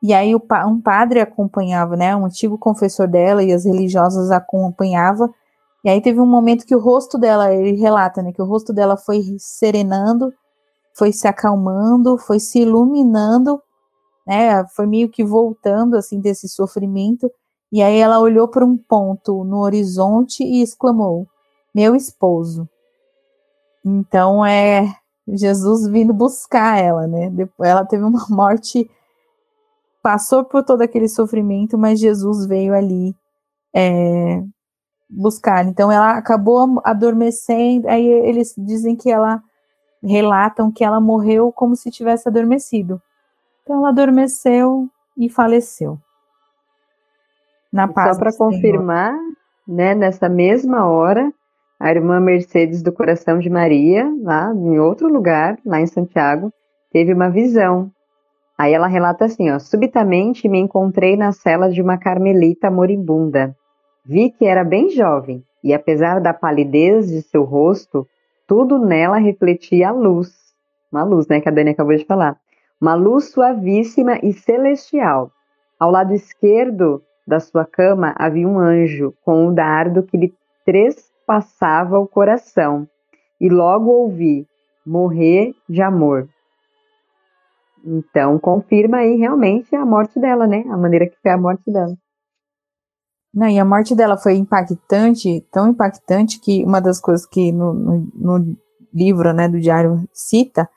e 0.00 0.14
aí 0.14 0.32
um 0.34 0.80
padre 0.80 1.20
acompanhava, 1.20 1.96
né? 1.96 2.14
Um 2.14 2.26
antigo 2.26 2.56
confessor 2.56 3.08
dela 3.08 3.42
e 3.42 3.52
as 3.52 3.64
religiosas 3.64 4.30
acompanhava. 4.30 5.28
E 5.84 5.90
aí 5.90 6.00
teve 6.00 6.20
um 6.20 6.26
momento 6.26 6.64
que 6.64 6.74
o 6.74 6.80
rosto 6.80 7.18
dela, 7.18 7.52
ele 7.52 7.80
relata, 7.80 8.22
né? 8.22 8.32
Que 8.32 8.40
o 8.40 8.44
rosto 8.44 8.72
dela 8.72 8.96
foi 8.96 9.24
serenando, 9.38 10.32
foi 10.96 11.12
se 11.12 11.26
acalmando, 11.26 12.16
foi 12.16 12.38
se 12.38 12.60
iluminando, 12.60 13.60
né? 14.28 14.66
Foi 14.76 14.86
meio 14.86 15.08
que 15.08 15.24
voltando 15.24 15.96
assim 15.96 16.20
desse 16.20 16.48
sofrimento. 16.48 17.30
E 17.72 17.82
aí 17.82 17.98
ela 17.98 18.20
olhou 18.20 18.46
para 18.48 18.64
um 18.64 18.76
ponto 18.76 19.42
no 19.44 19.58
horizonte 19.60 20.44
e 20.44 20.62
exclamou: 20.62 21.26
"Meu 21.74 21.96
esposo". 21.96 22.68
Então 23.84 24.44
é 24.44 24.94
Jesus 25.26 25.88
vindo 25.88 26.12
buscar 26.12 26.78
ela, 26.78 27.06
né? 27.06 27.32
Ela 27.60 27.84
teve 27.86 28.04
uma 28.04 28.26
morte 28.30 28.88
passou 30.02 30.44
por 30.44 30.62
todo 30.64 30.82
aquele 30.82 31.08
sofrimento, 31.08 31.76
mas 31.76 32.00
Jesus 32.00 32.46
veio 32.46 32.74
ali 32.74 33.14
é, 33.74 34.42
buscar. 35.10 35.66
Então 35.66 35.90
ela 35.90 36.12
acabou 36.16 36.80
adormecendo. 36.84 37.88
Aí 37.88 38.06
eles 38.06 38.54
dizem 38.56 38.96
que 38.96 39.10
ela 39.10 39.42
relatam 40.02 40.70
que 40.70 40.84
ela 40.84 41.00
morreu 41.00 41.52
como 41.52 41.76
se 41.76 41.90
tivesse 41.90 42.28
adormecido. 42.28 43.02
Então 43.68 43.80
ela 43.80 43.90
adormeceu 43.90 44.88
e 45.14 45.28
faleceu. 45.28 45.98
Na 47.70 47.86
paz. 47.86 48.16
Só 48.16 48.18
para 48.18 48.34
confirmar, 48.34 49.14
né, 49.66 49.94
nessa 49.94 50.26
mesma 50.26 50.88
hora, 50.88 51.30
a 51.78 51.90
irmã 51.90 52.18
Mercedes 52.18 52.82
do 52.82 52.90
Coração 52.90 53.38
de 53.38 53.50
Maria, 53.50 54.10
lá 54.22 54.54
em 54.54 54.78
outro 54.78 55.06
lugar, 55.06 55.58
lá 55.66 55.82
em 55.82 55.86
Santiago, 55.86 56.50
teve 56.90 57.12
uma 57.12 57.28
visão 57.28 57.92
Aí 58.58 58.72
ela 58.72 58.88
relata 58.88 59.26
assim, 59.26 59.48
ó, 59.52 59.58
subitamente 59.60 60.48
me 60.48 60.58
encontrei 60.58 61.16
na 61.16 61.30
cela 61.30 61.70
de 61.70 61.80
uma 61.80 61.96
carmelita 61.96 62.68
moribunda. 62.68 63.54
Vi 64.04 64.30
que 64.30 64.46
era 64.46 64.64
bem 64.64 64.90
jovem 64.90 65.44
e 65.62 65.72
apesar 65.72 66.20
da 66.20 66.34
palidez 66.34 67.06
de 67.06 67.22
seu 67.22 67.44
rosto, 67.44 68.04
tudo 68.48 68.76
nela 68.76 69.18
refletia 69.18 69.90
a 69.90 69.92
luz. 69.92 70.34
Uma 70.90 71.04
luz, 71.04 71.28
né, 71.28 71.40
que 71.40 71.48
a 71.48 71.52
Dani 71.52 71.70
acabou 71.70 71.94
de 71.94 72.04
falar. 72.04 72.36
Uma 72.80 72.94
luz 72.94 73.30
suavíssima 73.32 74.18
e 74.22 74.32
celestial. 74.32 75.32
Ao 75.78 75.90
lado 75.90 76.12
esquerdo 76.12 77.02
da 77.26 77.40
sua 77.40 77.64
cama 77.64 78.14
havia 78.16 78.46
um 78.46 78.58
anjo 78.58 79.14
com 79.24 79.48
um 79.48 79.54
dardo 79.54 80.02
que 80.02 80.16
lhe 80.16 80.34
trespassava 80.64 81.98
o 81.98 82.06
coração. 82.06 82.88
E 83.40 83.48
logo 83.48 83.90
ouvi 83.90 84.46
morrer 84.86 85.54
de 85.68 85.82
amor. 85.82 86.28
Então, 87.84 88.38
confirma 88.38 88.98
aí 88.98 89.16
realmente 89.16 89.74
a 89.74 89.84
morte 89.84 90.18
dela, 90.18 90.46
né? 90.46 90.64
A 90.68 90.76
maneira 90.76 91.06
que 91.06 91.16
foi 91.22 91.30
a 91.30 91.38
morte 91.38 91.70
dela. 91.70 91.94
Não, 93.32 93.48
e 93.48 93.58
a 93.58 93.64
morte 93.64 93.94
dela 93.94 94.16
foi 94.16 94.34
impactante, 94.34 95.46
tão 95.52 95.68
impactante 95.68 96.40
que 96.40 96.64
uma 96.64 96.80
das 96.80 97.00
coisas 97.00 97.26
que 97.26 97.52
no, 97.52 97.72
no, 97.72 98.08
no 98.14 98.56
livro, 98.92 99.32
né, 99.32 99.48
do 99.48 99.60
diário 99.60 100.08
cita, 100.12 100.68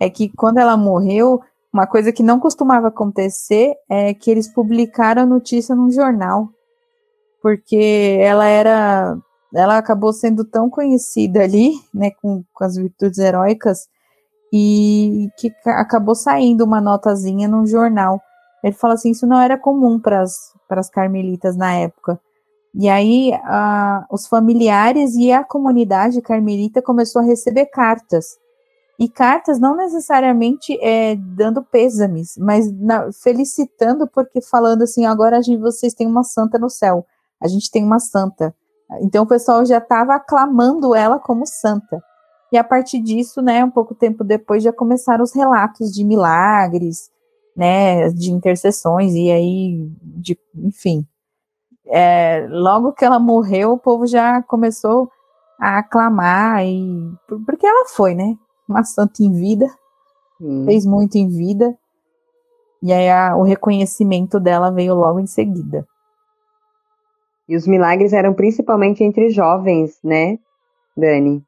é 0.00 0.08
que 0.08 0.30
quando 0.30 0.58
ela 0.58 0.76
morreu, 0.76 1.40
uma 1.72 1.86
coisa 1.86 2.10
que 2.10 2.22
não 2.22 2.40
costumava 2.40 2.88
acontecer 2.88 3.74
é 3.88 4.14
que 4.14 4.30
eles 4.30 4.48
publicaram 4.48 5.22
a 5.22 5.26
notícia 5.26 5.74
num 5.74 5.90
jornal, 5.90 6.48
porque 7.42 8.16
ela 8.20 8.46
era, 8.46 9.16
ela 9.54 9.76
acabou 9.76 10.12
sendo 10.12 10.44
tão 10.44 10.70
conhecida 10.70 11.42
ali, 11.42 11.74
né, 11.94 12.10
com, 12.22 12.42
com 12.52 12.64
as 12.64 12.76
virtudes 12.76 13.18
heróicas, 13.18 13.86
e 14.52 15.28
que 15.38 15.52
acabou 15.66 16.14
saindo 16.14 16.64
uma 16.64 16.80
notazinha 16.80 17.46
num 17.46 17.66
jornal. 17.66 18.20
Ele 18.64 18.74
fala 18.74 18.94
assim, 18.94 19.10
isso 19.10 19.26
não 19.26 19.40
era 19.40 19.56
comum 19.56 20.00
para 20.00 20.22
as 20.22 20.90
carmelitas 20.90 21.56
na 21.56 21.74
época. 21.74 22.18
E 22.74 22.88
aí 22.88 23.32
a, 23.44 24.06
os 24.10 24.26
familiares 24.26 25.14
e 25.14 25.30
a 25.32 25.44
comunidade 25.44 26.20
carmelita 26.20 26.82
começou 26.82 27.22
a 27.22 27.24
receber 27.24 27.66
cartas. 27.66 28.38
E 29.00 29.08
cartas 29.08 29.58
não 29.58 29.74
necessariamente 29.74 30.78
é, 30.78 31.16
dando 31.16 31.64
pêsames, 31.64 32.36
mas 32.36 32.70
na, 32.70 33.10
felicitando, 33.10 34.06
porque 34.06 34.42
falando 34.42 34.82
assim, 34.82 35.06
agora 35.06 35.38
a 35.38 35.40
gente, 35.40 35.58
vocês 35.58 35.94
têm 35.94 36.06
uma 36.06 36.22
santa 36.22 36.58
no 36.58 36.68
céu, 36.68 37.06
a 37.40 37.48
gente 37.48 37.70
tem 37.70 37.82
uma 37.82 37.98
santa. 37.98 38.54
Então 39.00 39.24
o 39.24 39.26
pessoal 39.26 39.64
já 39.64 39.78
estava 39.78 40.14
aclamando 40.14 40.94
ela 40.94 41.18
como 41.18 41.46
santa. 41.46 42.02
E 42.52 42.58
a 42.58 42.64
partir 42.64 43.00
disso, 43.00 43.40
né, 43.40 43.64
um 43.64 43.70
pouco 43.70 43.94
tempo 43.94 44.22
depois, 44.22 44.62
já 44.62 44.72
começaram 44.72 45.24
os 45.24 45.32
relatos 45.32 45.90
de 45.94 46.04
milagres, 46.04 47.10
né, 47.56 48.10
de 48.10 48.30
intercessões, 48.30 49.14
e 49.14 49.30
aí, 49.30 49.90
de, 50.02 50.38
enfim, 50.56 51.06
é, 51.86 52.46
logo 52.50 52.92
que 52.92 53.04
ela 53.04 53.18
morreu, 53.18 53.72
o 53.72 53.78
povo 53.78 54.06
já 54.06 54.42
começou 54.42 55.10
a 55.58 55.78
aclamar, 55.78 56.66
e, 56.66 57.10
porque 57.46 57.66
ela 57.66 57.86
foi, 57.88 58.14
né? 58.14 58.36
Uma 58.70 58.84
santa 58.84 59.22
em 59.22 59.32
vida, 59.32 59.66
hum. 60.40 60.64
fez 60.64 60.86
muito 60.86 61.16
em 61.16 61.28
vida, 61.28 61.76
e 62.80 62.92
aí 62.92 63.10
a, 63.10 63.36
o 63.36 63.42
reconhecimento 63.42 64.38
dela 64.38 64.70
veio 64.70 64.94
logo 64.94 65.18
em 65.18 65.26
seguida. 65.26 65.86
E 67.48 67.56
os 67.56 67.66
milagres 67.66 68.12
eram 68.12 68.32
principalmente 68.32 69.02
entre 69.02 69.28
jovens, 69.30 69.98
né, 70.04 70.38
Dani? 70.96 71.44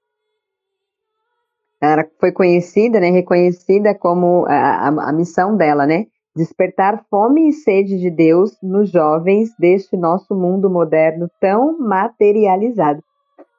Ela 1.81 2.05
foi 2.19 2.33
conhecida, 2.33 2.99
né, 2.99 3.11
reconhecida 3.11 3.95
como 3.95 4.45
a, 4.47 4.89
a, 4.89 5.09
a 5.11 5.13
missão 5.13 5.57
dela, 5.57 5.87
né? 5.87 6.07
despertar 6.35 7.05
fome 7.11 7.49
e 7.49 7.53
sede 7.53 7.99
de 7.99 8.11
Deus 8.11 8.57
nos 8.63 8.91
jovens 8.91 9.55
deste 9.59 9.97
nosso 9.97 10.35
mundo 10.35 10.71
moderno 10.71 11.31
tão 11.41 11.79
materializado. 11.79 13.03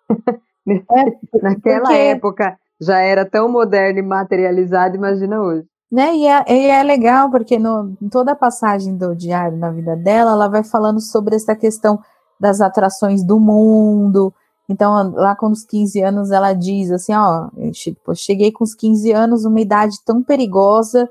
É, 0.65 1.41
Naquela 1.41 1.81
porque... 1.81 1.93
época 1.93 2.59
já 2.81 2.99
era 2.99 3.25
tão 3.25 3.49
moderno 3.49 3.99
e 3.99 4.01
materializado, 4.01 4.95
imagina 4.95 5.41
hoje. 5.41 5.65
Né, 5.91 6.15
e, 6.15 6.25
é, 6.25 6.43
e 6.47 6.67
é 6.69 6.81
legal 6.81 7.29
porque 7.29 7.59
no, 7.59 7.95
em 8.01 8.09
toda 8.09 8.31
a 8.31 8.35
passagem 8.35 8.97
do 8.97 9.15
diário 9.15 9.57
na 9.57 9.69
vida 9.69 9.95
dela, 9.95 10.31
ela 10.31 10.47
vai 10.47 10.63
falando 10.63 10.99
sobre 10.99 11.35
essa 11.35 11.55
questão 11.55 11.99
das 12.39 12.61
atrações 12.61 13.23
do 13.23 13.39
mundo. 13.39 14.33
Então, 14.67 15.13
lá 15.13 15.35
com 15.35 15.51
os 15.51 15.63
15 15.63 16.01
anos, 16.01 16.31
ela 16.31 16.53
diz 16.53 16.89
assim: 16.89 17.13
Ó, 17.13 17.49
eu 17.55 18.15
cheguei 18.15 18.51
com 18.51 18.63
os 18.63 18.73
15 18.73 19.11
anos, 19.11 19.45
uma 19.45 19.61
idade 19.61 19.95
tão 20.03 20.23
perigosa 20.23 21.07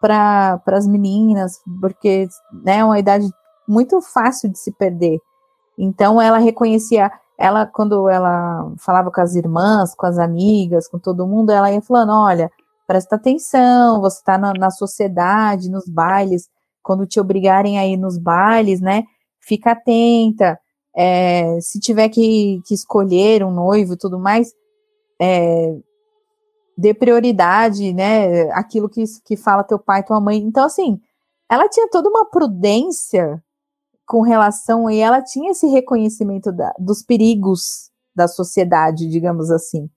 para 0.00 0.60
as 0.66 0.86
meninas, 0.86 1.60
porque 1.80 2.28
né, 2.64 2.78
é 2.78 2.84
uma 2.84 2.98
idade 2.98 3.28
muito 3.66 4.00
fácil 4.00 4.50
de 4.50 4.58
se 4.58 4.72
perder. 4.72 5.18
Então 5.76 6.20
ela 6.20 6.38
reconhecia, 6.38 7.10
ela 7.38 7.64
quando 7.64 8.08
ela 8.08 8.72
falava 8.78 9.10
com 9.12 9.20
as 9.20 9.36
irmãs, 9.36 9.94
com 9.94 10.06
as 10.06 10.18
amigas, 10.18 10.88
com 10.88 10.98
todo 10.98 11.26
mundo, 11.26 11.50
ela 11.50 11.72
ia 11.72 11.80
falando, 11.80 12.12
olha, 12.12 12.50
presta 12.86 13.16
atenção, 13.16 14.00
você 14.00 14.18
está 14.18 14.36
na, 14.36 14.52
na, 14.54 14.70
sociedade, 14.70 15.70
nos 15.70 15.88
bailes, 15.88 16.48
quando 16.82 17.06
te 17.06 17.20
obrigarem 17.20 17.78
a 17.78 17.86
ir 17.86 17.96
nos 17.96 18.18
bailes, 18.18 18.80
né, 18.80 19.04
fica 19.40 19.72
atenta, 19.72 20.58
é, 20.96 21.60
se 21.60 21.78
tiver 21.78 22.08
que, 22.08 22.60
que 22.66 22.74
escolher 22.74 23.44
um 23.44 23.52
noivo 23.52 23.92
e 23.92 23.98
tudo 23.98 24.18
mais, 24.18 24.52
é, 25.20 25.76
dê 26.76 26.92
prioridade, 26.92 27.92
né, 27.92 28.50
aquilo 28.50 28.88
que, 28.88 29.04
que 29.24 29.36
fala 29.36 29.62
teu 29.62 29.78
pai, 29.78 30.02
tua 30.02 30.20
mãe. 30.20 30.38
Então, 30.38 30.64
assim, 30.64 31.00
ela 31.48 31.68
tinha 31.68 31.88
toda 31.88 32.08
uma 32.08 32.24
prudência 32.24 33.42
com 34.08 34.22
relação, 34.22 34.90
e 34.90 34.98
ela 34.98 35.20
tinha 35.20 35.50
esse 35.50 35.66
reconhecimento 35.66 36.50
da, 36.50 36.72
dos 36.78 37.02
perigos 37.02 37.90
da 38.16 38.26
sociedade, 38.26 39.06
digamos 39.06 39.50
assim. 39.50 39.88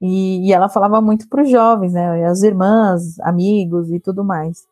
E, 0.00 0.48
e 0.48 0.52
ela 0.54 0.70
falava 0.70 1.02
muito 1.02 1.28
para 1.28 1.42
os 1.42 1.50
jovens, 1.50 1.92
né, 1.92 2.24
as 2.24 2.42
irmãs, 2.42 3.20
amigos 3.20 3.92
e 3.92 4.00
tudo 4.00 4.24
mais. 4.24 4.66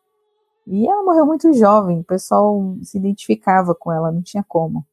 E 0.65 0.87
ela 0.87 1.03
morreu 1.03 1.27
muito 1.27 1.53
jovem, 1.53 1.99
o 1.99 2.03
pessoal 2.03 2.75
se 2.81 2.97
identificava 2.97 3.75
com 3.75 3.91
ela, 3.91 4.11
não 4.11 4.23
tinha 4.23 4.43
como. 4.43 4.83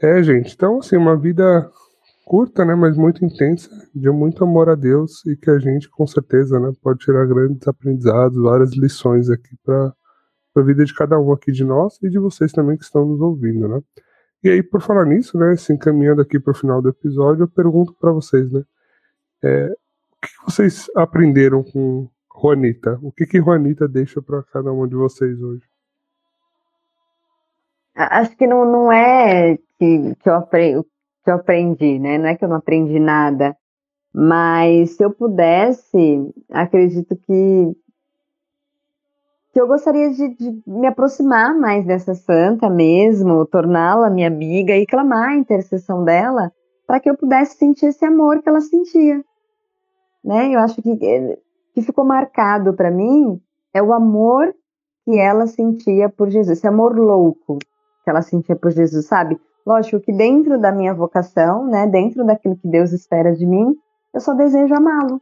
É, 0.00 0.22
gente, 0.22 0.54
então, 0.54 0.78
assim, 0.78 0.96
uma 0.96 1.16
vida 1.16 1.68
curta, 2.24 2.64
né, 2.64 2.76
mas 2.76 2.96
muito 2.96 3.24
intensa, 3.24 3.68
de 3.92 4.08
muito 4.10 4.44
amor 4.44 4.70
a 4.70 4.76
Deus 4.76 5.26
e 5.26 5.36
que 5.36 5.50
a 5.50 5.58
gente 5.58 5.90
com 5.90 6.06
certeza, 6.06 6.60
né, 6.60 6.72
pode 6.80 7.00
tirar 7.00 7.26
grandes 7.26 7.66
aprendizados, 7.66 8.40
várias 8.40 8.72
lições 8.72 9.28
aqui 9.28 9.56
para 9.64 9.92
a 10.60 10.62
vida 10.62 10.84
de 10.84 10.94
cada 10.94 11.18
um 11.18 11.32
aqui 11.32 11.50
de 11.50 11.64
nós 11.64 11.98
e 12.02 12.08
de 12.08 12.18
vocês 12.18 12.52
também 12.52 12.76
que 12.76 12.84
estão 12.84 13.04
nos 13.04 13.20
ouvindo, 13.20 13.68
né? 13.68 13.82
E 14.42 14.50
aí, 14.50 14.62
por 14.62 14.80
falar 14.80 15.06
nisso, 15.06 15.38
né, 15.38 15.54
se 15.56 15.72
encaminhando 15.72 16.20
aqui 16.20 16.38
para 16.38 16.50
o 16.50 16.54
final 16.54 16.82
do 16.82 16.88
episódio, 16.88 17.44
eu 17.44 17.48
pergunto 17.48 17.94
para 17.94 18.10
vocês, 18.10 18.50
né, 18.50 18.64
é, 19.42 19.66
o 19.68 20.20
que 20.20 20.28
vocês 20.44 20.90
aprenderam 20.96 21.62
com 21.62 22.08
Juanita? 22.40 22.98
O 23.02 23.12
que 23.12 23.26
que 23.26 23.38
Juanita 23.38 23.86
deixa 23.86 24.20
para 24.20 24.42
cada 24.42 24.72
um 24.72 24.86
de 24.86 24.96
vocês 24.96 25.40
hoje? 25.40 25.62
Acho 27.94 28.36
que 28.36 28.46
não, 28.46 28.64
não 28.64 28.92
é 28.92 29.56
que, 29.78 30.14
que 30.16 30.28
eu 30.28 30.34
aprendo, 30.34 30.84
que 31.24 31.30
eu 31.30 31.34
aprendi, 31.34 31.98
né? 31.98 32.18
Não 32.18 32.26
é 32.26 32.36
que 32.36 32.44
eu 32.44 32.48
não 32.48 32.56
aprendi 32.56 32.98
nada, 32.98 33.56
mas 34.12 34.96
se 34.96 35.04
eu 35.04 35.10
pudesse, 35.10 36.32
acredito 36.50 37.16
que 37.16 37.76
que 39.52 39.60
eu 39.60 39.66
gostaria 39.66 40.10
de, 40.10 40.28
de 40.34 40.62
me 40.66 40.86
aproximar 40.86 41.54
mais 41.54 41.84
dessa 41.84 42.14
santa 42.14 42.70
mesmo, 42.70 43.44
torná-la 43.44 44.08
minha 44.08 44.26
amiga 44.26 44.74
e 44.76 44.86
clamar 44.86 45.30
a 45.30 45.36
intercessão 45.36 46.04
dela 46.04 46.50
para 46.86 46.98
que 46.98 47.08
eu 47.08 47.16
pudesse 47.16 47.56
sentir 47.56 47.86
esse 47.86 48.04
amor 48.04 48.42
que 48.42 48.48
ela 48.48 48.60
sentia, 48.60 49.22
né? 50.24 50.54
Eu 50.54 50.60
acho 50.60 50.80
que 50.80 50.96
que 51.74 51.80
ficou 51.80 52.04
marcado 52.04 52.74
para 52.74 52.90
mim 52.90 53.40
é 53.72 53.82
o 53.82 53.92
amor 53.92 54.54
que 55.04 55.18
ela 55.18 55.46
sentia 55.46 56.08
por 56.08 56.28
Jesus, 56.28 56.58
esse 56.58 56.66
amor 56.66 56.96
louco 56.96 57.58
que 58.04 58.10
ela 58.10 58.22
sentia 58.22 58.56
por 58.56 58.70
Jesus, 58.70 59.06
sabe? 59.06 59.40
Lógico 59.64 60.00
que 60.00 60.12
dentro 60.12 60.60
da 60.60 60.72
minha 60.72 60.92
vocação, 60.92 61.66
né, 61.66 61.86
dentro 61.86 62.24
daquilo 62.24 62.56
que 62.56 62.68
Deus 62.68 62.92
espera 62.92 63.32
de 63.32 63.46
mim, 63.46 63.76
eu 64.12 64.20
só 64.20 64.34
desejo 64.34 64.74
amá-lo. 64.74 65.20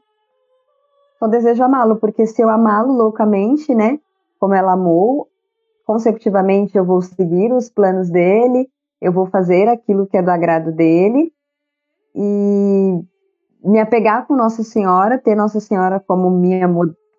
Só 1.19 1.27
desejo 1.27 1.63
amá-lo, 1.63 1.97
porque 1.97 2.27
se 2.27 2.43
eu 2.43 2.49
amá-lo 2.49 2.93
loucamente, 2.93 3.75
né, 3.75 3.99
como 4.41 4.55
ela 4.55 4.73
amou, 4.73 5.29
consecutivamente 5.87 6.77
eu 6.77 6.85
vou 6.85 7.01
seguir 7.01 7.53
os 7.53 7.71
planos 7.71 8.11
dele, 8.11 8.69
eu 9.01 9.13
vou 9.13 9.27
fazer 9.27 9.69
aquilo 9.69 10.07
que 10.07 10.17
é 10.17 10.23
do 10.23 10.31
agrado 10.31 10.73
dele 10.73 11.33
e 12.15 13.01
me 13.63 13.79
apegar 13.79 14.27
com 14.27 14.35
Nossa 14.35 14.65
Senhora, 14.65 15.19
ter 15.19 15.37
Nossa 15.37 15.61
Senhora 15.61 16.01
como 16.01 16.31
minha 16.31 16.69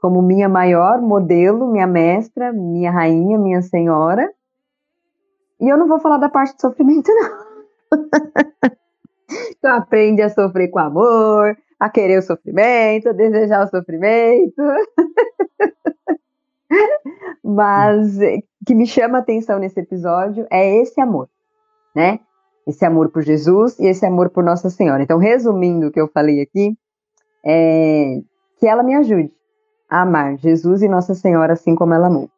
como 0.01 0.21
minha 0.21 0.49
maior 0.49 0.99
modelo, 0.99 1.71
minha 1.71 1.85
mestra, 1.85 2.51
minha 2.51 2.91
rainha, 2.91 3.37
minha 3.37 3.61
senhora 3.61 4.27
e 5.61 5.69
eu 5.69 5.77
não 5.77 5.87
vou 5.87 5.99
falar 5.99 6.17
da 6.17 6.27
parte 6.27 6.55
de 6.55 6.61
sofrimento, 6.61 7.11
não. 7.13 8.01
tu 9.61 9.67
aprende 9.67 10.23
a 10.23 10.29
sofrer 10.29 10.69
com 10.69 10.79
amor, 10.79 11.55
a 11.79 11.87
querer 11.87 12.17
o 12.17 12.23
sofrimento, 12.23 13.09
a 13.09 13.13
desejar 13.13 13.65
o 13.65 13.69
sofrimento. 13.69 14.59
Mas 17.43 18.17
que 18.65 18.73
me 18.73 18.85
chama 18.85 19.17
a 19.17 19.21
atenção 19.21 19.59
nesse 19.59 19.79
episódio 19.79 20.47
é 20.49 20.77
esse 20.77 20.99
amor, 20.99 21.29
né? 21.95 22.19
Esse 22.65 22.85
amor 22.85 23.09
por 23.09 23.23
Jesus 23.23 23.79
e 23.79 23.87
esse 23.87 24.05
amor 24.05 24.29
por 24.29 24.43
Nossa 24.43 24.69
Senhora. 24.69 25.01
Então, 25.01 25.17
resumindo 25.17 25.87
o 25.87 25.91
que 25.91 25.99
eu 25.99 26.07
falei 26.07 26.41
aqui, 26.41 26.77
é 27.43 28.21
que 28.57 28.67
ela 28.67 28.83
me 28.83 28.95
ajude 28.95 29.33
a 29.89 30.03
amar 30.03 30.37
Jesus 30.37 30.81
e 30.81 30.87
Nossa 30.87 31.15
Senhora 31.15 31.53
assim 31.53 31.75
como 31.75 31.93
ela 31.93 32.07
amou. 32.07 32.29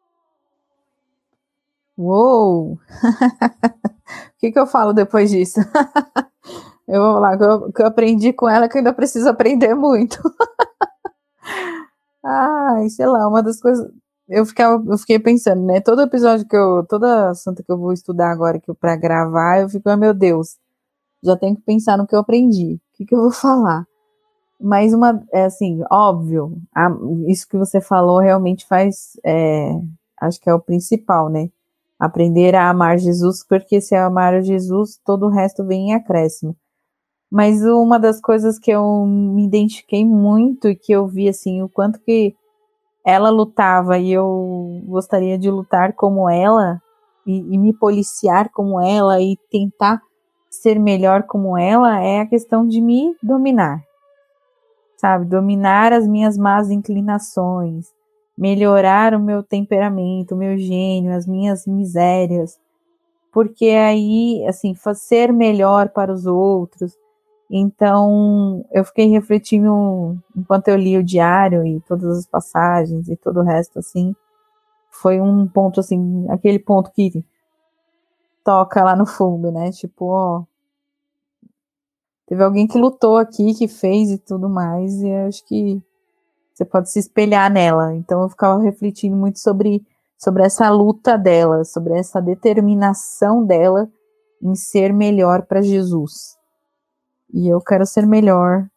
Uou! 1.96 2.72
o 2.74 2.78
que, 4.38 4.50
que 4.50 4.58
eu 4.58 4.66
falo 4.66 4.92
depois 4.92 5.30
disso? 5.30 5.60
eu 6.88 7.00
vou 7.00 7.20
lá, 7.20 7.36
que 7.36 7.44
eu, 7.44 7.72
que 7.72 7.82
eu 7.82 7.86
aprendi 7.86 8.32
com 8.32 8.48
ela 8.48 8.68
que 8.68 8.76
eu 8.76 8.80
ainda 8.80 8.92
preciso 8.92 9.28
aprender 9.28 9.74
muito. 9.74 10.18
Ai, 12.24 12.88
sei 12.88 13.06
lá, 13.06 13.28
uma 13.28 13.42
das 13.42 13.60
coisas. 13.60 13.86
Eu, 14.28 14.46
ficava, 14.46 14.82
eu 14.86 14.98
fiquei 14.98 15.18
pensando, 15.18 15.62
né? 15.64 15.80
Todo 15.80 16.02
episódio 16.02 16.46
que 16.46 16.56
eu. 16.56 16.84
Toda 16.88 17.34
santa 17.34 17.62
que 17.62 17.70
eu 17.70 17.78
vou 17.78 17.92
estudar 17.92 18.30
agora 18.30 18.60
que 18.60 18.72
pra 18.74 18.96
gravar, 18.96 19.60
eu 19.60 19.68
fico, 19.68 19.90
oh, 19.90 19.96
meu 19.96 20.14
Deus, 20.14 20.56
já 21.22 21.36
tenho 21.36 21.56
que 21.56 21.62
pensar 21.62 21.96
no 21.98 22.06
que 22.06 22.14
eu 22.14 22.20
aprendi. 22.20 22.74
O 22.74 22.96
que, 22.96 23.06
que 23.06 23.14
eu 23.14 23.20
vou 23.20 23.30
falar? 23.32 23.86
Mas 24.60 24.94
uma, 24.94 25.22
é 25.32 25.44
assim, 25.44 25.82
óbvio, 25.90 26.56
a, 26.74 26.88
isso 27.28 27.48
que 27.48 27.56
você 27.58 27.80
falou 27.80 28.20
realmente 28.20 28.66
faz. 28.66 29.18
É, 29.24 29.70
acho 30.20 30.40
que 30.40 30.48
é 30.48 30.54
o 30.54 30.60
principal, 30.60 31.28
né? 31.28 31.50
aprender 31.98 32.54
a 32.54 32.68
amar 32.68 32.98
Jesus, 32.98 33.44
porque 33.46 33.80
se 33.80 33.94
amar 33.94 34.42
Jesus, 34.42 35.00
todo 35.04 35.26
o 35.26 35.30
resto 35.30 35.64
vem 35.64 35.90
em 35.90 35.94
acréscimo. 35.94 36.56
Mas 37.30 37.62
uma 37.64 37.98
das 37.98 38.20
coisas 38.20 38.58
que 38.58 38.70
eu 38.70 39.06
me 39.06 39.44
identifiquei 39.46 40.04
muito 40.04 40.68
e 40.68 40.76
que 40.76 40.92
eu 40.92 41.06
vi 41.06 41.28
assim, 41.28 41.62
o 41.62 41.68
quanto 41.68 42.00
que 42.00 42.34
ela 43.04 43.30
lutava 43.30 43.98
e 43.98 44.12
eu 44.12 44.80
gostaria 44.86 45.38
de 45.38 45.50
lutar 45.50 45.92
como 45.92 46.28
ela, 46.28 46.80
e, 47.26 47.54
e 47.54 47.58
me 47.58 47.72
policiar 47.72 48.50
como 48.50 48.80
ela 48.80 49.20
e 49.20 49.36
tentar 49.50 50.00
ser 50.50 50.78
melhor 50.78 51.24
como 51.24 51.58
ela 51.58 52.00
é 52.00 52.20
a 52.20 52.26
questão 52.26 52.66
de 52.66 52.80
me 52.80 53.14
dominar. 53.22 53.82
Sabe? 54.96 55.26
Dominar 55.26 55.92
as 55.92 56.06
minhas 56.06 56.38
más 56.38 56.70
inclinações, 56.70 57.92
melhorar 58.36 59.14
o 59.14 59.20
meu 59.20 59.42
temperamento, 59.42 60.34
o 60.34 60.38
meu 60.38 60.56
gênio, 60.56 61.12
as 61.12 61.26
minhas 61.26 61.66
misérias. 61.66 62.58
Porque 63.32 63.66
aí, 63.66 64.46
assim, 64.46 64.74
ser 64.94 65.32
melhor 65.32 65.88
para 65.88 66.12
os 66.12 66.24
outros. 66.24 66.92
Então, 67.56 68.66
eu 68.72 68.84
fiquei 68.84 69.06
refletindo 69.06 70.18
enquanto 70.36 70.66
eu 70.66 70.76
li 70.76 70.98
o 70.98 71.04
diário 71.04 71.64
e 71.64 71.80
todas 71.82 72.18
as 72.18 72.26
passagens 72.26 73.08
e 73.08 73.16
todo 73.16 73.38
o 73.38 73.44
resto, 73.44 73.78
assim. 73.78 74.12
Foi 74.90 75.20
um 75.20 75.46
ponto, 75.46 75.78
assim, 75.78 76.26
aquele 76.30 76.58
ponto 76.58 76.90
que 76.90 77.24
toca 78.42 78.82
lá 78.82 78.96
no 78.96 79.06
fundo, 79.06 79.52
né? 79.52 79.70
Tipo, 79.70 80.06
ó. 80.06 80.42
Teve 82.26 82.42
alguém 82.42 82.66
que 82.66 82.76
lutou 82.76 83.18
aqui, 83.18 83.54
que 83.54 83.68
fez 83.68 84.10
e 84.10 84.18
tudo 84.18 84.48
mais, 84.48 85.00
e 85.00 85.08
eu 85.08 85.28
acho 85.28 85.46
que 85.46 85.80
você 86.52 86.64
pode 86.64 86.90
se 86.90 86.98
espelhar 86.98 87.48
nela. 87.52 87.94
Então 87.94 88.20
eu 88.22 88.28
ficava 88.28 88.60
refletindo 88.60 89.14
muito 89.14 89.38
sobre, 89.38 89.86
sobre 90.18 90.42
essa 90.42 90.68
luta 90.70 91.16
dela, 91.16 91.62
sobre 91.64 91.96
essa 91.96 92.20
determinação 92.20 93.46
dela 93.46 93.88
em 94.42 94.56
ser 94.56 94.92
melhor 94.92 95.42
para 95.42 95.62
Jesus. 95.62 96.36
E 97.32 97.48
eu 97.48 97.60
quero 97.60 97.86
ser 97.86 98.06
melhor 98.06 98.68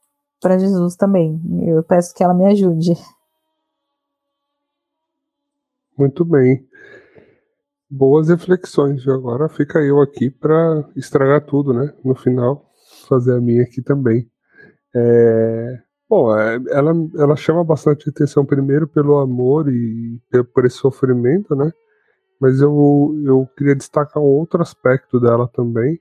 para 0.42 0.58
Jesus 0.58 0.96
também. 0.96 1.42
Eu 1.66 1.84
peço 1.84 2.14
que 2.14 2.24
ela 2.24 2.34
me 2.34 2.46
ajude. 2.46 2.94
Muito 5.98 6.24
bem. 6.24 6.68
Boas 7.90 8.30
reflexões. 8.30 9.08
Agora 9.08 9.50
fica 9.50 9.80
eu 9.80 10.02
aqui 10.02 10.30
para 10.30 10.88
estragar 10.96 11.46
tudo, 11.46 11.74
né? 11.74 11.94
No 12.04 12.16
final, 12.16 12.72
fazer 13.08 13.36
a 13.36 13.42
minha 13.42 13.64
aqui 13.64 13.82
também. 13.82 14.30
É... 14.96 15.82
Bom, 16.10 16.38
é, 16.38 16.56
ela, 16.70 16.94
ela 17.18 17.36
chama 17.36 17.64
bastante 17.64 18.10
atenção 18.10 18.46
primeiro 18.46 18.88
pelo 18.88 19.18
amor 19.18 19.68
e 19.70 20.22
por 20.54 20.66
esse 20.66 20.78
sofrimento, 20.78 21.54
né? 21.56 21.72
Mas 22.40 22.62
eu, 22.62 23.14
eu 23.26 23.50
queria 23.58 23.76
destacar 23.76 24.22
um 24.22 24.26
outro 24.26 24.62
aspecto 24.62 25.20
dela 25.20 25.48
também, 25.48 26.00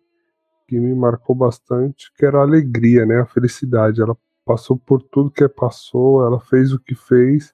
que 0.66 0.78
me 0.78 0.94
marcou 0.94 1.34
bastante, 1.34 2.12
que 2.16 2.24
era 2.24 2.38
a 2.38 2.42
alegria, 2.42 3.06
né? 3.06 3.20
A 3.20 3.26
felicidade. 3.26 4.00
Ela 4.00 4.16
passou 4.44 4.76
por 4.76 5.02
tudo 5.02 5.30
que 5.30 5.48
passou, 5.48 6.24
ela 6.24 6.40
fez 6.40 6.72
o 6.72 6.78
que 6.78 6.94
fez, 6.94 7.52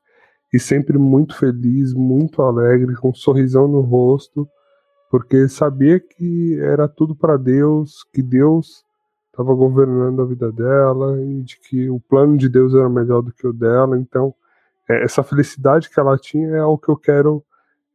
e 0.52 0.58
sempre 0.58 0.98
muito 0.98 1.36
feliz, 1.36 1.94
muito 1.94 2.42
alegre, 2.42 2.94
com 2.96 3.10
um 3.10 3.14
sorrisão 3.14 3.66
no 3.66 3.80
rosto, 3.80 4.46
porque 5.10 5.48
sabia 5.48 5.98
que 5.98 6.58
era 6.60 6.86
tudo 6.86 7.16
para 7.16 7.36
Deus, 7.36 8.04
que 8.12 8.22
Deus 8.22 8.84
estava 9.32 9.54
governando 9.54 10.20
a 10.20 10.26
vida 10.26 10.52
dela 10.52 11.18
e 11.22 11.42
de 11.42 11.58
que 11.58 11.88
o 11.88 11.98
plano 11.98 12.36
de 12.36 12.48
Deus 12.48 12.74
era 12.74 12.88
melhor 12.88 13.22
do 13.22 13.32
que 13.32 13.46
o 13.46 13.52
dela. 13.52 13.98
Então, 13.98 14.34
é, 14.88 15.02
essa 15.02 15.22
felicidade 15.22 15.88
que 15.88 15.98
ela 15.98 16.18
tinha 16.18 16.56
é 16.56 16.64
o 16.64 16.76
que 16.76 16.90
eu 16.90 16.96
quero 16.96 17.42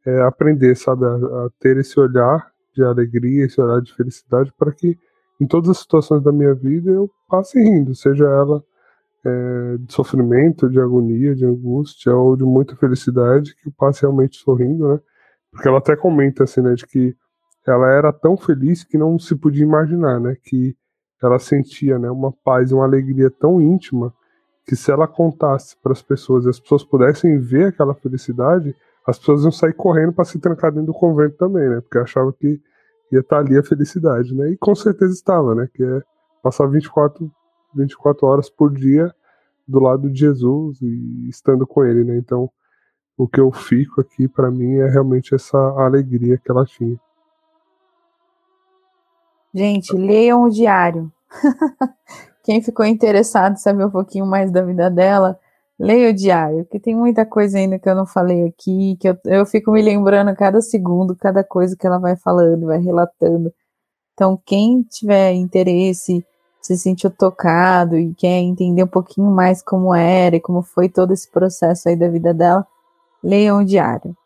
é, 0.04 0.20
aprender, 0.22 0.76
sabe? 0.76 1.04
A, 1.04 1.14
a, 1.14 1.50
ter 1.60 1.76
esse 1.76 1.98
olhar 1.98 2.50
de 2.74 2.82
alegria, 2.82 3.44
esse 3.44 3.60
olhar 3.60 3.80
de 3.80 3.94
felicidade, 3.94 4.52
para 4.58 4.72
que 4.72 4.98
em 5.40 5.46
todas 5.46 5.70
as 5.70 5.78
situações 5.78 6.22
da 6.22 6.32
minha 6.32 6.54
vida 6.54 6.90
eu 6.90 7.10
passe 7.28 7.60
rindo, 7.60 7.94
seja 7.94 8.24
ela 8.24 8.62
é, 9.24 9.76
de 9.78 9.92
sofrimento, 9.92 10.68
de 10.68 10.80
agonia, 10.80 11.34
de 11.34 11.44
angústia 11.44 12.14
ou 12.14 12.36
de 12.36 12.44
muita 12.44 12.76
felicidade, 12.76 13.54
que 13.56 13.68
eu 13.68 13.72
passe 13.76 14.02
realmente 14.02 14.36
sorrindo, 14.38 14.88
né? 14.88 15.00
Porque 15.50 15.68
ela 15.68 15.78
até 15.78 15.96
comenta 15.96 16.44
assim, 16.44 16.60
né, 16.60 16.74
de 16.74 16.86
que 16.86 17.16
ela 17.66 17.90
era 17.90 18.12
tão 18.12 18.36
feliz 18.36 18.84
que 18.84 18.96
não 18.96 19.18
se 19.18 19.34
podia 19.36 19.62
imaginar, 19.62 20.20
né? 20.20 20.36
Que 20.42 20.76
ela 21.22 21.38
sentia 21.38 21.98
né, 21.98 22.10
uma 22.10 22.32
paz 22.32 22.70
e 22.70 22.74
uma 22.74 22.84
alegria 22.84 23.30
tão 23.30 23.60
íntima 23.60 24.14
que 24.64 24.76
se 24.76 24.90
ela 24.90 25.08
contasse 25.08 25.76
para 25.82 25.92
as 25.92 26.02
pessoas 26.02 26.44
e 26.44 26.48
as 26.48 26.60
pessoas 26.60 26.84
pudessem 26.84 27.38
ver 27.38 27.68
aquela 27.68 27.94
felicidade, 27.94 28.74
as 29.06 29.18
pessoas 29.18 29.42
iam 29.42 29.50
sair 29.50 29.72
correndo 29.72 30.12
para 30.12 30.24
se 30.24 30.38
trancar 30.38 30.70
dentro 30.70 30.88
do 30.88 30.94
convento 30.94 31.36
também, 31.36 31.68
né? 31.68 31.80
Porque 31.80 31.98
achavam 31.98 32.32
que 32.32 32.60
ia 33.10 33.20
estar 33.20 33.36
tá 33.36 33.42
ali 33.42 33.58
a 33.58 33.62
felicidade, 33.62 34.34
né? 34.34 34.50
E 34.50 34.56
com 34.56 34.74
certeza 34.74 35.12
estava, 35.12 35.54
né? 35.54 35.68
Que 35.72 35.82
é 35.82 36.02
passar 36.42 36.66
24, 36.66 37.30
24 37.74 38.26
horas 38.26 38.50
por 38.50 38.72
dia 38.72 39.14
do 39.66 39.80
lado 39.80 40.10
de 40.10 40.20
Jesus 40.20 40.80
e 40.80 41.28
estando 41.28 41.66
com 41.66 41.84
ele, 41.84 42.04
né? 42.04 42.16
Então, 42.16 42.50
o 43.16 43.28
que 43.28 43.40
eu 43.40 43.50
fico 43.52 44.00
aqui 44.00 44.28
para 44.28 44.50
mim 44.50 44.76
é 44.76 44.88
realmente 44.88 45.34
essa 45.34 45.58
alegria 45.58 46.38
que 46.38 46.50
ela 46.50 46.64
tinha. 46.64 46.98
Gente, 49.52 49.96
leiam 49.96 50.44
o 50.44 50.50
diário. 50.50 51.12
Quem 52.44 52.62
ficou 52.62 52.86
interessado 52.86 53.54
em 53.54 53.58
saber 53.58 53.84
um 53.84 53.90
pouquinho 53.90 54.24
mais 54.24 54.50
da 54.50 54.62
vida 54.62 54.88
dela, 54.88 55.38
leia 55.78 56.10
o 56.10 56.14
diário, 56.14 56.64
que 56.64 56.80
tem 56.80 56.94
muita 56.94 57.24
coisa 57.24 57.58
ainda 57.58 57.78
que 57.78 57.88
eu 57.88 57.94
não 57.94 58.06
falei 58.06 58.46
aqui, 58.46 58.96
que 59.00 59.08
eu, 59.08 59.16
eu 59.24 59.46
fico 59.46 59.70
me 59.70 59.80
lembrando 59.80 60.34
cada 60.34 60.60
segundo, 60.60 61.14
cada 61.14 61.44
coisa 61.44 61.76
que 61.76 61.86
ela 61.86 61.98
vai 61.98 62.16
falando, 62.16 62.66
vai 62.66 62.80
relatando. 62.80 63.52
Então, 64.12 64.40
quem 64.44 64.82
tiver 64.82 65.32
interesse, 65.34 66.24
se 66.60 66.76
sentiu 66.76 67.10
tocado 67.10 67.96
e 67.96 68.12
quer 68.14 68.40
entender 68.40 68.82
um 68.82 68.88
pouquinho 68.88 69.30
mais 69.30 69.62
como 69.62 69.94
era 69.94 70.36
e 70.36 70.40
como 70.40 70.62
foi 70.62 70.88
todo 70.88 71.12
esse 71.12 71.30
processo 71.30 71.88
aí 71.88 71.96
da 71.96 72.08
vida 72.08 72.34
dela, 72.34 72.66
leiam 73.22 73.60
o 73.60 73.64
diário. 73.64 74.16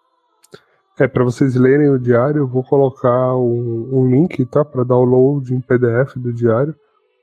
É, 0.99 1.07
para 1.07 1.25
vocês 1.25 1.55
lerem 1.55 1.91
o 1.91 1.99
diário, 1.99 2.41
eu 2.41 2.47
vou 2.47 2.63
colocar 2.63 3.37
um, 3.37 3.89
um 3.93 4.07
link, 4.09 4.45
tá? 4.47 4.65
Para 4.65 4.85
download 4.85 5.55
em 5.55 5.61
PDF 5.61 6.17
do 6.17 6.33
diário. 6.33 6.75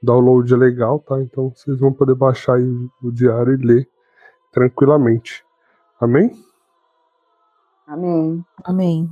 Download 0.02 0.54
é 0.54 0.58
legal, 0.58 1.00
tá? 1.00 1.20
Então 1.22 1.52
vocês 1.56 1.80
vão 1.80 1.92
poder 1.92 2.16
baixar 2.16 2.60
o 3.02 3.12
diário 3.12 3.54
e 3.54 3.66
ler 3.66 3.88
tranquilamente. 4.52 5.44
Amém? 6.00 6.32
Amém. 7.88 8.46
Amém. 8.64 9.10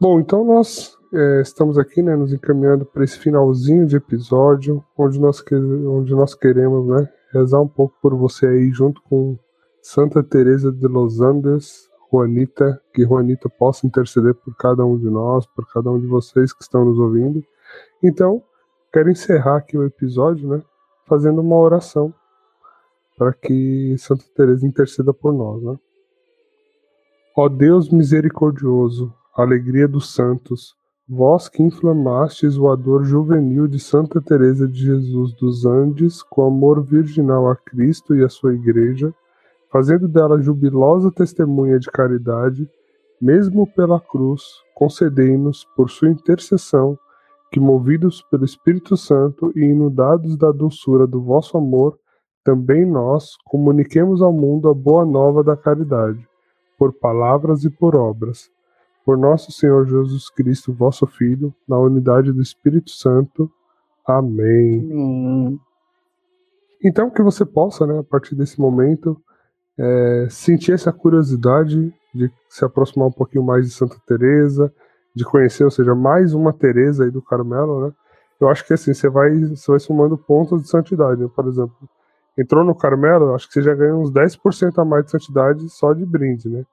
Bom, 0.00 0.20
então 0.20 0.44
nós 0.44 0.96
é, 1.12 1.40
estamos 1.40 1.78
aqui, 1.78 2.02
né, 2.02 2.14
nos 2.14 2.32
encaminhando 2.32 2.84
para 2.84 3.02
esse 3.02 3.18
finalzinho 3.18 3.86
de 3.86 3.96
episódio, 3.96 4.84
onde 4.96 5.18
nós, 5.18 5.40
que, 5.40 5.54
onde 5.54 6.14
nós 6.14 6.34
queremos, 6.34 6.86
né, 6.86 7.08
rezar 7.32 7.60
um 7.60 7.68
pouco 7.68 7.96
por 8.00 8.14
você 8.14 8.46
aí, 8.46 8.70
junto 8.70 9.02
com 9.02 9.38
Santa 9.80 10.22
Teresa 10.22 10.70
de 10.70 10.86
Los 10.86 11.20
Andes, 11.20 11.88
Juanita, 12.12 12.80
que 12.92 13.04
Juanita 13.04 13.48
possa 13.48 13.86
interceder 13.86 14.34
por 14.34 14.54
cada 14.56 14.84
um 14.84 14.98
de 14.98 15.08
nós, 15.08 15.46
por 15.46 15.66
cada 15.72 15.90
um 15.90 15.98
de 15.98 16.06
vocês 16.06 16.52
que 16.52 16.62
estão 16.62 16.84
nos 16.84 16.98
ouvindo. 16.98 17.44
Então, 18.02 18.42
quero 18.92 19.10
encerrar 19.10 19.56
aqui 19.56 19.76
o 19.76 19.84
episódio, 19.84 20.48
né, 20.48 20.62
fazendo 21.06 21.40
uma 21.40 21.56
oração 21.56 22.12
para 23.18 23.32
que 23.32 23.96
Santa 23.98 24.24
Teresa 24.34 24.64
interceda 24.64 25.12
por 25.12 25.32
nós, 25.32 25.60
né? 25.62 25.76
Ó 27.36 27.48
Deus 27.48 27.90
misericordioso, 27.90 29.12
alegria 29.34 29.88
dos 29.88 30.14
santos, 30.14 30.76
vós 31.08 31.48
que 31.48 31.62
inflamastes 31.62 32.56
o 32.56 32.68
ador 32.68 33.04
juvenil 33.04 33.66
de 33.66 33.80
Santa 33.80 34.20
Teresa 34.20 34.68
de 34.68 34.78
Jesus 34.78 35.32
dos 35.34 35.66
Andes 35.66 36.22
com 36.22 36.46
amor 36.46 36.82
virginal 36.82 37.48
a 37.48 37.56
Cristo 37.56 38.14
e 38.14 38.22
a 38.22 38.28
sua 38.28 38.54
igreja, 38.54 39.12
fazendo 39.70 40.06
dela 40.06 40.40
jubilosa 40.40 41.10
testemunha 41.10 41.78
de 41.78 41.90
caridade, 41.90 42.68
mesmo 43.20 43.66
pela 43.66 44.00
cruz, 44.00 44.42
concedei-nos, 44.74 45.64
por 45.76 45.90
sua 45.90 46.08
intercessão, 46.08 46.96
que, 47.50 47.58
movidos 47.58 48.22
pelo 48.30 48.44
Espírito 48.44 48.96
Santo 48.96 49.52
e 49.56 49.60
inundados 49.60 50.36
da 50.36 50.52
doçura 50.52 51.06
do 51.06 51.20
vosso 51.20 51.56
amor, 51.56 51.98
também 52.48 52.86
nós 52.86 53.36
comuniquemos 53.44 54.22
ao 54.22 54.32
mundo 54.32 54.70
a 54.70 54.74
boa 54.74 55.04
nova 55.04 55.44
da 55.44 55.54
caridade, 55.54 56.26
por 56.78 56.94
palavras 56.94 57.62
e 57.62 57.68
por 57.68 57.94
obras. 57.94 58.50
Por 59.04 59.18
nosso 59.18 59.52
Senhor 59.52 59.86
Jesus 59.86 60.30
Cristo, 60.30 60.72
vosso 60.72 61.06
Filho, 61.06 61.54
na 61.68 61.78
unidade 61.78 62.32
do 62.32 62.40
Espírito 62.40 62.90
Santo. 62.90 63.52
Amém. 64.06 64.80
Amém. 64.80 65.60
Então, 66.82 67.10
que 67.10 67.20
você 67.20 67.44
possa, 67.44 67.86
né, 67.86 67.98
a 67.98 68.02
partir 68.02 68.34
desse 68.34 68.58
momento, 68.58 69.20
é, 69.76 70.26
sentir 70.30 70.72
essa 70.72 70.90
curiosidade 70.90 71.92
de 72.14 72.32
se 72.48 72.64
aproximar 72.64 73.08
um 73.08 73.12
pouquinho 73.12 73.44
mais 73.44 73.66
de 73.66 73.74
Santa 73.74 73.96
Teresa, 74.06 74.72
de 75.14 75.22
conhecer, 75.22 75.64
ou 75.64 75.70
seja, 75.70 75.94
mais 75.94 76.32
uma 76.32 76.50
Teresa 76.50 77.04
aí 77.04 77.10
do 77.10 77.20
Carmelo, 77.20 77.88
né? 77.88 77.92
Eu 78.40 78.48
acho 78.48 78.64
que 78.66 78.72
assim, 78.72 78.94
você 78.94 79.10
vai, 79.10 79.36
você 79.38 79.70
vai 79.70 79.80
somando 79.80 80.16
pontos 80.16 80.62
de 80.62 80.68
santidade, 80.70 81.20
né? 81.20 81.28
por 81.34 81.46
exemplo. 81.46 81.76
Entrou 82.38 82.64
no 82.64 82.72
Carmelo, 82.72 83.34
acho 83.34 83.48
que 83.48 83.54
você 83.54 83.62
já 83.62 83.74
ganha 83.74 83.96
uns 83.96 84.12
10% 84.12 84.78
a 84.78 84.84
mais 84.84 85.04
de 85.04 85.10
santidade 85.10 85.68
só 85.70 85.92
de 85.92 86.06
brinde, 86.06 86.48
né? 86.48 86.64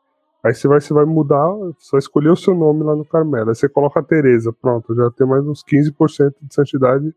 Aí 0.43 0.53
você 0.53 0.67
vai, 0.67 0.79
você 0.79 0.93
vai 0.93 1.05
mudar, 1.05 1.51
vai 1.91 1.97
escolher 1.97 2.29
o 2.29 2.35
seu 2.35 2.53
nome 2.53 2.83
lá 2.83 2.95
no 2.95 3.03
Carmelo. 3.03 3.49
Aí 3.49 3.55
você 3.55 3.67
coloca 3.67 3.99
a 3.99 4.03
Teresa, 4.03 4.53
pronto, 4.53 4.93
já 4.93 5.09
tem 5.09 5.25
mais 5.25 5.43
uns 5.47 5.63
15% 5.63 6.35
de 6.39 6.53
santidade 6.53 7.15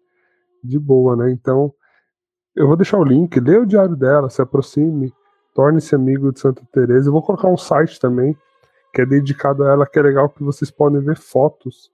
de 0.64 0.78
boa, 0.78 1.14
né? 1.14 1.30
Então, 1.30 1.70
eu 2.56 2.66
vou 2.66 2.74
deixar 2.74 2.96
o 2.96 3.04
link, 3.04 3.38
lê 3.38 3.58
o 3.58 3.66
diário 3.66 3.94
dela, 3.94 4.30
se 4.30 4.40
aproxime, 4.40 5.12
torne-se 5.54 5.94
amigo 5.94 6.32
de 6.32 6.40
Santa 6.40 6.62
Teresa. 6.72 7.08
Eu 7.08 7.12
vou 7.12 7.22
colocar 7.22 7.48
um 7.48 7.56
site 7.58 8.00
também, 8.00 8.34
que 8.94 9.02
é 9.02 9.06
dedicado 9.06 9.62
a 9.62 9.72
ela, 9.72 9.86
que 9.86 9.98
é 9.98 10.02
legal 10.02 10.30
que 10.30 10.42
vocês 10.42 10.70
podem 10.70 11.00
ver 11.00 11.18
fotos. 11.18 11.90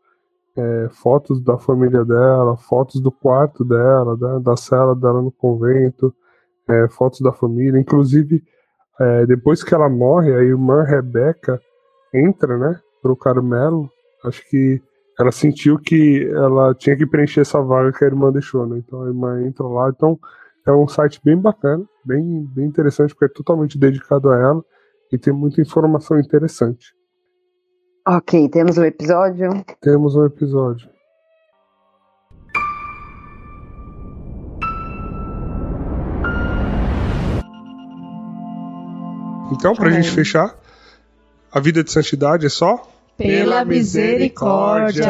É, 0.57 0.89
fotos 0.93 1.41
da 1.41 1.59
família 1.59 2.05
dela, 2.05 2.57
fotos 2.57 3.01
do 3.01 3.11
quarto 3.11 3.65
dela, 3.65 4.17
da, 4.17 4.39
da 4.39 4.57
cela 4.57 4.95
dela 4.95 5.21
no 5.21 5.33
convento, 5.33 6.15
é, 6.69 6.89
fotos 6.89 7.21
da 7.21 7.33
família. 7.33 7.79
Inclusive, 7.79 8.43
é, 9.01 9.27
depois 9.27 9.63
que 9.63 9.75
ela 9.75 9.89
morre, 9.89 10.35
a 10.35 10.43
irmã 10.43 10.83
Rebeca 10.83 11.61
entra, 12.13 12.57
né, 12.57 12.81
pro 13.03 13.17
Carmelo. 13.17 13.91
Acho 14.25 14.49
que 14.49 14.81
ela 15.19 15.31
sentiu 15.31 15.79
que 15.79 16.29
ela 16.33 16.75
tinha 16.75 16.97
que 16.97 17.07
preencher 17.07 17.41
essa 17.41 17.61
vaga 17.61 17.93
que 17.93 18.05
a 18.05 18.09
irmã 18.09 18.33
deixou, 18.33 18.67
né? 18.67 18.79
Então 18.79 19.03
a 19.03 19.07
irmã 19.07 19.43
entra 19.43 19.67
lá. 19.67 19.91
Então 19.91 20.19
é 20.67 20.73
um 20.73 20.89
site 20.89 21.21
bem 21.25 21.37
bacana, 21.37 21.85
bem, 22.05 22.45
bem 22.55 22.67
interessante, 22.67 23.15
porque 23.15 23.27
é 23.27 23.35
totalmente 23.37 23.79
dedicado 23.79 24.31
a 24.31 24.39
ela 24.39 24.65
e 25.13 25.19
tem 25.19 25.33
muita 25.33 25.61
informação 25.61 26.19
interessante. 26.19 26.95
Ok, 28.07 28.49
temos 28.49 28.77
um 28.77 28.85
episódio? 28.85 29.51
Temos 29.81 30.17
um 30.17 30.25
episódio. 30.25 30.94
Então, 39.55 39.75
pra 39.75 39.91
gente 39.91 40.11
fechar, 40.11 40.55
a 41.53 41.61
vida 41.61 41.83
de 41.85 41.91
santidade 41.91 42.45
é 42.45 42.49
só 42.49 42.91
pela 43.17 43.65
misericórdia. 43.65 45.05